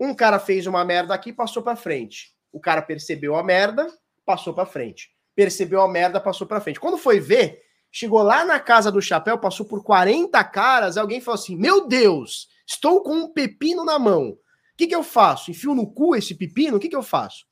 Um 0.00 0.14
cara 0.14 0.38
fez 0.38 0.66
uma 0.66 0.84
merda 0.84 1.14
aqui 1.14 1.32
passou 1.32 1.62
para 1.62 1.76
frente. 1.76 2.32
O 2.50 2.58
cara 2.58 2.80
percebeu 2.82 3.36
a 3.36 3.42
merda, 3.42 3.86
passou 4.24 4.54
para 4.54 4.66
frente. 4.66 5.10
Percebeu 5.34 5.80
a 5.80 5.88
merda, 5.88 6.20
passou 6.20 6.46
para 6.46 6.60
frente. 6.60 6.80
Quando 6.80 6.96
foi 6.96 7.20
ver, 7.20 7.61
chegou 7.92 8.22
lá 8.22 8.44
na 8.44 8.58
casa 8.58 8.90
do 8.90 9.02
chapéu, 9.02 9.38
passou 9.38 9.66
por 9.66 9.84
40 9.84 10.42
caras, 10.44 10.96
alguém 10.96 11.20
falou 11.20 11.38
assim: 11.38 11.54
Meu 11.54 11.86
Deus, 11.86 12.48
estou 12.66 13.02
com 13.02 13.14
um 13.14 13.32
pepino 13.32 13.84
na 13.84 13.98
mão. 13.98 14.30
O 14.30 14.38
que, 14.76 14.86
que 14.86 14.94
eu 14.94 15.04
faço? 15.04 15.50
Enfio 15.50 15.74
no 15.74 15.92
cu 15.92 16.16
esse 16.16 16.34
pepino? 16.34 16.78
O 16.78 16.80
que, 16.80 16.88
que 16.88 16.96
eu 16.96 17.02
faço? 17.02 17.46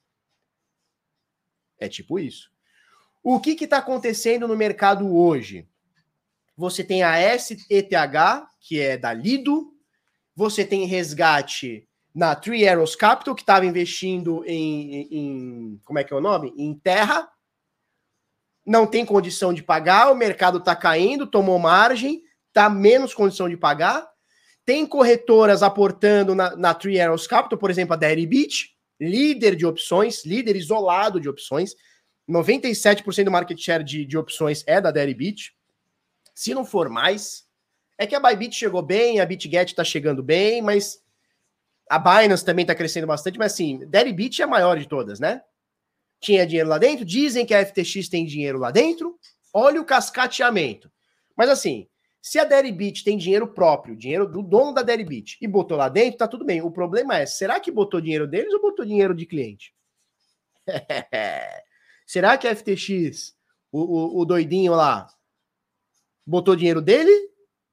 É 1.79 1.89
tipo 1.89 2.19
isso. 2.19 2.51
O 3.23 3.39
que 3.39 3.53
está 3.63 3.77
acontecendo 3.77 4.49
no 4.49 4.57
mercado 4.57 5.15
hoje? 5.15 5.69
Você 6.57 6.83
tem 6.83 7.03
a 7.03 7.39
SETH, 7.39 8.49
que 8.61 8.81
é 8.81 8.97
da 8.97 9.13
Lido, 9.13 9.75
você 10.35 10.65
tem 10.65 10.87
resgate 10.87 11.87
na 12.15 12.35
Three 12.35 12.67
Arrows 12.67 12.97
Capital, 12.97 13.35
que 13.35 13.43
estava 13.43 13.67
investindo 13.67 14.43
em, 14.47 15.07
em, 15.11 15.81
Como 15.85 15.99
é 15.99 16.05
que 16.05 16.13
é 16.13 16.17
o 16.17 16.21
nome? 16.21 16.53
Em 16.57 16.75
terra, 16.75 17.31
não 18.71 18.87
tem 18.87 19.05
condição 19.05 19.53
de 19.53 19.65
pagar, 19.65 20.13
o 20.13 20.15
mercado 20.15 20.59
está 20.59 20.77
caindo, 20.77 21.27
tomou 21.27 21.59
margem, 21.59 22.23
está 22.47 22.71
menos 22.71 23.13
condição 23.13 23.49
de 23.49 23.57
pagar. 23.57 24.09
Tem 24.65 24.87
corretoras 24.87 25.65
aportando 25.65 26.37
na, 26.37 26.55
na 26.55 26.73
Three 26.73 27.01
Arrows 27.01 27.27
Capital, 27.27 27.59
por 27.59 27.69
exemplo, 27.69 27.95
a 27.95 27.97
Derry 27.97 28.25
Beach, 28.27 28.71
líder 29.01 29.57
de 29.57 29.67
opções, 29.67 30.25
líder 30.25 30.55
isolado 30.55 31.21
de 31.21 31.29
opções. 31.29 31.75
97% 32.31 33.25
do 33.25 33.31
market 33.33 33.59
share 33.59 33.83
de, 33.83 34.07
de 34.07 34.17
opções 34.17 34.63
é 34.69 34.81
da 34.81 34.93
Derry 34.93 35.15
Beach. 35.15 35.53
Se 36.33 36.55
não 36.55 36.65
for 36.65 36.89
mais, 36.89 37.43
é 37.99 38.07
que 38.07 38.15
a 38.15 38.21
Bybit 38.21 38.55
chegou 38.55 38.83
bem, 38.83 39.19
a 39.19 39.27
BitGet 39.27 39.73
está 39.73 39.83
chegando 39.83 40.23
bem, 40.23 40.63
mas 40.63 41.03
a 41.91 41.99
Binance 41.99 42.45
também 42.45 42.63
está 42.63 42.77
crescendo 42.77 43.09
bastante, 43.09 43.37
mas 43.37 43.53
assim, 43.53 43.81
Beach 44.15 44.41
é 44.41 44.45
a 44.45 44.49
maior 44.49 44.79
de 44.79 44.87
todas, 44.87 45.19
né? 45.19 45.43
Tinha 46.21 46.47
dinheiro 46.47 46.69
lá 46.69 46.79
dentro, 46.79 47.05
dizem 47.05 47.47
que 47.47 47.55
a 47.55 47.65
FTX 47.65 48.09
tem 48.09 48.27
dinheiro 48.27 48.59
lá 48.59 48.71
dentro, 48.71 49.19
olha 49.53 49.81
o 49.81 49.85
cascateamento. 49.85 50.91
Mas 51.37 51.49
assim, 51.49 51.89
se 52.23 52.39
a 52.39 52.45
Deribit 52.45 53.03
tem 53.03 53.17
dinheiro 53.17 53.49
próprio, 53.49 53.97
dinheiro 53.97 54.29
do 54.29 54.43
dono 54.43 54.75
da 54.75 54.83
Deribit, 54.83 55.39
e 55.41 55.49
botou 55.49 55.77
lá 55.77 55.89
dentro, 55.89 56.19
tá 56.19 56.29
tudo 56.29 56.45
bem. 56.45 56.61
O 56.61 56.71
problema 56.71 57.17
é, 57.17 57.25
será 57.25 57.59
que 57.59 57.71
botou 57.71 58.01
dinheiro 58.01 58.29
deles 58.29 58.53
ou 58.53 58.61
botou 58.61 58.85
dinheiro 58.85 59.15
de 59.15 59.25
cliente? 59.25 59.75
será 62.07 62.37
que 62.37 62.47
a 62.47 62.55
FTX, 62.55 63.35
o, 63.73 63.81
o, 63.81 64.21
o 64.21 64.25
doidinho 64.27 64.75
lá, 64.75 65.09
botou 66.27 66.55
dinheiro 66.55 66.83
dele, 66.83 67.31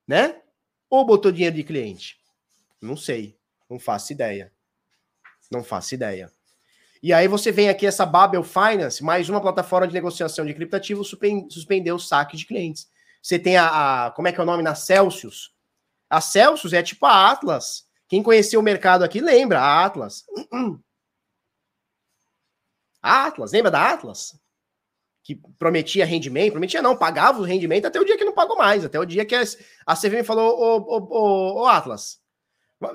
né? 0.08 0.42
Ou 0.90 1.06
botou 1.06 1.32
dinheiro 1.32 1.56
de 1.56 1.64
cliente? 1.64 2.18
Não 2.82 2.96
sei, 2.96 3.38
não 3.70 3.78
faço 3.78 4.14
ideia. 4.14 4.54
Não 5.52 5.64
faço 5.64 5.94
ideia. 5.94 6.32
E 7.02 7.14
aí 7.14 7.28
você 7.28 7.52
vem 7.52 7.70
aqui 7.70 7.86
essa 7.86 8.06
Babel 8.06 8.44
Finance, 8.44 9.04
mais 9.04 9.30
uma 9.30 9.42
plataforma 9.42 9.88
de 9.88 9.94
negociação 9.94 10.46
de 10.46 10.54
criptativos, 10.54 11.14
suspendeu 11.50 11.96
o 11.96 12.00
saque 12.00 12.36
de 12.36 12.46
clientes. 12.46 12.90
Você 13.22 13.38
tem 13.38 13.58
a, 13.58 14.08
a, 14.08 14.12
como 14.12 14.28
é 14.28 14.32
que 14.32 14.40
é 14.40 14.44
o 14.44 14.46
nome 14.46 14.64
na 14.64 14.74
Celsius? 14.74 15.54
A 16.10 16.22
Celsius 16.22 16.74
é 16.74 16.82
tipo 16.82 17.06
a 17.06 17.32
Atlas. 17.32 17.86
Quem 18.08 18.24
conheceu 18.24 18.60
o 18.60 18.64
mercado 18.64 19.04
aqui 19.04 19.20
lembra 19.20 19.60
a 19.60 19.86
Atlas. 19.86 20.24
A 23.02 23.28
Atlas, 23.28 23.52
lembra 23.52 23.70
da 23.70 23.92
Atlas? 23.92 24.40
Que 25.24 25.36
prometia 25.60 26.06
rendimento, 26.06 26.54
prometia 26.54 26.82
não, 26.82 26.96
pagava 26.96 27.40
o 27.40 27.44
rendimento 27.44 27.86
até 27.86 28.00
o 28.00 28.06
dia 28.06 28.18
que 28.18 28.24
não 28.24 28.34
pagou 28.34 28.58
mais, 28.58 28.86
até 28.86 28.98
o 28.98 29.06
dia 29.06 29.26
que 29.26 29.36
a 29.36 29.96
CVM 29.96 30.24
falou, 30.24 30.58
ô, 30.58 30.78
ô, 30.78 31.08
ô, 31.10 31.62
ô 31.64 31.68
Atlas, 31.68 32.22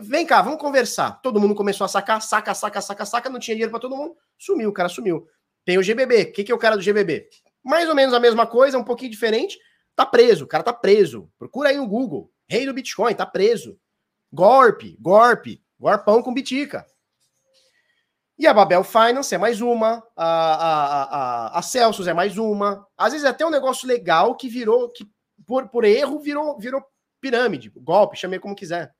Vem 0.00 0.24
cá, 0.24 0.40
vamos 0.42 0.60
conversar. 0.60 1.20
Todo 1.22 1.40
mundo 1.40 1.54
começou 1.54 1.84
a 1.84 1.88
sacar, 1.88 2.22
saca, 2.22 2.54
saca, 2.54 2.80
saca, 2.80 3.04
saca, 3.04 3.30
não 3.30 3.40
tinha 3.40 3.54
dinheiro 3.54 3.70
para 3.70 3.80
todo 3.80 3.96
mundo. 3.96 4.16
Sumiu, 4.38 4.70
o 4.70 4.72
cara 4.72 4.88
sumiu. 4.88 5.26
Tem 5.64 5.76
o 5.76 5.82
GBB. 5.82 6.22
O 6.22 6.32
que, 6.32 6.44
que 6.44 6.52
é 6.52 6.54
o 6.54 6.58
cara 6.58 6.76
do 6.76 6.82
GBB? 6.82 7.28
Mais 7.64 7.88
ou 7.88 7.94
menos 7.94 8.14
a 8.14 8.20
mesma 8.20 8.46
coisa, 8.46 8.78
um 8.78 8.84
pouquinho 8.84 9.10
diferente. 9.10 9.58
Tá 9.94 10.06
preso, 10.06 10.44
o 10.44 10.48
cara 10.48 10.62
tá 10.62 10.72
preso. 10.72 11.30
Procura 11.38 11.70
aí 11.70 11.76
no 11.76 11.86
Google. 11.86 12.30
Rei 12.48 12.64
do 12.64 12.72
Bitcoin, 12.72 13.14
tá 13.14 13.26
preso. 13.26 13.78
Golpe, 14.32 14.96
golpe, 15.00 15.62
golpão 15.78 16.22
com 16.22 16.32
bitica. 16.32 16.86
E 18.38 18.46
a 18.46 18.54
Babel 18.54 18.82
Finance 18.82 19.34
é 19.34 19.38
mais 19.38 19.60
uma, 19.60 20.02
a, 20.16 20.26
a, 20.26 21.02
a, 21.02 21.58
a 21.58 21.62
Celsius 21.62 22.08
é 22.08 22.14
mais 22.14 22.38
uma. 22.38 22.86
Às 22.96 23.12
vezes 23.12 23.26
é 23.26 23.30
até 23.30 23.44
um 23.44 23.50
negócio 23.50 23.86
legal 23.86 24.34
que 24.34 24.48
virou, 24.48 24.90
que 24.90 25.06
por, 25.46 25.68
por 25.68 25.84
erro 25.84 26.18
virou, 26.18 26.58
virou 26.58 26.82
pirâmide, 27.20 27.70
golpe, 27.76 28.18
chamei 28.18 28.38
como 28.38 28.56
quiser. 28.56 28.92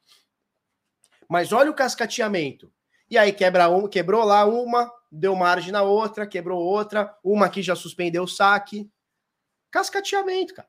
Mas 1.28 1.52
olha 1.52 1.70
o 1.70 1.74
cascateamento. 1.74 2.72
E 3.10 3.18
aí 3.18 3.32
quebra 3.32 3.68
um, 3.68 3.86
quebrou 3.86 4.24
lá 4.24 4.46
uma, 4.46 4.90
deu 5.10 5.36
margem 5.36 5.70
na 5.70 5.82
outra, 5.82 6.26
quebrou 6.26 6.58
outra, 6.58 7.14
uma 7.22 7.46
aqui 7.46 7.62
já 7.62 7.76
suspendeu 7.76 8.22
o 8.22 8.28
saque. 8.28 8.90
Cascateamento, 9.70 10.54
cara. 10.54 10.68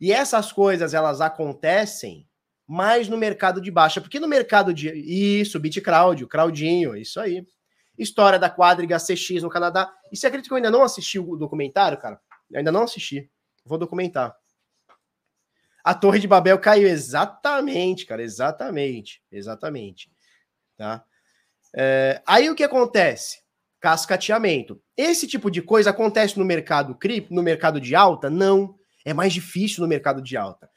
E 0.00 0.12
essas 0.12 0.50
coisas 0.50 0.94
elas 0.94 1.20
acontecem 1.20 2.28
mais 2.66 3.08
no 3.08 3.16
mercado 3.16 3.60
de 3.60 3.70
baixa, 3.70 4.00
porque 4.00 4.18
no 4.18 4.26
mercado 4.26 4.72
de 4.72 4.88
isso, 4.90 5.60
BitCrowd, 5.60 6.26
Crowdinho, 6.26 6.96
isso 6.96 7.20
aí. 7.20 7.46
História 7.96 8.38
da 8.38 8.50
quadriga 8.50 8.98
CX 8.98 9.42
no 9.42 9.50
Canadá. 9.50 9.92
E 10.10 10.16
você 10.16 10.26
acredita 10.26 10.48
que 10.48 10.52
eu 10.52 10.56
ainda 10.56 10.70
não 10.70 10.82
assisti 10.82 11.18
o 11.18 11.36
documentário, 11.36 11.98
cara? 11.98 12.20
Eu 12.50 12.58
ainda 12.58 12.72
não 12.72 12.82
assisti. 12.82 13.30
Vou 13.64 13.78
documentar. 13.78 14.34
A 15.84 15.94
Torre 15.94 16.18
de 16.18 16.26
Babel 16.26 16.58
caiu 16.58 16.88
exatamente, 16.88 18.06
cara, 18.06 18.22
exatamente, 18.22 19.22
exatamente, 19.30 20.10
tá? 20.78 21.04
É, 21.76 22.22
aí 22.26 22.48
o 22.48 22.54
que 22.54 22.64
acontece? 22.64 23.42
Cascateamento. 23.80 24.80
Esse 24.96 25.26
tipo 25.26 25.50
de 25.50 25.60
coisa 25.60 25.90
acontece 25.90 26.38
no 26.38 26.44
mercado 26.44 26.94
cripto, 26.94 27.34
no 27.34 27.42
mercado 27.42 27.78
de 27.78 27.94
alta? 27.94 28.30
Não. 28.30 28.78
É 29.04 29.12
mais 29.12 29.32
difícil 29.34 29.82
no 29.82 29.88
mercado 29.88 30.22
de 30.22 30.36
alta. 30.36 30.70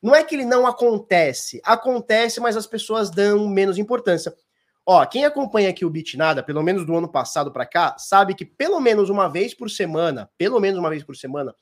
Não 0.00 0.14
é 0.14 0.22
que 0.22 0.36
ele 0.36 0.44
não 0.44 0.64
acontece, 0.64 1.60
acontece, 1.64 2.38
mas 2.38 2.56
as 2.56 2.66
pessoas 2.66 3.10
dão 3.10 3.48
menos 3.48 3.78
importância. 3.78 4.32
Ó, 4.86 5.04
quem 5.04 5.24
acompanha 5.24 5.70
aqui 5.70 5.84
o 5.84 5.90
Bitnada, 5.90 6.42
pelo 6.42 6.62
menos 6.62 6.86
do 6.86 6.96
ano 6.96 7.10
passado 7.10 7.52
para 7.52 7.66
cá, 7.66 7.96
sabe 7.98 8.34
que 8.34 8.44
pelo 8.44 8.80
menos 8.80 9.10
uma 9.10 9.28
vez 9.28 9.52
por 9.52 9.68
semana, 9.68 10.30
pelo 10.38 10.60
menos 10.60 10.78
uma 10.78 10.88
vez 10.88 11.02
por 11.02 11.16
semana, 11.16 11.52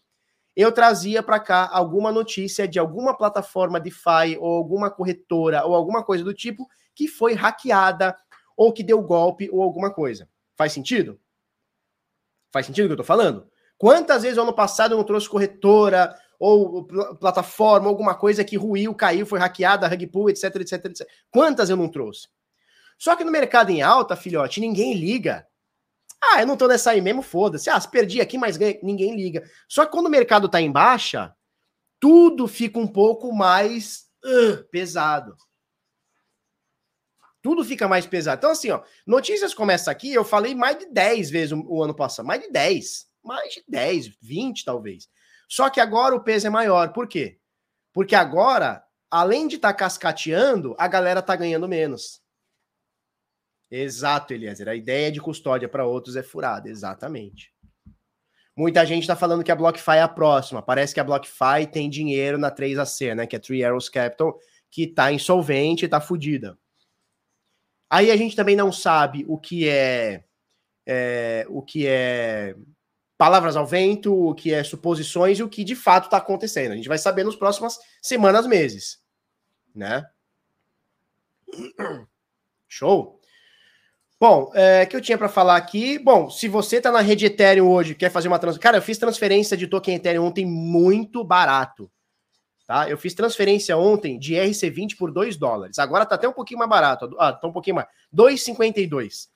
eu 0.57 0.73
trazia 0.73 1.23
para 1.23 1.39
cá 1.39 1.69
alguma 1.71 2.11
notícia 2.11 2.67
de 2.67 2.79
alguma 2.79 3.15
plataforma 3.15 3.79
DeFi 3.79 4.39
ou 4.41 4.57
alguma 4.57 4.91
corretora 4.91 5.65
ou 5.67 5.75
alguma 5.75 6.03
coisa 6.03 6.25
do 6.25 6.33
tipo 6.33 6.67
que 6.95 7.07
foi 7.07 7.35
hackeada 7.35 8.17
ou 8.57 8.73
que 8.73 8.83
deu 8.83 9.03
golpe 9.03 9.51
ou 9.53 9.63
alguma 9.63 9.93
coisa. 9.93 10.29
Faz 10.57 10.73
sentido? 10.73 11.21
Faz 12.51 12.65
sentido 12.65 12.87
o 12.87 12.89
que 12.89 12.93
eu 12.95 12.97
tô 12.97 13.05
falando? 13.05 13.47
Quantas 13.77 14.23
vezes 14.23 14.39
ano 14.39 14.55
passado 14.55 14.93
eu 14.93 14.97
não 14.97 15.05
trouxe 15.05 15.29
corretora 15.29 16.17
ou 16.39 16.85
plataforma, 17.19 17.89
alguma 17.89 18.15
coisa 18.15 18.43
que 18.43 18.57
ruiu, 18.57 18.95
caiu, 18.95 19.27
foi 19.27 19.39
hackeada, 19.39 19.87
rug 19.87 20.07
pull, 20.07 20.31
etc, 20.31 20.57
etc, 20.57 20.85
etc. 20.87 21.09
Quantas 21.31 21.69
eu 21.69 21.77
não 21.77 21.89
trouxe? 21.89 22.29
Só 22.99 23.15
que 23.15 23.25
no 23.25 23.31
mercado 23.31 23.71
em 23.71 23.83
alta, 23.83 24.17
filhote, 24.17 24.61
ninguém 24.61 24.95
liga. 24.95 25.47
Ah, 26.23 26.41
eu 26.41 26.47
não 26.47 26.57
tô 26.57 26.67
nessa 26.67 26.91
aí 26.91 27.01
mesmo, 27.01 27.23
foda-se. 27.23 27.71
Ah, 27.71 27.81
perdi 27.81 28.21
aqui, 28.21 28.39
mas 28.39 28.59
ninguém 28.83 29.15
liga. 29.15 29.49
Só 29.69 29.85
que 29.85 29.93
quando 29.93 30.07
o 30.07 30.11
mercado 30.11 30.49
tá 30.49 30.61
em 30.61 30.71
baixa, 30.73 31.35
tudo 32.01 32.49
fica 32.49 32.79
um 32.79 32.87
pouco 32.87 33.33
mais 33.33 34.07
uh, 34.25 34.65
pesado. 34.71 35.37
Tudo 37.43 37.65
fica 37.65 37.87
mais 37.87 38.07
pesado. 38.07 38.39
Então, 38.39 38.51
assim, 38.51 38.71
ó, 38.71 38.83
notícias 39.07 39.55
começa 39.55 39.91
aqui, 39.91 40.13
eu 40.13 40.25
falei 40.25 40.55
mais 40.55 40.79
de 40.79 40.87
10 40.87 41.31
vezes 41.31 41.53
o, 41.53 41.63
o 41.67 41.83
ano 41.83 41.95
passado. 41.95 42.27
Mais 42.27 42.43
de 42.43 42.51
10. 42.51 43.07
Mais 43.23 43.55
de 43.55 43.65
10, 43.69 44.17
20 44.21 44.65
talvez. 44.65 45.09
Só 45.49 45.71
que 45.71 45.81
agora 45.81 46.15
o 46.15 46.23
peso 46.23 46.47
é 46.47 46.51
maior. 46.51 46.93
Por 46.93 47.07
quê? 47.07 47.39
Porque 47.93 48.15
agora, 48.15 48.83
além 49.11 49.47
de 49.47 49.57
estar 49.57 49.73
tá 49.73 49.79
cascateando, 49.79 50.75
a 50.79 50.89
galera 50.89 51.23
tá 51.23 51.37
ganhando 51.37 51.69
menos. 51.69 52.21
Exato, 53.71 54.33
Eliezer. 54.33 54.69
A 54.69 54.75
ideia 54.75 55.11
de 55.11 55.21
custódia 55.21 55.69
para 55.69 55.87
outros 55.87 56.17
é 56.17 56.23
furada, 56.23 56.69
exatamente. 56.69 57.53
Muita 58.57 58.87
gente 58.87 59.03
está 59.03 59.15
falando 59.15 59.45
que 59.45 59.53
a 59.53 59.57
BlockFi 59.57 59.97
é 59.97 60.03
a 60.03 60.09
próxima. 60.09 60.63
Parece 60.63 60.95
que 60.95 61.01
a 61.01 61.05
BlockFi 61.05 61.67
tem 61.71 61.91
dinheiro 61.91 62.39
na 62.39 62.51
3AC, 62.51 63.15
né? 63.15 63.27
Que 63.27 63.37
é 63.37 63.39
Three 63.39 63.63
Arrows 63.63 63.89
Capital, 63.89 64.39
que 64.71 64.85
está 64.85 65.13
insolvente, 65.13 65.85
está 65.85 66.01
fodida. 66.01 66.57
Aí 67.91 68.11
a 68.11 68.17
gente 68.17 68.35
também 68.35 68.57
não 68.57 68.73
sabe 68.73 69.25
o 69.29 69.39
que 69.39 69.69
é, 69.69 70.25
é, 70.87 71.47
o 71.49 71.63
que 71.63 71.87
é 71.87 72.57
palavras 73.19 73.57
ao 73.57 73.67
vento, 73.67 74.15
o 74.15 74.35
que 74.35 74.53
é 74.53 74.63
suposições 74.65 75.39
e 75.39 75.43
o 75.43 75.49
que 75.49 75.63
de 75.63 75.77
fato 75.77 76.05
está 76.05 76.17
acontecendo. 76.17 76.73
A 76.73 76.77
gente 76.77 76.89
vai 76.89 76.99
saber 76.99 77.25
nas 77.25 77.37
próximas 77.37 77.79
semanas, 78.01 78.47
meses, 78.47 79.03
né? 79.75 80.05
Show. 82.67 83.16
Bom, 84.19 84.51
é, 84.55 84.87
que 84.87 84.97
eu 84.97 85.01
tinha 85.01 85.19
para 85.19 85.29
falar 85.29 85.57
aqui. 85.57 85.99
Bom, 85.99 86.31
se 86.31 86.49
você 86.49 86.81
tá 86.81 86.91
na 86.91 87.03
rede 87.03 87.27
Ethereum 87.27 87.69
hoje, 87.69 87.95
quer 87.95 88.11
fazer 88.11 88.29
uma 88.29 88.39
transferência. 88.39 88.63
Cara, 88.63 88.79
eu 88.79 88.83
fiz 88.83 88.97
transferência 88.97 89.57
de 89.59 89.67
token 89.67 89.97
Ethereum 89.97 90.25
ontem 90.25 90.47
muito 90.47 91.23
barato. 91.23 91.91
Tá? 92.67 92.89
Eu 92.89 92.97
fiz 92.97 93.13
transferência 93.13 93.77
ontem 93.77 94.19
de 94.19 94.35
RC20 94.35 94.97
por 94.97 95.13
2 95.13 95.37
dólares. 95.37 95.79
Agora 95.79 96.07
tá 96.07 96.15
até 96.15 96.27
um 96.27 96.33
pouquinho 96.33 96.59
mais 96.59 96.71
barato. 96.71 97.15
Ah, 97.19 97.31
tá 97.31 97.47
um 97.47 97.53
pouquinho 97.53 97.77
mais. 97.77 97.89
2,52. 98.15 99.29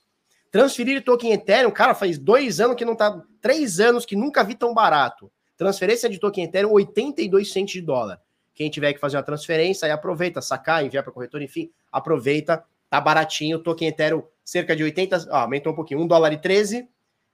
Transferir 0.51 1.05
token 1.05 1.33
Ethereum, 1.33 1.71
cara, 1.71 1.95
faz 1.95 2.19
dois 2.19 2.59
anos 2.59 2.75
que 2.75 2.85
não 2.85 2.97
tá. 2.97 3.23
Três 3.41 3.81
anos 3.81 4.07
que 4.07 4.17
nunca 4.17 4.43
vi 4.43 4.55
tão 4.55 4.73
barato. 4.73 5.31
Transferência 5.59 6.09
de 6.09 6.19
token 6.19 6.45
Ethereum, 6.45 6.73
82 6.73 7.53
centos 7.53 7.75
de 7.75 7.83
dólar. 7.83 8.19
Quem 8.55 8.71
tiver 8.71 8.95
que 8.95 8.99
fazer 8.99 9.19
uma 9.19 9.23
transferência, 9.23 9.85
aí 9.87 9.93
aproveita, 9.93 10.41
sacar, 10.41 10.85
enviar 10.85 11.05
para 11.05 11.13
corretor, 11.13 11.43
enfim, 11.43 11.71
aproveita 11.93 12.65
Tá 12.91 13.01
baratinho. 13.01 13.61
Token 13.61 13.89
Ethereum, 13.89 14.25
cerca 14.51 14.75
de 14.75 14.83
80. 14.83 15.29
Ó, 15.31 15.37
aumentou 15.37 15.73
um 15.73 15.77
pouquinho. 15.77 16.01
1 16.01 16.07
dólar 16.09 16.33
e 16.33 16.39
13. 16.39 16.89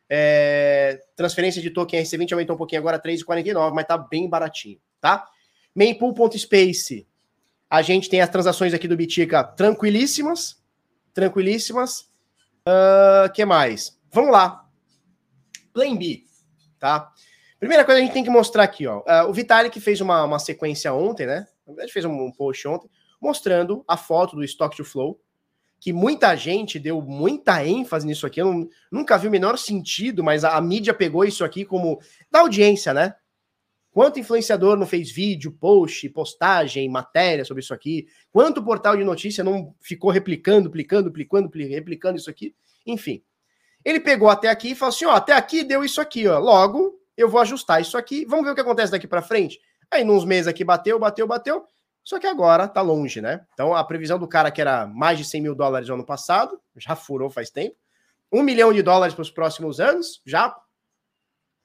É, 0.09 1.01
transferência 1.17 1.63
de 1.63 1.71
token 1.71 2.01
RC20 2.03 2.33
aumentou 2.33 2.55
um 2.55 2.59
pouquinho 2.59 2.81
agora, 2.81 3.01
3,49, 3.01 3.75
mas 3.75 3.87
tá 3.87 3.99
bem 3.99 4.29
baratinho, 4.29 4.79
tá? 5.01 5.27
Mainpool.space. 5.75 7.09
A 7.69 7.83
gente 7.83 8.09
tem 8.09 8.21
as 8.21 8.29
transações 8.29 8.73
aqui 8.73 8.87
do 8.87 8.97
Bitica 8.97 9.43
tranquilíssimas. 9.43 10.63
Tranquilíssimas. 11.13 12.03
Uh, 12.69 13.33
que 13.35 13.45
mais? 13.45 13.99
Vamos 14.13 14.31
lá. 14.31 14.65
Plan 15.73 15.97
B, 15.97 16.23
tá? 16.79 17.11
Primeira 17.59 17.85
coisa 17.85 18.01
a 18.01 18.05
gente 18.05 18.13
tem 18.13 18.23
que 18.23 18.31
mostrar 18.31 18.63
aqui, 18.63 18.87
ó. 18.87 19.01
Uh, 19.01 19.29
o 19.29 19.33
Vitalik 19.33 19.81
fez 19.81 20.01
uma, 20.01 20.23
uma 20.23 20.39
sequência 20.39 20.93
ontem, 20.93 21.27
né? 21.27 21.47
Na 21.67 21.73
verdade, 21.73 21.93
fez 21.93 22.05
um 22.05 22.31
post 22.31 22.69
ontem, 22.69 22.89
mostrando 23.21 23.83
a 23.89 23.97
foto 23.97 24.37
do 24.37 24.45
Stock 24.45 24.77
to 24.77 24.85
Flow 24.85 25.19
que 25.81 25.93
muita 25.93 26.35
gente 26.37 26.79
deu 26.79 27.01
muita 27.01 27.65
ênfase 27.65 28.07
nisso 28.07 28.27
aqui. 28.27 28.41
Eu 28.41 28.53
não, 28.53 28.69
nunca 28.91 29.19
vi 29.19 29.29
o 29.29 29.31
menor 29.31 29.59
sentido, 29.59 30.25
mas 30.25 30.45
a, 30.45 30.57
a, 30.57 30.61
mídia 30.61 30.95
pegou 30.95 31.25
isso 31.25 31.45
aqui 31.45 31.65
como 31.65 32.01
da 32.31 32.41
audiência, 32.41 32.93
né? 32.95 33.15
Quanto 33.91 34.21
influenciador 34.21 34.77
não 34.77 34.87
fez 34.87 35.11
vídeo, 35.11 35.51
post, 35.53 36.07
postagem, 36.11 36.89
matéria 36.89 37.45
sobre 37.45 37.63
isso 37.63 37.73
aqui? 37.73 38.07
Quanto 38.31 38.63
portal 38.63 38.97
de 38.97 39.05
notícia 39.05 39.43
não 39.43 39.75
ficou 39.81 40.11
replicando, 40.11 40.65
duplicando, 40.65 41.05
duplicando, 41.05 41.51
replicando 41.51 42.19
isso 42.19 42.29
aqui? 42.29 42.55
Enfim. 42.87 43.23
Ele 43.85 44.01
pegou 44.01 44.29
até 44.29 44.49
aqui 44.49 44.73
e 44.73 44.75
falou 44.75 44.95
assim: 44.95 45.07
ó, 45.07 45.13
até 45.13 45.33
aqui 45.33 45.63
deu 45.63 45.85
isso 45.85 46.01
aqui, 46.01 46.27
ó. 46.27 46.39
Logo, 46.39 47.01
eu 47.17 47.29
vou 47.29 47.41
ajustar 47.41 47.81
isso 47.81 47.97
aqui. 47.97 48.27
Vamos 48.27 48.45
ver 48.45 48.51
o 48.51 48.55
que 48.55 48.61
acontece 48.61 48.93
daqui 48.93 49.07
para 49.07 49.23
frente. 49.23 49.59
Aí, 49.91 50.05
nos 50.05 50.25
meses 50.25 50.49
aqui, 50.49 50.65
bateu, 50.65 50.99
bateu, 50.99 51.27
bateu. 51.27 51.65
Só 52.07 52.21
que 52.21 52.27
agora 52.29 52.69
tá 52.69 52.81
longe, 52.81 53.21
né? 53.21 53.45
Então 53.53 53.75
a 53.75 53.83
previsão 53.83 54.17
do 54.17 54.29
cara 54.29 54.53
que 54.53 54.61
era 54.61 54.87
mais 54.87 55.19
de 55.19 55.25
100 55.25 55.43
mil 55.43 55.57
dólares 55.57 55.89
no 55.89 55.95
ano 55.95 56.07
passado, 56.07 56.63
já 56.77 56.95
furou 56.95 57.29
faz 57.29 57.51
tempo. 57.51 57.75
Um 58.33 58.45
milhão 58.45 58.73
de 58.73 58.81
dólares 58.81 59.13
para 59.13 59.23
os 59.23 59.31
próximos 59.31 59.81
anos, 59.81 60.23
já 60.25 60.57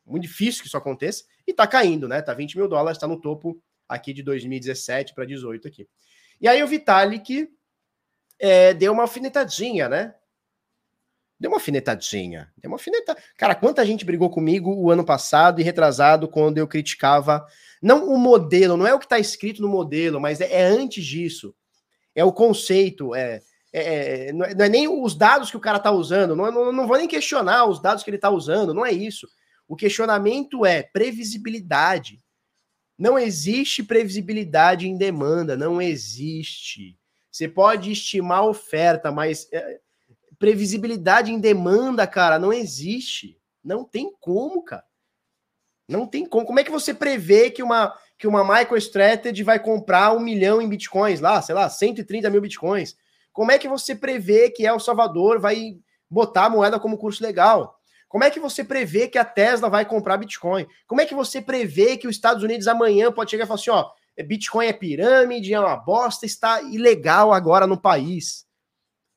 muito 0.04 0.24
difícil 0.24 0.64
que 0.64 0.68
isso 0.68 0.76
aconteça. 0.76 1.24
E 1.46 1.54
tá 1.54 1.68
caindo, 1.68 2.08
né? 2.08 2.24
Tá 2.24 2.34
20 2.34 2.58
mil 2.58 2.68
dólares, 2.68 2.98
tá 2.98 3.08
no 3.08 3.22
topo 3.22 3.62
aqui 3.88 4.14
de 4.14 4.24
2017 4.24 5.14
para 5.14 5.26
18 5.26 5.68
aqui. 5.68 5.88
E 6.40 6.48
aí 6.48 6.64
o 6.64 6.68
Vitalik 6.68 7.48
é, 8.40 8.74
deu 8.74 8.94
uma 8.94 9.04
alfinetadinha, 9.04 9.88
né? 9.88 10.16
Deu 11.42 11.50
uma 11.50 11.58
alfinetadinha. 11.58 12.54
Deu 12.56 12.70
uma 12.70 12.76
alfinetada. 12.76 13.20
Cara, 13.36 13.56
quanta 13.56 13.84
gente 13.84 14.06
brigou 14.06 14.30
comigo 14.30 14.76
o 14.76 14.92
ano 14.92 15.04
passado 15.04 15.60
e 15.60 15.64
retrasado 15.64 16.28
quando 16.28 16.60
eu 16.60 16.68
criticava 16.68 17.44
não 17.82 18.14
o 18.14 18.18
modelo, 18.20 18.78
não 18.78 18.86
é 18.86 18.94
o 18.94 19.00
que 19.00 19.06
está 19.06 19.18
escrito 19.18 19.60
no 19.60 19.68
modelo, 19.68 20.22
mas 20.22 20.40
é, 20.40 20.54
é, 20.54 20.62
antes 20.62 21.04
disso. 21.04 21.56
É 22.14 22.24
o 22.24 22.32
conceito, 22.32 23.16
é, 23.16 23.42
é, 23.74 24.28
é 24.28 24.34
não, 24.34 24.46
é, 24.46 24.54
não, 24.54 24.66
é, 24.66 24.70
nem 24.70 24.88
os 24.88 25.16
dados 25.16 25.50
que 25.50 25.58
o 25.58 25.62
cara 25.62 25.78
está 25.78 25.90
usando, 25.90 26.36
não, 26.36 26.52
não, 26.52 26.72
não 26.72 26.88
vou 26.88 26.98
nem 26.98 27.08
questionar 27.08 27.66
os 27.66 27.82
dados 27.82 28.04
que 28.04 28.12
ele 28.12 28.18
está 28.18 28.30
usando, 28.30 28.72
não 28.72 28.86
é 28.86 28.92
isso. 28.92 29.28
O 29.68 29.76
questionamento 29.76 30.64
é 30.64 30.84
previsibilidade. 30.84 32.20
Não 33.00 33.18
existe 33.18 33.82
previsibilidade 33.82 34.88
em 34.88 34.96
demanda, 34.96 35.58
não 35.58 35.82
existe. 35.82 37.00
Você 37.32 37.48
pode 37.48 37.92
estimar 37.92 38.40
a 38.40 38.46
oferta, 38.46 39.12
mas 39.12 39.48
é, 39.52 39.80
previsibilidade 40.42 41.32
em 41.32 41.40
demanda, 41.40 42.08
cara, 42.08 42.40
não 42.40 42.52
existe. 42.52 43.40
Não 43.64 43.84
tem 43.84 44.12
como, 44.20 44.64
cara. 44.64 44.84
Não 45.88 46.08
tem 46.08 46.26
como. 46.26 46.48
Como 46.48 46.60
é 46.60 46.64
que 46.64 46.72
você 46.72 46.96
prevê 46.96 47.52
que 47.52 47.62
uma, 47.62 47.96
que 48.18 48.28
uma 48.28 48.44
MicroStrategy 48.44 49.44
vai 49.44 49.60
comprar 49.60 50.16
um 50.16 50.20
milhão 50.20 50.60
em 50.60 50.68
bitcoins 50.68 51.20
lá, 51.20 51.40
sei 51.44 51.54
lá, 51.54 51.70
130 51.70 52.28
mil 52.32 52.42
bitcoins? 52.42 52.98
Como 53.32 53.52
é 53.52 53.60
que 53.60 53.68
você 53.68 53.94
prevê 53.94 54.50
que 54.50 54.66
El 54.66 54.80
Salvador 54.80 55.40
vai 55.40 55.78
botar 56.10 56.46
a 56.46 56.50
moeda 56.50 56.80
como 56.80 56.98
curso 56.98 57.22
legal? 57.22 57.80
Como 58.10 58.24
é 58.24 58.32
que 58.32 58.40
você 58.40 58.64
prevê 58.64 59.08
que 59.08 59.20
a 59.20 59.24
Tesla 59.24 59.70
vai 59.70 59.86
comprar 59.86 60.18
Bitcoin? 60.18 60.68
Como 60.88 61.00
é 61.00 61.06
que 61.06 61.16
você 61.16 61.40
prevê 61.40 61.96
que 61.98 62.08
os 62.08 62.16
Estados 62.16 62.44
Unidos 62.44 62.68
amanhã 62.68 63.10
pode 63.12 63.32
chegar 63.32 63.46
e 63.46 63.48
falar 63.48 63.60
assim, 63.60 63.70
ó, 63.70 63.90
Bitcoin 64.26 64.66
é 64.66 64.74
pirâmide, 64.74 65.54
é 65.54 65.60
uma 65.60 65.78
bosta, 65.78 66.26
está 66.26 66.62
ilegal 66.62 67.32
agora 67.32 67.66
no 67.66 67.80
país? 67.80 68.46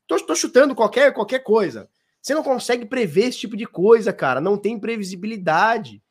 Tô, 0.06 0.18
tô 0.18 0.35
chutando 0.35 0.74
qualquer, 0.74 1.12
qualquer 1.12 1.40
coisa. 1.40 1.89
Você 2.20 2.35
não 2.35 2.43
consegue 2.43 2.86
prever 2.86 3.26
esse 3.26 3.39
tipo 3.39 3.56
de 3.56 3.66
coisa, 3.66 4.12
cara. 4.12 4.40
Não 4.40 4.56
tem 4.56 4.78
previsibilidade. 4.78 6.02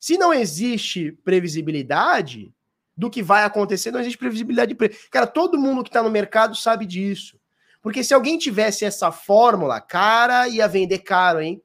Se 0.00 0.16
não 0.16 0.32
existe 0.32 1.12
previsibilidade 1.24 2.54
do 2.96 3.10
que 3.10 3.22
vai 3.22 3.44
acontecer, 3.44 3.90
não 3.90 4.00
existe 4.00 4.18
previsibilidade 4.18 4.70
de 4.70 4.74
preço. 4.74 5.08
Cara, 5.10 5.26
todo 5.26 5.58
mundo 5.58 5.82
que 5.82 5.88
está 5.88 6.02
no 6.02 6.10
mercado 6.10 6.54
sabe 6.56 6.86
disso. 6.86 7.38
Porque 7.82 8.02
se 8.02 8.14
alguém 8.14 8.38
tivesse 8.38 8.84
essa 8.84 9.12
fórmula, 9.12 9.80
cara, 9.80 10.48
ia 10.48 10.66
vender 10.66 10.98
caro, 11.00 11.40
hein? 11.40 11.62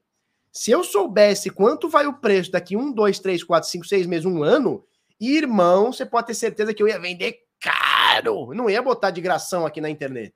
Se 0.52 0.70
eu 0.70 0.82
soubesse 0.82 1.48
quanto 1.48 1.88
vai 1.88 2.06
o 2.06 2.14
preço 2.14 2.50
daqui 2.50 2.76
um, 2.76 2.92
dois, 2.92 3.18
três, 3.18 3.42
quatro, 3.44 3.68
cinco, 3.68 3.86
seis 3.86 4.06
meses, 4.06 4.26
um 4.26 4.42
ano, 4.42 4.84
irmão, 5.18 5.92
você 5.92 6.04
pode 6.04 6.26
ter 6.26 6.34
certeza 6.34 6.74
que 6.74 6.82
eu 6.82 6.88
ia 6.88 6.98
vender 6.98 7.38
caro. 7.60 8.52
não 8.52 8.68
ia 8.68 8.82
botar 8.82 9.10
de 9.10 9.20
gração 9.20 9.64
aqui 9.64 9.80
na 9.80 9.88
internet. 9.88 10.34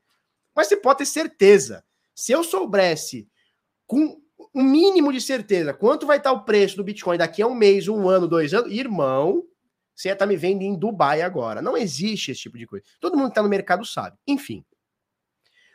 Mas 0.55 0.69
você 0.69 0.77
pode 0.77 0.99
ter 0.99 1.07
certeza. 1.07 1.85
Se 2.15 2.33
eu 2.33 2.45
soubesse 2.45 3.29
com 3.87 4.21
um 4.55 4.63
mínimo 4.63 5.13
de 5.13 5.21
certeza 5.21 5.75
quanto 5.75 6.07
vai 6.07 6.19
estar 6.19 6.33
o 6.33 6.45
preço 6.45 6.77
do 6.77 6.85
Bitcoin 6.85 7.19
daqui 7.19 7.43
a 7.43 7.47
um 7.47 7.55
mês, 7.55 7.89
um 7.89 8.09
ano, 8.09 8.29
dois 8.29 8.55
anos, 8.55 8.73
irmão, 8.73 9.45
você 9.95 10.09
ia 10.09 10.13
estar 10.13 10.27
me 10.27 10.37
vendo 10.37 10.63
em 10.63 10.77
Dubai 10.77 11.23
agora. 11.23 11.63
Não 11.63 11.77
existe 11.77 12.31
esse 12.31 12.43
tipo 12.43 12.59
de 12.59 12.67
coisa. 12.67 12.85
Todo 13.01 13.17
mundo 13.17 13.27
que 13.27 13.33
está 13.33 13.43
no 13.43 13.49
mercado 13.49 13.85
sabe. 13.85 14.17
Enfim. 14.27 14.65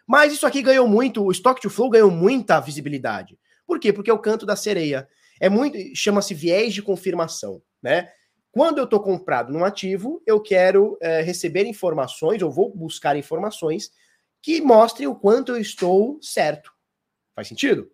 Mas 0.07 0.33
isso 0.33 0.47
aqui 0.47 0.61
ganhou 0.61 0.87
muito, 0.87 1.23
o 1.23 1.31
Stock 1.31 1.61
to 1.61 1.69
Flow 1.69 1.89
ganhou 1.89 2.09
muita 2.09 2.59
visibilidade. 2.59 3.37
Por 3.65 3.79
quê? 3.79 3.93
Porque 3.93 4.09
é 4.09 4.13
o 4.13 4.19
canto 4.19 4.45
da 4.45 4.55
sereia. 4.55 5.07
É 5.39 5.49
muito, 5.49 5.77
chama-se 5.95 6.33
viés 6.33 6.73
de 6.73 6.81
confirmação, 6.81 7.61
né? 7.81 8.11
Quando 8.51 8.79
eu 8.79 8.85
estou 8.85 8.99
comprado 8.99 9.53
num 9.53 9.63
ativo, 9.63 10.21
eu 10.25 10.41
quero 10.41 10.97
é, 10.99 11.21
receber 11.21 11.65
informações, 11.65 12.41
ou 12.41 12.49
vou 12.49 12.75
buscar 12.75 13.15
informações 13.15 13.91
que 14.41 14.61
mostrem 14.61 15.07
o 15.07 15.15
quanto 15.15 15.51
eu 15.51 15.57
estou 15.57 16.19
certo. 16.21 16.71
Faz 17.35 17.47
sentido? 17.47 17.91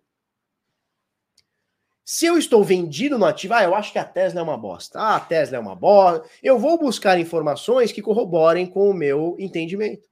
Se 2.04 2.26
eu 2.26 2.38
estou 2.38 2.62
vendido 2.62 3.18
no 3.18 3.24
ativo, 3.24 3.54
ah, 3.54 3.64
eu 3.64 3.74
acho 3.74 3.92
que 3.92 3.98
a 3.98 4.04
Tesla 4.04 4.40
é 4.40 4.42
uma 4.42 4.56
bosta. 4.56 4.98
Ah, 4.98 5.16
a 5.16 5.20
Tesla 5.20 5.56
é 5.56 5.60
uma 5.60 5.74
bosta. 5.74 6.28
Eu 6.42 6.58
vou 6.58 6.78
buscar 6.78 7.18
informações 7.18 7.90
que 7.90 8.00
corroborem 8.00 8.66
com 8.66 8.88
o 8.88 8.94
meu 8.94 9.36
entendimento. 9.38 10.06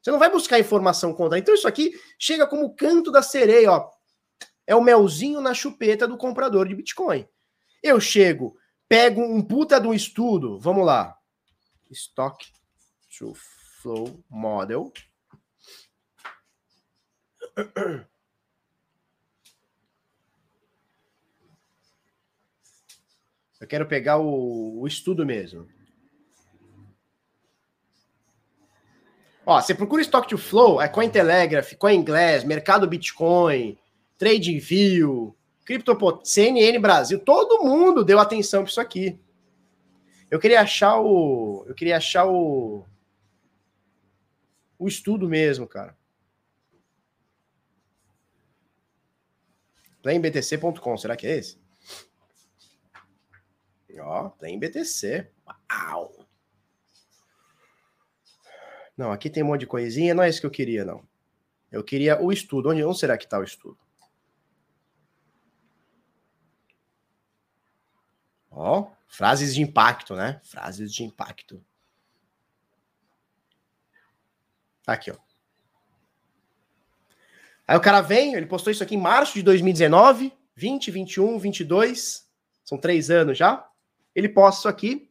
Você 0.00 0.10
não 0.10 0.18
vai 0.18 0.30
buscar 0.30 0.58
informação 0.58 1.12
contra. 1.12 1.38
Então 1.38 1.54
isso 1.54 1.68
aqui 1.68 1.92
chega 2.18 2.46
como 2.46 2.74
canto 2.74 3.10
da 3.10 3.22
sereia, 3.22 3.70
ó 3.72 3.90
é 4.66 4.74
o 4.74 4.82
melzinho 4.82 5.40
na 5.40 5.54
chupeta 5.54 6.08
do 6.08 6.18
comprador 6.18 6.66
de 6.66 6.74
Bitcoin. 6.74 7.26
Eu 7.82 8.00
chego, 8.00 8.58
pego 8.88 9.22
um 9.22 9.40
puta 9.40 9.80
de 9.80 9.86
um 9.86 9.94
estudo, 9.94 10.58
vamos 10.58 10.84
lá. 10.84 11.16
Stock 11.90 12.44
to 13.16 13.32
Flow 13.80 14.24
Model. 14.28 14.92
Eu 23.58 23.66
quero 23.66 23.86
pegar 23.86 24.18
o, 24.18 24.80
o 24.80 24.86
estudo 24.86 25.24
mesmo. 25.24 25.66
Ó, 29.46 29.60
você 29.60 29.74
procura 29.74 30.02
Stock 30.02 30.28
to 30.28 30.36
Flow, 30.36 30.82
é 30.82 30.88
Cointelegraph, 30.88 31.72
CoinGlass, 31.74 32.44
Mercado 32.44 32.86
Bitcoin, 32.86 33.78
TradingView, 34.18 35.34
CryptoPot, 35.64 36.28
CNN 36.28 36.78
Brasil, 36.78 37.18
todo 37.18 37.64
mundo 37.64 38.04
deu 38.04 38.18
atenção 38.18 38.62
para 38.62 38.70
isso 38.70 38.80
aqui. 38.80 39.18
Eu 40.30 40.38
queria 40.40 40.60
achar 40.60 41.00
o, 41.00 41.64
eu 41.68 41.74
queria 41.74 41.96
achar 41.96 42.26
o 42.26 42.84
o 44.78 44.86
estudo 44.86 45.28
mesmo, 45.28 45.66
cara. 45.66 45.96
PlayBTC.com, 50.06 50.96
será 50.96 51.16
que 51.16 51.26
é 51.26 51.36
esse? 51.36 51.60
Ó, 53.98 54.28
PlayBTC. 54.28 55.32
Uau! 55.44 56.24
Não, 58.96 59.10
aqui 59.10 59.28
tem 59.28 59.42
um 59.42 59.46
monte 59.46 59.62
de 59.62 59.66
coisinha, 59.66 60.14
não 60.14 60.22
é 60.22 60.28
isso 60.28 60.40
que 60.40 60.46
eu 60.46 60.50
queria, 60.50 60.84
não. 60.84 61.04
Eu 61.72 61.82
queria 61.82 62.22
o 62.22 62.30
estudo. 62.30 62.70
Onde, 62.70 62.84
onde 62.84 62.96
será 62.96 63.18
que 63.18 63.24
está 63.24 63.36
o 63.36 63.42
estudo? 63.42 63.76
Ó, 68.48 68.88
frases 69.08 69.56
de 69.56 69.60
impacto, 69.60 70.14
né? 70.14 70.40
Frases 70.44 70.94
de 70.94 71.02
impacto. 71.02 71.60
Tá 74.84 74.92
aqui, 74.92 75.10
ó. 75.10 75.25
Aí 77.66 77.76
o 77.76 77.80
cara 77.80 78.00
vem, 78.00 78.34
ele 78.34 78.46
postou 78.46 78.70
isso 78.70 78.82
aqui 78.82 78.94
em 78.94 79.00
março 79.00 79.34
de 79.34 79.42
2019, 79.42 80.32
20, 80.54 80.90
21, 80.90 81.38
22, 81.38 82.22
são 82.64 82.78
três 82.78 83.10
anos 83.10 83.36
já. 83.36 83.64
Ele 84.14 84.28
posta 84.28 84.60
isso 84.60 84.68
aqui, 84.68 85.10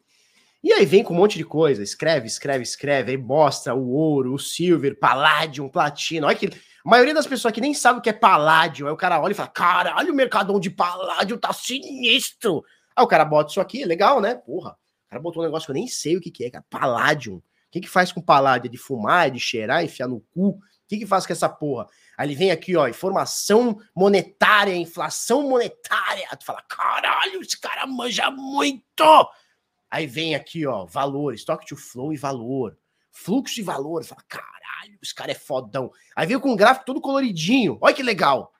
e 0.65 0.73
aí 0.73 0.83
vem 0.83 1.03
com 1.03 1.13
um 1.13 1.17
monte 1.17 1.37
de 1.37 1.43
coisa, 1.43 1.83
escreve, 1.83 2.25
escreve, 2.25 2.63
escreve, 2.63 3.11
aí 3.11 3.17
mostra 3.17 3.75
o 3.75 3.91
ouro, 3.91 4.33
o 4.33 4.39
silver, 4.39 4.97
palladium, 4.97 5.69
platina. 5.69 6.25
Olha 6.25 6.35
que 6.35 6.47
a 6.47 6.89
maioria 6.89 7.13
das 7.13 7.27
pessoas 7.27 7.51
aqui 7.51 7.61
nem 7.61 7.71
sabe 7.75 7.99
o 7.99 8.01
que 8.01 8.09
é 8.09 8.13
palladium. 8.13 8.87
Aí 8.87 8.93
o 8.93 8.97
cara 8.97 9.21
olha 9.21 9.33
e 9.33 9.35
fala: 9.35 9.49
caralho, 9.49 10.11
o 10.11 10.15
mercadão 10.15 10.59
de 10.59 10.71
palladium 10.71 11.37
tá 11.37 11.53
sinistro. 11.53 12.63
Aí 12.95 13.03
o 13.03 13.07
cara 13.07 13.23
bota 13.23 13.51
isso 13.51 13.61
aqui, 13.61 13.85
legal, 13.85 14.19
né? 14.19 14.33
Porra, 14.33 14.71
o 14.71 15.09
cara 15.11 15.21
botou 15.21 15.43
um 15.43 15.45
negócio 15.45 15.67
que 15.67 15.71
eu 15.71 15.75
nem 15.75 15.87
sei 15.87 16.17
o 16.17 16.19
que, 16.19 16.31
que 16.31 16.45
é, 16.45 16.49
cara. 16.49 16.65
Palladium. 16.67 17.35
O 17.35 17.43
que, 17.69 17.81
que 17.81 17.87
faz 17.87 18.11
com 18.11 18.19
palladium? 18.19 18.67
É 18.67 18.71
de 18.71 18.77
fumar, 18.79 19.27
é 19.27 19.29
de 19.29 19.39
cheirar, 19.39 19.83
enfiar 19.83 20.07
no 20.07 20.19
cu? 20.33 20.47
O 20.49 20.59
que, 20.87 20.97
que 20.97 21.05
faz 21.05 21.27
com 21.27 21.33
essa 21.33 21.47
porra? 21.47 21.85
Aí 22.17 22.27
ele 22.27 22.35
vem 22.35 22.51
aqui, 22.51 22.75
ó, 22.75 22.87
informação 22.87 23.79
monetária, 23.95 24.75
inflação 24.75 25.49
monetária. 25.49 26.27
Tu 26.37 26.45
fala, 26.45 26.61
caralho, 26.63 27.41
esse 27.41 27.59
cara 27.59 27.85
manja 27.85 28.31
muito! 28.31 29.29
Aí 29.89 30.07
vem 30.07 30.35
aqui, 30.35 30.65
ó, 30.65 30.85
valor, 30.85 31.33
stock 31.33 31.65
to 31.65 31.75
flow 31.75 32.13
e 32.13 32.17
valor. 32.17 32.77
Fluxo 33.11 33.55
de 33.55 33.61
valor. 33.61 34.03
Fala, 34.03 34.21
caralho, 34.27 34.99
esse 35.01 35.15
cara 35.15 35.31
é 35.31 35.35
fodão. 35.35 35.91
Aí 36.15 36.27
vem 36.27 36.39
com 36.39 36.51
um 36.51 36.55
gráfico 36.55 36.85
todo 36.85 36.99
coloridinho. 36.99 37.77
Olha 37.79 37.93
que 37.93 38.03
legal. 38.03 38.51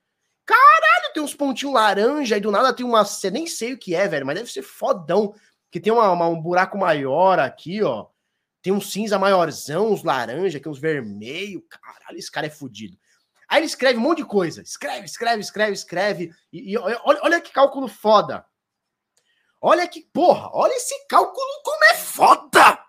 Caralho, 0.45 1.13
tem 1.13 1.23
uns 1.23 1.33
pontinhos 1.33 1.73
laranja 1.73 2.37
e 2.37 2.39
do 2.39 2.51
nada 2.51 2.73
tem 2.73 2.85
uma. 2.85 3.03
Você 3.03 3.29
nem 3.31 3.47
sei 3.47 3.73
o 3.73 3.77
que 3.77 3.95
é, 3.95 4.07
velho, 4.07 4.25
mas 4.25 4.35
deve 4.35 4.51
ser 4.51 4.61
fodão. 4.61 5.33
Que 5.71 5.79
tem 5.79 5.91
uma, 5.91 6.09
uma, 6.11 6.27
um 6.27 6.41
buraco 6.41 6.77
maior 6.77 7.39
aqui, 7.39 7.83
ó. 7.83 8.07
Tem 8.61 8.71
um 8.71 8.79
cinza 8.79 9.19
maiorzão, 9.19 9.91
uns 9.91 10.03
laranja, 10.03 10.57
aqui 10.57 10.69
uns 10.69 10.79
vermelho. 10.79 11.61
Caralho, 11.69 12.17
esse 12.17 12.31
cara 12.31 12.47
é 12.47 12.49
fodido. 12.49 12.97
Aí 13.49 13.59
ele 13.59 13.65
escreve 13.65 13.97
um 13.99 14.01
monte 14.01 14.17
de 14.19 14.25
coisa. 14.25 14.61
Escreve, 14.61 15.05
escreve, 15.05 15.41
escreve, 15.41 15.73
escreve. 15.73 16.31
E, 16.51 16.73
e 16.73 16.77
olha, 16.77 16.99
olha 17.03 17.41
que 17.41 17.51
cálculo 17.51 17.87
foda. 17.87 18.45
Olha 19.61 19.87
que 19.87 20.01
porra, 20.01 20.49
olha 20.53 20.73
esse 20.73 21.07
cálculo 21.07 21.47
como 21.63 21.83
é 21.85 21.95
foda! 21.95 22.85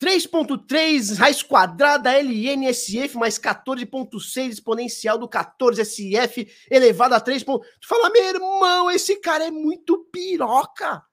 3.3 0.00 1.16
raiz 1.18 1.42
quadrada 1.42 2.12
LNSF 2.12 3.16
mais 3.16 3.38
14.6 3.38 4.48
exponencial 4.48 5.18
do 5.18 5.28
14SF 5.28 6.48
elevado 6.70 7.14
a 7.14 7.20
3. 7.20 7.42
Tu 7.42 7.88
fala, 7.88 8.10
meu 8.10 8.22
irmão, 8.22 8.90
esse 8.90 9.16
cara 9.16 9.46
é 9.46 9.50
muito 9.50 10.04
piroca. 10.12 11.04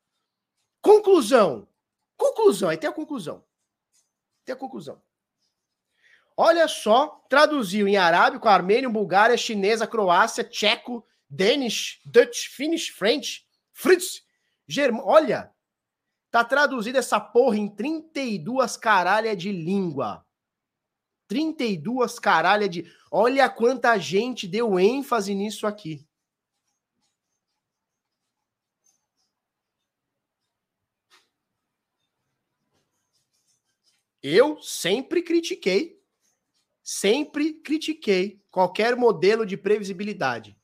Conclusão. 0.82 1.68
Conclusão, 2.16 2.70
aí 2.70 2.78
tem 2.78 2.90
a 2.90 2.94
conclusão. 2.94 3.44
Tem 4.46 4.54
a 4.54 4.58
conclusão. 4.58 5.02
Olha 6.38 6.68
só, 6.68 7.24
traduziu 7.30 7.88
em 7.88 7.98
arábico, 7.98 8.48
armênio, 8.48 8.92
bulgária, 8.92 9.38
chinesa, 9.38 9.88
croácia, 9.88 10.44
tcheco, 10.44 11.06
Danish, 11.30 12.02
Dutch, 12.06 12.48
Finnish, 12.50 12.90
French, 12.90 13.46
Fritz, 13.74 14.24
Germ... 14.68 15.00
Olha, 15.00 15.56
Tá 16.36 16.44
traduzida 16.44 17.00
essa 17.00 17.18
porra 17.18 17.56
em 17.56 17.74
32 17.74 18.76
caralha 18.76 19.34
de 19.34 19.54
língua. 19.54 20.28
32 21.30 22.20
caralha 22.20 22.68
de. 22.68 22.84
Olha 23.10 23.50
quanta 23.50 23.98
gente 23.98 24.46
deu 24.46 24.78
ênfase 24.78 25.34
nisso 25.34 25.66
aqui. 25.66 26.06
Eu 34.22 34.62
sempre 34.62 35.22
critiquei, 35.22 35.98
sempre 36.86 37.54
critiquei 37.54 38.40
qualquer 38.52 38.96
modelo 38.96 39.44
de 39.44 39.58
previsibilidade. 39.58 40.56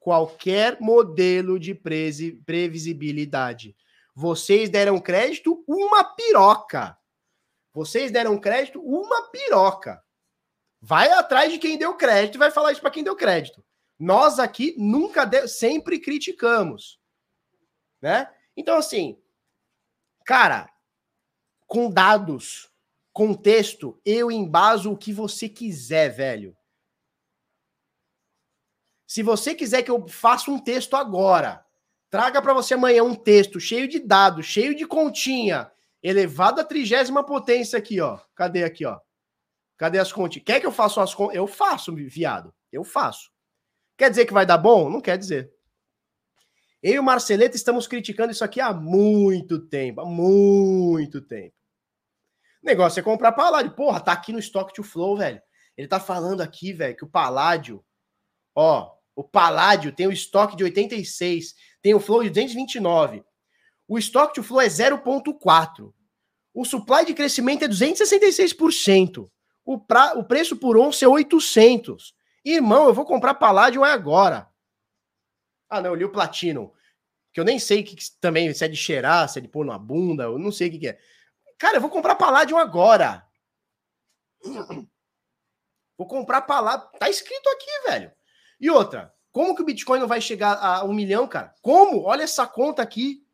qualquer 0.00 0.80
modelo 0.80 1.58
de 1.58 1.74
previsibilidade. 1.74 3.76
Vocês 4.14 4.70
deram 4.70 4.98
crédito 4.98 5.62
uma 5.66 6.02
piroca. 6.02 6.98
Vocês 7.74 8.10
deram 8.10 8.38
crédito 8.38 8.80
uma 8.80 9.30
piroca. 9.30 10.02
Vai 10.80 11.10
atrás 11.10 11.52
de 11.52 11.58
quem 11.58 11.76
deu 11.76 11.94
crédito 11.94 12.36
e 12.36 12.38
vai 12.38 12.50
falar 12.50 12.72
isso 12.72 12.80
para 12.80 12.90
quem 12.90 13.04
deu 13.04 13.14
crédito. 13.14 13.62
Nós 13.98 14.38
aqui 14.38 14.74
nunca 14.78 15.30
sempre 15.46 16.00
criticamos, 16.00 16.98
né? 18.00 18.32
Então 18.56 18.78
assim, 18.78 19.20
cara, 20.24 20.72
com 21.66 21.90
dados, 21.90 22.72
contexto, 23.18 24.00
eu 24.04 24.30
embaso 24.30 24.92
o 24.92 24.96
que 24.96 25.12
você 25.12 25.48
quiser, 25.48 26.08
velho. 26.08 26.56
Se 29.08 29.24
você 29.24 29.56
quiser 29.56 29.82
que 29.82 29.90
eu 29.90 30.06
faça 30.06 30.48
um 30.52 30.60
texto 30.60 30.94
agora, 30.94 31.66
traga 32.08 32.40
para 32.40 32.54
você 32.54 32.74
amanhã 32.74 33.02
um 33.02 33.16
texto 33.16 33.58
cheio 33.58 33.88
de 33.88 33.98
dados, 33.98 34.46
cheio 34.46 34.72
de 34.72 34.86
continha, 34.86 35.68
elevado 36.00 36.60
à 36.60 36.64
trigésima 36.64 37.26
potência 37.26 37.76
aqui, 37.76 38.00
ó. 38.00 38.20
Cadê 38.36 38.62
aqui, 38.62 38.86
ó? 38.86 39.00
Cadê 39.76 39.98
as 39.98 40.12
continhas? 40.12 40.44
Quer 40.46 40.60
que 40.60 40.66
eu 40.66 40.70
faça 40.70 41.02
as 41.02 41.12
contas? 41.12 41.34
Eu 41.34 41.48
faço, 41.48 41.92
viado. 41.96 42.54
Eu 42.70 42.84
faço. 42.84 43.32
Quer 43.96 44.10
dizer 44.10 44.26
que 44.26 44.32
vai 44.32 44.46
dar 44.46 44.58
bom? 44.58 44.88
Não 44.88 45.00
quer 45.00 45.18
dizer. 45.18 45.52
Eu 46.80 46.94
e 46.94 46.98
o 47.00 47.02
Marceleta 47.02 47.56
estamos 47.56 47.88
criticando 47.88 48.30
isso 48.30 48.44
aqui 48.44 48.60
há 48.60 48.72
muito 48.72 49.58
tempo. 49.58 50.02
Há 50.02 50.06
muito 50.06 51.20
tempo. 51.20 51.57
Negócio 52.68 53.00
é 53.00 53.02
comprar 53.02 53.32
Paládio. 53.32 53.72
Porra, 53.72 53.98
tá 53.98 54.12
aqui 54.12 54.30
no 54.30 54.38
Stock 54.38 54.74
to 54.74 54.82
Flow, 54.82 55.16
velho. 55.16 55.40
Ele 55.74 55.88
tá 55.88 55.98
falando 55.98 56.42
aqui, 56.42 56.74
velho, 56.74 56.94
que 56.94 57.04
o 57.04 57.08
Paládio, 57.08 57.82
ó, 58.54 58.92
o 59.16 59.24
Paládio 59.24 59.90
tem 59.90 60.06
o 60.06 60.12
estoque 60.12 60.54
de 60.54 60.64
86, 60.64 61.54
tem 61.80 61.94
o 61.94 62.00
Flow 62.00 62.22
de 62.22 62.28
229. 62.28 63.24
O 63.88 63.98
Stock 63.98 64.34
to 64.34 64.42
Flow 64.42 64.60
é 64.60 64.66
0.4. 64.66 65.94
O 66.52 66.64
supply 66.64 67.06
de 67.06 67.14
crescimento 67.14 67.64
é 67.64 67.68
266%. 67.68 69.30
O, 69.64 69.78
pra, 69.78 70.12
o 70.18 70.24
preço 70.24 70.56
por 70.56 70.76
onça 70.76 71.06
é 71.06 71.08
800. 71.08 72.14
Irmão, 72.44 72.86
eu 72.86 72.92
vou 72.92 73.06
comprar 73.06 73.34
Palladium 73.34 73.82
agora. 73.82 74.46
Ah, 75.70 75.80
não, 75.80 75.90
eu 75.90 75.94
li 75.94 76.04
o 76.04 76.12
Platino. 76.12 76.72
Que 77.32 77.40
eu 77.40 77.44
nem 77.44 77.58
sei 77.58 77.82
que, 77.82 77.96
que 77.96 78.04
também, 78.20 78.52
se 78.52 78.62
é 78.62 78.68
de 78.68 78.76
cheirar, 78.76 79.26
se 79.26 79.38
é 79.38 79.42
de 79.42 79.48
pôr 79.48 79.64
na 79.64 79.78
bunda, 79.78 80.24
eu 80.24 80.38
não 80.38 80.52
sei 80.52 80.68
o 80.68 80.70
que, 80.72 80.78
que 80.80 80.88
é. 80.88 80.98
Cara, 81.58 81.76
eu 81.76 81.80
vou 81.80 81.90
comprar 81.90 82.14
Palladium 82.14 82.56
agora. 82.56 83.26
Vou 85.96 86.06
comprar 86.06 86.42
Palladium. 86.42 86.88
Tá 86.98 87.10
escrito 87.10 87.48
aqui, 87.48 87.90
velho. 87.90 88.12
E 88.60 88.70
outra, 88.70 89.12
como 89.32 89.54
que 89.54 89.62
o 89.62 89.64
Bitcoin 89.64 89.98
não 89.98 90.06
vai 90.06 90.20
chegar 90.20 90.54
a 90.54 90.84
um 90.84 90.92
milhão, 90.92 91.26
cara? 91.26 91.52
Como? 91.60 92.04
Olha 92.04 92.22
essa 92.22 92.46
conta 92.46 92.82
aqui. 92.82 93.24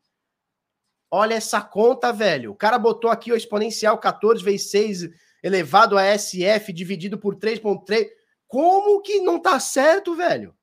Olha 1.11 1.35
essa 1.35 1.61
conta, 1.61 2.13
velho. 2.13 2.51
O 2.53 2.57
cara 2.57 2.79
botou 2.79 3.11
aqui 3.11 3.31
o 3.31 3.37
exponencial 3.37 3.99
14 3.99 4.43
vezes 4.43 4.71
6 4.71 5.11
elevado 5.43 5.99
a 5.99 6.19
SF 6.19 6.73
dividido 6.73 7.19
por 7.19 7.37
3,3. 7.37 8.09
Como 8.49 9.03
que 9.03 9.21
não 9.21 9.39
tá 9.39 9.61
certo, 9.61 10.15
velho? 10.17 10.57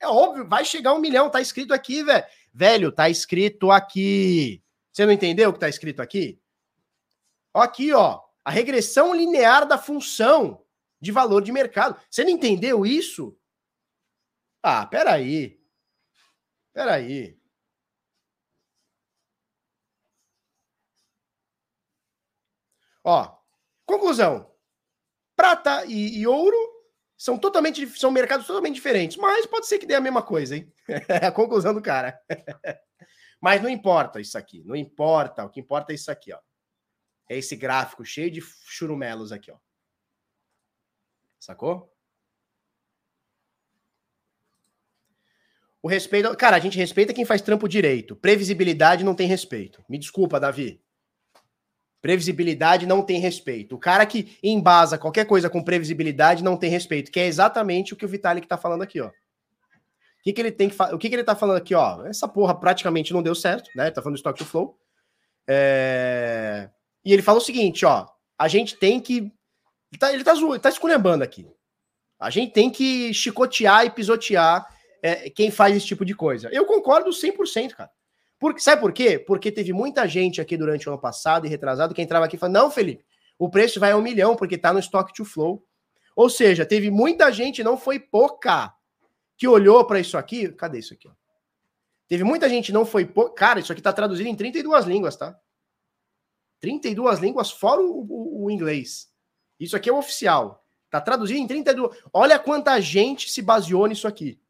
É 0.00 0.08
óbvio, 0.08 0.48
vai 0.48 0.64
chegar 0.64 0.94
um 0.94 0.98
milhão, 0.98 1.30
tá 1.30 1.40
escrito 1.40 1.72
aqui, 1.72 2.02
velho. 2.02 2.24
Velho, 2.52 2.90
tá 2.90 3.08
escrito 3.08 3.70
aqui. 3.70 4.62
Você 4.90 5.06
não 5.06 5.12
entendeu 5.12 5.50
o 5.50 5.52
que 5.52 5.60
tá 5.60 5.68
escrito 5.68 6.02
aqui? 6.02 6.39
Aqui, 7.54 7.92
ó. 7.92 8.22
A 8.44 8.50
regressão 8.50 9.14
linear 9.14 9.66
da 9.66 9.78
função 9.78 10.64
de 11.00 11.12
valor 11.12 11.42
de 11.42 11.52
mercado. 11.52 12.00
Você 12.10 12.24
não 12.24 12.30
entendeu 12.30 12.86
isso? 12.86 13.36
Ah, 14.62 14.86
peraí. 14.86 15.60
Peraí. 16.72 17.38
Ó, 23.04 23.40
Conclusão: 23.90 24.48
prata 25.34 25.84
e, 25.86 26.20
e, 26.20 26.26
ouro 26.26 26.56
são 27.16 27.36
totalmente 27.36 27.84
são 27.98 28.12
mercados 28.12 28.46
totalmente 28.46 28.76
diferentes, 28.76 29.16
mas 29.16 29.46
pode 29.46 29.66
ser 29.66 29.80
que 29.80 29.86
dê 29.86 29.96
a 29.96 30.00
mesma 30.00 30.22
coisa, 30.22 30.56
hein? 30.56 30.72
É 31.08 31.26
a 31.26 31.32
conclusão 31.32 31.74
do 31.74 31.82
cara. 31.82 32.16
mas 33.42 33.60
não 33.60 33.68
importa 33.68 34.20
isso 34.20 34.38
aqui, 34.38 34.62
não 34.64 34.76
importa. 34.76 35.44
O 35.44 35.50
que 35.50 35.58
importa 35.58 35.90
é 35.92 35.96
isso 35.96 36.08
aqui, 36.08 36.32
ó. 36.32 36.38
É 37.30 37.38
esse 37.38 37.54
gráfico 37.54 38.04
cheio 38.04 38.28
de 38.28 38.40
churumelos 38.40 39.30
aqui, 39.30 39.52
ó. 39.52 39.56
Sacou? 41.38 41.94
O 45.80 45.86
respeito. 45.86 46.36
Cara, 46.36 46.56
a 46.56 46.58
gente 46.58 46.76
respeita 46.76 47.14
quem 47.14 47.24
faz 47.24 47.40
trampo 47.40 47.68
direito. 47.68 48.16
Previsibilidade 48.16 49.04
não 49.04 49.14
tem 49.14 49.28
respeito. 49.28 49.80
Me 49.88 49.96
desculpa, 49.96 50.40
Davi. 50.40 50.82
Previsibilidade 52.02 52.84
não 52.84 53.00
tem 53.00 53.20
respeito. 53.20 53.76
O 53.76 53.78
cara 53.78 54.04
que 54.04 54.36
embasa 54.42 54.98
qualquer 54.98 55.24
coisa 55.24 55.48
com 55.48 55.62
previsibilidade 55.62 56.42
não 56.42 56.56
tem 56.56 56.68
respeito, 56.68 57.12
que 57.12 57.20
é 57.20 57.26
exatamente 57.26 57.94
o 57.94 57.96
que 57.96 58.04
o 58.04 58.08
Vitalik 58.08 58.44
está 58.44 58.58
falando 58.58 58.82
aqui, 58.82 59.00
ó. 59.00 59.06
O 59.06 59.12
que, 60.24 60.32
que 60.32 60.40
ele 60.40 60.50
tem 60.50 60.68
que 60.68 60.82
O 60.82 60.98
que, 60.98 61.08
que 61.08 61.14
ele 61.14 61.22
tá 61.22 61.36
falando 61.36 61.58
aqui, 61.58 61.76
ó? 61.76 62.04
Essa 62.06 62.26
porra 62.26 62.58
praticamente 62.58 63.12
não 63.12 63.22
deu 63.22 63.36
certo, 63.36 63.70
né? 63.76 63.88
Tá 63.92 64.02
falando 64.02 64.16
do 64.16 64.18
stock 64.18 64.36
to 64.36 64.44
flow. 64.44 64.76
É... 65.46 66.70
E 67.04 67.12
ele 67.12 67.22
fala 67.22 67.38
o 67.38 67.42
seguinte, 67.42 67.84
ó. 67.84 68.06
A 68.38 68.48
gente 68.48 68.76
tem 68.76 69.00
que. 69.00 69.32
Ele 69.92 69.98
tá, 69.98 70.12
ele 70.12 70.24
tá, 70.24 70.34
ele 70.34 70.58
tá 70.58 70.68
esculhambando 70.68 71.24
aqui. 71.24 71.46
A 72.18 72.30
gente 72.30 72.52
tem 72.52 72.70
que 72.70 73.12
chicotear 73.14 73.86
e 73.86 73.90
pisotear 73.90 74.66
é, 75.02 75.30
quem 75.30 75.50
faz 75.50 75.76
esse 75.76 75.86
tipo 75.86 76.04
de 76.04 76.14
coisa. 76.14 76.48
Eu 76.52 76.66
concordo 76.66 77.10
100%, 77.10 77.74
cara. 77.74 77.90
Sabe 78.58 78.80
por 78.80 78.92
quê? 78.92 79.18
Porque 79.18 79.52
teve 79.52 79.72
muita 79.72 80.06
gente 80.08 80.40
aqui 80.40 80.56
durante 80.56 80.88
o 80.88 80.92
ano 80.92 81.00
passado 81.00 81.46
e 81.46 81.48
retrasado 81.48 81.94
que 81.94 82.00
entrava 82.00 82.24
aqui 82.24 82.36
e 82.36 82.38
falava: 82.38 82.58
não, 82.58 82.70
Felipe, 82.70 83.04
o 83.38 83.48
preço 83.50 83.78
vai 83.78 83.92
a 83.92 83.96
um 83.96 84.02
milhão 84.02 84.36
porque 84.36 84.54
está 84.54 84.72
no 84.72 84.78
stock 84.78 85.12
to 85.12 85.24
flow. 85.24 85.62
Ou 86.16 86.28
seja, 86.28 86.66
teve 86.66 86.90
muita 86.90 87.32
gente, 87.32 87.62
não 87.62 87.76
foi 87.76 87.98
pouca, 87.98 88.72
que 89.36 89.46
olhou 89.46 89.84
para 89.86 90.00
isso 90.00 90.16
aqui. 90.18 90.48
Cadê 90.52 90.78
isso 90.78 90.94
aqui? 90.94 91.08
Teve 92.08 92.24
muita 92.24 92.48
gente, 92.48 92.72
não 92.72 92.84
foi 92.84 93.06
pouca. 93.06 93.34
Cara, 93.34 93.60
isso 93.60 93.72
aqui 93.72 93.80
está 93.80 93.92
traduzido 93.92 94.28
em 94.28 94.34
32 94.34 94.84
línguas, 94.84 95.16
tá? 95.16 95.38
32 96.60 97.18
línguas 97.18 97.50
fora 97.50 97.80
o, 97.80 98.06
o, 98.08 98.44
o 98.44 98.50
inglês. 98.50 99.10
Isso 99.58 99.76
aqui 99.76 99.88
é 99.88 99.92
o 99.92 99.98
oficial. 99.98 100.64
Tá 100.90 101.00
traduzido 101.00 101.40
em 101.40 101.46
32. 101.46 101.96
Olha 102.12 102.38
quanta 102.38 102.80
gente 102.80 103.30
se 103.30 103.40
baseou 103.40 103.86
nisso 103.86 104.08
aqui. 104.08 104.40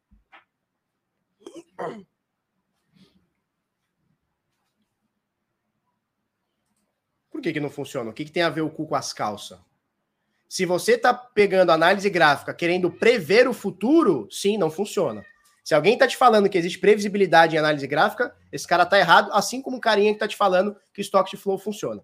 Por 7.29 7.41
que, 7.41 7.53
que 7.53 7.59
não 7.59 7.69
funciona? 7.69 8.09
O 8.09 8.13
que, 8.13 8.25
que 8.25 8.31
tem 8.31 8.43
a 8.43 8.49
ver 8.49 8.61
o 8.61 8.69
cu 8.69 8.85
com 8.85 8.95
as 8.95 9.13
calças? 9.13 9.59
Se 10.47 10.65
você 10.65 10.93
está 10.93 11.13
pegando 11.13 11.71
análise 11.71 12.09
gráfica 12.09 12.53
querendo 12.53 12.91
prever 12.91 13.47
o 13.47 13.53
futuro, 13.53 14.27
sim, 14.29 14.57
não 14.57 14.69
funciona. 14.69 15.25
Se 15.63 15.75
alguém 15.75 15.93
está 15.93 16.07
te 16.07 16.17
falando 16.17 16.49
que 16.49 16.57
existe 16.57 16.79
previsibilidade 16.79 17.55
em 17.55 17.59
análise 17.59 17.85
gráfica, 17.87 18.35
esse 18.51 18.67
cara 18.67 18.83
está 18.83 18.97
errado, 18.97 19.31
assim 19.33 19.61
como 19.61 19.77
o 19.77 19.81
carinha 19.81 20.11
que 20.11 20.15
está 20.15 20.27
te 20.27 20.35
falando 20.35 20.75
que 20.93 21.01
Stock 21.01 21.35
Flow 21.37 21.57
funciona. 21.57 22.03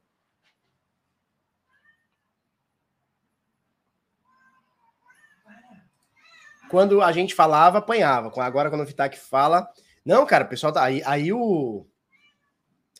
Quando 6.70 7.02
a 7.02 7.12
gente 7.12 7.34
falava, 7.34 7.78
apanhava. 7.78 8.32
Agora, 8.42 8.70
quando 8.70 8.82
o 8.82 8.86
Vitac 8.86 9.18
fala. 9.18 9.68
Não, 10.06 10.26
cara, 10.26 10.44
o 10.44 10.50
pessoal 10.50 10.74
tá. 10.74 10.84
Aí, 10.84 11.02
aí 11.06 11.32
o. 11.32 11.88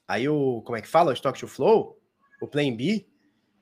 Aí 0.08 0.28
o. 0.30 0.62
Como 0.62 0.78
é 0.78 0.82
que 0.82 0.88
fala? 0.88 1.12
O 1.12 1.14
Stock 1.14 1.38
to 1.38 1.48
Flow 1.48 1.98
o 2.42 2.48
Plan 2.48 2.76
B, 2.76 3.06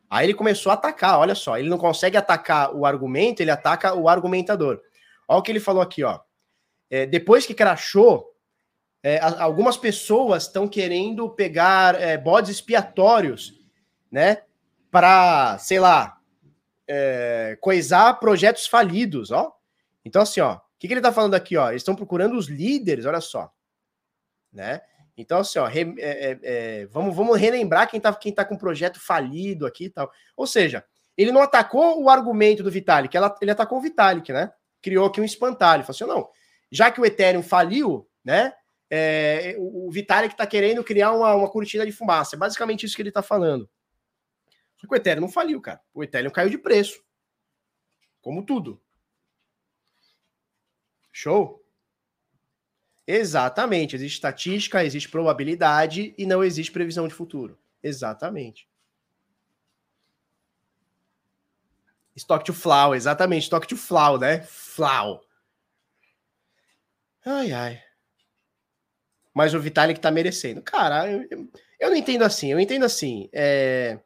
aí 0.09 0.25
ele 0.25 0.33
começou 0.33 0.71
a 0.71 0.75
atacar, 0.75 1.19
olha 1.19 1.35
só, 1.35 1.57
ele 1.57 1.69
não 1.69 1.77
consegue 1.77 2.17
atacar 2.17 2.73
o 2.75 2.85
argumento, 2.85 3.41
ele 3.41 3.51
ataca 3.51 3.93
o 3.93 4.07
argumentador. 4.07 4.81
Olha 5.27 5.39
o 5.39 5.41
que 5.41 5.51
ele 5.51 5.59
falou 5.59 5.81
aqui, 5.81 6.03
ó. 6.03 6.19
É, 6.89 7.05
depois 7.05 7.45
que 7.45 7.53
crashou, 7.53 8.35
é, 9.03 9.19
algumas 9.19 9.77
pessoas 9.77 10.43
estão 10.43 10.67
querendo 10.67 11.29
pegar 11.29 11.99
é, 12.01 12.17
bodes 12.17 12.49
expiatórios, 12.49 13.53
né, 14.11 14.43
para, 14.89 15.57
sei 15.57 15.79
lá, 15.79 16.17
é, 16.87 17.57
coisar 17.61 18.19
projetos 18.19 18.65
falidos, 18.67 19.31
ó. 19.31 19.53
Então, 20.03 20.21
assim, 20.21 20.41
ó, 20.41 20.55
o 20.55 20.61
que, 20.79 20.87
que 20.87 20.93
ele 20.93 21.01
tá 21.01 21.11
falando 21.11 21.35
aqui, 21.35 21.57
ó? 21.57 21.69
Eles 21.69 21.81
estão 21.81 21.95
procurando 21.95 22.37
os 22.37 22.47
líderes, 22.47 23.05
olha 23.05 23.21
só, 23.21 23.51
né? 24.51 24.81
Então, 25.17 25.39
assim, 25.39 25.59
ó, 25.59 25.65
re, 25.65 25.95
é, 25.97 26.31
é, 26.31 26.39
é, 26.43 26.85
vamos, 26.87 27.15
vamos 27.15 27.37
relembrar 27.37 27.89
quem 27.89 27.97
está 27.97 28.13
quem 28.13 28.33
tá 28.33 28.43
com 28.43 28.57
projeto 28.57 28.99
falido 28.99 29.65
aqui 29.65 29.85
e 29.85 29.89
tal. 29.89 30.11
Ou 30.35 30.45
seja, 30.45 30.83
ele 31.17 31.31
não 31.31 31.41
atacou 31.41 32.01
o 32.03 32.09
argumento 32.09 32.61
do 32.61 32.71
Vitalik, 32.71 33.15
ela, 33.15 33.35
ele 33.41 33.51
atacou 33.51 33.77
o 33.77 33.81
Vitalik, 33.81 34.31
né? 34.33 34.51
Criou 34.81 35.05
aqui 35.05 35.21
um 35.21 35.25
espantalho. 35.25 35.83
Falou 35.83 35.95
assim: 35.95 36.05
não, 36.05 36.29
já 36.75 36.91
que 36.91 36.99
o 36.99 37.05
Ethereum 37.05 37.41
faliu, 37.41 38.09
né? 38.23 38.53
É, 38.89 39.55
o, 39.57 39.89
Vitalik 39.89 40.33
está 40.33 40.45
querendo 40.45 40.83
criar 40.83 41.13
uma, 41.13 41.33
uma 41.33 41.49
cortina 41.49 41.85
de 41.85 41.91
fumaça. 41.91 42.35
É 42.35 42.39
basicamente 42.39 42.85
isso 42.85 42.95
que 42.95 43.01
ele 43.01 43.09
está 43.09 43.21
falando. 43.21 43.69
Só 44.77 44.85
que 44.85 44.93
o 44.93 44.95
Ethereum 44.95 45.21
não 45.21 45.31
faliu, 45.31 45.61
cara. 45.61 45.81
O 45.93 46.03
Ethereum 46.03 46.31
caiu 46.31 46.49
de 46.49 46.57
preço. 46.57 47.01
Como 48.21 48.45
tudo. 48.45 48.81
Show? 51.11 51.65
Exatamente. 53.07 53.95
Existe 53.95 54.15
estatística, 54.15 54.83
existe 54.83 55.09
probabilidade 55.09 56.13
e 56.17 56.25
não 56.25 56.43
existe 56.43 56.71
previsão 56.71 57.07
de 57.07 57.13
futuro. 57.13 57.57
Exatamente. 57.81 58.67
Stock 62.15 62.45
to 62.45 62.53
flow, 62.53 62.93
exatamente. 62.93 63.43
Stock 63.43 63.65
to 63.67 63.77
flow, 63.77 64.17
né? 64.17 64.41
Flow. 64.43 65.24
Ai, 67.25 67.51
ai. 67.51 67.81
Mas 69.33 69.53
o 69.53 69.59
Vitalik 69.59 69.99
tá 69.99 70.11
merecendo. 70.11 70.61
Cara, 70.61 71.11
eu, 71.11 71.49
eu 71.79 71.89
não 71.89 71.95
entendo 71.97 72.23
assim. 72.23 72.51
Eu 72.51 72.59
entendo 72.59 72.85
assim. 72.85 73.29
É... 73.33 73.99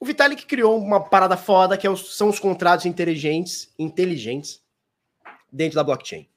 O 0.00 0.06
Vitalik 0.06 0.46
criou 0.46 0.78
uma 0.78 1.02
parada 1.02 1.36
foda 1.36 1.76
que 1.76 1.86
é 1.86 1.96
são 1.96 2.28
os 2.28 2.38
contratos 2.38 2.86
inteligentes, 2.86 3.74
inteligentes 3.78 4.62
dentro 5.52 5.76
da 5.76 5.84
blockchain. 5.84 6.28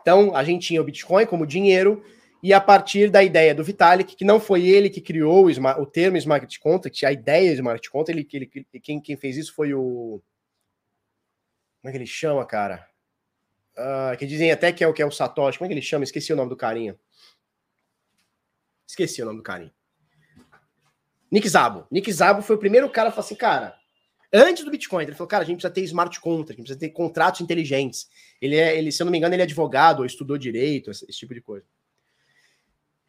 Então, 0.00 0.34
a 0.34 0.42
gente 0.42 0.68
tinha 0.68 0.80
o 0.80 0.84
Bitcoin 0.84 1.26
como 1.26 1.46
dinheiro, 1.46 2.02
e 2.42 2.52
a 2.52 2.60
partir 2.60 3.10
da 3.10 3.22
ideia 3.22 3.54
do 3.54 3.64
Vitalik, 3.64 4.14
que 4.14 4.24
não 4.24 4.38
foi 4.38 4.66
ele 4.66 4.88
que 4.88 5.00
criou 5.00 5.46
o, 5.46 5.82
o 5.82 5.86
termo 5.86 6.16
smart 6.16 6.58
contract, 6.60 7.04
a 7.04 7.12
ideia 7.12 7.52
smart 7.52 7.90
contract, 7.90 8.34
ele, 8.34 8.48
ele, 8.54 8.80
quem, 8.80 9.00
quem 9.00 9.16
fez 9.16 9.36
isso 9.36 9.54
foi 9.54 9.74
o. 9.74 10.22
Como 11.80 11.88
é 11.88 11.90
que 11.90 11.98
ele 11.98 12.06
chama, 12.06 12.46
cara? 12.46 12.87
Uh, 13.78 14.16
que 14.16 14.26
dizem 14.26 14.50
até 14.50 14.72
que 14.72 14.82
é 14.82 14.88
o 14.88 14.92
que 14.92 15.00
é 15.00 15.06
o 15.06 15.10
Satoshi. 15.10 15.56
Como 15.56 15.66
é 15.66 15.68
que 15.68 15.74
ele 15.74 15.82
chama? 15.82 16.02
Esqueci 16.02 16.32
o 16.32 16.36
nome 16.36 16.48
do 16.48 16.56
carinha. 16.56 16.98
Esqueci 18.84 19.22
o 19.22 19.24
nome 19.24 19.36
do 19.36 19.42
carinha. 19.42 19.72
Nick 21.30 21.48
Zabo. 21.48 21.86
Nick 21.90 22.10
Zabo 22.12 22.42
foi 22.42 22.56
o 22.56 22.58
primeiro 22.58 22.90
cara 22.90 23.10
que 23.10 23.14
falou 23.14 23.24
assim, 23.24 23.36
cara, 23.36 23.76
antes 24.32 24.64
do 24.64 24.70
Bitcoin, 24.70 25.04
ele 25.04 25.12
falou, 25.12 25.28
cara, 25.28 25.44
a 25.44 25.46
gente 25.46 25.56
precisa 25.56 25.72
ter 25.72 25.82
smart 25.82 26.20
contract, 26.20 26.52
a 26.52 26.56
gente 26.56 26.64
precisa 26.64 26.80
ter 26.80 26.88
contratos 26.88 27.40
inteligentes. 27.40 28.08
Ele 28.40 28.56
é, 28.56 28.76
ele, 28.76 28.90
se 28.90 29.00
eu 29.00 29.04
não 29.04 29.12
me 29.12 29.18
engano, 29.18 29.34
ele 29.34 29.42
é 29.42 29.44
advogado 29.44 30.00
ou 30.00 30.06
estudou 30.06 30.36
direito, 30.36 30.90
esse, 30.90 31.04
esse 31.08 31.18
tipo 31.18 31.34
de 31.34 31.40
coisa. 31.40 31.64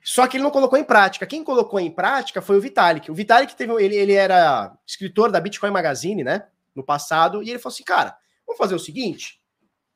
Só 0.04 0.28
que 0.28 0.38
ele 0.38 0.44
não 0.44 0.52
colocou 0.52 0.78
em 0.78 0.84
prática. 0.84 1.26
Quem 1.26 1.44
colocou 1.44 1.80
em 1.80 1.91
prática 1.91 2.41
foi 2.41 2.58
o 2.58 2.62
Vitalik. 2.62 3.10
O 3.10 3.16
Vitalik 3.16 3.56
teve, 3.56 3.74
ele, 3.84 3.96
ele 3.96 4.14
era 4.14 4.76
escritor 4.86 5.32
da 5.32 5.40
Bitcoin 5.40 5.72
Magazine, 5.72 6.24
né? 6.24 6.48
No 6.76 6.84
passado, 6.84 7.44
e 7.44 7.50
ele 7.50 7.60
falou 7.60 7.74
assim: 7.74 7.84
cara, 7.84 8.16
vamos 8.46 8.58
fazer 8.58 8.76
o 8.76 8.80
seguinte: 8.80 9.39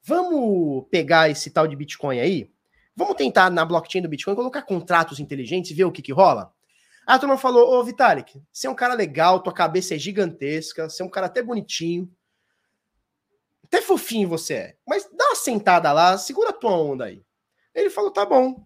vamos 0.04 0.86
pegar 0.90 1.30
esse 1.30 1.50
tal 1.50 1.68
de 1.68 1.76
Bitcoin 1.76 2.20
aí, 2.20 2.52
vamos 2.96 3.16
tentar 3.16 3.50
na 3.50 3.66
blockchain 3.66 4.02
do 4.02 4.10
Bitcoin 4.10 4.36
colocar 4.36 4.62
contratos 4.64 5.20
inteligentes 5.20 5.72
e 5.72 5.74
ver 5.74 5.86
o 5.86 5.92
que, 5.92 6.02
que 6.02 6.12
rola. 6.12 6.54
A 7.06 7.20
turma 7.20 7.38
falou: 7.38 7.78
Ô 7.78 7.84
Vitalik, 7.84 8.42
você 8.52 8.68
é 8.68 8.70
um 8.70 8.76
cara 8.76 8.94
legal, 8.94 9.42
tua 9.42 9.54
cabeça 9.54 9.96
é 9.96 9.98
gigantesca, 9.98 10.90
você 10.90 11.02
é 11.02 11.06
um 11.06 11.10
cara 11.10 11.28
até 11.28 11.42
bonitinho. 11.42 12.10
Até 13.64 13.82
fofinho 13.82 14.30
você 14.30 14.54
é. 14.54 14.76
Mas 14.88 15.10
dá 15.12 15.26
uma 15.26 15.36
sentada 15.36 15.92
lá, 15.92 16.18
segura 16.18 16.52
a 16.52 16.54
tua 16.54 16.78
onda 16.78 17.06
aí. 17.06 17.24
Ele 17.74 17.90
falou: 17.90 18.12
tá 18.12 18.26
bom 18.26 18.64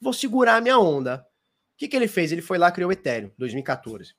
vou 0.00 0.12
segurar 0.12 0.56
a 0.56 0.60
minha 0.60 0.78
onda. 0.78 1.26
O 1.74 1.76
que, 1.76 1.88
que 1.88 1.96
ele 1.96 2.08
fez? 2.08 2.32
Ele 2.32 2.42
foi 2.42 2.58
lá 2.58 2.72
criou 2.72 2.88
o 2.88 2.92
Ethereum, 2.92 3.30
2014. 3.36 4.14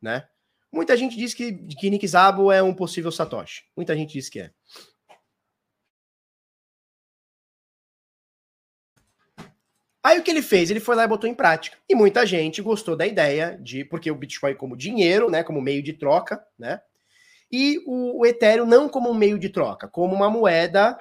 Né? 0.00 0.28
Muita 0.70 0.96
gente 0.96 1.16
diz 1.16 1.32
que, 1.32 1.52
que 1.52 1.88
Nick 1.88 2.06
Szabo 2.06 2.52
é 2.52 2.62
um 2.62 2.74
possível 2.74 3.10
Satoshi. 3.10 3.64
Muita 3.74 3.96
gente 3.96 4.12
diz 4.12 4.28
que 4.28 4.40
é. 4.40 4.52
Aí 10.06 10.20
o 10.20 10.22
que 10.22 10.30
ele 10.30 10.40
fez? 10.40 10.70
Ele 10.70 10.78
foi 10.78 10.94
lá 10.94 11.02
e 11.02 11.08
botou 11.08 11.28
em 11.28 11.34
prática. 11.34 11.76
E 11.88 11.94
muita 11.96 12.24
gente 12.24 12.62
gostou 12.62 12.94
da 12.94 13.04
ideia 13.04 13.58
de, 13.60 13.84
porque 13.84 14.08
o 14.08 14.14
Bitcoin 14.14 14.54
como 14.54 14.76
dinheiro, 14.76 15.28
né, 15.28 15.42
como 15.42 15.60
meio 15.60 15.82
de 15.82 15.94
troca, 15.94 16.40
né? 16.56 16.80
E 17.50 17.82
o, 17.84 18.20
o 18.20 18.24
Ethereum 18.24 18.66
não 18.66 18.88
como 18.88 19.10
um 19.10 19.14
meio 19.14 19.36
de 19.36 19.48
troca, 19.48 19.88
como 19.88 20.14
uma 20.14 20.30
moeda 20.30 20.96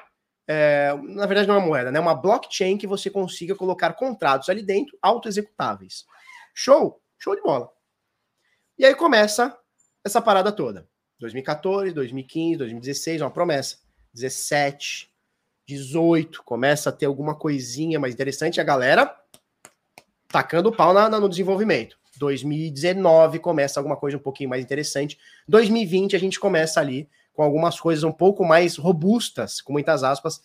é, 0.48 0.91
na 1.03 1.27
verdade 1.27 1.48
não 1.48 1.53
é 1.53 1.60
uma 1.60 1.68
moeda, 1.68 1.91
né? 1.91 1.99
Uma 1.99 2.15
blockchain 2.15 2.80
que 2.80 2.88
você 2.88 3.11
consiga 3.11 3.53
colocar 3.53 3.94
contratos 3.94 4.49
ali 4.49 4.64
dentro, 4.64 4.98
auto-executáveis. 4.99 6.03
Show? 6.52 6.99
Show 7.19 7.36
de 7.36 7.44
bola. 7.44 7.69
E 8.76 8.88
aí 8.88 8.95
começa 8.95 9.56
essa 10.03 10.19
parada 10.19 10.52
toda. 10.52 10.90
2014, 11.19 11.91
2015, 11.94 12.57
2016, 12.57 13.22
uma 13.22 13.30
promessa. 13.30 13.77
17, 14.15 15.11
18, 15.68 16.44
começa 16.44 16.90
a 16.90 16.94
ter 16.94 17.06
alguma 17.06 17.36
coisinha 17.36 18.00
mais 18.00 18.14
interessante. 18.14 18.62
A 18.62 18.64
galera 18.64 19.16
tacando 20.28 20.70
o 20.70 20.76
pau 20.76 20.94
na, 20.94 21.10
na, 21.10 21.20
no 21.20 21.30
desenvolvimento. 21.30 21.98
2019 22.18 23.40
começa 23.40 23.80
alguma 23.80 23.96
coisa 23.96 24.18
um 24.18 24.20
pouquinho 24.20 24.50
mais 24.50 24.64
interessante. 24.64 25.18
2020 25.48 26.16
a 26.16 26.20
gente 26.20 26.40
começa 26.40 26.80
ali 26.80 27.10
com 27.34 27.44
algumas 27.44 27.80
coisas 27.80 28.04
um 28.04 28.12
pouco 28.12 28.46
mais 28.46 28.78
robustas, 28.78 29.62
com 29.62 29.74
muitas 29.74 30.04
aspas, 30.04 30.42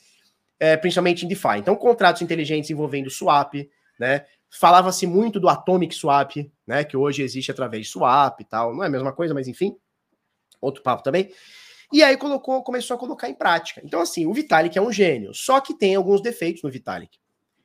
é, 0.59 0.77
principalmente 0.77 1.25
em 1.25 1.29
DeFi. 1.29 1.59
Então, 1.59 1.77
contratos 1.77 2.23
inteligentes 2.23 2.71
envolvendo 2.71 3.09
swap, 3.09 3.55
né? 3.99 4.27
Falava-se 4.51 5.07
muito 5.07 5.39
do 5.39 5.49
Atomic 5.49 5.95
Swap, 5.95 6.33
né? 6.67 6.83
Que 6.83 6.97
hoje 6.97 7.23
existe 7.23 7.51
através 7.51 7.87
de 7.87 7.93
swap 7.93 8.41
e 8.41 8.45
tal. 8.45 8.75
Não 8.75 8.83
é 8.83 8.87
a 8.87 8.91
mesma 8.91 9.13
coisa, 9.13 9.33
mas 9.33 9.47
enfim, 9.47 9.77
outro 10.61 10.83
papo 10.83 11.05
também. 11.05 11.31
E 11.93 12.03
aí 12.03 12.17
colocou, 12.17 12.63
começou 12.63 12.97
a 12.97 12.99
colocar 12.99 13.29
em 13.29 13.35
prática. 13.35 13.81
Então, 13.85 14.01
assim, 14.01 14.27
o 14.27 14.33
Vitalik 14.33 14.79
é 14.79 14.83
um 14.83 14.93
gênio, 14.93 15.35
só 15.35 15.61
que 15.61 15.75
tem 15.75 15.95
alguns 15.95 16.23
defeitos 16.23 16.63
no 16.63 16.71
Vitalik. 16.71 17.19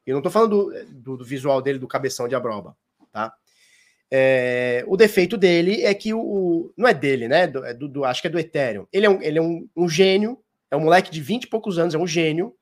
Eu 0.06 0.14
não 0.14 0.19
estou 0.19 0.31
falando 0.31 0.65
do, 0.65 0.85
do, 0.85 1.18
do, 1.18 1.26
visual 1.26 1.61
dele, 1.61 1.80
do 1.80 1.88
cabeção 1.88 2.27
de 2.27 2.35
abroba, 2.35 2.76
tá? 3.11 3.34
É, 4.11 4.84
o 4.88 4.95
defeito 4.95 5.35
dele 5.35 5.81
é 5.81 5.93
que 5.93 6.14
o, 6.14 6.19
o 6.19 6.73
não 6.77 6.88
é 6.88 6.93
dele, 6.93 7.27
né? 7.27 7.47
Do, 7.47 7.65
é 7.65 7.73
do, 7.73 8.06
acho 8.06 8.22
que 8.22 8.27
é 8.27 8.30
do 8.30 8.39
Ethereum. 8.39 8.85
Ele 8.93 9.06
é, 9.06 9.10
um, 9.10 9.22
ele 9.22 9.39
é 9.39 9.41
um, 9.41 9.68
um, 9.76 9.89
gênio, 9.89 10.39
é 10.69 10.76
um 10.76 10.81
moleque 10.81 11.11
de 11.11 11.22
20 11.22 11.43
e 11.43 11.47
poucos 11.47 11.80
anos, 11.80 11.95
é 11.95 11.97
um 11.97 12.07
gênio, 12.07 12.56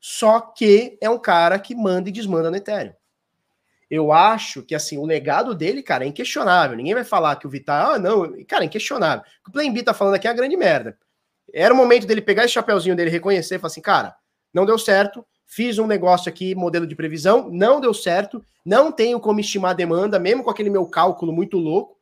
só 0.00 0.40
que 0.40 0.96
é 1.00 1.10
um 1.10 1.18
cara 1.18 1.58
que 1.58 1.74
manda 1.74 2.08
e 2.08 2.12
desmanda 2.12 2.50
no 2.50 2.56
Ethereum. 2.56 2.94
Eu 3.90 4.12
acho 4.12 4.62
que 4.62 4.74
assim, 4.74 4.98
o 4.98 5.04
legado 5.04 5.54
dele, 5.54 5.82
cara, 5.82 6.04
é 6.04 6.08
inquestionável. 6.08 6.76
Ninguém 6.76 6.94
vai 6.94 7.04
falar 7.04 7.36
que 7.36 7.46
o 7.46 7.50
Vital, 7.50 7.92
ah, 7.92 7.98
não, 7.98 8.44
cara, 8.44 8.64
é 8.64 8.66
inquestionável. 8.66 9.24
O 9.40 9.44
que 9.44 9.50
o 9.50 9.52
Plan 9.52 9.72
B 9.72 9.82
tá 9.82 9.94
falando 9.94 10.14
aqui 10.14 10.26
é 10.26 10.30
a 10.30 10.34
grande 10.34 10.56
merda. 10.56 10.98
Era 11.54 11.72
o 11.72 11.76
momento 11.76 12.06
dele 12.06 12.20
pegar 12.20 12.44
esse 12.44 12.54
chapéuzinho 12.54 12.96
dele, 12.96 13.10
reconhecer 13.10 13.58
falar 13.58 13.68
assim, 13.68 13.80
cara, 13.80 14.16
não 14.52 14.66
deu 14.66 14.78
certo, 14.78 15.24
Fiz 15.48 15.78
um 15.78 15.86
negócio 15.86 16.28
aqui, 16.28 16.56
modelo 16.56 16.86
de 16.86 16.96
previsão, 16.96 17.48
não 17.48 17.80
deu 17.80 17.94
certo, 17.94 18.44
não 18.64 18.90
tenho 18.90 19.20
como 19.20 19.38
estimar 19.38 19.70
a 19.70 19.74
demanda, 19.74 20.18
mesmo 20.18 20.42
com 20.42 20.50
aquele 20.50 20.68
meu 20.68 20.84
cálculo 20.86 21.32
muito 21.32 21.56
louco. 21.56 21.96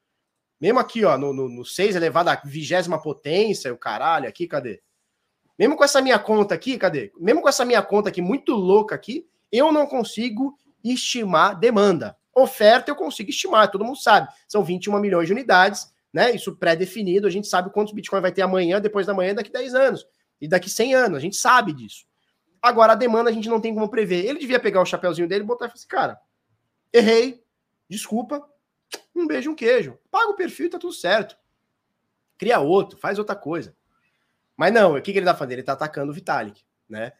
Mesmo 0.58 0.78
aqui, 0.78 1.04
ó, 1.04 1.18
no, 1.18 1.34
no, 1.34 1.46
no 1.46 1.64
6 1.64 1.94
elevado 1.94 2.30
à 2.30 2.40
vigésima 2.42 3.00
potência, 3.00 3.72
o 3.72 3.76
caralho, 3.76 4.26
aqui, 4.26 4.46
cadê? 4.46 4.80
Mesmo 5.58 5.76
com 5.76 5.84
essa 5.84 6.00
minha 6.00 6.18
conta 6.18 6.54
aqui, 6.54 6.78
cadê? 6.78 7.12
Mesmo 7.20 7.42
com 7.42 7.48
essa 7.48 7.66
minha 7.66 7.82
conta 7.82 8.08
aqui 8.08 8.22
muito 8.22 8.54
louca 8.54 8.94
aqui, 8.94 9.26
eu 9.52 9.70
não 9.70 9.86
consigo 9.86 10.56
estimar 10.92 11.58
demanda. 11.58 12.16
Oferta 12.34 12.90
eu 12.90 12.96
consigo 12.96 13.30
estimar, 13.30 13.70
todo 13.70 13.84
mundo 13.84 13.98
sabe. 13.98 14.28
São 14.46 14.62
21 14.62 14.98
milhões 14.98 15.26
de 15.26 15.32
unidades, 15.32 15.92
né? 16.12 16.32
Isso 16.32 16.56
pré-definido, 16.56 17.26
a 17.26 17.30
gente 17.30 17.46
sabe 17.46 17.70
quantos 17.70 17.94
Bitcoin 17.94 18.20
vai 18.20 18.32
ter 18.32 18.42
amanhã, 18.42 18.80
depois 18.80 19.06
da 19.06 19.14
manhã, 19.14 19.34
daqui 19.34 19.50
10 19.50 19.74
anos. 19.74 20.06
E 20.40 20.48
daqui 20.48 20.68
100 20.68 20.94
anos, 20.94 21.18
a 21.18 21.20
gente 21.20 21.36
sabe 21.36 21.72
disso. 21.72 22.06
Agora, 22.60 22.92
a 22.92 22.96
demanda 22.96 23.30
a 23.30 23.32
gente 23.32 23.48
não 23.48 23.60
tem 23.60 23.74
como 23.74 23.88
prever. 23.88 24.24
Ele 24.24 24.38
devia 24.38 24.58
pegar 24.58 24.80
o 24.80 24.86
chapéuzinho 24.86 25.28
dele 25.28 25.44
e 25.44 25.46
botar 25.46 25.66
e 25.66 25.68
falar 25.68 25.74
assim, 25.74 25.88
cara, 25.88 26.20
errei, 26.92 27.42
desculpa, 27.88 28.42
um 29.14 29.26
beijo, 29.26 29.50
um 29.50 29.54
queijo. 29.54 29.98
Paga 30.10 30.30
o 30.30 30.36
perfil 30.36 30.66
e 30.66 30.70
tá 30.70 30.78
tudo 30.78 30.92
certo. 30.92 31.36
Cria 32.38 32.60
outro, 32.60 32.98
faz 32.98 33.18
outra 33.18 33.36
coisa. 33.36 33.76
Mas 34.56 34.72
não, 34.72 34.96
o 34.96 35.02
que, 35.02 35.12
que 35.12 35.18
ele 35.18 35.26
tá 35.26 35.34
fazendo? 35.34 35.52
Ele 35.52 35.62
tá 35.62 35.72
atacando 35.72 36.10
o 36.10 36.14
Vitalik, 36.14 36.62
né? 36.88 37.12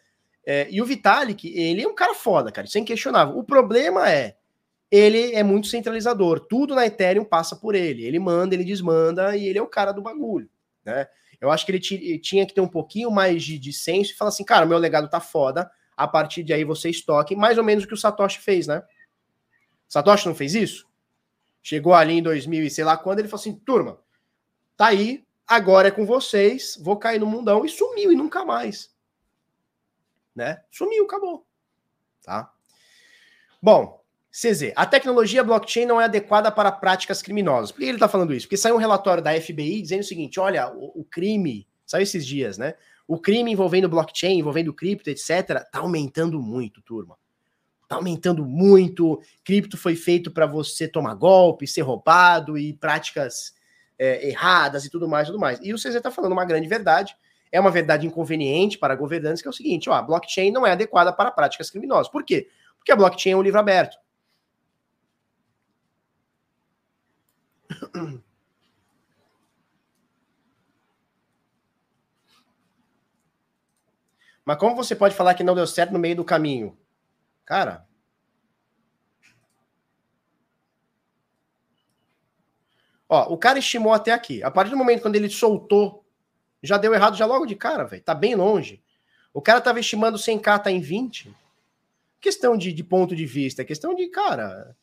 É, 0.46 0.68
e 0.70 0.80
o 0.82 0.84
Vitalik, 0.84 1.48
ele 1.56 1.82
é 1.82 1.88
um 1.88 1.94
cara 1.94 2.14
foda, 2.14 2.52
cara, 2.52 2.66
isso 2.66 2.76
é 2.76 2.80
inquestionável. 2.80 3.38
O 3.38 3.44
problema 3.44 4.10
é, 4.10 4.36
ele 4.90 5.34
é 5.34 5.42
muito 5.42 5.66
centralizador. 5.66 6.40
Tudo 6.40 6.74
na 6.74 6.86
Ethereum 6.86 7.24
passa 7.24 7.56
por 7.56 7.74
ele. 7.74 8.04
Ele 8.04 8.18
manda, 8.18 8.54
ele 8.54 8.64
desmanda 8.64 9.36
e 9.36 9.46
ele 9.46 9.58
é 9.58 9.62
o 9.62 9.66
cara 9.66 9.92
do 9.92 10.02
bagulho, 10.02 10.48
né? 10.84 11.08
Eu 11.40 11.50
acho 11.50 11.66
que 11.66 11.72
ele 11.72 12.18
tinha 12.18 12.46
que 12.46 12.54
ter 12.54 12.60
um 12.60 12.68
pouquinho 12.68 13.10
mais 13.10 13.42
de, 13.42 13.58
de 13.58 13.72
senso 13.72 14.12
e 14.12 14.14
falar 14.14 14.28
assim, 14.28 14.44
cara, 14.44 14.64
meu 14.64 14.78
legado 14.78 15.10
tá 15.10 15.20
foda, 15.20 15.70
a 15.96 16.06
partir 16.06 16.42
de 16.42 16.52
aí 16.52 16.64
você 16.64 16.88
estoque, 16.88 17.36
mais 17.36 17.58
ou 17.58 17.64
menos 17.64 17.84
o 17.84 17.88
que 17.88 17.94
o 17.94 17.98
Satoshi 17.98 18.40
fez, 18.40 18.66
né? 18.66 18.82
Satoshi 19.88 20.26
não 20.26 20.34
fez 20.34 20.54
isso? 20.54 20.86
Chegou 21.62 21.92
ali 21.92 22.14
em 22.14 22.22
2000 22.22 22.64
e 22.64 22.70
sei 22.70 22.84
lá 22.84 22.96
quando, 22.96 23.18
ele 23.18 23.28
falou 23.28 23.40
assim, 23.40 23.56
turma, 23.56 23.98
tá 24.76 24.86
aí, 24.86 25.24
agora 25.46 25.88
é 25.88 25.90
com 25.90 26.06
vocês, 26.06 26.78
vou 26.80 26.96
cair 26.96 27.18
no 27.18 27.26
mundão, 27.26 27.64
e 27.64 27.68
sumiu, 27.68 28.12
e 28.12 28.16
nunca 28.16 28.44
mais. 28.44 28.93
Né? 30.34 30.60
Sumiu, 30.70 31.04
acabou. 31.04 31.46
Tá? 32.22 32.52
Bom, 33.62 34.02
CZ, 34.34 34.72
a 34.74 34.84
tecnologia 34.84 35.44
blockchain 35.44 35.86
não 35.86 36.00
é 36.00 36.04
adequada 36.04 36.50
para 36.50 36.72
práticas 36.72 37.22
criminosas. 37.22 37.70
Por 37.70 37.78
que 37.78 37.84
ele 37.84 37.92
está 37.92 38.08
falando 38.08 38.34
isso? 38.34 38.46
Porque 38.46 38.56
saiu 38.56 38.74
um 38.74 38.78
relatório 38.78 39.22
da 39.22 39.40
FBI 39.40 39.80
dizendo 39.80 40.00
o 40.00 40.04
seguinte: 40.04 40.40
olha, 40.40 40.68
o, 40.74 41.02
o, 41.02 41.04
crime, 41.04 41.68
saiu 41.86 42.02
esses 42.02 42.26
dias, 42.26 42.58
né? 42.58 42.74
O 43.06 43.16
crime 43.16 43.52
envolvendo 43.52 43.88
blockchain, 43.88 44.38
envolvendo 44.38 44.74
cripto, 44.74 45.08
etc., 45.08 45.28
está 45.50 45.78
aumentando 45.78 46.40
muito, 46.42 46.82
turma. 46.82 47.16
Está 47.84 47.94
aumentando 47.94 48.44
muito. 48.44 49.20
Cripto 49.44 49.76
foi 49.76 49.94
feito 49.94 50.32
para 50.32 50.46
você 50.46 50.88
tomar 50.88 51.14
golpe, 51.14 51.66
ser 51.68 51.82
roubado 51.82 52.58
e 52.58 52.72
práticas 52.72 53.54
é, 53.96 54.28
erradas 54.28 54.84
e 54.84 54.90
tudo 54.90 55.06
mais, 55.06 55.28
tudo 55.28 55.38
mais. 55.38 55.60
E 55.62 55.72
o 55.72 55.76
CZ 55.76 55.94
está 55.94 56.10
falando 56.10 56.32
uma 56.32 56.44
grande 56.44 56.66
verdade. 56.66 57.16
É 57.54 57.60
uma 57.60 57.70
verdade 57.70 58.04
inconveniente 58.04 58.76
para 58.76 58.96
governantes, 58.96 59.40
que 59.40 59.46
é 59.46 59.50
o 59.50 59.54
seguinte, 59.54 59.88
ó, 59.88 59.92
a 59.92 60.02
blockchain 60.02 60.50
não 60.50 60.66
é 60.66 60.72
adequada 60.72 61.12
para 61.12 61.30
práticas 61.30 61.70
criminosas. 61.70 62.08
Por 62.08 62.24
quê? 62.24 62.50
Porque 62.76 62.90
a 62.90 62.96
blockchain 62.96 63.34
é 63.34 63.36
um 63.36 63.42
livro 63.42 63.60
aberto. 63.60 63.96
Mas 74.44 74.58
como 74.58 74.74
você 74.74 74.96
pode 74.96 75.14
falar 75.14 75.34
que 75.34 75.44
não 75.44 75.54
deu 75.54 75.66
certo 75.66 75.92
no 75.92 75.98
meio 76.00 76.16
do 76.16 76.24
caminho? 76.24 76.76
Cara. 77.44 77.86
Ó, 83.08 83.32
o 83.32 83.38
cara 83.38 83.60
estimou 83.60 83.92
até 83.92 84.10
aqui. 84.10 84.42
A 84.42 84.50
partir 84.50 84.72
do 84.72 84.76
momento 84.76 85.02
quando 85.02 85.14
ele 85.14 85.30
soltou, 85.30 86.03
já 86.64 86.78
deu 86.78 86.94
errado 86.94 87.16
já 87.16 87.26
logo 87.26 87.46
de 87.46 87.54
cara, 87.54 87.84
velho. 87.84 88.02
Tá 88.02 88.14
bem 88.14 88.34
longe. 88.34 88.82
O 89.32 89.42
cara 89.42 89.60
tava 89.60 89.80
estimando 89.80 90.16
100k, 90.16 90.62
tá 90.62 90.70
em 90.70 90.80
20. 90.80 91.34
Questão 92.20 92.56
de, 92.56 92.72
de 92.72 92.82
ponto 92.82 93.14
de 93.14 93.26
vista, 93.26 93.62
é 93.62 93.64
questão 93.64 93.94
de, 93.94 94.08
cara. 94.08 94.76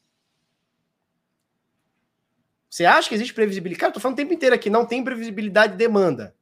Você 2.69 2.85
acha 2.85 3.09
que 3.09 3.15
existe 3.15 3.33
previsibilidade? 3.33 3.79
Cara, 3.79 3.91
tô 3.91 3.99
falando 3.99 4.15
o 4.15 4.21
tempo 4.21 4.33
inteiro 4.33 4.55
aqui, 4.55 4.69
não 4.69 4.85
tem 4.85 5.03
previsibilidade 5.03 5.73
de 5.73 5.77
demanda. 5.77 6.35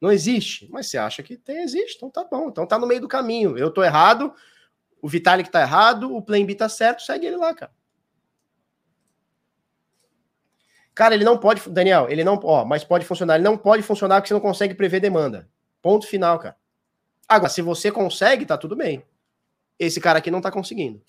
Não 0.00 0.12
existe. 0.12 0.68
Mas 0.70 0.88
você 0.88 0.98
acha 0.98 1.22
que 1.22 1.36
tem, 1.36 1.62
existe. 1.62 1.96
Então 1.96 2.10
tá 2.10 2.24
bom. 2.24 2.48
Então 2.48 2.66
tá 2.66 2.78
no 2.78 2.86
meio 2.86 3.00
do 3.00 3.08
caminho. 3.08 3.56
Eu 3.56 3.70
tô 3.70 3.82
errado, 3.82 4.34
o 5.00 5.08
Vitalik 5.08 5.50
tá 5.50 5.62
errado, 5.62 6.14
o 6.14 6.20
Plan 6.20 6.44
B 6.44 6.54
tá 6.54 6.68
certo, 6.68 7.02
segue 7.02 7.26
ele 7.26 7.36
lá, 7.36 7.54
cara. 7.54 7.72
Cara, 10.98 11.14
ele 11.14 11.22
não 11.22 11.38
pode, 11.38 11.70
Daniel, 11.70 12.08
ele 12.10 12.24
não, 12.24 12.40
ó, 12.42 12.64
mas 12.64 12.82
pode 12.82 13.06
funcionar. 13.06 13.36
Ele 13.36 13.44
não 13.44 13.56
pode 13.56 13.84
funcionar 13.84 14.16
porque 14.16 14.26
você 14.26 14.34
não 14.34 14.40
consegue 14.40 14.74
prever 14.74 14.98
demanda. 14.98 15.48
Ponto 15.80 16.08
final, 16.08 16.40
cara. 16.40 16.56
Agora, 17.28 17.48
se 17.48 17.62
você 17.62 17.92
consegue, 17.92 18.44
tá 18.44 18.58
tudo 18.58 18.74
bem. 18.74 19.04
Esse 19.78 20.00
cara 20.00 20.18
aqui 20.18 20.28
não 20.28 20.40
tá 20.40 20.50
conseguindo. 20.50 21.00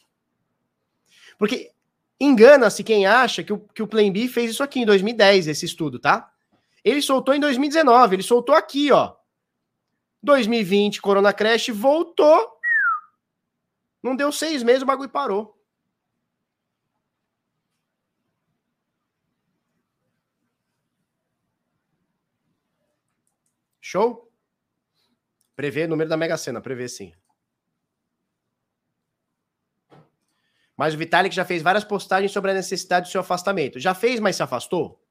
Porque 1.39 1.71
engana-se 2.19 2.83
quem 2.83 3.07
acha 3.07 3.43
que 3.43 3.51
o, 3.51 3.57
que 3.57 3.81
o 3.81 3.87
Plan 3.87 4.11
B 4.11 4.27
fez 4.27 4.51
isso 4.51 4.61
aqui 4.61 4.79
em 4.79 4.85
2010, 4.85 5.47
esse 5.47 5.65
estudo, 5.65 5.97
tá? 5.97 6.31
Ele 6.85 7.01
soltou 7.01 7.33
em 7.33 7.39
2019, 7.39 8.15
ele 8.15 8.21
soltou 8.21 8.53
aqui, 8.53 8.91
ó. 8.91 9.15
2020, 10.21 11.01
Corona 11.01 11.33
Crash, 11.33 11.69
voltou. 11.69 12.59
Não 14.03 14.15
deu 14.15 14.31
seis 14.31 14.61
meses, 14.61 14.83
o 14.83 14.85
bagulho 14.85 15.09
parou. 15.09 15.58
Show? 23.89 24.31
Prevê 25.55 25.85
o 25.85 25.87
número 25.87 26.07
da 26.07 26.15
Mega 26.15 26.37
Sena, 26.37 26.61
prevê 26.61 26.87
sim. 26.87 27.11
Mas 30.77 30.93
o 30.93 30.97
Vitalik 30.97 31.33
já 31.33 31.43
fez 31.43 31.63
várias 31.63 31.83
postagens 31.83 32.31
sobre 32.31 32.51
a 32.51 32.53
necessidade 32.53 33.07
do 33.07 33.11
seu 33.11 33.21
afastamento. 33.21 33.79
Já 33.79 33.95
fez, 33.95 34.19
mas 34.19 34.35
se 34.35 34.43
afastou? 34.43 35.03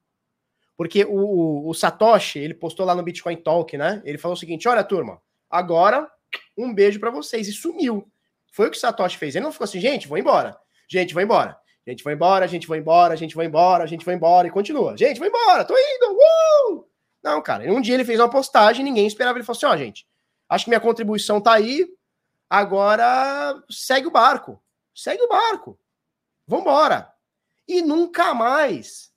Porque 0.77 1.05
o, 1.05 1.69
o, 1.69 1.75
Satoshi, 1.75 2.39
ele 2.39 2.55
postou 2.55 2.87
lá 2.87 2.95
no 2.95 3.03
Bitcoin 3.03 3.35
Talk, 3.39 3.77
né? 3.77 4.01
Ele 4.05 4.17
falou 4.17 4.37
o 4.37 4.39
seguinte: 4.39 4.69
olha, 4.69 4.85
turma, 4.85 5.21
agora 5.51 6.09
um 6.57 6.73
beijo 6.73 7.01
para 7.01 7.11
vocês. 7.11 7.49
E 7.49 7.53
sumiu. 7.53 8.09
Foi 8.53 8.69
o 8.69 8.71
que 8.71 8.77
o 8.77 8.81
Satoshi 8.81 9.19
fez. 9.19 9.35
Ele 9.35 9.45
não 9.45 9.51
ficou 9.51 9.65
assim, 9.65 9.81
gente, 9.81 10.07
vou 10.07 10.19
embora. 10.19 10.57
Gente, 10.89 11.13
vou 11.13 11.23
embora. 11.23 11.59
Gente, 11.85 12.05
vou 12.05 12.13
embora, 12.13 12.47
gente, 12.47 12.69
vou 12.69 12.77
embora, 12.77 13.17
gente, 13.17 13.35
vou 13.35 13.43
embora, 13.43 13.89
gente, 13.89 14.05
vou 14.05 14.15
embora. 14.15 14.47
E 14.47 14.53
continua. 14.53 14.97
Gente, 14.97 15.19
vou 15.19 15.27
embora, 15.27 15.65
tô 15.65 15.75
indo. 15.75 16.17
Uh! 16.17 16.88
Não, 17.23 17.43
cara. 17.43 17.70
Um 17.73 17.81
dia 17.81 17.95
ele 17.95 18.05
fez 18.05 18.20
uma 18.20 18.31
postagem, 18.31 18.85
ninguém 18.85 19.07
esperava. 19.07 19.39
Ele 19.39 19.45
falou 19.45 19.57
assim: 19.57 19.66
ó, 19.66 19.77
gente, 19.77 20.07
acho 20.49 20.65
que 20.65 20.70
minha 20.70 20.81
contribuição 20.81 21.40
tá 21.40 21.55
aí. 21.55 21.86
Agora 22.49 23.62
segue 23.69 24.07
o 24.07 24.11
barco. 24.11 24.62
Segue 24.95 25.23
o 25.23 25.28
barco. 25.28 25.78
Vambora. 26.47 27.12
E 27.66 27.82
nunca 27.82 28.32
mais 28.32 29.09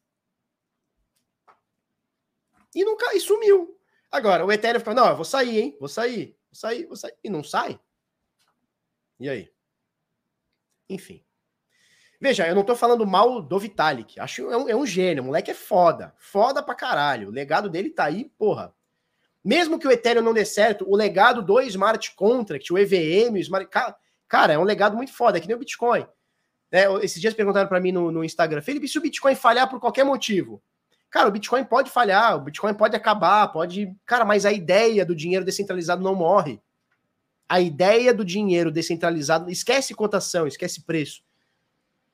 e 2.74 2.84
nunca 2.84 3.14
e 3.16 3.20
sumiu. 3.20 3.78
Agora, 4.10 4.46
o 4.46 4.52
Ethereum 4.52 4.80
fica, 4.80 4.94
não, 4.94 5.08
eu 5.08 5.16
vou 5.16 5.26
sair, 5.26 5.60
hein? 5.60 5.78
Vou 5.80 5.88
sair, 5.88 6.38
vou 6.50 6.56
sair, 6.56 6.86
vou 6.86 6.96
sair. 6.96 7.16
E 7.24 7.30
não 7.30 7.44
sai. 7.44 7.80
E 9.20 9.30
aí? 9.30 9.54
Enfim. 10.90 11.24
Veja, 12.22 12.48
eu 12.48 12.54
não 12.54 12.64
tô 12.64 12.76
falando 12.76 13.06
mal 13.06 13.42
do 13.42 13.58
Vitalik. 13.58 14.20
Acho 14.20 14.52
é 14.52 14.56
um, 14.56 14.70
é 14.70 14.76
um 14.76 14.86
gênio, 14.86 15.24
o 15.24 15.26
moleque 15.26 15.50
é 15.50 15.56
foda. 15.56 16.14
Foda 16.18 16.62
pra 16.62 16.76
caralho. 16.76 17.30
O 17.30 17.32
legado 17.32 17.68
dele 17.68 17.90
tá 17.90 18.06
aí, 18.06 18.32
porra. 18.38 18.72
Mesmo 19.44 19.80
que 19.80 19.88
o 19.88 19.92
Ethereum 19.92 20.22
não 20.22 20.34
dê 20.34 20.46
certo, 20.46 20.86
o 20.88 20.96
legado 20.96 21.42
do 21.42 21.60
smart 21.62 22.16
contract, 22.16 22.72
o 22.72 22.78
EVM, 22.78 23.34
o 23.34 23.38
smart. 23.38 23.68
Cara, 24.28 24.54
é 24.54 24.60
um 24.60 24.64
legado 24.64 24.96
muito 24.96 25.12
foda, 25.12 25.40
é 25.40 25.42
que 25.42 25.48
nem 25.48 25.56
o 25.56 25.60
Bitcoin. 25.60 26.06
É, 26.72 26.86
esses 27.04 27.20
dias 27.20 27.34
perguntaram 27.34 27.68
para 27.68 27.80
mim 27.80 27.92
no, 27.92 28.12
no 28.12 28.24
Instagram, 28.24 28.62
Felipe, 28.62 28.88
se 28.88 28.98
o 28.98 29.02
Bitcoin 29.02 29.36
falhar 29.36 29.68
por 29.70 29.80
qualquer 29.80 30.06
motivo, 30.06 30.64
Cara, 31.12 31.28
o 31.28 31.32
Bitcoin 31.32 31.66
pode 31.66 31.92
falhar, 31.92 32.38
o 32.38 32.40
Bitcoin 32.40 32.74
pode 32.74 32.96
acabar, 32.96 33.46
pode. 33.50 33.94
Cara, 34.06 34.24
mas 34.24 34.46
a 34.46 34.52
ideia 34.54 35.06
do 35.06 35.14
dinheiro 35.14 35.44
descentralizado 35.44 36.02
não 36.02 36.16
morre. 36.16 36.62
A 37.50 37.60
ideia 37.60 38.14
do 38.14 38.24
dinheiro 38.24 38.72
descentralizado, 38.72 39.52
esquece 39.52 39.94
cotação, 39.94 40.48
esquece 40.48 40.86
preço. 40.86 41.22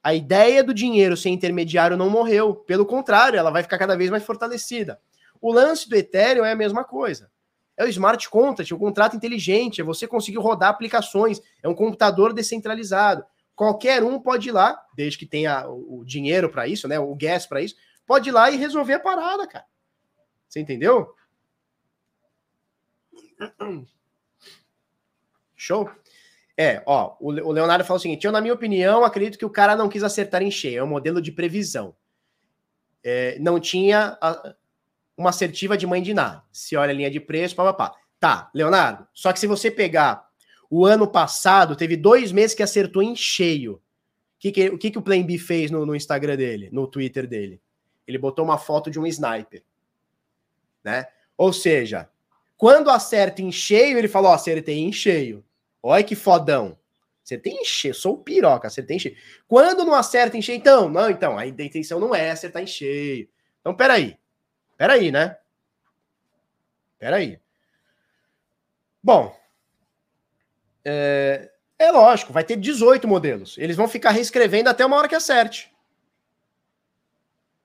A 0.03 0.14
ideia 0.14 0.64
do 0.64 0.74
dinheiro 0.74 1.18
sem 1.18 1.34
intermediário 1.34 1.98
não 1.98 2.10
morreu. 2.10 2.56
Pelo 2.56 2.86
contrário, 2.86 3.38
ela 3.38 3.52
vai 3.52 3.64
ficar 3.64 3.78
cada 3.78 3.98
vez 3.98 4.10
mais 4.10 4.24
fortalecida. 4.24 4.99
O 5.41 5.52
lance 5.52 5.90
do 5.90 5.95
Ethereum 5.95 6.45
é 6.45 6.52
a 6.52 6.56
mesma 6.56 6.84
coisa. 6.84 7.30
É 7.76 7.84
o 7.84 7.88
smart 7.88 8.28
contract, 8.30 8.72
é 8.72 8.76
o 8.76 8.80
contrato 8.80 9.15
inteligente, 9.15 9.82
é 9.82 9.84
você 9.84 10.07
conseguir 10.07 10.40
rodar 10.40 10.69
aplicações, 10.69 11.40
é 11.61 11.69
um 11.69 11.76
computador 11.76 12.34
descentralizado. 12.34 13.24
Qualquer 13.56 14.03
um 14.03 14.19
pode 14.19 14.49
ir 14.49 14.52
lá, 14.52 14.84
desde 14.95 15.18
que 15.18 15.26
tenha 15.28 15.68
o 15.68 16.03
dinheiro 16.03 16.49
para 16.49 16.68
isso, 16.68 16.88
né, 16.88 16.99
o 16.99 17.15
gas 17.15 17.45
para 17.45 17.61
isso, 17.61 17.76
pode 18.06 18.30
ir 18.30 18.32
lá 18.32 18.49
e 18.49 18.57
resolver 18.57 18.94
a 18.94 18.99
parada, 18.99 19.45
cara. 19.48 19.65
Você 20.48 20.60
entendeu? 20.60 21.14
Show? 25.56 25.90
É, 26.59 26.81
ó, 26.88 27.15
o 27.19 27.31
Leonardo 27.51 27.85
fala 27.85 27.97
o 27.99 28.01
seguinte: 28.01 28.25
eu, 28.25 28.31
na 28.31 28.41
minha 28.41 28.53
opinião, 28.53 29.05
acredito 29.05 29.38
que 29.38 29.45
o 29.45 29.49
cara 29.49 29.75
não 29.75 29.88
quis 29.88 30.03
acertar 30.03 30.41
em 30.41 30.49
cheio, 30.49 30.79
é 30.79 30.84
um 30.84 30.88
modelo 30.88 31.21
de 31.21 31.31
previsão. 31.31 31.95
É, 33.03 33.38
não 33.39 33.59
tinha 33.59 34.17
a, 34.19 34.55
uma 35.15 35.29
assertiva 35.29 35.77
de 35.77 35.85
mãe 35.85 36.01
de 36.01 36.13
nada. 36.13 36.43
Se 36.51 36.75
olha 36.75 36.91
a 36.91 36.93
linha 36.95 37.11
de 37.11 37.19
preço, 37.19 37.55
papapá. 37.55 37.95
Tá, 38.19 38.49
Leonardo, 38.53 39.07
só 39.13 39.31
que 39.31 39.39
se 39.39 39.45
você 39.45 39.69
pegar 39.69 40.27
o 40.69 40.85
ano 40.85 41.07
passado, 41.07 41.75
teve 41.75 41.95
dois 41.95 42.31
meses 42.31 42.55
que 42.55 42.63
acertou 42.63 43.03
em 43.03 43.15
cheio. 43.15 43.73
O 43.75 43.81
que, 44.39 44.51
que, 44.51 44.69
o, 44.69 44.77
que, 44.77 44.91
que 44.91 44.97
o 44.97 45.01
Plan 45.01 45.23
B 45.23 45.38
fez 45.38 45.69
no, 45.69 45.85
no 45.85 45.95
Instagram 45.95 46.35
dele, 46.35 46.69
no 46.71 46.88
Twitter 46.88 47.27
dele? 47.27 47.61
Ele 48.07 48.17
botou 48.17 48.43
uma 48.43 48.57
foto 48.57 48.89
de 48.89 48.99
um 48.99 49.05
sniper. 49.05 49.63
Né? 50.84 51.05
Ou 51.38 51.53
seja, 51.53 52.09
quando 52.55 52.89
acerta 52.89 53.41
em 53.41 53.51
cheio, 53.51 53.97
ele 53.97 54.07
falou: 54.07 54.31
acertei 54.31 54.79
em 54.79 54.91
cheio. 54.91 55.43
Olha 55.88 56.03
que 56.03 56.15
fodão. 56.15 56.77
Acertei 57.23 57.53
em 57.53 57.64
cheio, 57.64 57.93
sou 57.93 58.15
o 58.15 58.18
piroca, 58.18 58.68
acertei 58.68 58.97
em 58.97 58.99
cheio. 58.99 59.15
Quando 59.47 59.85
não 59.85 59.93
acerta 59.93 60.38
em 60.38 60.41
então, 60.49 60.89
não, 60.89 61.09
então, 61.09 61.38
a 61.38 61.47
intenção 61.47 61.97
não 61.97 62.14
é 62.14 62.30
acertar 62.30 62.61
em 62.61 62.68
cheio. 62.68 63.30
Então, 63.61 63.73
peraí. 63.73 64.18
Peraí, 64.77 65.11
né? 65.11 65.38
Peraí. 66.99 67.39
Bom, 69.01 69.34
é, 70.84 71.51
é 71.80 71.89
lógico, 71.89 72.34
vai 72.34 72.43
ter 72.43 72.57
18 72.57 73.07
modelos. 73.07 73.57
Eles 73.57 73.77
vão 73.77 73.88
ficar 73.88 74.11
reescrevendo 74.11 74.69
até 74.69 74.85
uma 74.85 74.97
hora 74.97 75.07
que 75.07 75.15
acerte. 75.15 75.72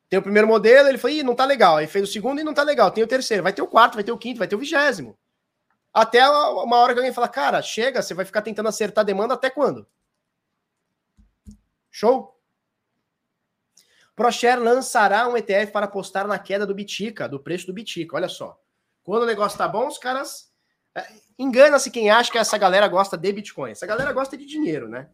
Tem 0.08 0.20
o 0.20 0.22
primeiro 0.22 0.46
modelo, 0.46 0.88
ele 0.88 0.98
foi, 0.98 1.24
não 1.24 1.34
tá 1.34 1.44
legal. 1.44 1.78
Aí 1.78 1.88
fez 1.88 2.08
o 2.08 2.12
segundo 2.12 2.40
e 2.40 2.44
não 2.44 2.54
tá 2.54 2.62
legal. 2.62 2.92
Tem 2.92 3.02
o 3.02 3.08
terceiro, 3.08 3.42
vai 3.42 3.52
ter 3.52 3.62
o 3.62 3.66
quarto, 3.66 3.94
vai 3.94 4.04
ter 4.04 4.12
o 4.12 4.18
quinto, 4.18 4.38
vai 4.38 4.46
ter 4.46 4.54
o 4.54 4.60
vigésimo. 4.60 5.18
Até 5.92 6.26
uma 6.28 6.76
hora 6.78 6.94
que 6.94 7.00
alguém 7.00 7.12
fala, 7.12 7.28
cara, 7.28 7.60
chega, 7.60 8.00
você 8.00 8.14
vai 8.14 8.24
ficar 8.24 8.42
tentando 8.42 8.68
acertar 8.68 9.02
a 9.02 9.06
demanda 9.06 9.34
até 9.34 9.50
quando? 9.50 9.86
Show? 11.90 12.32
ProShare 14.16 14.60
lançará 14.60 15.28
um 15.28 15.36
ETF 15.36 15.72
para 15.72 15.86
apostar 15.86 16.26
na 16.26 16.38
queda 16.38 16.66
do 16.66 16.74
Bitica, 16.74 17.28
do 17.28 17.40
preço 17.40 17.66
do 17.66 17.72
Bitica. 17.72 18.16
Olha 18.16 18.28
só. 18.28 18.58
Quando 19.02 19.24
o 19.24 19.26
negócio 19.26 19.58
tá 19.58 19.68
bom, 19.68 19.86
os 19.86 19.98
caras. 19.98 20.50
É, 20.94 21.06
engana-se 21.38 21.90
quem 21.90 22.10
acha 22.10 22.30
que 22.30 22.38
essa 22.38 22.56
galera 22.56 22.86
gosta 22.88 23.16
de 23.16 23.32
Bitcoin. 23.32 23.72
Essa 23.72 23.86
galera 23.86 24.12
gosta 24.12 24.36
de 24.36 24.46
dinheiro, 24.46 24.88
né? 24.88 25.08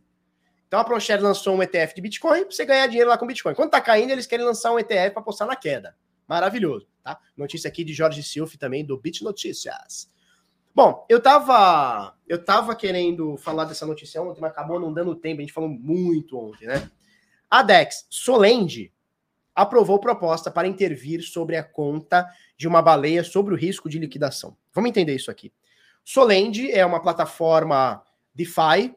Então 0.67 0.79
a 0.79 0.85
ProShare 0.85 1.23
lançou 1.23 1.57
um 1.57 1.63
ETF 1.63 1.95
de 1.95 2.03
Bitcoin 2.03 2.43
para 2.43 2.51
você 2.51 2.65
ganhar 2.65 2.87
dinheiro 2.87 3.09
lá 3.09 3.17
com 3.17 3.27
Bitcoin. 3.27 3.55
Quando 3.55 3.71
tá 3.71 3.81
caindo, 3.81 4.11
eles 4.11 4.27
querem 4.27 4.45
lançar 4.45 4.73
um 4.73 4.79
ETF 4.79 5.13
para 5.13 5.23
apostar 5.23 5.49
na 5.49 5.57
queda. 5.57 5.97
Maravilhoso, 6.27 6.87
tá? 7.03 7.19
Notícia 7.37 7.69
aqui 7.69 7.83
de 7.83 7.95
Jorge 7.95 8.23
Silf 8.23 8.57
também 8.57 8.85
do 8.85 8.99
Bit 8.99 9.25
Notícias. 9.25 10.11
Bom, 10.75 11.05
eu 11.09 11.21
tava 11.21 12.15
eu 12.29 12.45
tava 12.45 12.77
querendo 12.77 13.37
falar 13.39 13.65
dessa 13.65 13.87
notícia 13.87 14.23
ontem, 14.23 14.41
mas 14.41 14.51
acabou 14.51 14.79
não 14.79 14.93
dando 14.93 15.15
tempo, 15.15 15.39
a 15.39 15.41
gente 15.41 15.53
falou 15.53 15.69
muito 15.69 16.39
ontem, 16.39 16.67
né? 16.67 16.91
A 17.51 17.63
DEX 17.63 18.07
Solend, 18.11 18.93
aprovou 19.59 19.99
proposta 19.99 20.53
para 20.53 20.69
intervir 20.69 21.21
sobre 21.23 21.57
a 21.57 21.65
conta 21.65 22.29
de 22.57 22.69
uma 22.69 22.81
baleia 22.81 23.25
sobre 23.25 23.53
o 23.53 23.57
risco 23.57 23.89
de 23.89 23.99
liquidação. 23.99 24.57
Vamos 24.73 24.91
entender 24.91 25.17
isso 25.17 25.33
aqui. 25.33 25.53
Solend 26.05 26.71
é 26.71 26.87
uma 26.87 27.03
plataforma 27.03 28.01
DeFi, 28.33 28.95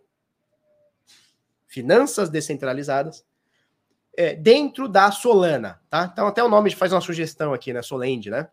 finanças 1.65 2.30
descentralizadas, 2.30 3.26
é, 4.15 4.35
dentro 4.35 4.88
da 4.88 5.11
Solana, 5.11 5.81
tá? 5.89 6.07
Então 6.11 6.27
até 6.27 6.43
o 6.43 6.49
nome 6.49 6.69
faz 6.76 6.93
uma 6.93 7.02
sugestão 7.02 7.53
aqui, 7.53 7.73
né? 7.73 7.81
Solend, 7.81 8.30
né? 8.30 8.48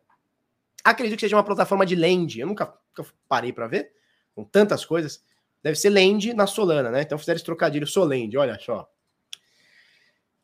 Acredito 0.85 1.17
que 1.17 1.27
seja 1.27 1.37
uma 1.37 1.45
plataforma 1.45 1.85
de 1.85 1.95
Lend. 1.95 2.41
Eu 2.41 2.47
nunca, 2.47 2.73
nunca 2.97 3.11
parei 3.29 3.53
para 3.53 3.67
ver, 3.67 3.93
com 4.35 4.45
tantas 4.45 4.85
coisas. 4.85 5.23
Deve 5.63 5.77
ser 5.77 5.91
Lend 5.91 6.33
na 6.35 6.47
Solana, 6.47 6.91
né? 6.91 7.03
Então 7.03 7.19
fizeram 7.19 7.37
esse 7.37 7.45
trocadilho 7.45 7.87
Solend, 7.87 8.37
olha 8.37 8.59
só. 8.59 8.89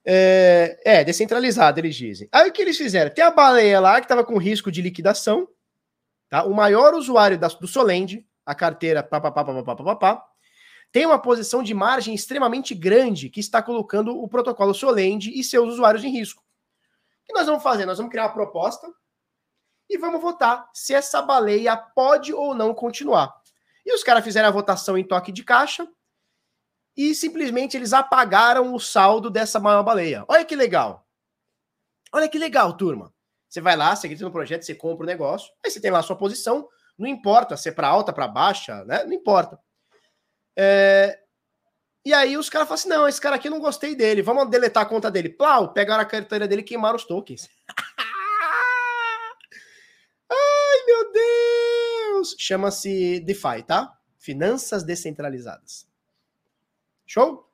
É, 0.05 0.78
é, 0.85 1.05
descentralizado, 1.05 1.81
eles 1.81 1.94
dizem. 1.94 2.28
Aí 2.31 2.48
o 2.48 2.52
que 2.52 2.61
eles 2.61 2.77
fizeram? 2.77 3.11
Tem 3.11 3.24
a 3.24 3.31
baleia 3.31 3.81
lá 3.81 4.01
que 4.01 4.05
estava 4.05 4.24
com 4.24 4.36
risco 4.36 4.70
de 4.70 4.82
liquidação, 4.82 5.48
tá? 6.28 6.44
O 6.44 6.52
maior 6.52 6.94
usuário 6.94 7.39
da, 7.39 7.48
do 7.48 7.66
Solend, 7.66 8.27
a 8.44 8.55
carteira 8.55 9.02
papapá, 9.02 9.44
papapá, 9.44 9.77
papapá, 9.77 10.27
tem 10.93 11.06
uma 11.06 11.19
posição 11.19 11.62
de 11.62 11.73
margem 11.73 12.15
extremamente 12.15 12.74
grande 12.74 13.31
que 13.31 13.40
está 13.40 13.62
colocando 13.62 14.20
o 14.20 14.28
protocolo 14.28 14.74
Solend 14.74 15.31
e 15.31 15.43
seus 15.43 15.73
usuários 15.73 16.05
em 16.05 16.11
risco. 16.11 16.43
O 17.23 17.27
que 17.27 17.32
nós 17.32 17.47
vamos 17.47 17.62
fazer? 17.62 17.86
Nós 17.86 17.97
vamos 17.97 18.12
criar 18.12 18.24
uma 18.24 18.35
proposta 18.35 18.86
e 19.89 19.98
vamos 19.98 20.20
votar 20.20 20.69
se 20.73 20.94
essa 20.94 21.20
baleia 21.20 21.77
pode 21.77 22.32
ou 22.32 22.55
não 22.55 22.74
continuar. 22.74 23.35
E 23.85 23.94
os 23.94 24.02
caras 24.02 24.24
fizeram 24.24 24.48
a 24.48 24.52
votação 24.52 24.97
em 24.97 25.05
toque 25.05 25.31
de 25.31 25.44
caixa 25.44 25.86
e 26.97 27.15
simplesmente 27.15 27.77
eles 27.77 27.93
apagaram 27.93 28.73
o 28.73 28.81
saldo 28.81 29.28
dessa 29.28 29.61
maior 29.61 29.82
baleia. 29.82 30.24
Olha 30.28 30.44
que 30.44 30.56
legal. 30.56 31.06
Olha 32.12 32.28
que 32.28 32.39
legal, 32.39 32.73
turma. 32.77 33.12
Você 33.48 33.61
vai 33.61 33.77
lá, 33.77 33.94
você 33.94 34.06
acredita 34.06 34.27
no 34.27 34.32
projeto, 34.32 34.62
você 34.62 34.74
compra 34.74 35.05
o 35.05 35.06
negócio, 35.06 35.52
aí 35.65 35.70
você 35.70 35.81
tem 35.81 35.90
lá 35.90 35.98
a 35.98 36.02
sua 36.02 36.16
posição, 36.16 36.69
não 36.98 37.06
importa 37.06 37.56
se 37.56 37.69
é 37.69 37.73
para 37.73 37.89
alta, 37.89 38.12
para 38.12 38.28
baixa, 38.28 38.85
né? 38.85 39.05
Não 39.05 39.12
importa. 39.12 39.59
É... 40.56 41.20
E 42.05 42.12
aí 42.12 42.36
os 42.36 42.48
caras 42.51 42.69
falam 42.69 42.74
assim: 42.74 42.89
não, 42.89 43.09
esse 43.09 43.20
cara 43.20 43.36
aqui 43.36 43.48
eu 43.48 43.52
não 43.52 43.61
gostei 43.61 43.94
dele, 43.94 44.23
vamos 44.23 44.48
deletar 44.48 44.85
a 44.85 44.86
conta 44.86 45.11
dele. 45.11 45.28
Plau, 45.28 45.73
pegaram 45.73 46.02
a 46.02 46.06
carteira 46.06 46.47
dele 46.47 46.62
e 46.62 46.65
queimaram 46.65 46.97
os 46.97 47.05
tokens. 47.05 47.48
Meu 50.86 51.12
Deus! 51.12 52.36
Chama-se 52.39 53.20
DeFi, 53.20 53.62
tá? 53.66 53.97
Finanças 54.19 54.82
descentralizadas. 54.82 55.86
Show? 57.06 57.48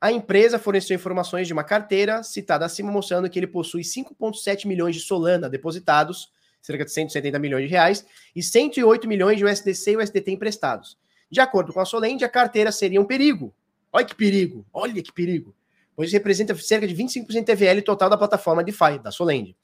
A 0.00 0.12
empresa 0.12 0.58
forneceu 0.58 0.94
informações 0.94 1.46
de 1.46 1.52
uma 1.52 1.64
carteira 1.64 2.22
citada 2.22 2.66
acima 2.66 2.92
mostrando 2.92 3.28
que 3.30 3.38
ele 3.38 3.46
possui 3.46 3.82
5,7 3.82 4.66
milhões 4.66 4.94
de 4.94 5.00
Solana 5.00 5.48
depositados, 5.48 6.30
cerca 6.60 6.84
de 6.84 6.92
170 6.92 7.38
milhões 7.38 7.64
de 7.64 7.70
reais, 7.70 8.06
e 8.36 8.42
108 8.42 9.08
milhões 9.08 9.38
de 9.38 9.44
USDC 9.44 9.92
e 9.92 9.96
USDT 9.96 10.30
emprestados. 10.30 10.98
De 11.30 11.40
acordo 11.40 11.72
com 11.72 11.80
a 11.80 11.84
Solend, 11.84 12.22
a 12.24 12.28
carteira 12.28 12.70
seria 12.70 13.00
um 13.00 13.04
perigo. 13.04 13.54
Olha 13.92 14.04
que 14.04 14.14
perigo, 14.14 14.66
olha 14.72 15.02
que 15.02 15.12
perigo. 15.12 15.54
Pois 15.96 16.12
representa 16.12 16.54
cerca 16.56 16.86
de 16.86 16.94
25% 16.94 17.44
TVL 17.44 17.80
total 17.82 18.10
da 18.10 18.18
plataforma 18.18 18.62
DeFi, 18.62 18.98
da 19.02 19.10
Solend. 19.10 19.56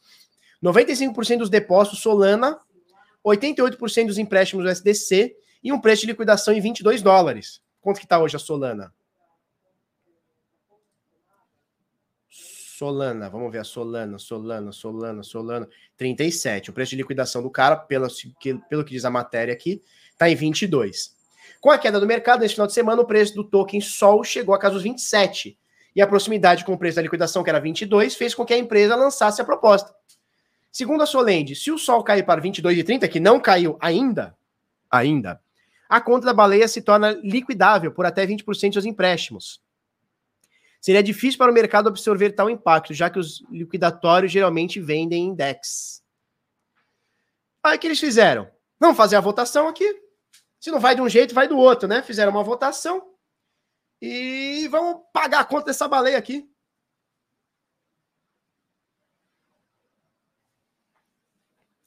95% 0.62 1.38
dos 1.38 1.50
depósitos 1.50 2.00
Solana, 2.00 2.58
88% 3.24 4.06
dos 4.06 4.18
empréstimos 4.18 4.64
USDC 4.64 5.34
e 5.62 5.72
um 5.72 5.80
preço 5.80 6.02
de 6.02 6.08
liquidação 6.08 6.54
em 6.54 6.60
22 6.60 7.02
dólares. 7.02 7.60
Quanto 7.80 7.98
que 7.98 8.04
está 8.04 8.18
hoje 8.18 8.36
a 8.36 8.38
Solana? 8.38 8.92
Solana, 12.80 13.28
vamos 13.28 13.52
ver 13.52 13.58
a 13.58 13.64
Solana, 13.64 14.18
Solana, 14.18 14.72
Solana, 14.72 15.22
Solana, 15.22 15.68
37. 15.98 16.70
O 16.70 16.72
preço 16.72 16.90
de 16.90 16.96
liquidação 16.96 17.42
do 17.42 17.50
cara, 17.50 17.76
pelo 17.76 18.08
que, 18.38 18.54
pelo 18.70 18.84
que 18.84 18.92
diz 18.92 19.04
a 19.04 19.10
matéria 19.10 19.52
aqui, 19.52 19.82
está 20.12 20.30
em 20.30 20.34
22. 20.34 21.14
Com 21.60 21.70
a 21.70 21.76
queda 21.76 22.00
do 22.00 22.06
mercado, 22.06 22.40
nesse 22.40 22.54
final 22.54 22.66
de 22.66 22.72
semana, 22.72 23.02
o 23.02 23.06
preço 23.06 23.34
do 23.34 23.44
token 23.44 23.82
Sol 23.82 24.24
chegou 24.24 24.54
a 24.54 24.58
casos 24.58 24.82
27. 24.82 25.58
E 25.94 26.00
a 26.00 26.06
proximidade 26.06 26.64
com 26.64 26.72
o 26.72 26.78
preço 26.78 26.96
da 26.96 27.02
liquidação, 27.02 27.42
que 27.42 27.50
era 27.50 27.60
22, 27.60 28.14
fez 28.14 28.34
com 28.34 28.46
que 28.46 28.54
a 28.54 28.58
empresa 28.58 28.96
lançasse 28.96 29.42
a 29.42 29.44
proposta. 29.44 29.94
Segundo 30.70 31.02
a 31.02 31.06
Solend, 31.06 31.54
se 31.56 31.70
o 31.70 31.78
Sol 31.78 32.02
cair 32.04 32.24
para 32.24 32.40
22,30, 32.40 33.08
que 33.08 33.18
não 33.18 33.40
caiu 33.40 33.76
ainda, 33.80 34.36
ainda, 34.90 35.40
a 35.88 36.00
conta 36.00 36.26
da 36.26 36.32
baleia 36.32 36.68
se 36.68 36.80
torna 36.80 37.12
liquidável 37.22 37.92
por 37.92 38.06
até 38.06 38.24
20% 38.24 38.74
dos 38.74 38.86
empréstimos. 38.86 39.60
Seria 40.80 41.02
difícil 41.02 41.36
para 41.36 41.50
o 41.50 41.54
mercado 41.54 41.88
absorver 41.88 42.30
tal 42.30 42.48
impacto, 42.48 42.94
já 42.94 43.10
que 43.10 43.18
os 43.18 43.44
liquidatórios 43.50 44.32
geralmente 44.32 44.80
vendem 44.80 45.24
em 45.24 45.34
DEX. 45.34 46.02
Aí 47.62 47.76
o 47.76 47.78
que 47.78 47.86
eles 47.86 48.00
fizeram? 48.00 48.50
Vamos 48.78 48.96
fazer 48.96 49.16
a 49.16 49.20
votação 49.20 49.68
aqui. 49.68 49.84
Se 50.58 50.70
não 50.70 50.80
vai 50.80 50.94
de 50.94 51.02
um 51.02 51.08
jeito, 51.08 51.34
vai 51.34 51.46
do 51.46 51.58
outro, 51.58 51.88
né? 51.88 52.02
Fizeram 52.02 52.30
uma 52.30 52.42
votação 52.42 53.10
e 54.00 54.66
vamos 54.68 55.02
pagar 55.12 55.40
a 55.40 55.44
conta 55.44 55.66
dessa 55.66 55.86
baleia 55.86 56.16
aqui. 56.16 56.49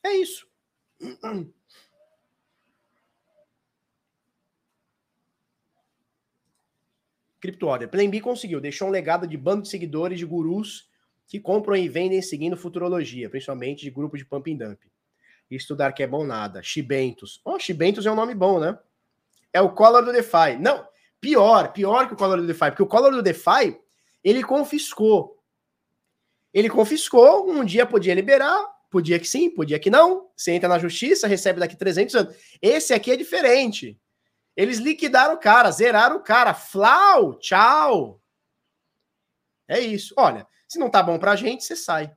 É 0.04 0.14
isso. 0.14 0.48
CryptoOrder. 7.40 7.90
Plan 7.90 8.10
conseguiu, 8.22 8.62
deixou 8.62 8.88
um 8.88 8.92
legado 8.92 9.28
de 9.28 9.38
bando 9.38 9.64
de 9.64 9.70
seguidores, 9.70 10.20
de 10.20 10.26
gurus 10.26 10.90
que 11.28 11.40
compram 11.40 11.76
e 11.76 11.90
vendem 11.90 12.22
seguindo 12.22 12.56
futurologia, 12.56 13.30
principalmente 13.30 13.82
de 13.82 13.90
grupo 13.90 14.18
de 14.18 14.26
pump 14.26 14.52
and 14.52 14.58
dump. 14.58 14.80
Estudar 15.50 15.92
que 15.92 16.04
é 16.04 16.08
bom 16.08 16.26
nada. 16.26 16.64
Chibentos. 16.64 17.42
Oh, 17.44 17.60
Chibentos 17.60 18.06
é 18.06 18.12
um 18.12 18.16
nome 18.16 18.34
bom, 18.34 18.60
né? 18.60 18.78
É 19.52 19.62
o 19.62 19.74
Collor 19.74 20.04
do 20.04 20.12
DeFi. 20.12 20.58
Não, 20.60 20.88
pior, 21.20 21.72
pior 21.74 22.08
que 22.08 22.14
o 22.14 22.18
Collor 22.18 22.38
do 22.38 22.48
DeFi, 22.48 22.72
porque 22.72 22.84
o 22.84 22.88
Collor 22.88 23.12
do 23.12 23.22
DeFi, 23.22 23.80
ele 24.24 24.44
confiscou. 24.44 25.40
Ele 26.54 26.70
confiscou, 26.70 27.50
um 27.50 27.64
dia 27.64 27.86
podia 27.86 28.14
liberar, 28.14 28.73
podia 28.94 29.20
que 29.20 29.28
sim, 29.28 29.50
podia 29.50 29.80
que 29.80 29.90
não. 29.90 30.30
Você 30.38 30.52
entra 30.52 30.70
na 30.70 30.78
justiça, 30.78 31.28
recebe 31.28 31.60
daqui 31.60 31.76
300 31.76 32.14
anos. 32.14 32.36
Esse 32.62 32.94
aqui 32.94 33.12
é 33.12 33.18
diferente. 33.18 34.00
Eles 34.56 34.78
liquidaram 34.78 35.34
o 35.34 35.40
cara, 35.40 35.72
zeraram 35.72 36.18
o 36.18 36.24
cara. 36.24 36.54
Flau, 36.54 37.34
tchau. 37.40 38.22
É 39.68 39.80
isso. 39.80 40.14
Olha, 40.16 40.48
se 40.68 40.78
não 40.78 40.92
tá 40.92 41.02
bom 41.02 41.18
pra 41.18 41.36
gente, 41.36 41.64
você 41.64 41.76
sai. 41.76 42.14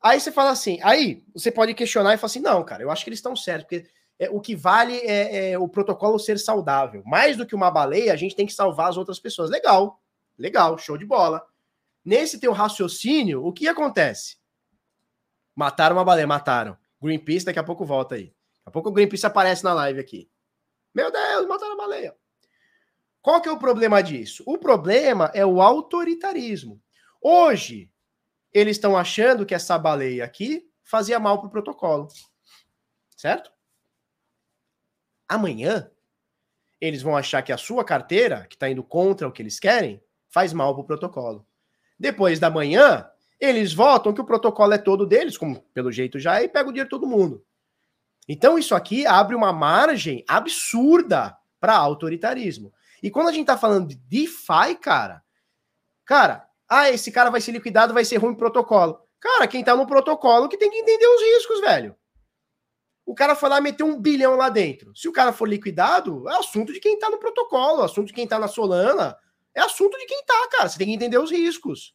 Aí 0.00 0.20
você 0.20 0.30
fala 0.30 0.50
assim, 0.50 0.78
aí 0.84 1.24
você 1.34 1.50
pode 1.50 1.74
questionar 1.74 2.14
e 2.14 2.16
falar 2.16 2.26
assim, 2.26 2.38
não, 2.38 2.64
cara, 2.64 2.84
eu 2.84 2.92
acho 2.92 3.02
que 3.02 3.10
eles 3.10 3.18
estão 3.18 3.34
certos, 3.34 3.64
porque 3.64 3.90
é, 4.20 4.30
o 4.30 4.40
que 4.40 4.54
vale 4.54 4.96
é, 4.98 5.50
é, 5.50 5.58
o 5.58 5.68
protocolo 5.68 6.16
ser 6.20 6.38
saudável. 6.38 7.02
Mais 7.04 7.36
do 7.36 7.44
que 7.44 7.56
uma 7.56 7.72
baleia, 7.72 8.12
a 8.12 8.16
gente 8.16 8.36
tem 8.36 8.46
que 8.46 8.52
salvar 8.52 8.90
as 8.90 8.96
outras 8.96 9.18
pessoas. 9.18 9.50
Legal, 9.50 10.00
legal, 10.38 10.78
show 10.78 10.96
de 10.96 11.04
bola. 11.04 11.44
Nesse 12.04 12.38
teu 12.38 12.52
raciocínio, 12.52 13.44
o 13.44 13.52
que 13.52 13.66
acontece? 13.66 14.38
Mataram 15.58 15.96
uma 15.96 16.04
baleia, 16.04 16.24
mataram. 16.24 16.78
Greenpeace 17.02 17.44
daqui 17.44 17.58
a 17.58 17.64
pouco 17.64 17.84
volta 17.84 18.14
aí. 18.14 18.26
Daqui 18.26 18.66
a 18.66 18.70
pouco 18.70 18.90
o 18.90 18.92
Greenpeace 18.92 19.26
aparece 19.26 19.64
na 19.64 19.74
live 19.74 19.98
aqui. 19.98 20.30
Meu 20.94 21.10
Deus, 21.10 21.48
mataram 21.48 21.72
a 21.72 21.76
baleia. 21.76 22.16
Qual 23.20 23.40
que 23.40 23.48
é 23.48 23.52
o 23.52 23.58
problema 23.58 24.00
disso? 24.00 24.44
O 24.46 24.56
problema 24.56 25.32
é 25.34 25.44
o 25.44 25.60
autoritarismo. 25.60 26.80
Hoje, 27.20 27.90
eles 28.52 28.76
estão 28.76 28.96
achando 28.96 29.44
que 29.44 29.52
essa 29.52 29.76
baleia 29.76 30.24
aqui 30.24 30.70
fazia 30.80 31.18
mal 31.18 31.40
para 31.40 31.48
o 31.48 31.50
protocolo. 31.50 32.06
Certo? 33.16 33.50
Amanhã, 35.28 35.90
eles 36.80 37.02
vão 37.02 37.16
achar 37.16 37.42
que 37.42 37.50
a 37.50 37.58
sua 37.58 37.84
carteira, 37.84 38.46
que 38.46 38.54
está 38.54 38.70
indo 38.70 38.84
contra 38.84 39.26
o 39.26 39.32
que 39.32 39.42
eles 39.42 39.58
querem, 39.58 40.00
faz 40.28 40.52
mal 40.52 40.72
para 40.72 40.82
o 40.82 40.86
protocolo. 40.86 41.44
Depois 41.98 42.38
da 42.38 42.48
manhã, 42.48 43.10
eles 43.40 43.72
votam 43.72 44.12
que 44.12 44.20
o 44.20 44.24
protocolo 44.24 44.72
é 44.72 44.78
todo 44.78 45.06
deles, 45.06 45.38
como 45.38 45.60
pelo 45.72 45.92
jeito 45.92 46.18
já 46.18 46.40
é, 46.40 46.44
e 46.44 46.48
pega 46.48 46.68
o 46.68 46.72
dinheiro 46.72 46.88
de 46.88 46.90
todo 46.90 47.06
mundo. 47.06 47.44
Então, 48.28 48.58
isso 48.58 48.74
aqui 48.74 49.06
abre 49.06 49.34
uma 49.34 49.52
margem 49.52 50.24
absurda 50.28 51.36
para 51.58 51.76
autoritarismo. 51.76 52.72
E 53.02 53.10
quando 53.10 53.28
a 53.28 53.32
gente 53.32 53.42
está 53.42 53.56
falando 53.56 53.88
de 53.88 53.94
DeFi, 53.94 54.74
cara, 54.80 55.22
cara, 56.04 56.46
ah, 56.68 56.90
esse 56.90 57.10
cara 57.10 57.30
vai 57.30 57.40
ser 57.40 57.52
liquidado, 57.52 57.94
vai 57.94 58.04
ser 58.04 58.16
ruim 58.16 58.34
protocolo. 58.34 59.00
Cara, 59.20 59.48
quem 59.48 59.60
está 59.60 59.74
no 59.74 59.86
protocolo 59.86 60.48
que 60.48 60.58
tem 60.58 60.70
que 60.70 60.76
entender 60.76 61.06
os 61.06 61.22
riscos, 61.22 61.60
velho. 61.60 61.96
O 63.06 63.14
cara 63.14 63.34
foi 63.34 63.48
lá 63.48 63.60
meter 63.60 63.84
um 63.84 63.98
bilhão 63.98 64.36
lá 64.36 64.50
dentro. 64.50 64.94
Se 64.94 65.08
o 65.08 65.12
cara 65.12 65.32
for 65.32 65.48
liquidado, 65.48 66.28
é 66.28 66.36
assunto 66.36 66.72
de 66.74 66.80
quem 66.80 66.94
está 66.94 67.08
no 67.08 67.18
protocolo, 67.18 67.82
assunto 67.82 68.08
de 68.08 68.12
quem 68.12 68.24
está 68.24 68.38
na 68.38 68.48
Solana, 68.48 69.16
é 69.54 69.62
assunto 69.62 69.96
de 69.96 70.04
quem 70.04 70.20
está, 70.20 70.48
cara. 70.48 70.68
Você 70.68 70.76
tem 70.76 70.88
que 70.88 70.92
entender 70.92 71.18
os 71.18 71.30
riscos. 71.30 71.94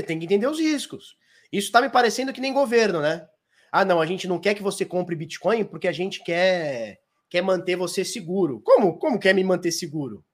Tem 0.00 0.18
que 0.18 0.24
entender 0.24 0.46
os 0.46 0.58
riscos. 0.58 1.16
Isso 1.52 1.66
está 1.66 1.82
me 1.82 1.90
parecendo 1.90 2.32
que 2.32 2.40
nem 2.40 2.52
governo, 2.52 3.00
né? 3.02 3.26
Ah, 3.70 3.84
não, 3.84 4.00
a 4.00 4.06
gente 4.06 4.26
não 4.26 4.38
quer 4.38 4.54
que 4.54 4.62
você 4.62 4.84
compre 4.84 5.14
Bitcoin 5.14 5.64
porque 5.64 5.86
a 5.86 5.92
gente 5.92 6.22
quer, 6.24 7.00
quer 7.28 7.42
manter 7.42 7.76
você 7.76 8.04
seguro. 8.04 8.60
Como? 8.60 8.98
Como 8.98 9.18
quer 9.18 9.34
me 9.34 9.44
manter 9.44 9.70
seguro? 9.70 10.24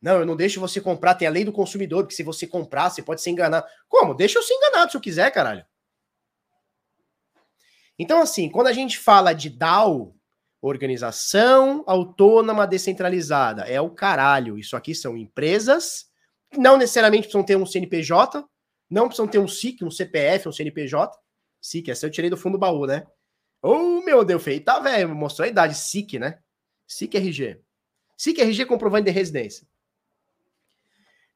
Não, 0.00 0.18
eu 0.18 0.26
não 0.26 0.36
deixo 0.36 0.60
você 0.60 0.80
comprar, 0.80 1.14
tem 1.14 1.26
a 1.26 1.30
lei 1.30 1.44
do 1.44 1.52
consumidor, 1.52 2.02
porque 2.02 2.14
se 2.14 2.22
você 2.22 2.46
comprar, 2.46 2.90
você 2.90 3.02
pode 3.02 3.22
se 3.22 3.30
enganar. 3.30 3.64
Como? 3.88 4.14
Deixa 4.14 4.38
eu 4.38 4.42
ser 4.42 4.54
enganado 4.54 4.90
se 4.90 4.96
eu 4.96 5.00
quiser, 5.00 5.30
caralho. 5.30 5.64
Então, 7.98 8.20
assim, 8.20 8.50
quando 8.50 8.66
a 8.66 8.72
gente 8.72 8.98
fala 8.98 9.32
de 9.32 9.48
DAO, 9.48 10.14
organização 10.60 11.84
autônoma 11.86 12.66
descentralizada, 12.66 13.62
é 13.62 13.80
o 13.80 13.90
caralho. 13.90 14.58
Isso 14.58 14.76
aqui 14.76 14.94
são 14.94 15.16
empresas, 15.16 16.06
não 16.58 16.76
necessariamente 16.76 17.22
precisam 17.22 17.44
ter 17.44 17.56
um 17.56 17.66
CNPJ, 17.66 18.44
não 18.90 19.06
precisam 19.06 19.26
ter 19.26 19.38
um 19.38 19.48
SIC, 19.48 19.82
um 19.82 19.90
CPF, 19.90 20.48
um 20.48 20.52
CNPJ. 20.52 21.16
SIC, 21.60 21.90
essa 21.90 22.06
eu 22.06 22.10
tirei 22.10 22.30
do 22.30 22.36
fundo 22.36 22.54
do 22.54 22.60
baú, 22.60 22.86
né? 22.86 23.06
Oh, 23.62 24.02
meu 24.02 24.24
Deus, 24.24 24.42
feio. 24.42 24.62
Tá, 24.62 24.78
velho, 24.80 25.14
mostrou 25.14 25.44
a 25.44 25.48
idade. 25.48 25.74
SIC, 25.74 26.18
né? 26.18 26.38
SIC 26.86 27.14
RG. 27.14 27.60
SIC 28.16 28.38
RG 28.40 28.66
comprovante 28.66 29.06
de 29.06 29.10
residência. 29.10 29.66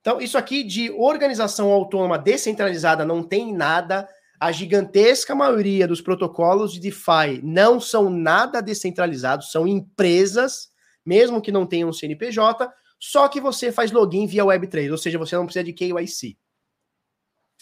Então, 0.01 0.21
isso 0.21 0.39
aqui 0.39 0.63
de 0.63 0.91
organização 0.91 1.71
autônoma 1.71 2.19
descentralizada 2.19 3.05
não 3.05 3.23
tem 3.23 3.53
nada 3.53 4.09
a 4.41 4.53
gigantesca 4.53 5.35
maioria 5.35 5.89
dos 5.89 6.01
protocolos 6.01 6.73
de 6.73 6.81
DeFi 6.81 7.41
não 7.43 7.81
são 7.81 8.09
nada 8.09 8.63
descentralizados, 8.63 9.51
são 9.51 9.67
empresas, 9.67 10.71
mesmo 11.05 11.43
que 11.43 11.51
não 11.51 11.67
tenham 11.67 11.93
CNPJ, 11.93 12.71
só 12.99 13.29
que 13.29 13.41
você 13.41 13.71
faz 13.71 13.93
login 13.93 14.27
via 14.27 14.45
Web3, 14.45 14.91
ou 14.91 14.99
seja, 14.99 15.19
você 15.19 15.37
não 15.37 15.45
precisa 15.45 15.65
de 15.65 15.73
KYC. 15.73 16.37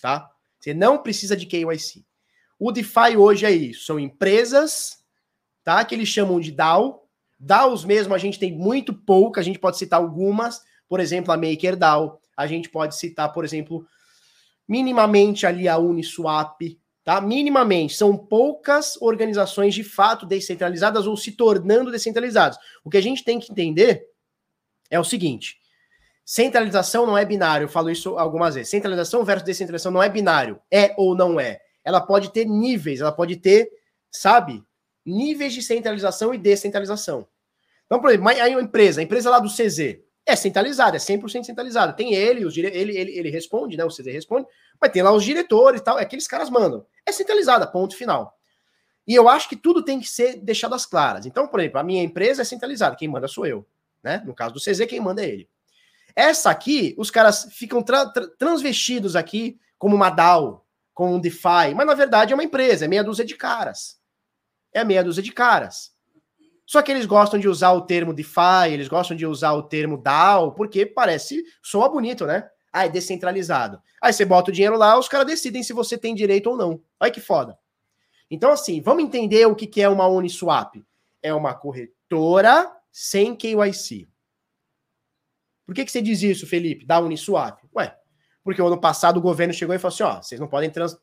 Tá? 0.00 0.30
Você 0.58 0.72
não 0.72 1.02
precisa 1.02 1.36
de 1.36 1.46
KYC. 1.46 2.04
O 2.58 2.72
DeFi 2.72 3.16
hoje 3.16 3.44
é 3.44 3.50
isso, 3.50 3.84
são 3.84 4.00
empresas, 4.00 5.04
tá? 5.62 5.84
Que 5.84 5.94
eles 5.94 6.08
chamam 6.08 6.40
de 6.40 6.50
DAO. 6.50 7.06
DAOs 7.38 7.84
mesmo 7.84 8.14
a 8.14 8.18
gente 8.18 8.38
tem 8.38 8.56
muito 8.56 8.94
pouco, 8.94 9.38
a 9.38 9.42
gente 9.42 9.58
pode 9.58 9.76
citar 9.76 10.00
algumas, 10.00 10.62
por 10.88 11.00
exemplo, 11.00 11.32
a 11.32 11.36
MakerDAO, 11.36 12.18
a 12.34 12.46
gente 12.46 12.70
pode 12.70 12.96
citar, 12.96 13.30
por 13.32 13.44
exemplo, 13.44 13.86
minimamente 14.66 15.46
ali 15.46 15.68
a 15.68 15.76
Uniswap, 15.76 16.58
tá? 17.04 17.20
Minimamente, 17.20 17.94
são 17.94 18.16
poucas 18.16 18.96
organizações 19.02 19.74
de 19.74 19.84
fato 19.84 20.24
descentralizadas 20.24 21.06
ou 21.06 21.16
se 21.16 21.32
tornando 21.32 21.90
descentralizadas. 21.90 22.58
O 22.82 22.88
que 22.88 22.96
a 22.96 23.02
gente 23.02 23.22
tem 23.22 23.38
que 23.38 23.52
entender 23.52 24.06
é 24.90 24.98
o 24.98 25.04
seguinte: 25.04 25.58
centralização 26.24 27.06
não 27.06 27.16
é 27.16 27.24
binário, 27.24 27.64
eu 27.64 27.68
falo 27.68 27.90
isso 27.90 28.18
algumas 28.18 28.54
vezes. 28.54 28.70
Centralização 28.70 29.24
versus 29.24 29.44
descentralização 29.44 29.92
não 29.92 30.02
é 30.02 30.08
binário, 30.08 30.60
é 30.70 30.94
ou 30.96 31.14
não 31.14 31.38
é. 31.38 31.60
Ela 31.84 32.00
pode 32.00 32.32
ter 32.32 32.44
níveis, 32.44 33.00
ela 33.00 33.12
pode 33.12 33.36
ter, 33.36 33.70
sabe, 34.10 34.62
níveis 35.04 35.52
de 35.52 35.62
centralização 35.62 36.34
e 36.34 36.38
descentralização. 36.38 37.26
Então, 37.86 38.00
por 38.00 38.10
exemplo, 38.10 38.28
aí 38.28 38.52
uma 38.52 38.62
empresa, 38.62 39.00
a 39.00 39.04
empresa 39.04 39.30
lá 39.30 39.38
do 39.38 39.48
CZ, 39.48 40.00
é 40.26 40.34
centralizada, 40.34 40.96
é 40.96 40.98
100% 40.98 41.44
centralizada. 41.44 41.92
Tem 41.92 42.14
ele, 42.14 42.44
os 42.44 42.52
dire... 42.52 42.66
ele, 42.74 42.98
ele, 42.98 43.16
ele 43.16 43.30
responde, 43.30 43.76
né? 43.76 43.84
O 43.84 43.88
CZ 43.88 44.06
responde, 44.06 44.48
mas 44.80 44.90
tem 44.90 45.02
lá 45.02 45.12
os 45.12 45.24
diretores 45.24 45.80
e 45.80 45.84
tal, 45.84 45.98
é 45.98 46.02
aqueles 46.02 46.26
caras 46.26 46.50
mandam. 46.50 46.84
É 47.06 47.12
centralizada, 47.12 47.64
ponto 47.66 47.96
final. 47.96 48.36
E 49.06 49.14
eu 49.14 49.28
acho 49.28 49.48
que 49.48 49.54
tudo 49.54 49.84
tem 49.84 50.00
que 50.00 50.08
ser 50.08 50.36
deixado 50.38 50.74
às 50.74 50.84
claras. 50.84 51.26
Então, 51.26 51.46
por 51.46 51.60
exemplo, 51.60 51.78
a 51.78 51.84
minha 51.84 52.02
empresa 52.02 52.42
é 52.42 52.44
centralizada, 52.44 52.96
quem 52.96 53.06
manda 53.06 53.28
sou 53.28 53.46
eu. 53.46 53.64
Né? 54.06 54.22
No 54.24 54.32
caso 54.32 54.54
do 54.54 54.60
CZ, 54.60 54.86
quem 54.86 55.00
manda 55.00 55.20
é 55.20 55.28
ele. 55.28 55.50
Essa 56.14 56.48
aqui, 56.48 56.94
os 56.96 57.10
caras 57.10 57.48
ficam 57.50 57.82
tra 57.82 58.06
tra 58.06 58.28
transvestidos 58.38 59.16
aqui 59.16 59.58
como 59.76 59.96
uma 59.96 60.10
DAO, 60.10 60.64
como 60.94 61.12
um 61.12 61.20
DeFi, 61.20 61.74
mas 61.74 61.84
na 61.84 61.92
verdade 61.92 62.32
é 62.32 62.36
uma 62.36 62.44
empresa, 62.44 62.84
é 62.84 62.88
meia 62.88 63.02
dúzia 63.02 63.24
de 63.24 63.34
caras. 63.34 64.00
É 64.72 64.84
meia 64.84 65.02
dúzia 65.02 65.24
de 65.24 65.32
caras. 65.32 65.90
Só 66.64 66.82
que 66.82 66.92
eles 66.92 67.04
gostam 67.04 67.40
de 67.40 67.48
usar 67.48 67.72
o 67.72 67.80
termo 67.80 68.14
DeFi, 68.14 68.70
eles 68.70 68.86
gostam 68.86 69.16
de 69.16 69.26
usar 69.26 69.54
o 69.54 69.64
termo 69.64 70.00
DAO, 70.00 70.52
porque 70.52 70.86
parece, 70.86 71.42
soa 71.60 71.88
bonito, 71.88 72.26
né? 72.26 72.48
Ah, 72.72 72.86
é 72.86 72.88
descentralizado. 72.88 73.82
Aí 74.00 74.12
você 74.12 74.24
bota 74.24 74.52
o 74.52 74.54
dinheiro 74.54 74.78
lá, 74.78 74.96
os 74.96 75.08
caras 75.08 75.26
decidem 75.26 75.64
se 75.64 75.72
você 75.72 75.98
tem 75.98 76.14
direito 76.14 76.48
ou 76.48 76.56
não. 76.56 76.80
Olha 77.00 77.10
que 77.10 77.20
foda. 77.20 77.58
Então, 78.30 78.52
assim, 78.52 78.80
vamos 78.80 79.02
entender 79.02 79.46
o 79.46 79.56
que 79.56 79.82
é 79.82 79.88
uma 79.88 80.06
Uniswap. 80.06 80.76
É 81.20 81.34
uma 81.34 81.54
corretora 81.54 82.70
sem 82.98 83.36
KYC. 83.36 84.08
Por 85.66 85.74
que, 85.74 85.84
que 85.84 85.92
você 85.92 86.00
diz 86.00 86.22
isso, 86.22 86.46
Felipe, 86.46 86.86
da 86.86 86.98
Uniswap? 86.98 87.60
Ué, 87.76 87.94
porque 88.42 88.62
o 88.62 88.66
ano 88.66 88.80
passado 88.80 89.18
o 89.18 89.20
governo 89.20 89.52
chegou 89.52 89.74
e 89.74 89.78
falou 89.78 89.92
assim: 89.92 90.02
ó, 90.02 90.22
vocês 90.22 90.40
não 90.40 90.48
podem 90.48 90.70
trans... 90.70 90.96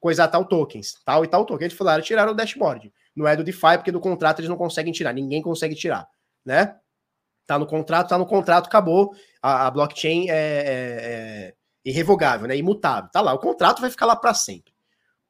coisar 0.00 0.28
tal 0.28 0.46
tokens, 0.46 0.94
tal 1.04 1.22
e 1.22 1.28
tal 1.28 1.44
token. 1.44 1.66
Eles 1.66 1.76
falaram, 1.76 2.02
tiraram 2.02 2.32
o 2.32 2.34
dashboard. 2.34 2.90
Não 3.14 3.28
é 3.28 3.36
do 3.36 3.44
DeFi, 3.44 3.76
porque 3.76 3.92
do 3.92 4.00
contrato 4.00 4.38
eles 4.38 4.48
não 4.48 4.56
conseguem 4.56 4.90
tirar, 4.90 5.12
ninguém 5.12 5.42
consegue 5.42 5.74
tirar, 5.74 6.08
né? 6.42 6.78
Tá 7.46 7.58
no 7.58 7.66
contrato, 7.66 8.08
tá 8.08 8.16
no 8.16 8.24
contrato, 8.24 8.68
acabou. 8.68 9.14
A, 9.42 9.66
a 9.66 9.70
blockchain 9.70 10.30
é, 10.30 10.32
é, 10.32 10.36
é, 10.36 11.54
irrevogável, 11.84 12.48
né? 12.48 12.56
Imutável. 12.56 13.10
Tá 13.12 13.20
lá, 13.20 13.34
o 13.34 13.38
contrato 13.38 13.82
vai 13.82 13.90
ficar 13.90 14.06
lá 14.06 14.16
para 14.16 14.32
sempre. 14.32 14.72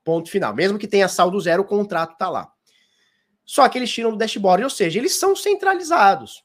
Ponto 0.04 0.30
final. 0.30 0.54
Mesmo 0.54 0.78
que 0.78 0.86
tenha 0.86 1.08
saldo 1.08 1.40
zero, 1.40 1.64
o 1.64 1.66
contrato 1.66 2.16
tá 2.16 2.30
lá. 2.30 2.53
Só 3.44 3.68
que 3.68 3.78
eles 3.78 3.92
tiram 3.92 4.10
do 4.10 4.16
dashboard, 4.16 4.64
ou 4.64 4.70
seja, 4.70 4.98
eles 4.98 5.14
são 5.16 5.36
centralizados. 5.36 6.44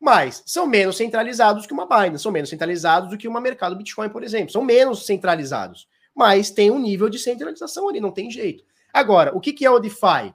Mas 0.00 0.42
são 0.46 0.66
menos 0.66 0.96
centralizados 0.96 1.66
que 1.66 1.72
uma 1.72 1.86
Binance, 1.86 2.22
são 2.22 2.32
menos 2.32 2.50
centralizados 2.50 3.10
do 3.10 3.18
que 3.18 3.28
uma 3.28 3.40
mercado 3.40 3.76
Bitcoin, 3.76 4.08
por 4.08 4.22
exemplo. 4.22 4.50
São 4.50 4.62
menos 4.62 5.06
centralizados. 5.06 5.88
Mas 6.14 6.50
tem 6.50 6.70
um 6.70 6.78
nível 6.78 7.08
de 7.08 7.18
centralização 7.18 7.88
ali, 7.88 8.00
não 8.00 8.12
tem 8.12 8.30
jeito. 8.30 8.64
Agora, 8.92 9.36
o 9.36 9.40
que, 9.40 9.52
que 9.52 9.66
é 9.66 9.70
o 9.70 9.78
DeFi? 9.78 10.34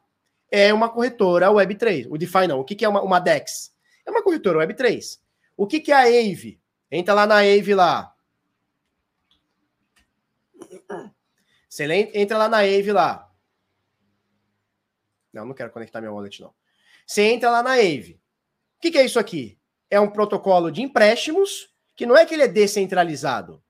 é 0.52 0.74
uma 0.74 0.90
corretora 0.90 1.48
Web3. 1.48 2.07
O 2.10 2.18
DeFi 2.18 2.48
não. 2.48 2.60
O 2.60 2.64
que, 2.64 2.76
que 2.76 2.86
é 2.86 2.90
uma, 2.90 3.02
uma 3.02 3.20
DEX? 3.20 3.74
É 4.06 4.11
uma 4.11 4.24
corretora 4.24 4.66
Web3. 4.66 5.20
O 5.56 5.68
que, 5.68 5.80
que 5.80 5.91
é 5.91 5.95
a 5.95 6.02
AVE? 6.02 6.60
Entra 6.91 7.14
lá 7.14 7.28
na 7.28 7.40
AVE 7.40 7.74
lá. 7.74 8.14
Você 11.68 11.86
entra 12.14 12.38
lá 12.38 12.49
na 12.49 12.60
AVE 12.60 12.91
lá. 12.91 13.28
Não, 15.40 15.48
não 15.48 15.56
quero 15.56 15.72
conectar 15.72 15.99
minha 15.99 16.11
wallet, 16.11 16.41
não. 16.41 16.53
Você 17.06 17.24
entra 17.24 17.49
lá 17.49 17.64
na 17.64 17.74
AVE. 17.74 18.20
O 18.78 18.82
que, 18.82 18.91
que 18.91 18.98
é 18.98 19.06
isso 19.06 19.20
aqui? 19.20 19.57
É 19.90 19.99
um 19.99 20.10
protocolo 20.10 20.72
de 20.72 20.82
empréstimos 20.82 21.70
que 21.95 22.06
não 22.06 22.16
é 22.16 22.26
que 22.26 22.34
ele 22.34 22.44
é 22.44 22.48
descentralizado. 22.48 23.64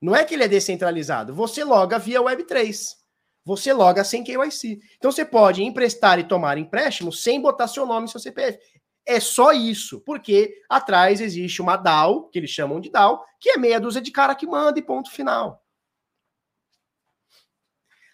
Não 0.00 0.14
é 0.14 0.24
que 0.24 0.34
ele 0.34 0.44
é 0.44 0.48
descentralizado. 0.48 1.34
Você 1.34 1.64
loga 1.64 1.98
via 1.98 2.20
Web3 2.20 3.00
você 3.44 3.72
loga 3.72 4.04
sem 4.04 4.22
KYC. 4.22 4.80
Então 4.96 5.10
você 5.10 5.24
pode 5.24 5.62
emprestar 5.62 6.18
e 6.18 6.24
tomar 6.24 6.58
empréstimo 6.58 7.12
sem 7.12 7.40
botar 7.40 7.68
seu 7.68 7.86
nome 7.86 8.06
e 8.06 8.10
seu 8.10 8.20
CPF. 8.20 8.58
É 9.06 9.18
só 9.18 9.52
isso, 9.52 10.00
porque 10.00 10.54
atrás 10.68 11.20
existe 11.20 11.60
uma 11.60 11.76
DAO, 11.76 12.28
que 12.28 12.38
eles 12.38 12.50
chamam 12.50 12.80
de 12.80 12.90
DAO, 12.90 13.24
que 13.40 13.50
é 13.50 13.56
meia 13.56 13.80
dúzia 13.80 14.00
de 14.00 14.10
cara 14.10 14.34
que 14.34 14.46
manda 14.46 14.78
e 14.78 14.82
ponto 14.82 15.10
final. 15.10 15.64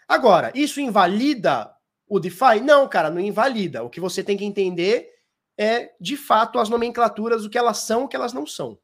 Agora, 0.07 0.51
isso 0.55 0.79
invalida 0.79 1.75
o 2.07 2.19
DeFi? 2.19 2.61
Não, 2.63 2.87
cara, 2.87 3.09
não 3.09 3.19
invalida. 3.19 3.83
O 3.83 3.89
que 3.89 3.99
você 3.99 4.23
tem 4.23 4.37
que 4.37 4.45
entender 4.45 5.09
é, 5.57 5.93
de 5.99 6.15
fato, 6.15 6.59
as 6.59 6.69
nomenclaturas, 6.69 7.43
o 7.43 7.49
que 7.49 7.57
elas 7.57 7.79
são, 7.79 8.03
o 8.03 8.07
que 8.07 8.15
elas 8.15 8.31
não 8.31 8.45
são. 8.45 8.79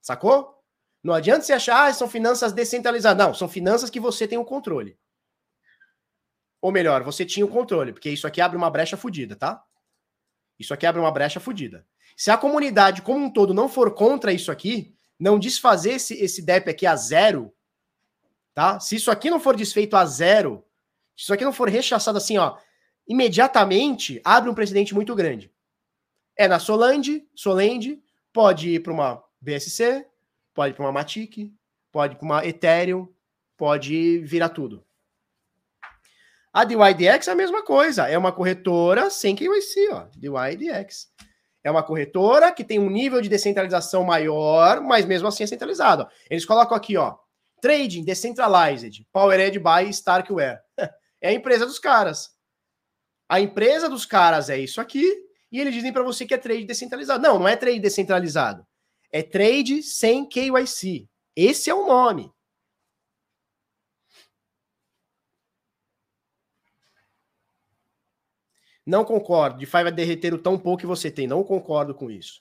Sacou? 0.00 0.54
Não 1.02 1.14
adianta 1.14 1.42
você 1.42 1.52
achar, 1.52 1.86
ah, 1.86 1.92
são 1.92 2.08
finanças 2.08 2.52
descentralizadas. 2.52 3.26
Não, 3.26 3.34
são 3.34 3.48
finanças 3.48 3.88
que 3.88 3.98
você 3.98 4.28
tem 4.28 4.38
o 4.38 4.44
controle. 4.44 4.98
Ou 6.60 6.72
melhor, 6.72 7.02
você 7.02 7.24
tinha 7.24 7.46
o 7.46 7.48
controle, 7.48 7.92
porque 7.92 8.10
isso 8.10 8.26
aqui 8.26 8.40
abre 8.40 8.56
uma 8.56 8.70
brecha 8.70 8.96
fodida, 8.96 9.36
tá? 9.36 9.64
Isso 10.58 10.74
aqui 10.74 10.86
abre 10.86 11.00
uma 11.00 11.10
brecha 11.10 11.38
fodida. 11.38 11.86
Se 12.16 12.30
a 12.30 12.36
comunidade 12.36 13.00
como 13.00 13.24
um 13.24 13.30
todo 13.30 13.54
não 13.54 13.68
for 13.68 13.94
contra 13.94 14.32
isso 14.32 14.50
aqui, 14.50 14.94
não 15.18 15.38
desfazer 15.38 15.92
esse, 15.92 16.14
esse 16.14 16.42
DEP 16.42 16.68
aqui 16.68 16.84
a 16.84 16.96
zero, 16.96 17.54
tá? 18.58 18.80
Se 18.80 18.96
isso 18.96 19.08
aqui 19.08 19.30
não 19.30 19.38
for 19.38 19.54
desfeito 19.54 19.96
a 19.96 20.04
zero, 20.04 20.64
se 21.16 21.22
isso 21.22 21.32
aqui 21.32 21.44
não 21.44 21.52
for 21.52 21.68
rechaçado 21.68 22.18
assim, 22.18 22.38
ó, 22.38 22.56
imediatamente 23.06 24.20
abre 24.24 24.50
um 24.50 24.54
precedente 24.54 24.92
muito 24.92 25.14
grande. 25.14 25.48
É 26.36 26.48
na 26.48 26.58
Soland, 26.58 27.24
Solend, 27.36 28.02
pode 28.32 28.70
ir 28.70 28.82
para 28.82 28.92
uma 28.92 29.22
BSC, 29.40 30.04
pode 30.52 30.72
ir 30.72 30.74
para 30.74 30.84
uma 30.84 30.90
Matic, 30.90 31.52
pode 31.92 32.14
ir 32.14 32.16
para 32.16 32.24
uma 32.24 32.44
Ethereum, 32.44 33.08
pode 33.56 34.18
virar 34.24 34.48
tudo. 34.48 34.84
A 36.52 36.64
DYDX 36.64 37.28
é 37.28 37.30
a 37.30 37.36
mesma 37.36 37.64
coisa, 37.64 38.08
é 38.08 38.18
uma 38.18 38.32
corretora 38.32 39.08
sem 39.08 39.36
KYC, 39.36 39.88
ó, 39.92 40.08
DYDX. 40.16 41.12
É 41.62 41.70
uma 41.70 41.84
corretora 41.84 42.50
que 42.50 42.64
tem 42.64 42.80
um 42.80 42.90
nível 42.90 43.20
de 43.20 43.28
descentralização 43.28 44.02
maior, 44.02 44.80
mas 44.80 45.04
mesmo 45.04 45.28
assim 45.28 45.44
é 45.44 45.46
centralizado. 45.46 46.08
Eles 46.28 46.44
colocam 46.44 46.76
aqui, 46.76 46.96
ó, 46.96 47.18
Trading 47.60 48.04
Decentralized, 48.04 49.06
Powered 49.12 49.58
by 49.58 49.88
Starkware. 49.90 50.60
É 51.20 51.30
a 51.30 51.32
empresa 51.32 51.66
dos 51.66 51.80
caras. 51.80 52.30
A 53.28 53.40
empresa 53.40 53.88
dos 53.88 54.06
caras 54.06 54.48
é 54.48 54.56
isso 54.56 54.80
aqui, 54.80 55.04
e 55.50 55.58
eles 55.60 55.74
dizem 55.74 55.92
para 55.92 56.04
você 56.04 56.24
que 56.24 56.32
é 56.32 56.38
trade 56.38 56.64
descentralizado. 56.64 57.20
Não, 57.20 57.40
não 57.40 57.48
é 57.48 57.56
trade 57.56 57.80
descentralizado. 57.80 58.64
É 59.10 59.20
trade 59.20 59.82
sem 59.82 60.28
KYC. 60.28 61.08
Esse 61.34 61.70
é 61.70 61.74
o 61.74 61.86
nome. 61.86 62.32
Não 68.86 69.04
concordo. 69.04 69.58
DeFi 69.58 69.82
vai 69.82 69.92
derreter 69.92 70.32
o 70.32 70.38
tão 70.38 70.58
pouco 70.58 70.80
que 70.80 70.86
você 70.86 71.10
tem. 71.10 71.26
Não 71.26 71.44
concordo 71.44 71.94
com 71.94 72.10
isso. 72.10 72.40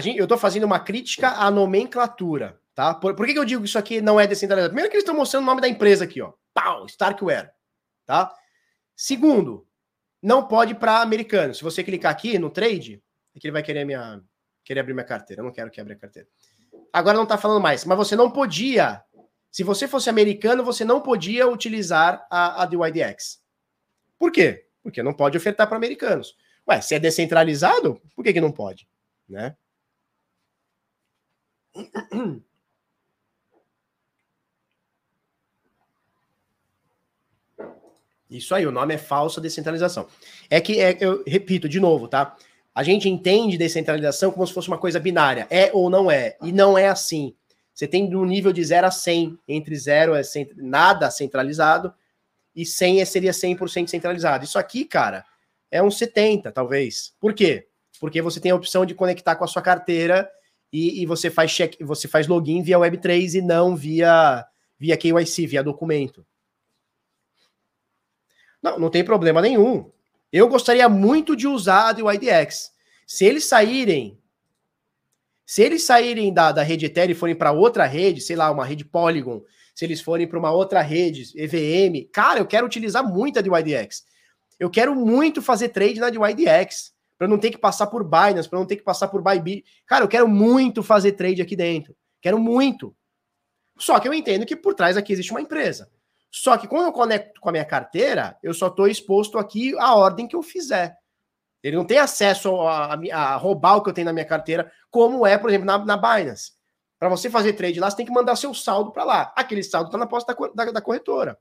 Gente, 0.00 0.18
eu 0.18 0.24
estou 0.24 0.38
fazendo 0.38 0.64
uma 0.64 0.80
crítica 0.80 1.30
à 1.30 1.50
nomenclatura, 1.50 2.60
tá? 2.74 2.94
Por, 2.94 3.14
por 3.14 3.26
que, 3.26 3.32
que, 3.32 3.38
eu 3.38 3.44
digo 3.44 3.62
que 3.62 3.68
isso 3.68 3.78
aqui 3.78 4.00
não 4.00 4.18
é 4.18 4.26
descentralizado? 4.26 4.70
Primeiro 4.70 4.90
que 4.90 4.96
eles 4.96 5.04
estão 5.04 5.16
mostrando 5.16 5.42
o 5.42 5.46
nome 5.46 5.60
da 5.60 5.68
empresa 5.68 6.04
aqui, 6.04 6.20
ó. 6.20 6.32
Pau, 6.52 6.86
Starkware, 6.86 7.50
tá? 8.04 8.32
Segundo, 8.96 9.66
não 10.22 10.46
pode 10.46 10.74
para 10.74 11.02
americano. 11.02 11.54
Se 11.54 11.62
você 11.62 11.82
clicar 11.84 12.10
aqui 12.10 12.38
no 12.38 12.50
trade, 12.50 13.02
é 13.34 13.40
que 13.40 13.46
ele 13.46 13.52
vai 13.52 13.62
querer 13.62 13.84
minha 13.84 14.22
querer 14.64 14.80
abrir 14.80 14.94
minha 14.94 15.04
carteira. 15.04 15.42
Eu 15.42 15.44
não 15.44 15.52
quero 15.52 15.70
que 15.70 15.80
abra 15.80 15.92
a 15.92 15.98
carteira. 15.98 16.26
Agora 16.92 17.16
não 17.16 17.24
está 17.24 17.36
falando 17.36 17.60
mais, 17.60 17.84
mas 17.84 17.98
você 17.98 18.16
não 18.16 18.30
podia. 18.30 19.02
Se 19.50 19.62
você 19.62 19.86
fosse 19.86 20.08
americano, 20.08 20.64
você 20.64 20.84
não 20.84 21.00
podia 21.00 21.46
utilizar 21.46 22.26
a, 22.30 22.62
a 22.62 22.66
DYDX. 22.66 23.42
Por 24.18 24.32
quê? 24.32 24.66
Porque 24.82 25.02
não 25.02 25.12
pode 25.12 25.36
ofertar 25.36 25.66
para 25.66 25.76
americanos. 25.76 26.36
Ué, 26.68 26.80
se 26.80 26.94
é 26.94 26.98
descentralizado, 26.98 28.00
por 28.16 28.24
que, 28.24 28.32
que 28.32 28.40
não 28.40 28.50
pode? 28.50 28.88
Né? 29.28 29.54
Isso 38.30 38.54
aí, 38.54 38.66
o 38.66 38.72
nome 38.72 38.94
é 38.94 38.98
falsa 38.98 39.40
descentralização. 39.40 40.06
É 40.50 40.60
que, 40.60 40.80
é, 40.80 40.96
eu 41.00 41.22
repito 41.26 41.68
de 41.68 41.78
novo, 41.78 42.08
tá? 42.08 42.36
A 42.74 42.82
gente 42.82 43.08
entende 43.08 43.56
descentralização 43.56 44.32
como 44.32 44.46
se 44.46 44.52
fosse 44.52 44.66
uma 44.66 44.78
coisa 44.78 44.98
binária, 44.98 45.46
é 45.50 45.70
ou 45.72 45.88
não 45.88 46.10
é, 46.10 46.36
e 46.42 46.50
não 46.50 46.76
é 46.76 46.88
assim. 46.88 47.34
Você 47.72 47.86
tem 47.86 48.08
no 48.08 48.24
nível 48.24 48.52
de 48.52 48.64
0 48.64 48.86
a 48.86 48.90
100, 48.90 49.38
entre 49.46 49.76
0 49.76 50.14
é 50.14 50.22
cent... 50.22 50.50
nada 50.56 51.10
centralizado 51.10 51.94
e 52.54 52.64
100 52.66 53.00
é, 53.00 53.04
seria 53.04 53.32
100% 53.32 53.88
centralizado. 53.88 54.44
Isso 54.44 54.58
aqui, 54.58 54.84
cara, 54.84 55.24
é 55.70 55.82
um 55.82 55.90
70, 55.90 56.50
talvez. 56.50 57.14
Por 57.20 57.34
quê? 57.34 57.68
Porque 58.00 58.20
você 58.22 58.40
tem 58.40 58.50
a 58.50 58.56
opção 58.56 58.84
de 58.84 58.94
conectar 58.94 59.36
com 59.36 59.44
a 59.44 59.48
sua 59.48 59.62
carteira 59.62 60.28
e, 60.74 61.02
e 61.02 61.06
você 61.06 61.30
faz 61.30 61.52
check, 61.52 61.80
você 61.82 62.08
faz 62.08 62.26
login 62.26 62.60
via 62.60 62.76
Web3 62.76 63.34
e 63.34 63.40
não 63.40 63.76
via 63.76 64.44
via 64.76 64.96
KYC, 64.96 65.46
via 65.46 65.62
documento. 65.62 66.26
Não, 68.60 68.76
não 68.76 68.90
tem 68.90 69.04
problema 69.04 69.40
nenhum. 69.40 69.88
Eu 70.32 70.48
gostaria 70.48 70.88
muito 70.88 71.36
de 71.36 71.46
usar 71.46 71.96
o 72.02 72.10
IDX. 72.10 72.72
Se 73.06 73.24
eles 73.24 73.44
saírem, 73.44 74.18
se 75.46 75.62
eles 75.62 75.84
saírem 75.84 76.34
da, 76.34 76.50
da 76.50 76.64
rede 76.64 76.86
Ethereum 76.86 77.12
e 77.12 77.14
forem 77.14 77.36
para 77.36 77.52
outra 77.52 77.86
rede, 77.86 78.20
sei 78.20 78.34
lá, 78.34 78.50
uma 78.50 78.64
rede 78.64 78.84
Polygon, 78.84 79.44
se 79.76 79.84
eles 79.84 80.00
forem 80.00 80.26
para 80.26 80.40
uma 80.40 80.50
outra 80.50 80.80
rede, 80.80 81.30
EVM, 81.36 82.10
cara, 82.12 82.40
eu 82.40 82.46
quero 82.46 82.66
utilizar 82.66 83.06
muito 83.06 83.38
a 83.38 83.42
DYDX. 83.42 84.04
Eu 84.58 84.68
quero 84.68 84.96
muito 84.96 85.40
fazer 85.40 85.68
trade 85.68 86.00
na 86.00 86.10
DYDX 86.10 86.93
para 87.18 87.28
não 87.28 87.38
ter 87.38 87.50
que 87.50 87.58
passar 87.58 87.86
por 87.86 88.04
Binance, 88.04 88.48
para 88.48 88.58
não 88.58 88.66
ter 88.66 88.76
que 88.76 88.82
passar 88.82 89.08
por 89.08 89.22
Bybit. 89.22 89.64
Cara, 89.86 90.04
eu 90.04 90.08
quero 90.08 90.28
muito 90.28 90.82
fazer 90.82 91.12
trade 91.12 91.40
aqui 91.40 91.54
dentro. 91.56 91.96
Quero 92.20 92.38
muito. 92.38 92.94
Só 93.78 93.98
que 93.98 94.08
eu 94.08 94.14
entendo 94.14 94.46
que 94.46 94.56
por 94.56 94.74
trás 94.74 94.96
aqui 94.96 95.12
existe 95.12 95.32
uma 95.32 95.40
empresa. 95.40 95.90
Só 96.30 96.56
que 96.58 96.66
quando 96.66 96.86
eu 96.86 96.92
conecto 96.92 97.40
com 97.40 97.48
a 97.48 97.52
minha 97.52 97.64
carteira, 97.64 98.36
eu 98.42 98.52
só 98.52 98.66
estou 98.66 98.88
exposto 98.88 99.38
aqui 99.38 99.76
à 99.78 99.94
ordem 99.94 100.26
que 100.26 100.34
eu 100.34 100.42
fizer. 100.42 100.96
Ele 101.62 101.76
não 101.76 101.84
tem 101.84 101.98
acesso 101.98 102.60
a, 102.60 102.94
a, 102.94 103.16
a, 103.16 103.36
roubar 103.36 103.76
o 103.76 103.82
que 103.82 103.88
eu 103.88 103.94
tenho 103.94 104.04
na 104.04 104.12
minha 104.12 104.24
carteira, 104.24 104.70
como 104.90 105.26
é, 105.26 105.38
por 105.38 105.48
exemplo, 105.48 105.66
na, 105.66 105.78
na 105.78 105.96
Binance. 105.96 106.52
Para 106.98 107.08
você 107.08 107.30
fazer 107.30 107.52
trade 107.54 107.80
lá, 107.80 107.90
você 107.90 107.96
tem 107.96 108.06
que 108.06 108.12
mandar 108.12 108.36
seu 108.36 108.52
saldo 108.52 108.92
para 108.92 109.04
lá. 109.04 109.32
Aquele 109.36 109.62
saldo 109.62 109.88
está 109.88 109.98
na 109.98 110.06
posta 110.06 110.34
da, 110.34 110.64
da, 110.64 110.72
da 110.72 110.80
corretora. 110.80 111.38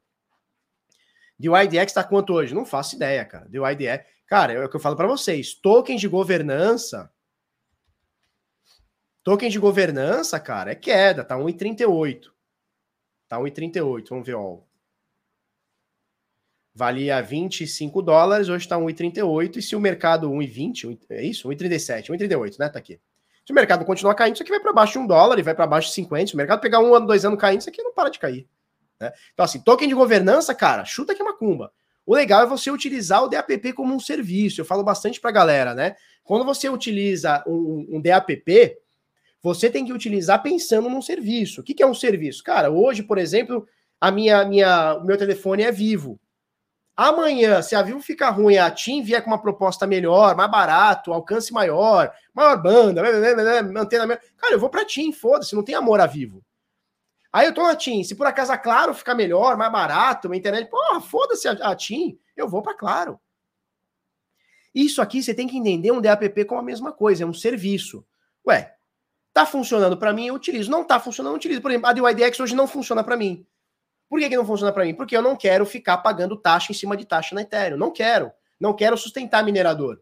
DYDX 1.40 1.92
está 1.92 2.04
quanto 2.04 2.34
hoje? 2.34 2.54
Não 2.54 2.66
faço 2.66 2.96
ideia, 2.96 3.26
cara. 3.26 3.48
DYDX. 3.50 4.06
Cara, 4.34 4.52
é 4.52 4.66
o 4.66 4.68
que 4.68 4.76
eu 4.76 4.80
falo 4.80 4.96
para 4.96 5.06
vocês. 5.06 5.54
Tokens 5.54 6.02
de 6.02 6.08
governança. 6.08 7.14
Tokens 9.24 9.54
de 9.54 9.60
governança, 9.60 10.40
cara, 10.40 10.72
é 10.72 10.76
queda. 10.76 11.24
Tá 11.24 11.38
1,38. 11.38 12.32
Tá 13.28 13.38
1,38. 13.38 14.10
Vamos 14.10 14.26
ver, 14.26 14.34
ó. 14.34 14.58
Valia 16.74 17.22
25 17.22 18.02
dólares, 18.02 18.50
hoje 18.50 18.66
está 18.66 18.76
1,38. 18.76 19.58
E 19.58 19.62
se 19.62 19.76
o 19.76 19.80
mercado 19.80 20.28
1,20, 20.32 20.98
é 21.12 21.24
isso? 21.24 21.48
1,37, 21.48 22.08
1,38, 22.08 22.58
né? 22.58 22.70
Tá 22.70 22.80
aqui. 22.80 23.00
Se 23.46 23.52
o 23.52 23.56
mercado 23.56 23.86
continuar 23.86 24.16
caindo, 24.16 24.34
isso 24.34 24.42
aqui 24.42 24.52
vai 24.52 24.60
para 24.60 24.74
baixo 24.74 24.94
de 24.94 24.98
um 24.98 25.06
dólar 25.06 25.38
e 25.38 25.44
vai 25.44 25.54
para 25.54 25.68
baixo 25.68 25.90
de 25.90 25.94
50. 25.94 26.30
Se 26.30 26.34
o 26.34 26.38
mercado 26.38 26.60
pegar 26.60 26.80
um 26.80 26.96
ano, 26.96 27.06
dois 27.06 27.24
anos 27.24 27.40
caindo, 27.40 27.60
isso 27.60 27.70
aqui 27.70 27.84
não 27.84 27.94
para 27.94 28.10
de 28.10 28.18
cair. 28.18 28.48
Né? 29.00 29.14
Então, 29.32 29.46
assim, 29.46 29.60
token 29.60 29.88
de 29.88 29.94
governança, 29.94 30.56
cara, 30.56 30.84
chuta 30.86 31.14
que 31.14 31.22
é 31.22 31.24
macumba. 31.24 31.72
O 32.06 32.16
legal 32.16 32.44
é 32.44 32.46
você 32.46 32.70
utilizar 32.70 33.24
o 33.24 33.28
DAPP 33.28 33.74
como 33.74 33.94
um 33.94 34.00
serviço. 34.00 34.60
Eu 34.60 34.66
falo 34.66 34.84
bastante 34.84 35.20
para 35.22 35.30
a 35.30 35.34
galera, 35.34 35.74
né? 35.74 35.96
Quando 36.24 36.46
você 36.46 36.70
utiliza 36.70 37.44
um, 37.48 37.88
um, 37.92 38.02
DAPP, 38.02 38.78
você 39.42 39.70
tem 39.70 39.86
que 39.86 39.94
utilizar 39.94 40.42
pensando 40.42 40.90
num 40.90 41.02
serviço. 41.02 41.62
O 41.62 41.64
que, 41.64 41.74
que 41.74 41.84
é 41.84 41.88
um 41.88 41.94
serviço? 41.94 42.44
Cara, 42.44 42.70
hoje, 42.70 43.04
por 43.04 43.18
exemplo, 43.18 43.68
a 44.00 44.12
minha, 44.12 44.44
minha, 44.46 44.96
o 44.96 45.06
meu 45.06 45.18
telefone 45.18 45.64
é 45.64 45.72
vivo. 45.72 46.20
Amanhã, 46.96 47.60
se 47.64 47.76
a 47.76 47.82
Vivo 47.82 48.00
ficar 48.00 48.30
ruim, 48.30 48.58
a 48.58 48.70
TIM 48.70 49.02
vier 49.02 49.24
com 49.24 49.32
uma 49.32 49.42
proposta 49.42 49.88
melhor, 49.88 50.36
mais 50.36 50.52
barato, 50.52 51.12
alcance 51.12 51.52
maior, 51.52 52.14
maior 52.32 52.62
banda, 52.62 53.02
antena 53.02 54.06
melhor. 54.06 54.22
Cara, 54.38 54.54
eu 54.54 54.60
vou 54.60 54.70
pra 54.70 54.86
TIM, 54.86 55.12
foda-se, 55.12 55.56
não 55.56 55.64
tem 55.64 55.74
amor 55.74 56.00
a 56.00 56.06
Vivo. 56.06 56.44
Aí 57.34 57.48
eu 57.48 57.54
tô 57.54 57.64
na 57.64 57.76
TIM, 57.76 58.04
se 58.04 58.14
por 58.14 58.28
acaso 58.28 58.52
a 58.52 58.58
Claro 58.58 58.94
ficar 58.94 59.16
melhor, 59.16 59.58
mais 59.58 59.72
barato, 59.72 60.28
uma 60.28 60.38
internet, 60.38 60.70
porra, 60.70 61.02
foda-se 61.02 61.48
a, 61.48 61.54
a 61.54 61.76
TIM, 61.76 62.20
eu 62.38 62.48
vou 62.48 62.62
para 62.62 62.76
Claro. 62.76 63.20
Isso 64.74 65.02
aqui 65.02 65.22
você 65.22 65.34
tem 65.34 65.48
que 65.48 65.58
entender 65.58 65.92
um 65.92 66.00
DAPP 66.00 66.46
como 66.46 66.60
a 66.60 66.64
mesma 66.64 66.92
coisa, 66.92 67.24
é 67.24 67.28
um 67.28 67.34
serviço. 67.34 68.06
Ué, 68.48 68.76
tá 69.34 69.46
funcionando 69.46 69.98
para 69.98 70.14
mim, 70.14 70.28
eu 70.28 70.36
utilizo. 70.36 70.70
Não 70.70 70.84
tá 70.84 71.00
funcionando, 71.00 71.34
eu 71.34 71.38
utilizo. 71.38 71.62
Por 71.62 71.72
exemplo, 71.72 71.88
a 71.88 71.94
DYDX 71.94 72.40
hoje 72.40 72.56
não 72.56 72.68
funciona 72.68 73.04
para 73.04 73.16
mim. 73.18 73.46
Por 74.10 74.20
que, 74.20 74.30
que 74.30 74.38
não 74.38 74.46
funciona 74.46 74.72
para 74.72 74.86
mim? 74.86 74.94
Porque 74.94 75.16
eu 75.16 75.22
não 75.22 75.36
quero 75.36 75.66
ficar 75.66 75.98
pagando 76.00 76.38
taxa 76.38 76.72
em 76.72 76.76
cima 76.76 76.98
de 76.98 77.06
taxa 77.06 77.34
na 77.34 77.42
Ethereum. 77.42 77.78
Não 77.78 77.92
quero. 77.92 78.32
Não 78.60 78.74
quero 78.74 78.98
sustentar 78.98 79.44
minerador. 79.44 80.02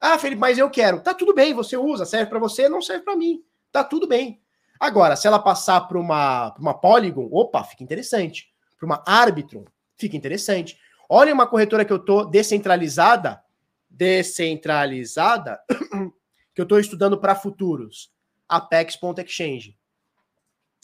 Ah, 0.00 0.18
Felipe, 0.18 0.40
mas 0.40 0.58
eu 0.58 0.70
quero. 0.70 1.00
Tá 1.00 1.12
tudo 1.12 1.34
bem, 1.34 1.52
você 1.52 1.76
usa, 1.76 2.06
serve 2.06 2.26
para 2.26 2.38
você, 2.38 2.68
não 2.68 2.80
serve 2.80 3.04
para 3.04 3.16
mim. 3.16 3.44
Tá 3.70 3.84
tudo 3.84 4.06
bem. 4.06 4.40
Agora, 4.80 5.14
se 5.14 5.26
ela 5.26 5.38
passar 5.38 5.82
para 5.82 5.98
uma, 5.98 6.54
uma 6.58 6.72
Polygon, 6.72 7.28
opa, 7.30 7.62
fica 7.62 7.84
interessante. 7.84 8.50
Para 8.78 8.86
uma 8.86 9.04
Arbitrum, 9.06 9.66
fica 9.98 10.16
interessante. 10.16 10.78
Olha 11.06 11.34
uma 11.34 11.46
corretora 11.46 11.84
que 11.84 11.92
eu 11.92 11.98
tô 11.98 12.24
descentralizada, 12.24 13.44
descentralizada, 13.90 15.60
que 16.54 16.60
eu 16.60 16.62
estou 16.62 16.80
estudando 16.80 17.20
para 17.20 17.34
futuros. 17.34 18.10
Apex.exchange. 18.48 19.78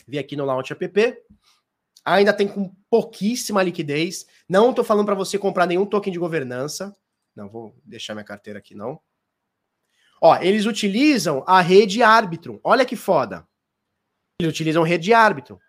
Vi 0.07 0.19
aqui 0.19 0.37
no 0.37 0.45
Launch 0.45 0.73
App. 0.73 1.25
Ainda 2.05 2.33
tem 2.35 2.47
com 2.47 2.73
pouquíssima 2.91 3.63
liquidez. 3.63 4.27
Não 4.47 4.71
estou 4.71 4.85
falando 4.85 5.07
para 5.07 5.15
você 5.15 5.39
comprar 5.39 5.67
nenhum 5.67 5.87
token 5.87 6.13
de 6.13 6.19
governança. 6.19 6.95
Não, 7.35 7.49
vou 7.49 7.75
deixar 7.83 8.15
minha 8.15 8.25
carteira 8.25 8.59
aqui, 8.59 8.75
não. 8.75 9.01
Ó, 10.21 10.37
eles 10.37 10.67
utilizam 10.67 11.43
a 11.47 11.61
rede 11.61 12.03
Arbitrum. 12.03 12.61
Olha 12.63 12.85
que 12.85 12.95
foda. 12.95 13.47
Eles 14.39 14.53
utilizam 14.53 14.83
rede 14.83 15.05
de 15.05 15.15
árbitro. 15.15 15.61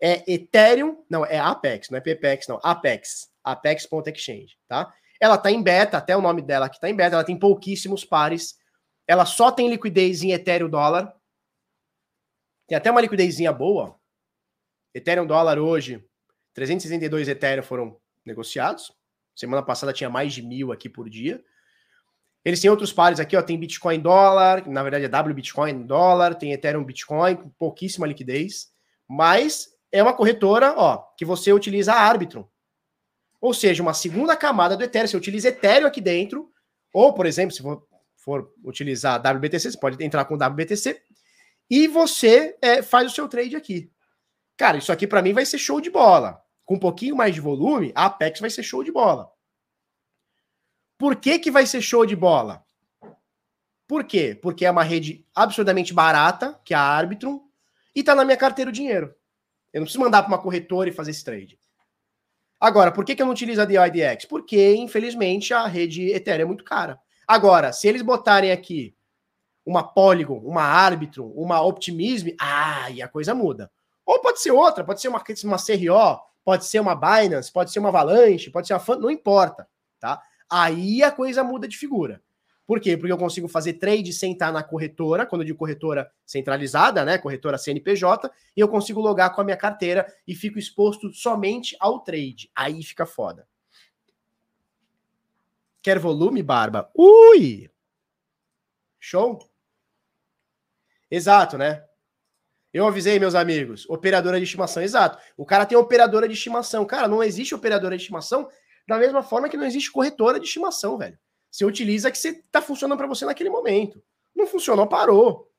É 0.00 0.30
Ethereum, 0.30 1.04
não, 1.08 1.24
é 1.24 1.38
Apex, 1.38 1.88
não 1.88 1.96
é 1.96 2.00
PPX, 2.00 2.46
não, 2.48 2.60
Apex, 2.62 3.32
Apex.exchange, 3.42 4.58
tá? 4.68 4.94
Ela 5.18 5.38
tá 5.38 5.50
em 5.50 5.62
beta, 5.62 5.96
até 5.96 6.14
o 6.14 6.20
nome 6.20 6.42
dela 6.42 6.66
aqui 6.66 6.78
tá 6.78 6.90
em 6.90 6.94
beta, 6.94 7.16
ela 7.16 7.24
tem 7.24 7.38
pouquíssimos 7.38 8.04
pares, 8.04 8.58
ela 9.06 9.24
só 9.24 9.50
tem 9.50 9.70
liquidez 9.70 10.22
em 10.22 10.32
Ethereum 10.32 10.68
dólar, 10.68 11.14
tem 12.66 12.76
até 12.76 12.90
uma 12.90 13.00
liquidezinha 13.00 13.50
boa, 13.54 13.98
Ethereum 14.94 15.26
dólar 15.26 15.58
hoje, 15.58 16.04
362 16.52 17.28
Ethereum 17.28 17.62
foram 17.62 17.98
negociados, 18.22 18.92
semana 19.34 19.62
passada 19.62 19.94
tinha 19.94 20.10
mais 20.10 20.34
de 20.34 20.42
mil 20.42 20.72
aqui 20.72 20.90
por 20.90 21.08
dia, 21.08 21.42
eles 22.46 22.60
têm 22.60 22.70
outros 22.70 22.92
pares 22.92 23.18
aqui, 23.18 23.36
ó, 23.36 23.42
tem 23.42 23.58
Bitcoin 23.58 23.98
dólar, 23.98 24.68
na 24.68 24.80
verdade 24.80 25.04
é 25.04 25.08
W 25.08 25.34
Bitcoin 25.34 25.82
dólar, 25.82 26.36
tem 26.36 26.52
Ethereum 26.52 26.84
Bitcoin, 26.84 27.34
com 27.34 27.50
pouquíssima 27.50 28.06
liquidez, 28.06 28.68
mas 29.08 29.66
é 29.90 30.00
uma 30.00 30.12
corretora, 30.12 30.72
ó, 30.76 30.98
que 31.18 31.24
você 31.24 31.52
utiliza 31.52 31.92
a 31.92 32.00
Arbitrum. 32.00 32.46
Ou 33.40 33.52
seja, 33.52 33.82
uma 33.82 33.92
segunda 33.92 34.36
camada 34.36 34.76
do 34.76 34.84
Ethereum, 34.84 35.08
você 35.08 35.16
utiliza 35.16 35.48
Ethereum 35.48 35.88
aqui 35.88 36.00
dentro, 36.00 36.48
ou, 36.92 37.12
por 37.12 37.26
exemplo, 37.26 37.52
se 37.52 37.60
for, 37.60 37.84
for 38.16 38.48
utilizar 38.64 39.18
WBTC, 39.18 39.72
você 39.72 39.78
pode 39.80 40.04
entrar 40.04 40.24
com 40.24 40.36
WBTC, 40.36 41.02
e 41.68 41.88
você 41.88 42.56
é, 42.62 42.80
faz 42.80 43.10
o 43.10 43.14
seu 43.14 43.26
trade 43.26 43.56
aqui. 43.56 43.90
Cara, 44.56 44.76
isso 44.76 44.92
aqui 44.92 45.04
para 45.08 45.20
mim 45.20 45.32
vai 45.32 45.44
ser 45.44 45.58
show 45.58 45.80
de 45.80 45.90
bola. 45.90 46.40
Com 46.64 46.76
um 46.76 46.78
pouquinho 46.78 47.16
mais 47.16 47.34
de 47.34 47.40
volume, 47.40 47.90
a 47.92 48.06
Apex 48.06 48.38
vai 48.38 48.50
ser 48.50 48.62
show 48.62 48.84
de 48.84 48.92
bola. 48.92 49.28
Por 50.98 51.16
que, 51.16 51.38
que 51.38 51.50
vai 51.50 51.66
ser 51.66 51.80
show 51.80 52.06
de 52.06 52.16
bola? 52.16 52.64
Por 53.86 54.04
quê? 54.04 54.38
Porque 54.40 54.64
é 54.64 54.70
uma 54.70 54.82
rede 54.82 55.24
absurdamente 55.34 55.94
barata, 55.94 56.58
que 56.64 56.74
é 56.74 56.76
a 56.76 56.80
Arbitrum, 56.80 57.40
e 57.94 58.02
tá 58.02 58.14
na 58.14 58.24
minha 58.24 58.36
carteira 58.36 58.70
o 58.70 58.72
dinheiro. 58.72 59.14
Eu 59.72 59.80
não 59.80 59.84
preciso 59.84 60.02
mandar 60.02 60.22
para 60.22 60.28
uma 60.28 60.42
corretora 60.42 60.88
e 60.88 60.92
fazer 60.92 61.10
esse 61.12 61.24
trade. 61.24 61.58
Agora, 62.58 62.90
por 62.90 63.04
que, 63.04 63.14
que 63.14 63.22
eu 63.22 63.26
não 63.26 63.32
utilizo 63.32 63.60
a 63.60 63.64
DIDX? 63.64 64.24
Porque, 64.24 64.74
infelizmente, 64.74 65.52
a 65.52 65.66
rede 65.66 66.10
Ethereum 66.10 66.44
é 66.44 66.46
muito 66.46 66.64
cara. 66.64 66.98
Agora, 67.26 67.72
se 67.72 67.86
eles 67.86 68.02
botarem 68.02 68.50
aqui 68.50 68.96
uma 69.64 69.82
Polygon, 69.82 70.38
uma 70.38 70.62
Arbitrum, 70.62 71.32
uma 71.36 71.60
Optimism, 71.60 72.28
ah, 72.40 72.90
e 72.90 73.02
a 73.02 73.08
coisa 73.08 73.34
muda. 73.34 73.70
Ou 74.04 74.20
pode 74.20 74.40
ser 74.40 74.52
outra, 74.52 74.84
pode 74.84 75.00
ser 75.00 75.08
uma, 75.08 75.22
uma 75.44 75.58
CRO, 75.58 76.22
pode 76.44 76.64
ser 76.64 76.80
uma 76.80 76.94
Binance, 76.94 77.52
pode 77.52 77.72
ser 77.72 77.80
uma 77.80 77.88
Avalanche, 77.88 78.50
pode 78.50 78.66
ser 78.66 78.74
uma 78.74 78.80
Fan, 78.80 78.98
não 78.98 79.10
importa, 79.10 79.68
tá? 79.98 80.22
Aí 80.50 81.02
a 81.02 81.10
coisa 81.10 81.42
muda 81.42 81.66
de 81.66 81.76
figura. 81.76 82.22
Por 82.66 82.80
quê? 82.80 82.96
Porque 82.96 83.12
eu 83.12 83.18
consigo 83.18 83.46
fazer 83.46 83.74
trade 83.74 84.12
sem 84.12 84.32
estar 84.32 84.52
na 84.52 84.62
corretora, 84.62 85.24
quando 85.24 85.42
eu 85.42 85.46
digo 85.46 85.58
corretora 85.58 86.10
centralizada, 86.24 87.04
né? 87.04 87.16
Corretora 87.16 87.56
CNPJ, 87.56 88.28
e 88.56 88.60
eu 88.60 88.68
consigo 88.68 89.00
logar 89.00 89.32
com 89.32 89.40
a 89.40 89.44
minha 89.44 89.56
carteira 89.56 90.12
e 90.26 90.34
fico 90.34 90.58
exposto 90.58 91.12
somente 91.12 91.76
ao 91.78 92.00
trade. 92.00 92.50
Aí 92.54 92.82
fica 92.82 93.06
foda. 93.06 93.46
Quer 95.80 96.00
volume, 96.00 96.42
Barba? 96.42 96.90
Ui! 96.92 97.70
Show? 98.98 99.38
Exato, 101.08 101.56
né? 101.56 101.84
Eu 102.74 102.84
avisei, 102.84 103.20
meus 103.20 103.36
amigos, 103.36 103.88
operadora 103.88 104.38
de 104.38 104.44
estimação. 104.44 104.82
Exato. 104.82 105.22
O 105.36 105.46
cara 105.46 105.64
tem 105.64 105.78
operadora 105.78 106.26
de 106.26 106.34
estimação. 106.34 106.84
Cara, 106.84 107.06
não 107.06 107.22
existe 107.22 107.54
operadora 107.54 107.96
de 107.96 108.02
estimação 108.02 108.48
da 108.86 108.98
mesma 108.98 109.22
forma 109.22 109.48
que 109.48 109.56
não 109.56 109.66
existe 109.66 109.90
corretora 109.90 110.38
de 110.38 110.46
estimação, 110.46 110.96
velho. 110.96 111.18
Você 111.50 111.64
utiliza 111.64 112.10
que 112.10 112.18
você 112.18 112.42
tá 112.50 112.60
funcionando 112.60 112.98
para 112.98 113.06
você 113.06 113.24
naquele 113.24 113.50
momento. 113.50 114.02
Não 114.34 114.46
funcionou, 114.46 114.86
parou. 114.86 115.50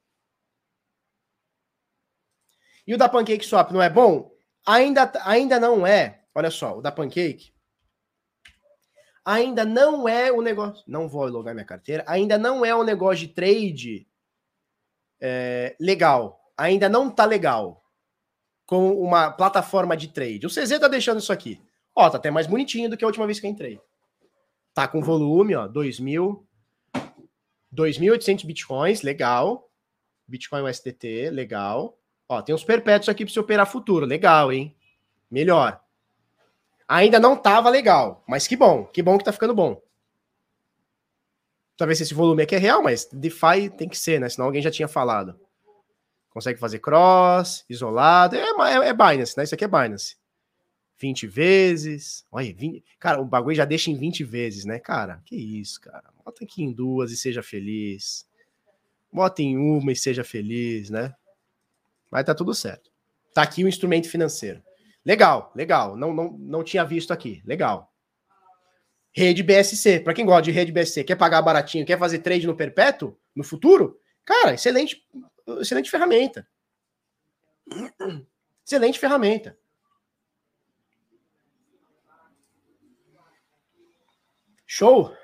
E 2.85 2.93
o 2.93 2.97
da 2.97 3.09
Pancake 3.09 3.45
Swap 3.45 3.71
não 3.71 3.81
é 3.81 3.89
bom? 3.89 4.31
Ainda, 4.65 5.11
ainda 5.23 5.59
não 5.59 5.85
é. 5.85 6.23
Olha 6.33 6.51
só, 6.51 6.77
o 6.77 6.81
da 6.81 6.91
Pancake 6.91 7.51
ainda 9.27 9.65
não 9.65 10.07
é 10.07 10.31
o 10.31 10.41
negócio. 10.41 10.81
Não 10.87 11.09
vou 11.09 11.27
logar 11.27 11.53
minha 11.53 11.65
carteira. 11.65 12.05
Ainda 12.07 12.37
não 12.37 12.63
é 12.63 12.73
o 12.73 12.83
negócio 12.83 13.27
de 13.27 13.33
trade 13.33 14.07
é, 15.19 15.75
legal. 15.79 16.39
Ainda 16.55 16.87
não 16.87 17.09
tá 17.09 17.25
legal 17.25 17.83
com 18.65 18.93
uma 19.01 19.29
plataforma 19.31 19.97
de 19.97 20.07
trade. 20.07 20.45
O 20.45 20.49
CZ 20.49 20.79
tá 20.79 20.87
deixando 20.87 21.19
isso 21.19 21.33
aqui. 21.33 21.61
Ó, 21.99 22.07
tá 22.11 22.17
até 22.17 22.29
mais 22.29 22.45
bonitinho 22.45 22.91
do 22.91 22.95
que 22.95 23.03
a 23.03 23.07
última 23.07 23.25
vez 23.25 23.39
que 23.39 23.47
eu 23.47 23.49
entrei. 23.49 23.81
Tá 24.71 24.87
com 24.87 25.01
volume, 25.01 25.55
ó, 25.55 25.67
2.000, 25.67 26.39
2.800 27.73 28.45
bitcoins, 28.45 29.01
legal. 29.01 29.67
Bitcoin 30.27 30.61
USDT, 30.61 31.31
legal. 31.31 31.97
Ó, 32.29 32.39
tem 32.43 32.53
uns 32.53 32.63
perpétuos 32.63 33.09
aqui 33.09 33.25
para 33.25 33.33
você 33.33 33.39
operar 33.39 33.65
futuro, 33.65 34.05
legal, 34.05 34.53
hein? 34.53 34.75
Melhor. 35.31 35.81
Ainda 36.87 37.19
não 37.19 37.35
tava 37.35 37.67
legal, 37.67 38.23
mas 38.27 38.47
que 38.47 38.55
bom, 38.55 38.85
que 38.85 39.01
bom 39.01 39.17
que 39.17 39.23
tá 39.23 39.31
ficando 39.31 39.55
bom. 39.55 39.81
Talvez 41.75 41.99
esse 41.99 42.13
volume 42.13 42.43
aqui 42.43 42.53
é 42.53 42.59
real, 42.59 42.83
mas 42.83 43.09
DeFi 43.11 43.71
tem 43.75 43.89
que 43.89 43.97
ser, 43.97 44.19
né? 44.19 44.29
Senão 44.29 44.45
alguém 44.45 44.61
já 44.61 44.69
tinha 44.69 44.87
falado. 44.87 45.39
Consegue 46.29 46.59
fazer 46.59 46.77
cross, 46.77 47.65
isolado. 47.67 48.35
É, 48.35 48.39
é, 48.39 48.89
é 48.89 48.93
Binance, 48.93 49.35
né? 49.35 49.43
Isso 49.43 49.55
aqui 49.55 49.65
é 49.65 49.67
Binance. 49.67 50.15
20 50.97 51.27
vezes. 51.27 52.25
Olha, 52.31 52.53
20... 52.53 52.83
cara, 52.99 53.21
o 53.21 53.25
bagulho 53.25 53.55
já 53.55 53.65
deixa 53.65 53.91
em 53.91 53.97
20 53.97 54.23
vezes, 54.23 54.65
né, 54.65 54.79
cara? 54.79 55.21
Que 55.25 55.35
isso, 55.35 55.79
cara. 55.81 56.05
Bota 56.23 56.43
aqui 56.43 56.63
em 56.63 56.71
duas 56.71 57.11
e 57.11 57.17
seja 57.17 57.43
feliz. 57.43 58.27
Bota 59.11 59.41
em 59.41 59.57
uma 59.57 59.91
e 59.91 59.95
seja 59.95 60.23
feliz, 60.23 60.89
né? 60.89 61.13
Vai 62.09 62.23
tá 62.23 62.33
tudo 62.33 62.53
certo. 62.53 62.91
Tá 63.33 63.41
aqui 63.43 63.63
o 63.63 63.67
instrumento 63.67 64.09
financeiro. 64.09 64.61
Legal, 65.05 65.51
legal. 65.55 65.95
Não, 65.95 66.13
não, 66.13 66.31
não 66.31 66.63
tinha 66.63 66.83
visto 66.83 67.11
aqui. 67.11 67.41
Legal. 67.45 67.93
Rede 69.13 69.43
BSC. 69.43 69.99
Para 70.01 70.13
quem 70.13 70.25
gosta 70.25 70.43
de 70.43 70.51
rede 70.51 70.71
BSC, 70.71 71.03
quer 71.03 71.15
pagar 71.15 71.41
baratinho, 71.41 71.85
quer 71.85 71.97
fazer 71.97 72.19
trade 72.19 72.45
no 72.45 72.55
perpétuo, 72.55 73.17
no 73.35 73.43
futuro? 73.43 73.99
Cara, 74.25 74.53
excelente, 74.53 75.03
excelente 75.59 75.89
ferramenta. 75.89 76.47
Excelente 78.65 78.99
ferramenta. 78.99 79.57
Show? 84.67 85.15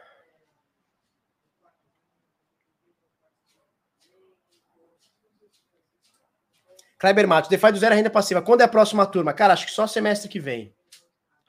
Kleber 6.97 7.27
Matos, 7.27 7.49
DeFi 7.49 7.73
do 7.73 7.77
zero 7.77 7.93
renda 7.93 8.09
passiva. 8.09 8.41
Quando 8.41 8.61
é 8.61 8.63
a 8.63 8.67
próxima 8.69 9.05
turma? 9.05 9.33
Cara, 9.33 9.51
acho 9.51 9.65
que 9.65 9.73
só 9.73 9.85
semestre 9.85 10.29
que 10.29 10.39
vem. 10.39 10.73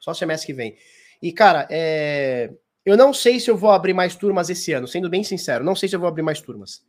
Só 0.01 0.12
semestre 0.12 0.47
que 0.49 0.53
vem. 0.53 0.77
E, 1.23 1.33
cara, 1.33 1.69
é... 1.71 2.51
eu 2.85 2.97
não 2.97 3.15
sei 3.15 3.39
se 3.39 3.49
eu 3.49 3.57
vou 3.57 3.71
abrir 3.71 3.95
mais 3.95 4.16
turmas 4.16 4.51
esse 4.51 4.73
ano, 4.73 4.89
sendo 4.89 5.09
bem 5.09 5.23
sincero. 5.23 5.62
Não 5.62 5.77
sei 5.77 5.89
se 5.89 5.95
eu 5.95 6.01
vou 6.01 6.09
abrir 6.09 6.23
mais 6.23 6.41
turmas. 6.41 6.85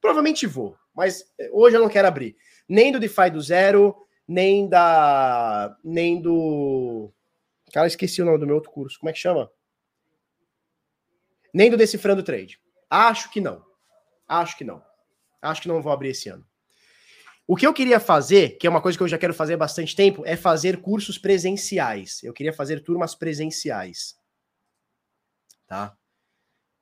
Provavelmente 0.00 0.46
vou, 0.46 0.76
mas 0.92 1.32
é, 1.38 1.48
hoje 1.52 1.76
eu 1.76 1.80
não 1.80 1.88
quero 1.88 2.08
abrir. 2.08 2.36
Nem 2.68 2.90
do 2.90 2.98
DeFi 2.98 3.30
do 3.30 3.40
zero, 3.40 3.96
nem 4.26 4.68
da. 4.68 5.76
Nem 5.84 6.20
do. 6.20 7.12
Cara, 7.72 7.86
esqueci 7.86 8.20
o 8.20 8.24
nome 8.24 8.38
do 8.38 8.46
meu 8.46 8.56
outro 8.56 8.72
curso. 8.72 8.98
Como 8.98 9.10
é 9.10 9.12
que 9.12 9.18
chama? 9.20 9.48
Nem 11.52 11.70
do 11.70 11.76
Decifrando 11.76 12.22
Trade. 12.22 12.58
Acho 12.90 13.30
que 13.30 13.40
não. 13.40 13.64
Acho 14.28 14.56
que 14.56 14.64
não. 14.64 14.82
Acho 15.40 15.62
que 15.62 15.68
não 15.68 15.82
vou 15.82 15.92
abrir 15.92 16.10
esse 16.10 16.28
ano. 16.28 16.44
O 17.46 17.56
que 17.56 17.66
eu 17.66 17.72
queria 17.72 17.98
fazer, 17.98 18.58
que 18.58 18.66
é 18.66 18.70
uma 18.70 18.82
coisa 18.82 18.98
que 18.98 19.02
eu 19.02 19.08
já 19.08 19.16
quero 19.16 19.32
fazer 19.32 19.54
há 19.54 19.56
bastante 19.56 19.96
tempo, 19.96 20.22
é 20.26 20.36
fazer 20.36 20.82
cursos 20.82 21.16
presenciais. 21.16 22.22
Eu 22.22 22.34
queria 22.34 22.52
fazer 22.52 22.80
turmas 22.80 23.14
presenciais. 23.14 24.14
Tá? 25.66 25.96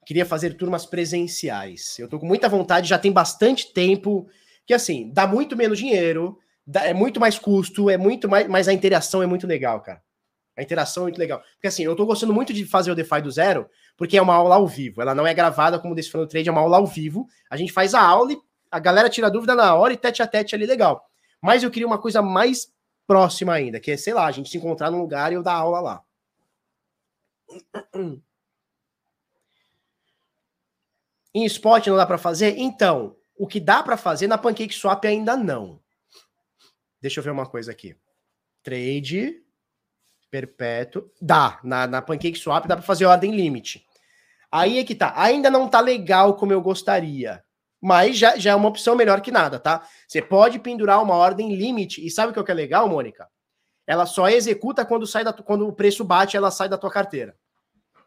Queria 0.05 0.26
fazer 0.26 0.55
turmas 0.55 0.84
presenciais. 0.84 1.97
Eu 2.01 2.09
tô 2.09 2.18
com 2.18 2.26
muita 2.26 2.48
vontade, 2.48 2.88
já 2.88 2.98
tem 2.98 3.12
bastante 3.12 3.72
tempo, 3.72 4.28
que 4.66 4.74
assim, 4.74 5.12
dá 5.12 5.24
muito 5.24 5.56
menos 5.56 5.78
dinheiro, 5.78 6.36
dá, 6.66 6.84
é 6.84 6.93
muito 6.93 7.20
mais 7.20 7.38
custo, 7.38 7.88
é 7.88 7.97
muito 7.97 8.28
mais, 8.28 8.48
mas 8.48 8.66
a 8.66 8.72
interação 8.72 9.22
é 9.22 9.26
muito 9.26 9.47
legal, 9.47 9.80
cara. 9.80 10.02
A 10.56 10.62
interação 10.62 11.05
é 11.05 11.06
muito 11.06 11.18
legal. 11.18 11.40
Porque 11.55 11.68
assim, 11.68 11.84
eu 11.84 11.94
tô 11.94 12.05
gostando 12.05 12.32
muito 12.32 12.52
de 12.52 12.64
fazer 12.64 12.90
o 12.90 12.94
DeFi 12.94 13.20
do 13.22 13.30
zero, 13.30 13.68
porque 13.97 14.16
é 14.16 14.23
uma 14.23 14.35
aula 14.35 14.56
ao 14.56 14.66
vivo. 14.66 15.01
Ela 15.01 15.14
não 15.14 15.27
é 15.27 15.32
gravada 15.32 15.78
como 15.78 15.94
desse 15.94 16.09
Decifrando 16.09 16.28
Trade, 16.28 16.48
é 16.48 16.52
uma 16.52 16.60
aula 16.60 16.77
ao 16.77 16.86
vivo. 16.86 17.27
A 17.48 17.56
gente 17.56 17.73
faz 17.73 17.94
a 17.94 18.01
aula 18.01 18.32
e 18.32 18.39
a 18.70 18.78
galera 18.78 19.09
tira 19.09 19.31
dúvida 19.31 19.55
na 19.55 19.74
hora 19.74 19.93
e 19.93 19.97
tete 19.97 20.23
a 20.23 20.27
tete 20.27 20.55
ali 20.55 20.66
legal. 20.66 21.09
Mas 21.40 21.62
eu 21.62 21.70
queria 21.70 21.86
uma 21.86 21.98
coisa 21.98 22.20
mais 22.20 22.73
próxima 23.06 23.55
ainda, 23.55 23.81
que 23.81 23.90
é, 23.90 23.97
sei 23.97 24.12
lá, 24.12 24.27
a 24.27 24.32
gente 24.32 24.51
se 24.51 24.59
encontrar 24.59 24.90
num 24.90 25.01
lugar 25.01 25.32
e 25.32 25.36
eu 25.36 25.43
dar 25.43 25.55
aula 25.55 25.81
lá. 25.81 26.05
Em 31.35 31.44
spot 31.44 31.86
não 31.86 31.97
dá 31.97 32.06
para 32.06 32.18
fazer? 32.18 32.56
Então, 32.59 33.16
o 33.39 33.47
que 33.47 33.60
dá 33.60 33.82
para 33.82 33.97
fazer 33.97 34.27
na 34.27 34.39
Pancake 34.39 34.74
Swap 34.74 35.05
ainda 35.05 35.36
não. 35.36 35.81
Deixa 37.01 37.20
eu 37.20 37.24
ver 37.24 37.31
uma 37.31 37.47
coisa 37.47 37.70
aqui. 37.70 37.97
Trade 38.62 39.43
perpétuo. 40.31 41.10
Dá. 41.20 41.60
Na, 41.62 41.86
na 41.86 42.02
Pancake 42.02 42.39
Swap 42.39 42.66
dá 42.66 42.77
para 42.77 42.85
fazer 42.85 43.06
ordem 43.06 43.35
limite. 43.35 43.85
Aí 44.57 44.78
é 44.78 44.85
que 44.85 44.95
tá. 44.95 45.12
Ainda 45.16 45.51
não 45.51 45.69
tá 45.69 45.81
legal 45.81 46.35
como 46.35 46.51
eu 46.51 46.62
gostaria. 46.62 47.45
Mas 47.78 48.16
já, 48.16 48.39
já 48.39 48.53
é 48.53 48.55
uma 48.55 48.70
opção 48.70 48.97
melhor 48.97 49.20
que 49.20 49.31
nada, 49.31 49.61
tá? 49.61 49.87
Você 50.09 50.23
pode 50.23 50.59
pendurar 50.59 51.03
uma 51.03 51.15
ordem 51.15 51.55
limite. 51.55 52.05
E 52.05 52.11
sabe 52.11 52.33
o 52.33 52.43
que 52.43 52.51
é 52.51 52.55
legal, 52.55 52.89
Mônica? 52.89 53.28
Ela 53.87 54.07
só 54.07 54.31
executa 54.31 54.83
quando, 54.83 55.07
sai 55.07 55.23
da, 55.23 55.33
quando 55.33 55.69
o 55.69 55.74
preço 55.74 56.03
bate, 56.03 56.39
ela 56.39 56.51
sai 56.51 56.70
da 56.70 56.78
tua 56.78 56.91
carteira. 56.91 57.37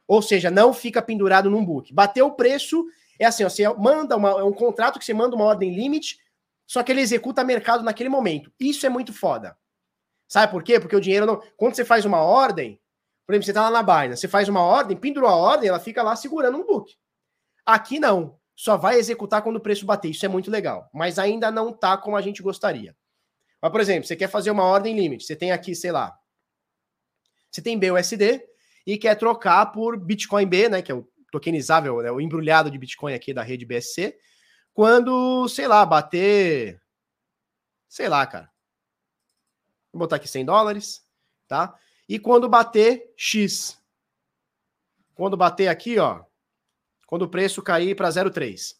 Ou 0.08 0.24
seja, 0.24 0.50
não 0.50 0.74
fica 0.74 1.04
pendurado 1.04 1.52
num 1.52 1.64
book. 1.64 1.94
Bateu 1.94 2.26
o 2.26 2.32
preço, 2.32 2.84
é 3.20 3.28
assim, 3.28 3.44
ó, 3.44 3.50
você 3.50 3.70
manda 3.76 4.18
uma, 4.18 4.32
é 4.32 4.44
um 4.44 4.52
contrato 4.52 4.98
que 4.98 5.06
você 5.06 5.14
manda 5.14 5.36
uma 5.36 5.46
ordem 5.46 5.76
limite, 5.76 6.18
só 6.66 6.82
que 6.82 6.92
ele 6.92 7.02
executa 7.02 7.44
mercado 7.44 7.84
naquele 7.84 8.10
momento. 8.10 8.52
Isso 8.60 8.88
é 8.88 8.90
muito 8.90 9.14
foda. 9.14 9.56
Sabe 10.28 10.52
por 10.52 10.64
quê? 10.64 10.80
Porque 10.80 10.96
o 10.96 11.02
dinheiro 11.02 11.28
não. 11.28 11.44
Quando 11.56 11.76
você 11.76 11.86
faz 11.86 12.06
uma 12.06 12.22
ordem, 12.24 12.82
por 13.30 13.34
exemplo, 13.36 13.46
você 13.46 13.54
tá 13.54 13.70
lá 13.70 13.84
na 13.84 13.84
Binance, 13.84 14.22
você 14.22 14.28
faz 14.28 14.50
uma 14.50 14.64
ordem, 14.64 14.98
pendurou 14.98 15.30
a 15.30 15.36
ordem, 15.36 15.70
ela 15.70 15.80
fica 15.80 16.02
lá 16.02 16.16
segurando 16.16 16.58
um 16.58 16.66
book. 16.66 16.98
Aqui 17.64 18.00
não. 18.00 18.40
Só 18.56 18.76
vai 18.76 18.96
executar 18.96 19.44
quando 19.44 19.58
o 19.58 19.62
preço 19.62 19.86
bater. 19.86 20.10
Isso 20.10 20.26
é 20.26 20.28
muito 20.28 20.50
legal. 20.50 20.90
Mas 20.92 21.20
ainda 21.20 21.52
não 21.52 21.72
tá 21.72 21.96
como 21.96 22.18
a 22.18 22.22
gente 22.22 22.42
gostaria. 22.42 22.98
Mas, 23.62 23.72
por 23.72 23.80
exemplo, 23.82 24.08
você 24.08 24.16
quer 24.16 24.30
fazer 24.30 24.50
uma 24.50 24.64
ordem 24.64 24.96
limite. 24.96 25.26
Você 25.26 25.36
tem 25.36 25.52
aqui, 25.52 25.76
sei 25.76 25.92
lá. 25.92 26.18
Você 27.52 27.62
tem 27.62 27.78
BUSD 27.78 28.44
e 28.84 28.98
quer 28.98 29.14
trocar 29.14 29.68
por 29.68 29.96
Bitcoin 29.96 30.48
B, 30.48 30.68
né? 30.68 30.82
Que 30.82 30.92
é 30.92 30.96
o 30.96 31.08
tokenizável, 31.32 32.02
né, 32.02 32.12
o 32.12 32.20
embrulhado 32.20 32.72
de 32.72 32.80
Bitcoin 32.80 33.14
aqui 33.14 33.32
da 33.32 33.44
rede 33.44 33.64
BSC. 33.64 34.18
Quando, 34.74 35.48
sei 35.48 35.68
lá, 35.68 35.86
bater. 35.86 36.82
Sei 37.88 38.10
lá, 38.10 38.26
cara. 38.26 38.52
Vou 39.94 40.00
botar 40.00 40.16
aqui 40.16 40.28
100 40.28 40.46
dólares, 40.46 41.06
tá? 41.48 41.78
E 42.10 42.18
quando 42.18 42.50
bater 42.50 43.14
X. 43.16 43.80
Quando 45.14 45.38
bater 45.38 45.68
aqui, 45.68 46.00
ó, 46.00 46.26
quando 47.06 47.22
o 47.22 47.30
preço 47.30 47.62
cair 47.62 47.96
para 47.96 48.10
0,3. 48.10 48.76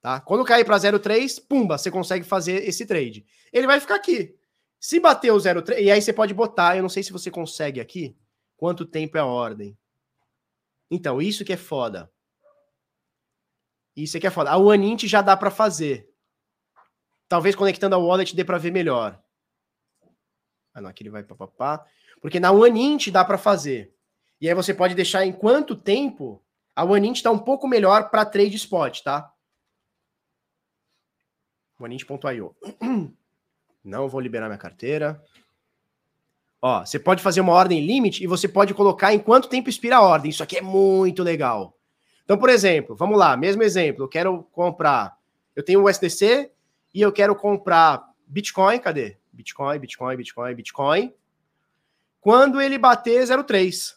Tá? 0.00 0.20
Quando 0.20 0.44
cair 0.44 0.64
para 0.64 0.76
0,3, 0.76 1.44
pumba, 1.48 1.76
você 1.76 1.90
consegue 1.90 2.24
fazer 2.24 2.62
esse 2.68 2.86
trade. 2.86 3.26
Ele 3.52 3.66
vai 3.66 3.80
ficar 3.80 3.96
aqui. 3.96 4.36
Se 4.78 5.00
bater 5.00 5.32
o 5.32 5.36
0,3, 5.36 5.80
e 5.80 5.90
aí 5.90 6.00
você 6.00 6.12
pode 6.12 6.32
botar, 6.32 6.76
eu 6.76 6.82
não 6.82 6.88
sei 6.88 7.02
se 7.02 7.12
você 7.12 7.30
consegue 7.30 7.80
aqui, 7.80 8.16
quanto 8.56 8.86
tempo 8.86 9.16
é 9.16 9.20
a 9.20 9.26
ordem. 9.26 9.76
Então, 10.88 11.20
isso 11.20 11.44
que 11.44 11.52
é 11.52 11.56
foda. 11.56 12.12
Isso 13.96 14.16
aqui 14.16 14.26
é 14.26 14.30
foda. 14.30 14.50
A 14.50 14.58
OneInt 14.58 15.04
já 15.04 15.22
dá 15.22 15.36
para 15.36 15.50
fazer. 15.50 16.08
Talvez 17.28 17.56
conectando 17.56 17.96
a 17.96 17.98
wallet 17.98 18.36
dê 18.36 18.44
para 18.44 18.58
ver 18.58 18.70
melhor. 18.70 19.20
Ah, 20.74 20.80
não, 20.80 20.90
aqui 20.90 21.02
ele 21.02 21.10
vai 21.10 21.22
papapá. 21.22 21.84
Porque 22.22 22.40
na 22.40 22.52
OneInt 22.52 23.08
dá 23.08 23.24
para 23.24 23.36
fazer. 23.36 23.92
E 24.40 24.48
aí 24.48 24.54
você 24.54 24.72
pode 24.72 24.94
deixar 24.94 25.26
em 25.26 25.32
quanto 25.32 25.76
tempo 25.76 26.40
a 26.74 26.84
OneInt 26.84 27.16
está 27.16 27.30
um 27.30 27.38
pouco 27.38 27.68
melhor 27.68 28.08
para 28.08 28.24
trade 28.24 28.56
spot, 28.56 29.02
tá? 29.02 29.30
OneInt.io. 31.78 32.56
Não 33.84 34.08
vou 34.08 34.20
liberar 34.20 34.46
minha 34.46 34.56
carteira. 34.56 35.22
Ó, 36.62 36.86
você 36.86 36.98
pode 36.98 37.20
fazer 37.20 37.40
uma 37.40 37.52
ordem 37.52 37.84
limite 37.84 38.22
e 38.22 38.26
você 38.28 38.48
pode 38.48 38.72
colocar 38.72 39.12
em 39.12 39.18
quanto 39.18 39.48
tempo 39.48 39.68
expira 39.68 39.96
a 39.96 40.02
ordem. 40.02 40.30
Isso 40.30 40.44
aqui 40.44 40.58
é 40.58 40.62
muito 40.62 41.22
legal. 41.22 41.76
Então, 42.24 42.38
por 42.38 42.48
exemplo, 42.48 42.94
vamos 42.94 43.18
lá, 43.18 43.36
mesmo 43.36 43.64
exemplo, 43.64 44.04
eu 44.04 44.08
quero 44.08 44.44
comprar, 44.52 45.18
eu 45.56 45.64
tenho 45.64 45.80
o 45.80 45.88
USDC 45.88 46.52
e 46.94 47.00
eu 47.00 47.12
quero 47.12 47.34
comprar 47.34 48.08
Bitcoin, 48.28 48.78
cadê? 48.78 49.18
Bitcoin, 49.32 49.78
Bitcoin, 49.80 50.16
Bitcoin, 50.16 50.54
Bitcoin. 50.54 51.14
Quando 52.22 52.60
ele 52.60 52.78
bater 52.78 53.20
0,3, 53.24 53.94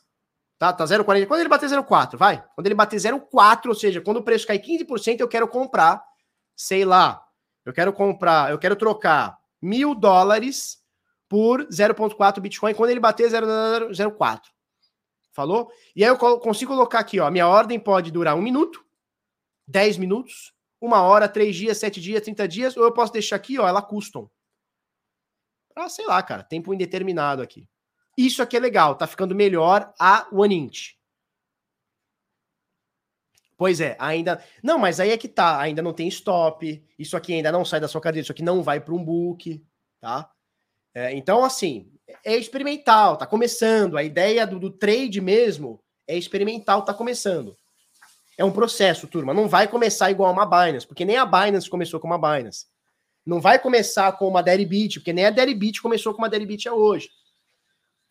tá? 0.57 0.73
Tá 0.73 0.84
0,40. 0.84 1.27
Quando 1.27 1.39
ele 1.41 1.47
bater 1.47 1.69
0,4, 1.69 2.18
vai. 2.18 2.43
Quando 2.56 2.65
ele 2.65 2.73
bater 2.73 2.97
0,4, 2.97 3.68
ou 3.68 3.76
seja, 3.76 4.02
quando 4.02 4.18
o 4.18 4.23
preço 4.23 4.47
cai 4.47 4.57
15%, 4.57 5.19
eu 5.19 5.27
quero 5.27 5.47
comprar, 5.47 6.03
sei 6.56 6.84
lá, 6.84 7.23
eu 7.64 7.72
quero 7.72 7.93
comprar, 7.93 8.49
eu 8.49 8.57
quero 8.57 8.76
trocar 8.76 9.38
mil 9.61 9.93
dólares 9.93 10.80
por 11.30 11.68
0,4 11.68 12.39
Bitcoin 12.39 12.73
quando 12.73 12.89
ele 12.89 12.99
bater 12.99 13.30
0,04. 13.30 14.41
Falou? 15.31 15.72
E 15.95 16.03
aí 16.03 16.10
eu 16.10 16.18
consigo 16.39 16.73
colocar 16.73 16.97
aqui, 16.97 17.19
ó. 17.19 17.30
Minha 17.30 17.47
ordem 17.47 17.80
pode 17.80 18.10
durar 18.10 18.35
um 18.35 18.41
minuto, 18.41 18.84
10 19.68 19.97
minutos, 19.97 20.52
uma 20.81 21.03
hora, 21.03 21.30
três 21.30 21.56
dias, 21.56 21.77
sete 21.77 22.02
dias, 22.02 22.23
30 22.23 22.47
dias, 22.47 22.76
ou 22.76 22.85
eu 22.85 22.91
posso 22.91 23.14
deixar 23.14 23.35
aqui, 23.35 23.60
ó, 23.60 23.68
ela 23.68 23.84
custom. 23.84 24.27
Ah, 25.76 25.89
sei 25.89 26.07
lá, 26.07 26.23
cara, 26.23 26.41
tempo 26.41 26.73
indeterminado 26.73 27.43
aqui. 27.43 27.68
Isso 28.18 28.42
aqui 28.42 28.56
é 28.56 28.60
legal, 28.60 28.96
tá 28.96 29.06
ficando 29.08 29.36
melhor 29.36 29.94
a 30.00 30.28
OneInt. 30.32 30.96
Pois 33.58 33.80
é, 33.80 33.96
ainda. 34.00 34.44
Não, 34.62 34.78
mas 34.78 35.00
aí 35.00 35.12
é 35.12 35.18
que 35.18 35.28
tá, 35.28 35.60
ainda 35.60 35.82
não 35.82 35.94
tem 35.94 36.08
stop. 36.08 36.84
Isso 37.00 37.16
aqui 37.16 37.34
ainda 37.34 37.52
não 37.52 37.64
sai 37.64 37.80
da 37.80 37.88
sua 37.88 38.02
cadeira, 38.02 38.24
isso 38.24 38.32
aqui 38.32 38.44
não 38.44 38.62
vai 38.62 38.80
para 38.80 38.94
um 38.94 39.04
book, 39.04 39.64
tá? 40.02 40.30
É, 40.94 41.14
então, 41.14 41.44
assim, 41.44 41.92
é 42.24 42.36
experimental, 42.36 43.18
tá 43.18 43.26
começando. 43.26 43.98
A 43.98 44.04
ideia 44.04 44.46
do, 44.46 44.60
do, 44.60 44.72
trade 44.72 45.22
mesmo 45.22 45.82
é 46.08 46.18
experimental, 46.18 46.84
tá 46.84 46.94
começando. 46.94 47.56
É 48.38 48.44
um 48.44 48.52
processo, 48.52 49.08
turma. 49.08 49.34
Não 49.34 49.48
vai 49.48 49.68
começar 49.68 50.12
igual 50.12 50.32
uma 50.32 50.46
Binance, 50.46 50.86
porque 50.86 51.06
nem 51.06 51.18
a 51.18 51.26
Binance 51.26 51.70
começou 51.70 52.00
com 52.00 52.08
uma 52.08 52.18
Binance. 52.18 52.66
Não 53.26 53.40
vai 53.42 53.58
começar 53.58 54.12
com 54.14 54.28
uma 54.28 54.44
Deribit, 54.44 55.00
porque 55.00 55.14
nem 55.14 55.26
a 55.26 55.30
Deribit 55.30 55.82
começou 55.82 56.14
com 56.14 56.20
uma 56.20 56.30
Deribit 56.30 56.70
hoje. 56.70 57.10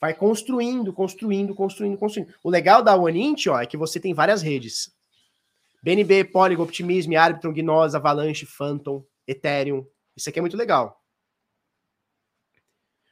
Vai 0.00 0.14
construindo, 0.14 0.92
construindo, 0.92 1.54
construindo, 1.54 1.96
construindo. 1.96 2.34
O 2.42 2.50
legal 2.50 2.82
da 2.82 2.96
OneInt, 2.96 3.46
ó, 3.46 3.60
é 3.60 3.66
que 3.66 3.76
você 3.76 3.98
tem 3.98 4.12
várias 4.12 4.42
redes. 4.42 4.92
BNB, 5.82 6.24
Polygon, 6.24 6.62
Optimism, 6.62 7.14
Arbitrum, 7.14 7.52
Gnose, 7.52 7.96
Avalanche, 7.96 8.46
Phantom, 8.46 9.04
Ethereum. 9.26 9.86
Isso 10.16 10.28
aqui 10.28 10.38
é 10.38 10.42
muito 10.42 10.56
legal. 10.56 11.00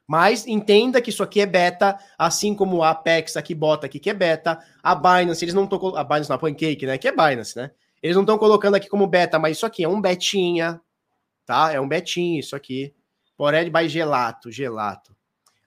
Mas 0.06 0.46
entenda 0.46 1.00
que 1.00 1.10
isso 1.10 1.22
aqui 1.22 1.40
é 1.40 1.46
beta, 1.46 1.98
assim 2.18 2.54
como 2.54 2.82
a 2.82 2.90
Apex 2.90 3.36
aqui 3.36 3.54
bota 3.54 3.86
aqui 3.86 3.98
que 3.98 4.10
é 4.10 4.14
beta, 4.14 4.58
a 4.82 4.94
Binance, 4.94 5.44
eles 5.44 5.54
não 5.54 5.64
estão 5.64 5.96
a 5.96 6.04
Binance 6.04 6.28
na 6.28 6.36
Pancake, 6.38 6.84
né, 6.84 6.98
que 6.98 7.08
é 7.08 7.12
Binance, 7.12 7.56
né? 7.56 7.70
Eles 8.02 8.16
não 8.16 8.22
estão 8.22 8.36
colocando 8.36 8.74
aqui 8.74 8.88
como 8.88 9.06
beta, 9.06 9.38
mas 9.38 9.56
isso 9.56 9.64
aqui 9.64 9.84
é 9.84 9.88
um 9.88 10.00
betinha, 10.00 10.80
tá? 11.46 11.72
É 11.72 11.80
um 11.80 11.86
betinho 11.86 12.40
isso 12.40 12.56
aqui. 12.56 12.92
Pored 13.36 13.70
by 13.70 13.88
Gelato, 13.88 14.50
Gelato. 14.50 15.16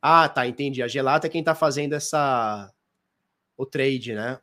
Ah, 0.07 0.29
tá, 0.29 0.45
entendi. 0.45 0.83
A 0.83 0.87
Gelato 0.87 1.25
é 1.25 1.29
quem 1.31 1.43
tá 1.43 1.55
fazendo 1.55 1.93
essa 1.93 2.71
o 3.57 3.65
trade, 3.65 4.13
né? 4.13 4.39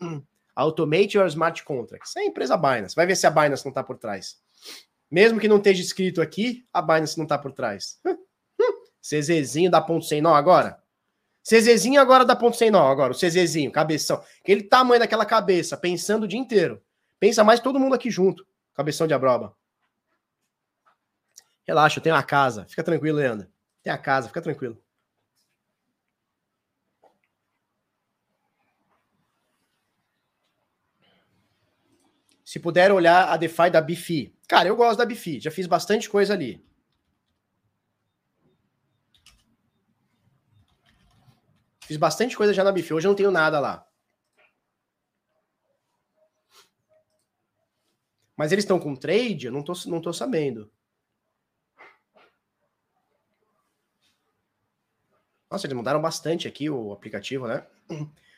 Automate 0.56 1.18
your 1.18 1.26
smart 1.26 1.62
contracts. 1.64 2.16
É 2.16 2.20
a 2.20 2.24
empresa 2.24 2.56
Binance. 2.56 2.96
Vai 2.96 3.04
ver 3.04 3.14
se 3.14 3.26
a 3.26 3.30
Binance 3.30 3.62
não 3.62 3.72
tá 3.72 3.84
por 3.84 3.98
trás. 3.98 4.40
Mesmo 5.10 5.38
que 5.38 5.48
não 5.48 5.58
esteja 5.58 5.82
escrito 5.82 6.22
aqui, 6.22 6.66
a 6.72 6.80
Binance 6.80 7.18
não 7.18 7.26
tá 7.26 7.36
por 7.36 7.52
trás. 7.52 8.00
CZzinho 9.02 9.70
da 9.70 9.82
ponto 9.82 10.06
sem 10.06 10.22
nó 10.22 10.34
agora. 10.34 10.82
CZzinho 11.42 12.00
agora 12.00 12.24
da 12.24 12.34
ponto 12.34 12.56
sem 12.56 12.70
nó 12.70 12.90
agora. 12.90 13.12
O 13.12 13.14
CZzinho, 13.14 13.70
cabeção. 13.70 14.24
Aquele 14.40 14.62
tamanho 14.62 15.00
daquela 15.00 15.26
cabeça, 15.26 15.76
pensando 15.76 16.22
o 16.22 16.28
dia 16.28 16.40
inteiro. 16.40 16.82
Pensa 17.20 17.44
mais 17.44 17.60
todo 17.60 17.78
mundo 17.78 17.94
aqui 17.94 18.10
junto. 18.10 18.46
Cabeção 18.72 19.06
de 19.06 19.12
abroba. 19.12 19.54
Relaxa, 21.64 21.98
eu 21.98 22.02
tenho 22.02 22.16
a 22.16 22.22
casa. 22.22 22.64
Fica 22.66 22.82
tranquilo, 22.82 23.18
Leandro. 23.18 23.46
Tem 23.82 23.92
a 23.92 23.98
casa, 23.98 24.28
fica 24.28 24.40
tranquilo. 24.40 24.82
Se 32.52 32.60
puder 32.60 32.92
olhar 32.92 33.30
a 33.30 33.38
DeFi 33.38 33.70
da 33.70 33.80
Bifi. 33.80 34.38
Cara, 34.46 34.68
eu 34.68 34.76
gosto 34.76 34.98
da 34.98 35.06
Bifi. 35.06 35.40
Já 35.40 35.50
fiz 35.50 35.66
bastante 35.66 36.10
coisa 36.10 36.34
ali. 36.34 36.62
Fiz 41.80 41.96
bastante 41.96 42.36
coisa 42.36 42.52
já 42.52 42.62
na 42.62 42.70
Bifi. 42.70 42.92
Hoje 42.92 43.06
eu 43.06 43.08
não 43.08 43.16
tenho 43.16 43.30
nada 43.30 43.58
lá. 43.58 43.88
Mas 48.36 48.52
eles 48.52 48.64
estão 48.64 48.78
com 48.78 48.94
trade? 48.94 49.46
Eu 49.46 49.52
não 49.52 49.64
tô, 49.64 49.72
não 49.86 50.02
tô 50.02 50.12
sabendo. 50.12 50.70
Nossa, 55.50 55.66
eles 55.66 55.74
mudaram 55.74 56.02
bastante 56.02 56.46
aqui 56.46 56.68
o 56.68 56.92
aplicativo, 56.92 57.48
né? 57.48 57.66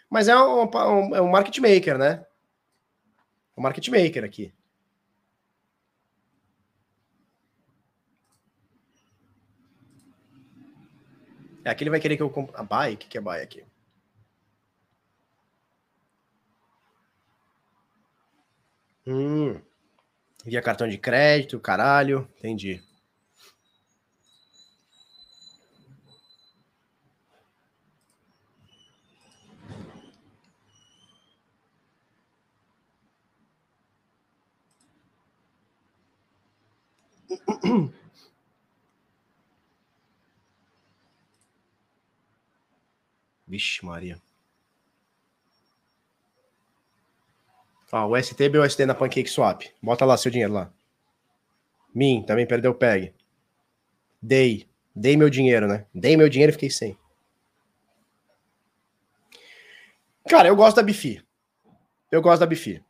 Mas 0.08 0.28
é 0.28 0.36
um, 0.36 0.70
é 1.16 1.20
um 1.20 1.32
market 1.32 1.58
maker, 1.58 1.98
né? 1.98 2.24
Um 3.56 3.62
market 3.62 3.88
maker 3.88 4.24
aqui. 4.24 4.52
É, 11.64 11.70
aqui 11.70 11.82
ele 11.82 11.90
vai 11.90 12.00
querer 12.00 12.16
que 12.16 12.22
eu 12.22 12.30
compre. 12.30 12.54
A 12.56 12.62
buy? 12.62 12.94
O 12.94 12.96
que 12.98 13.16
é 13.16 13.20
buy 13.20 13.40
aqui? 13.40 13.64
Hum. 19.06 19.60
Via 20.44 20.62
cartão 20.62 20.88
de 20.88 20.98
crédito, 20.98 21.58
caralho. 21.60 22.28
Entendi. 22.38 22.82
Vixe, 43.46 43.84
Maria. 43.84 44.20
Ó, 47.92 48.08
o 48.08 48.16
STB 48.20 48.58
ou 48.58 48.66
na 48.86 48.94
Pancake 48.94 49.30
Swap. 49.30 49.62
Bota 49.80 50.04
lá 50.04 50.16
seu 50.16 50.30
dinheiro 50.30 50.52
lá. 50.52 50.72
Min, 51.94 52.24
também 52.24 52.44
perdeu 52.44 52.72
o 52.72 52.74
PEG. 52.74 53.14
Dei. 54.20 54.68
Dei 54.96 55.16
meu 55.16 55.30
dinheiro, 55.30 55.68
né? 55.68 55.86
Dei 55.94 56.16
meu 56.16 56.28
dinheiro 56.28 56.50
e 56.50 56.54
fiquei 56.54 56.70
sem. 56.70 56.98
Cara, 60.28 60.48
eu 60.48 60.56
gosto 60.56 60.76
da 60.76 60.82
Bifi. 60.82 61.22
Eu 62.10 62.20
gosto 62.20 62.40
da 62.40 62.46
Bifi. 62.46 62.82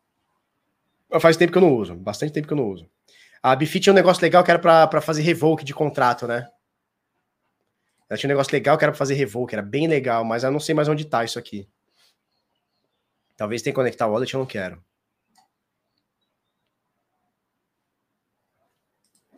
Faz 1.21 1.37
tempo 1.37 1.53
que 1.53 1.59
eu 1.59 1.63
não 1.63 1.75
uso. 1.75 1.95
Bastante 1.95 2.33
tempo 2.33 2.47
que 2.47 2.53
eu 2.53 2.57
não 2.57 2.69
uso. 2.69 2.89
A 3.47 3.55
Bifi 3.55 3.79
tinha 3.79 3.93
um 3.93 3.95
negócio 3.95 4.23
legal 4.23 4.43
que 4.43 4.51
era 4.51 4.59
para 4.59 5.01
fazer 5.03 5.21
revoke 5.21 5.67
de 5.67 5.75
contrato, 5.75 6.27
né? 6.27 6.49
Ela 8.09 8.17
tinha 8.17 8.27
um 8.27 8.33
negócio 8.33 8.51
legal 8.51 8.79
que 8.79 8.85
era 8.87 8.91
pra 8.91 8.99
fazer 8.99 9.13
revoke, 9.13 9.55
era 9.55 9.61
bem 9.63 9.87
legal, 9.87 10.25
mas 10.25 10.45
eu 10.45 10.51
não 10.51 10.59
sei 10.59 10.75
mais 10.75 10.89
onde 10.89 11.05
tá 11.05 11.23
isso 11.23 11.39
aqui. 11.39 11.69
Talvez 13.37 13.61
tenha 13.61 13.75
que 13.75 13.77
conectar 13.77 14.07
o 14.07 14.13
wallet, 14.13 14.33
eu 14.33 14.41
não 14.41 14.47
quero. 14.47 14.83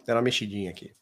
Era 0.07 0.19
uma 0.19 0.23
mexidinha 0.23 0.71
aqui. 0.71 0.95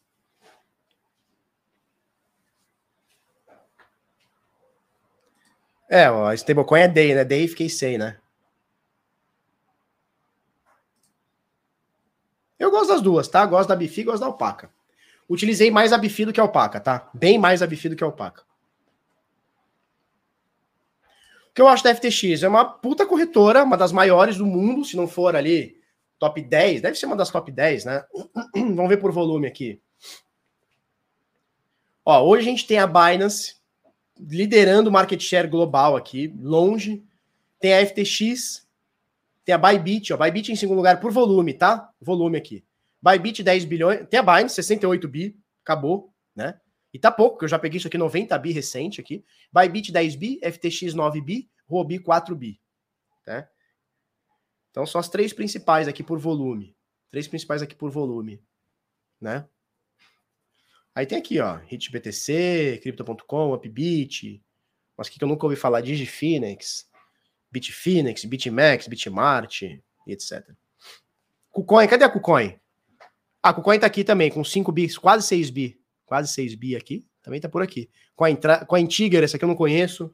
É, 5.87 6.05
a 6.05 6.33
stablecoin 6.33 6.81
é 6.81 6.87
day, 6.87 7.13
né? 7.13 7.23
Day 7.23 7.47
fiquei 7.47 7.69
sem, 7.69 7.99
né? 7.99 8.17
Gosto 12.75 12.87
das 12.89 13.01
duas, 13.01 13.27
tá? 13.27 13.45
Gosto 13.45 13.69
da 13.69 13.75
Bifi 13.75 14.03
gosto 14.03 14.19
da 14.21 14.27
Alpaca. 14.27 14.69
Utilizei 15.27 15.71
mais 15.71 15.91
a 15.91 15.97
Bifi 15.97 16.25
do 16.25 16.33
que 16.33 16.39
a 16.39 16.43
Alpaca, 16.43 16.79
tá? 16.79 17.09
Bem 17.13 17.37
mais 17.37 17.61
a 17.61 17.67
Bifi 17.67 17.89
do 17.89 17.95
que 17.95 18.03
a 18.03 18.07
Alpaca. 18.07 18.43
O 21.49 21.53
que 21.55 21.61
eu 21.61 21.67
acho 21.67 21.83
da 21.83 21.95
FTX? 21.95 22.43
É 22.43 22.47
uma 22.47 22.65
puta 22.65 23.05
corretora, 23.05 23.63
uma 23.63 23.77
das 23.77 23.91
maiores 23.91 24.37
do 24.37 24.45
mundo, 24.45 24.83
se 24.83 24.97
não 24.97 25.07
for 25.07 25.35
ali 25.35 25.79
top 26.19 26.41
10, 26.41 26.81
deve 26.81 26.97
ser 26.97 27.05
uma 27.05 27.15
das 27.15 27.29
top 27.29 27.51
10, 27.51 27.85
né? 27.85 28.03
Vamos 28.53 28.89
ver 28.89 28.97
por 28.97 29.11
volume 29.11 29.47
aqui. 29.47 29.81
Ó, 32.03 32.23
hoje 32.23 32.47
a 32.47 32.49
gente 32.51 32.67
tem 32.67 32.77
a 32.77 32.85
Binance 32.85 33.55
liderando 34.19 34.89
o 34.89 34.93
market 34.93 35.19
share 35.21 35.47
global 35.47 35.95
aqui, 35.95 36.33
longe. 36.39 37.03
Tem 37.59 37.73
a 37.73 37.85
FTX, 37.85 38.64
tem 39.45 39.53
a 39.53 39.57
Bybit, 39.59 40.11
ó, 40.11 40.17
Bybit 40.17 40.51
em 40.51 40.55
segundo 40.55 40.77
lugar 40.77 40.99
por 40.99 41.11
volume, 41.11 41.53
tá? 41.53 41.89
Volume 42.01 42.37
aqui. 42.37 42.65
Bybit 43.01 43.43
10 43.43 43.65
bilhões, 43.65 44.07
tem 44.09 44.19
a 44.19 44.23
Binance 44.23 44.55
68 44.55 45.07
bi, 45.07 45.37
acabou, 45.63 46.11
né? 46.35 46.59
E 46.91 46.97
tá 46.97 47.11
pouco, 47.11 47.37
que 47.37 47.45
eu 47.45 47.49
já 47.49 47.59
peguei 47.59 47.77
isso 47.77 47.87
aqui 47.87 47.97
90 47.97 48.37
bi 48.39 48.51
recente 48.51 48.99
aqui. 48.99 49.23
Bybit 49.53 49.91
10 49.91 50.15
bi, 50.15 50.39
FTX 50.43 50.95
9 50.95 51.21
bi, 51.21 51.49
Huobi 51.69 51.99
4 51.99 52.35
bi, 52.35 52.59
tá? 53.23 53.47
Então 54.71 54.85
são 54.85 54.99
as 54.99 55.07
três 55.07 55.31
principais 55.31 55.87
aqui 55.87 56.03
por 56.03 56.17
volume. 56.17 56.75
Três 57.11 57.27
principais 57.27 57.61
aqui 57.61 57.75
por 57.75 57.91
volume, 57.91 58.41
né? 59.21 59.47
Aí 60.95 61.05
tem 61.05 61.17
aqui, 61.17 61.39
ó, 61.39 61.59
HitBTC, 61.69 62.79
Crypto.com, 62.81 63.53
Upbit, 63.53 64.43
mas 64.97 65.09
que 65.09 65.23
eu 65.23 65.27
nunca 65.27 65.45
ouvi 65.45 65.55
falar, 65.55 65.81
DigiFinex, 65.81 66.89
Bitfinex, 67.55 68.25
Bitmax, 68.25 68.87
Bitmart 68.87 69.61
e 69.61 69.81
etc. 70.07 70.45
KuCoin, 71.51 71.87
cadê 71.87 72.03
a 72.03 72.09
KuCoin? 72.09 72.59
Ah, 73.41 73.49
a 73.49 73.53
KuCoin 73.53 73.79
tá 73.79 73.87
aqui 73.87 74.03
também, 74.03 74.29
com 74.29 74.43
5 74.43 74.69
bi, 74.73 74.93
quase 74.95 75.25
6 75.25 75.49
bi, 75.51 75.79
quase 76.05 76.33
6 76.33 76.55
bi 76.55 76.75
aqui, 76.75 77.07
também 77.23 77.39
tá 77.39 77.47
por 77.47 77.61
aqui. 77.61 77.89
Coin, 78.13 78.37
Coin 78.67 78.85
Tiger, 78.85 79.23
essa 79.23 79.37
aqui 79.37 79.45
eu 79.45 79.47
não 79.49 79.55
conheço. 79.55 80.13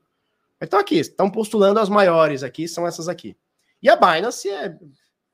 Mas 0.60 0.68
estão 0.68 0.80
aqui, 0.80 1.00
estão 1.00 1.32
postulando 1.32 1.80
as 1.80 1.90
maiores 1.90 2.44
aqui, 2.44 2.68
são 2.68 2.86
essas 2.86 3.10
aqui. 3.10 3.36
E 3.82 3.90
a 3.90 3.96
Binance 3.96 4.48
é 4.48 4.78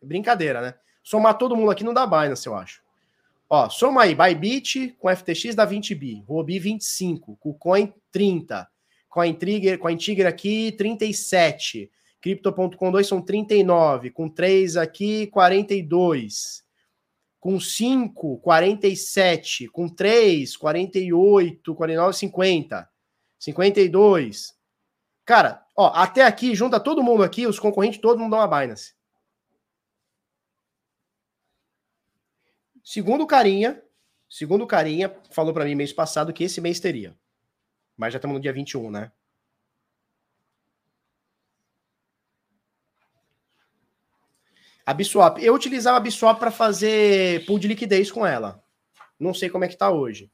brincadeira, 0.01 0.61
né? 0.61 0.75
Somar 1.03 1.37
todo 1.37 1.57
mundo 1.57 1.71
aqui 1.71 1.83
não 1.83 1.93
dá 1.93 2.07
Binance, 2.07 2.47
eu 2.47 2.55
acho. 2.55 2.81
Ó, 3.49 3.67
soma 3.67 4.03
aí, 4.03 4.15
Bybit 4.15 4.95
com 4.97 5.13
FTX 5.13 5.55
dá 5.55 5.65
20 5.65 5.93
bi, 5.93 6.23
Robi 6.25 6.57
25, 6.57 7.35
KuCoin 7.35 7.93
30, 8.11 8.65
CoinTrigger, 9.17 9.79
CoinTiger 9.79 10.27
aqui 10.27 10.71
37, 10.73 11.91
Crypto.com 12.21 12.91
2 12.91 13.07
são 13.07 13.19
39, 13.19 14.11
com 14.11 14.29
3 14.29 14.77
aqui 14.77 15.25
42, 15.25 16.63
com 17.39 17.59
5 17.59 18.37
47, 18.37 19.69
com 19.69 19.89
3 19.89 20.55
48, 20.55 21.73
49 21.73 22.15
50, 22.15 22.89
52. 23.39 24.55
Cara, 25.25 25.65
ó, 25.75 25.87
até 25.95 26.21
aqui 26.21 26.53
junta 26.53 26.79
todo 26.79 27.01
mundo 27.01 27.23
aqui, 27.23 27.47
os 27.47 27.59
concorrentes 27.59 27.99
todo 27.99 28.19
mundo 28.19 28.29
dão 28.29 28.39
uma 28.39 28.47
Binance. 28.47 28.93
Segundo 32.83 33.23
o 33.23 33.27
Carinha, 33.27 33.81
segundo 34.29 34.63
o 34.63 34.67
Carinha, 34.67 35.11
falou 35.31 35.55
para 35.55 35.65
mim 35.65 35.73
mês 35.73 35.91
passado 35.91 36.31
que 36.31 36.43
esse 36.43 36.61
mês 36.61 36.79
teria. 36.79 37.17
Mas 37.97 38.13
já 38.13 38.17
estamos 38.17 38.35
no 38.35 38.41
dia 38.41 38.53
21, 38.53 38.91
né? 38.91 39.11
A 44.85 44.93
Biswap. 44.93 45.39
Eu 45.43 45.53
utilizava 45.53 45.97
a 45.97 45.99
Biswap 45.99 46.39
para 46.39 46.51
fazer 46.51 47.45
pool 47.45 47.59
de 47.59 47.67
liquidez 47.67 48.09
com 48.09 48.25
ela. 48.25 48.63
Não 49.19 49.33
sei 49.33 49.49
como 49.49 49.65
é 49.65 49.67
que 49.67 49.75
tá 49.75 49.89
hoje. 49.91 50.31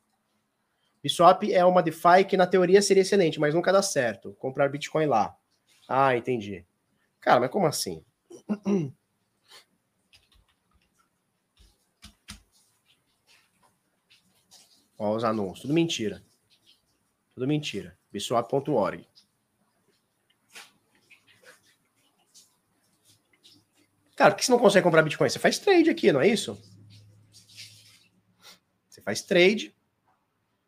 Biswap 1.01 1.51
é 1.51 1.65
uma 1.65 1.81
DeFi 1.81 2.25
que 2.27 2.37
na 2.37 2.45
teoria 2.45 2.81
seria 2.81 3.01
excelente, 3.01 3.39
mas 3.39 3.55
nunca 3.55 3.71
dá 3.71 3.81
certo. 3.81 4.33
Comprar 4.33 4.69
Bitcoin 4.69 5.07
lá. 5.07 5.35
Ah, 5.87 6.15
entendi. 6.15 6.65
Cara, 7.19 7.39
mas 7.39 7.49
como 7.49 7.65
assim? 7.65 8.05
Ó, 14.99 15.15
os 15.15 15.23
anúncios. 15.23 15.61
Tudo 15.61 15.73
mentira. 15.73 16.21
Tudo 17.33 17.47
mentira. 17.47 17.97
Biswap.org. 18.11 19.07
Cara, 24.15 24.31
por 24.31 24.37
que 24.37 24.45
você 24.45 24.51
não 24.51 24.59
consegue 24.59 24.83
comprar 24.83 25.01
Bitcoin? 25.01 25.29
Você 25.29 25.39
faz 25.39 25.57
trade 25.57 25.89
aqui, 25.89 26.11
não 26.11 26.21
é 26.21 26.27
isso? 26.27 26.61
Você 28.87 29.01
faz 29.01 29.21
trade, 29.23 29.75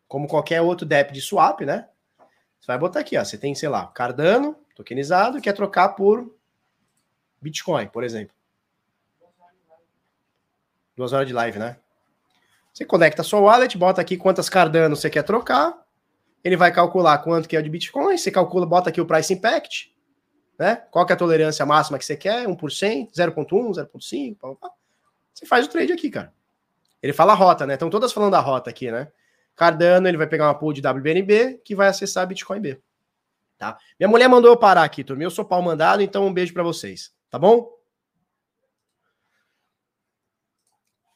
como 0.07 0.27
qualquer 0.27 0.61
outro 0.61 0.85
DEP 0.85 1.13
de 1.13 1.21
swap, 1.21 1.61
né? 1.61 1.87
Você 2.59 2.67
vai 2.67 2.77
botar 2.77 3.01
aqui, 3.01 3.15
ó. 3.17 3.23
Você 3.23 3.37
tem, 3.37 3.53
sei 3.53 3.69
lá, 3.69 3.85
Cardano, 3.87 4.57
tokenizado, 4.75 5.39
quer 5.39 5.53
trocar 5.53 5.89
por 5.89 6.35
Bitcoin, 7.39 7.87
por 7.87 8.03
exemplo. 8.03 8.35
Duas 10.95 11.13
horas 11.13 11.27
de 11.27 11.33
live, 11.33 11.59
né? 11.59 11.77
Você 12.73 12.83
conecta 12.83 13.21
a 13.21 13.25
sua 13.25 13.39
wallet, 13.39 13.77
bota 13.77 14.01
aqui 14.01 14.17
quantas 14.17 14.49
Cardano 14.49 14.95
você 14.95 15.09
quer 15.09 15.23
trocar, 15.23 15.84
ele 16.45 16.55
vai 16.55 16.71
calcular 16.71 17.17
quanto 17.17 17.49
que 17.49 17.57
é 17.57 17.61
de 17.61 17.69
Bitcoin, 17.71 18.15
você 18.19 18.29
calcula, 18.29 18.67
bota 18.67 18.91
aqui 18.91 19.01
o 19.01 19.05
Price 19.05 19.33
Impact, 19.33 19.91
né? 20.59 20.75
Qual 20.91 21.03
que 21.03 21.11
é 21.11 21.15
a 21.15 21.17
tolerância 21.17 21.65
máxima 21.65 21.97
que 21.97 22.05
você 22.05 22.15
quer? 22.15 22.47
1%, 22.47 22.55
0.1, 23.11 23.71
0.5, 23.73 24.57
você 25.33 25.45
faz 25.47 25.65
o 25.65 25.69
trade 25.69 25.91
aqui, 25.91 26.11
cara. 26.11 26.31
Ele 27.01 27.13
fala 27.13 27.33
a 27.33 27.35
rota, 27.35 27.65
né? 27.65 27.73
Estão 27.73 27.89
todas 27.89 28.13
falando 28.13 28.31
da 28.31 28.39
rota 28.39 28.69
aqui, 28.69 28.91
né? 28.91 29.11
Cardano, 29.55 30.07
ele 30.07 30.17
vai 30.17 30.27
pegar 30.27 30.45
uma 30.45 30.53
pool 30.53 30.71
de 30.71 30.87
WBNB 30.87 31.61
que 31.65 31.73
vai 31.73 31.87
acessar 31.87 32.27
Bitcoin 32.27 32.61
B. 32.61 32.79
Tá? 33.57 33.77
Minha 33.99 34.09
mulher 34.09 34.27
mandou 34.27 34.51
eu 34.51 34.57
parar 34.57 34.83
aqui, 34.83 35.03
turma. 35.03 35.23
Eu 35.23 35.31
sou 35.31 35.45
pau 35.45 35.61
mandado, 35.63 36.03
então 36.03 36.27
um 36.27 36.33
beijo 36.33 36.53
para 36.53 36.61
vocês. 36.61 37.11
Tá 37.31 37.39
bom? 37.39 37.73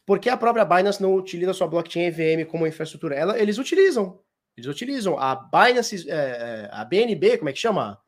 Por 0.08 0.18
que 0.18 0.28
a 0.28 0.38
própria 0.38 0.66
Binance 0.66 1.00
não 1.00 1.14
utiliza 1.14 1.54
sua 1.54 1.68
blockchain 1.68 2.06
EVM 2.06 2.50
como 2.50 2.66
infraestrutura? 2.66 3.14
Ela, 3.14 3.38
eles 3.38 3.60
utilizam. 3.60 4.20
Eles 4.60 4.68
utilizam. 4.68 5.18
A 5.18 5.36
Binance, 5.36 6.10
é, 6.10 6.16
é 6.16 6.70
a 6.72 6.84
BNB, 6.86 7.38
como 7.38 7.50
é 7.50 7.54
que 7.54 7.60
chama? 7.60 8.00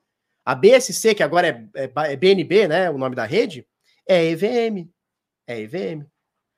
A 0.45 0.56
BSC, 0.56 1.15
que 1.15 1.23
agora 1.23 1.48
é, 1.48 1.84
é, 1.84 1.91
é, 2.14 2.15
BNB, 2.15 2.68
né? 2.68 2.90
O 2.90 2.98
nome 2.98 3.15
da 3.15 3.26
rede, 3.26 3.68
é 4.07 4.26
EVM. 4.26 4.90
É 5.48 5.60
EVM. 5.60 6.06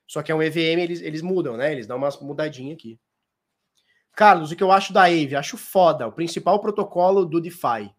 Só 0.08 0.22
que 0.22 0.32
é 0.32 0.36
um 0.36 0.42
EVM, 0.42 0.80
eles, 0.80 1.02
eles 1.02 1.22
mudam, 1.22 1.58
né? 1.58 1.72
Eles 1.72 1.88
dão 1.88 1.98
uma 1.98 2.10
mudadinha 2.22 2.74
aqui. 2.74 3.00
Carlos, 4.16 4.52
o 4.52 4.56
que 4.56 4.64
eu 4.64 4.72
acho 4.72 4.94
da 4.94 5.04
Ave? 5.04 5.36
Acho 5.36 5.58
foda. 5.58 6.08
O 6.08 6.12
principal 6.12 6.60
protocolo 6.60 7.26
do 7.26 7.42
DeFi, 7.42 7.92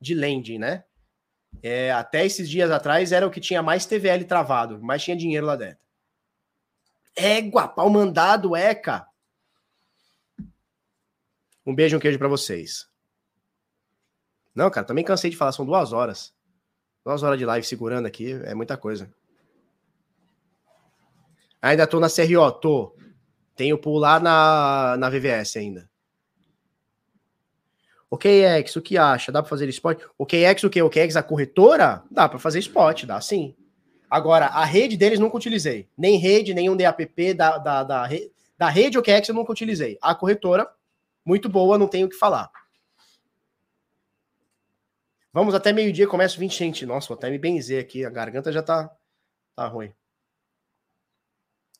de 0.00 0.14
lending, 0.14 0.58
né? 0.58 0.84
É, 1.62 1.90
até 1.90 2.24
esses 2.24 2.48
dias 2.48 2.70
atrás 2.70 3.10
era 3.10 3.26
o 3.26 3.30
que 3.30 3.40
tinha 3.40 3.62
mais 3.62 3.86
TVL 3.86 4.24
travado, 4.24 4.80
mais 4.80 5.02
tinha 5.02 5.16
dinheiro 5.16 5.46
lá 5.46 5.56
dentro. 5.56 5.78
Égua, 7.16 7.66
pau 7.66 7.90
mandado, 7.90 8.54
Eca. 8.54 9.07
Um 11.68 11.74
beijo 11.74 11.94
e 11.94 11.98
um 11.98 12.00
queijo 12.00 12.18
para 12.18 12.28
vocês. 12.28 12.88
Não, 14.54 14.70
cara, 14.70 14.86
também 14.86 15.04
cansei 15.04 15.30
de 15.30 15.36
falar, 15.36 15.52
são 15.52 15.66
duas 15.66 15.92
horas. 15.92 16.32
Duas 17.04 17.22
horas 17.22 17.38
de 17.38 17.44
live 17.44 17.66
segurando 17.66 18.06
aqui, 18.06 18.32
é 18.44 18.54
muita 18.54 18.74
coisa. 18.74 19.12
Ainda 21.60 21.86
tô 21.86 22.00
na 22.00 22.08
CRO, 22.08 22.50
tô. 22.52 22.96
Tenho 23.54 23.76
pular 23.76 24.18
na, 24.18 24.96
na 24.98 25.10
VVS 25.10 25.56
ainda. 25.58 25.90
OKEx, 28.08 28.74
o 28.76 28.80
que 28.80 28.96
acha? 28.96 29.30
Dá 29.30 29.42
para 29.42 29.50
fazer 29.50 29.68
spot? 29.68 30.02
OKEx, 30.16 30.64
o 30.64 30.70
que? 30.70 30.80
OKEx, 30.80 31.16
a 31.16 31.22
corretora? 31.22 32.02
Dá 32.10 32.26
para 32.26 32.38
fazer 32.38 32.60
spot, 32.60 33.04
dá 33.04 33.20
sim. 33.20 33.54
Agora, 34.08 34.46
a 34.46 34.64
rede 34.64 34.96
deles 34.96 35.18
nunca 35.18 35.36
utilizei. 35.36 35.86
Nem 35.98 36.16
rede, 36.16 36.54
nenhum 36.54 36.74
DAPP 36.74 37.34
da, 37.34 37.58
da, 37.58 37.82
da, 37.82 38.08
da 38.56 38.68
rede 38.70 38.96
OKEx 38.96 39.28
eu 39.28 39.34
nunca 39.34 39.52
utilizei. 39.52 39.98
A 40.00 40.14
corretora, 40.14 40.66
muito 41.28 41.46
boa, 41.46 41.76
não 41.76 41.86
tenho 41.86 42.06
o 42.06 42.10
que 42.10 42.16
falar. 42.16 42.50
Vamos 45.30 45.54
até 45.54 45.74
meio-dia, 45.74 46.08
começa 46.08 46.38
20 46.38 46.58
gente. 46.58 46.86
Nossa, 46.86 47.08
vou 47.08 47.18
até 47.18 47.28
me 47.28 47.38
benzer 47.38 47.78
aqui, 47.84 48.02
a 48.02 48.08
garganta 48.08 48.50
já 48.50 48.62
tá, 48.62 48.90
tá 49.54 49.66
ruim. 49.66 49.92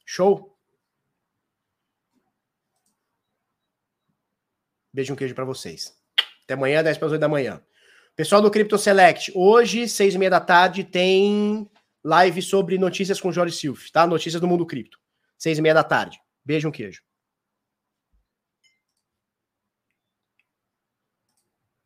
Show? 0.04 0.54
Beijo 4.92 5.14
um 5.14 5.16
queijo 5.16 5.34
para 5.34 5.46
vocês. 5.46 5.98
Até 6.44 6.52
amanhã, 6.52 6.82
10 6.82 6.98
para 6.98 7.06
as 7.06 7.12
8 7.12 7.20
da 7.20 7.28
manhã. 7.28 7.62
Pessoal 8.14 8.42
do 8.42 8.50
Crypto 8.50 8.76
Select, 8.76 9.32
hoje, 9.34 9.88
6 9.88 10.14
e 10.14 10.18
meia 10.18 10.30
da 10.30 10.40
tarde, 10.40 10.84
tem 10.84 11.70
live 12.04 12.42
sobre 12.42 12.76
notícias 12.76 13.18
com 13.18 13.32
Jorge 13.32 13.56
Silf, 13.56 13.90
tá? 13.90 14.06
Notícias 14.06 14.40
do 14.40 14.46
mundo 14.46 14.66
cripto. 14.66 14.98
Seis 15.38 15.56
e 15.56 15.62
meia 15.62 15.74
da 15.74 15.84
tarde. 15.84 16.20
Beijo, 16.44 16.68
um 16.68 16.72
queijo. 16.72 17.07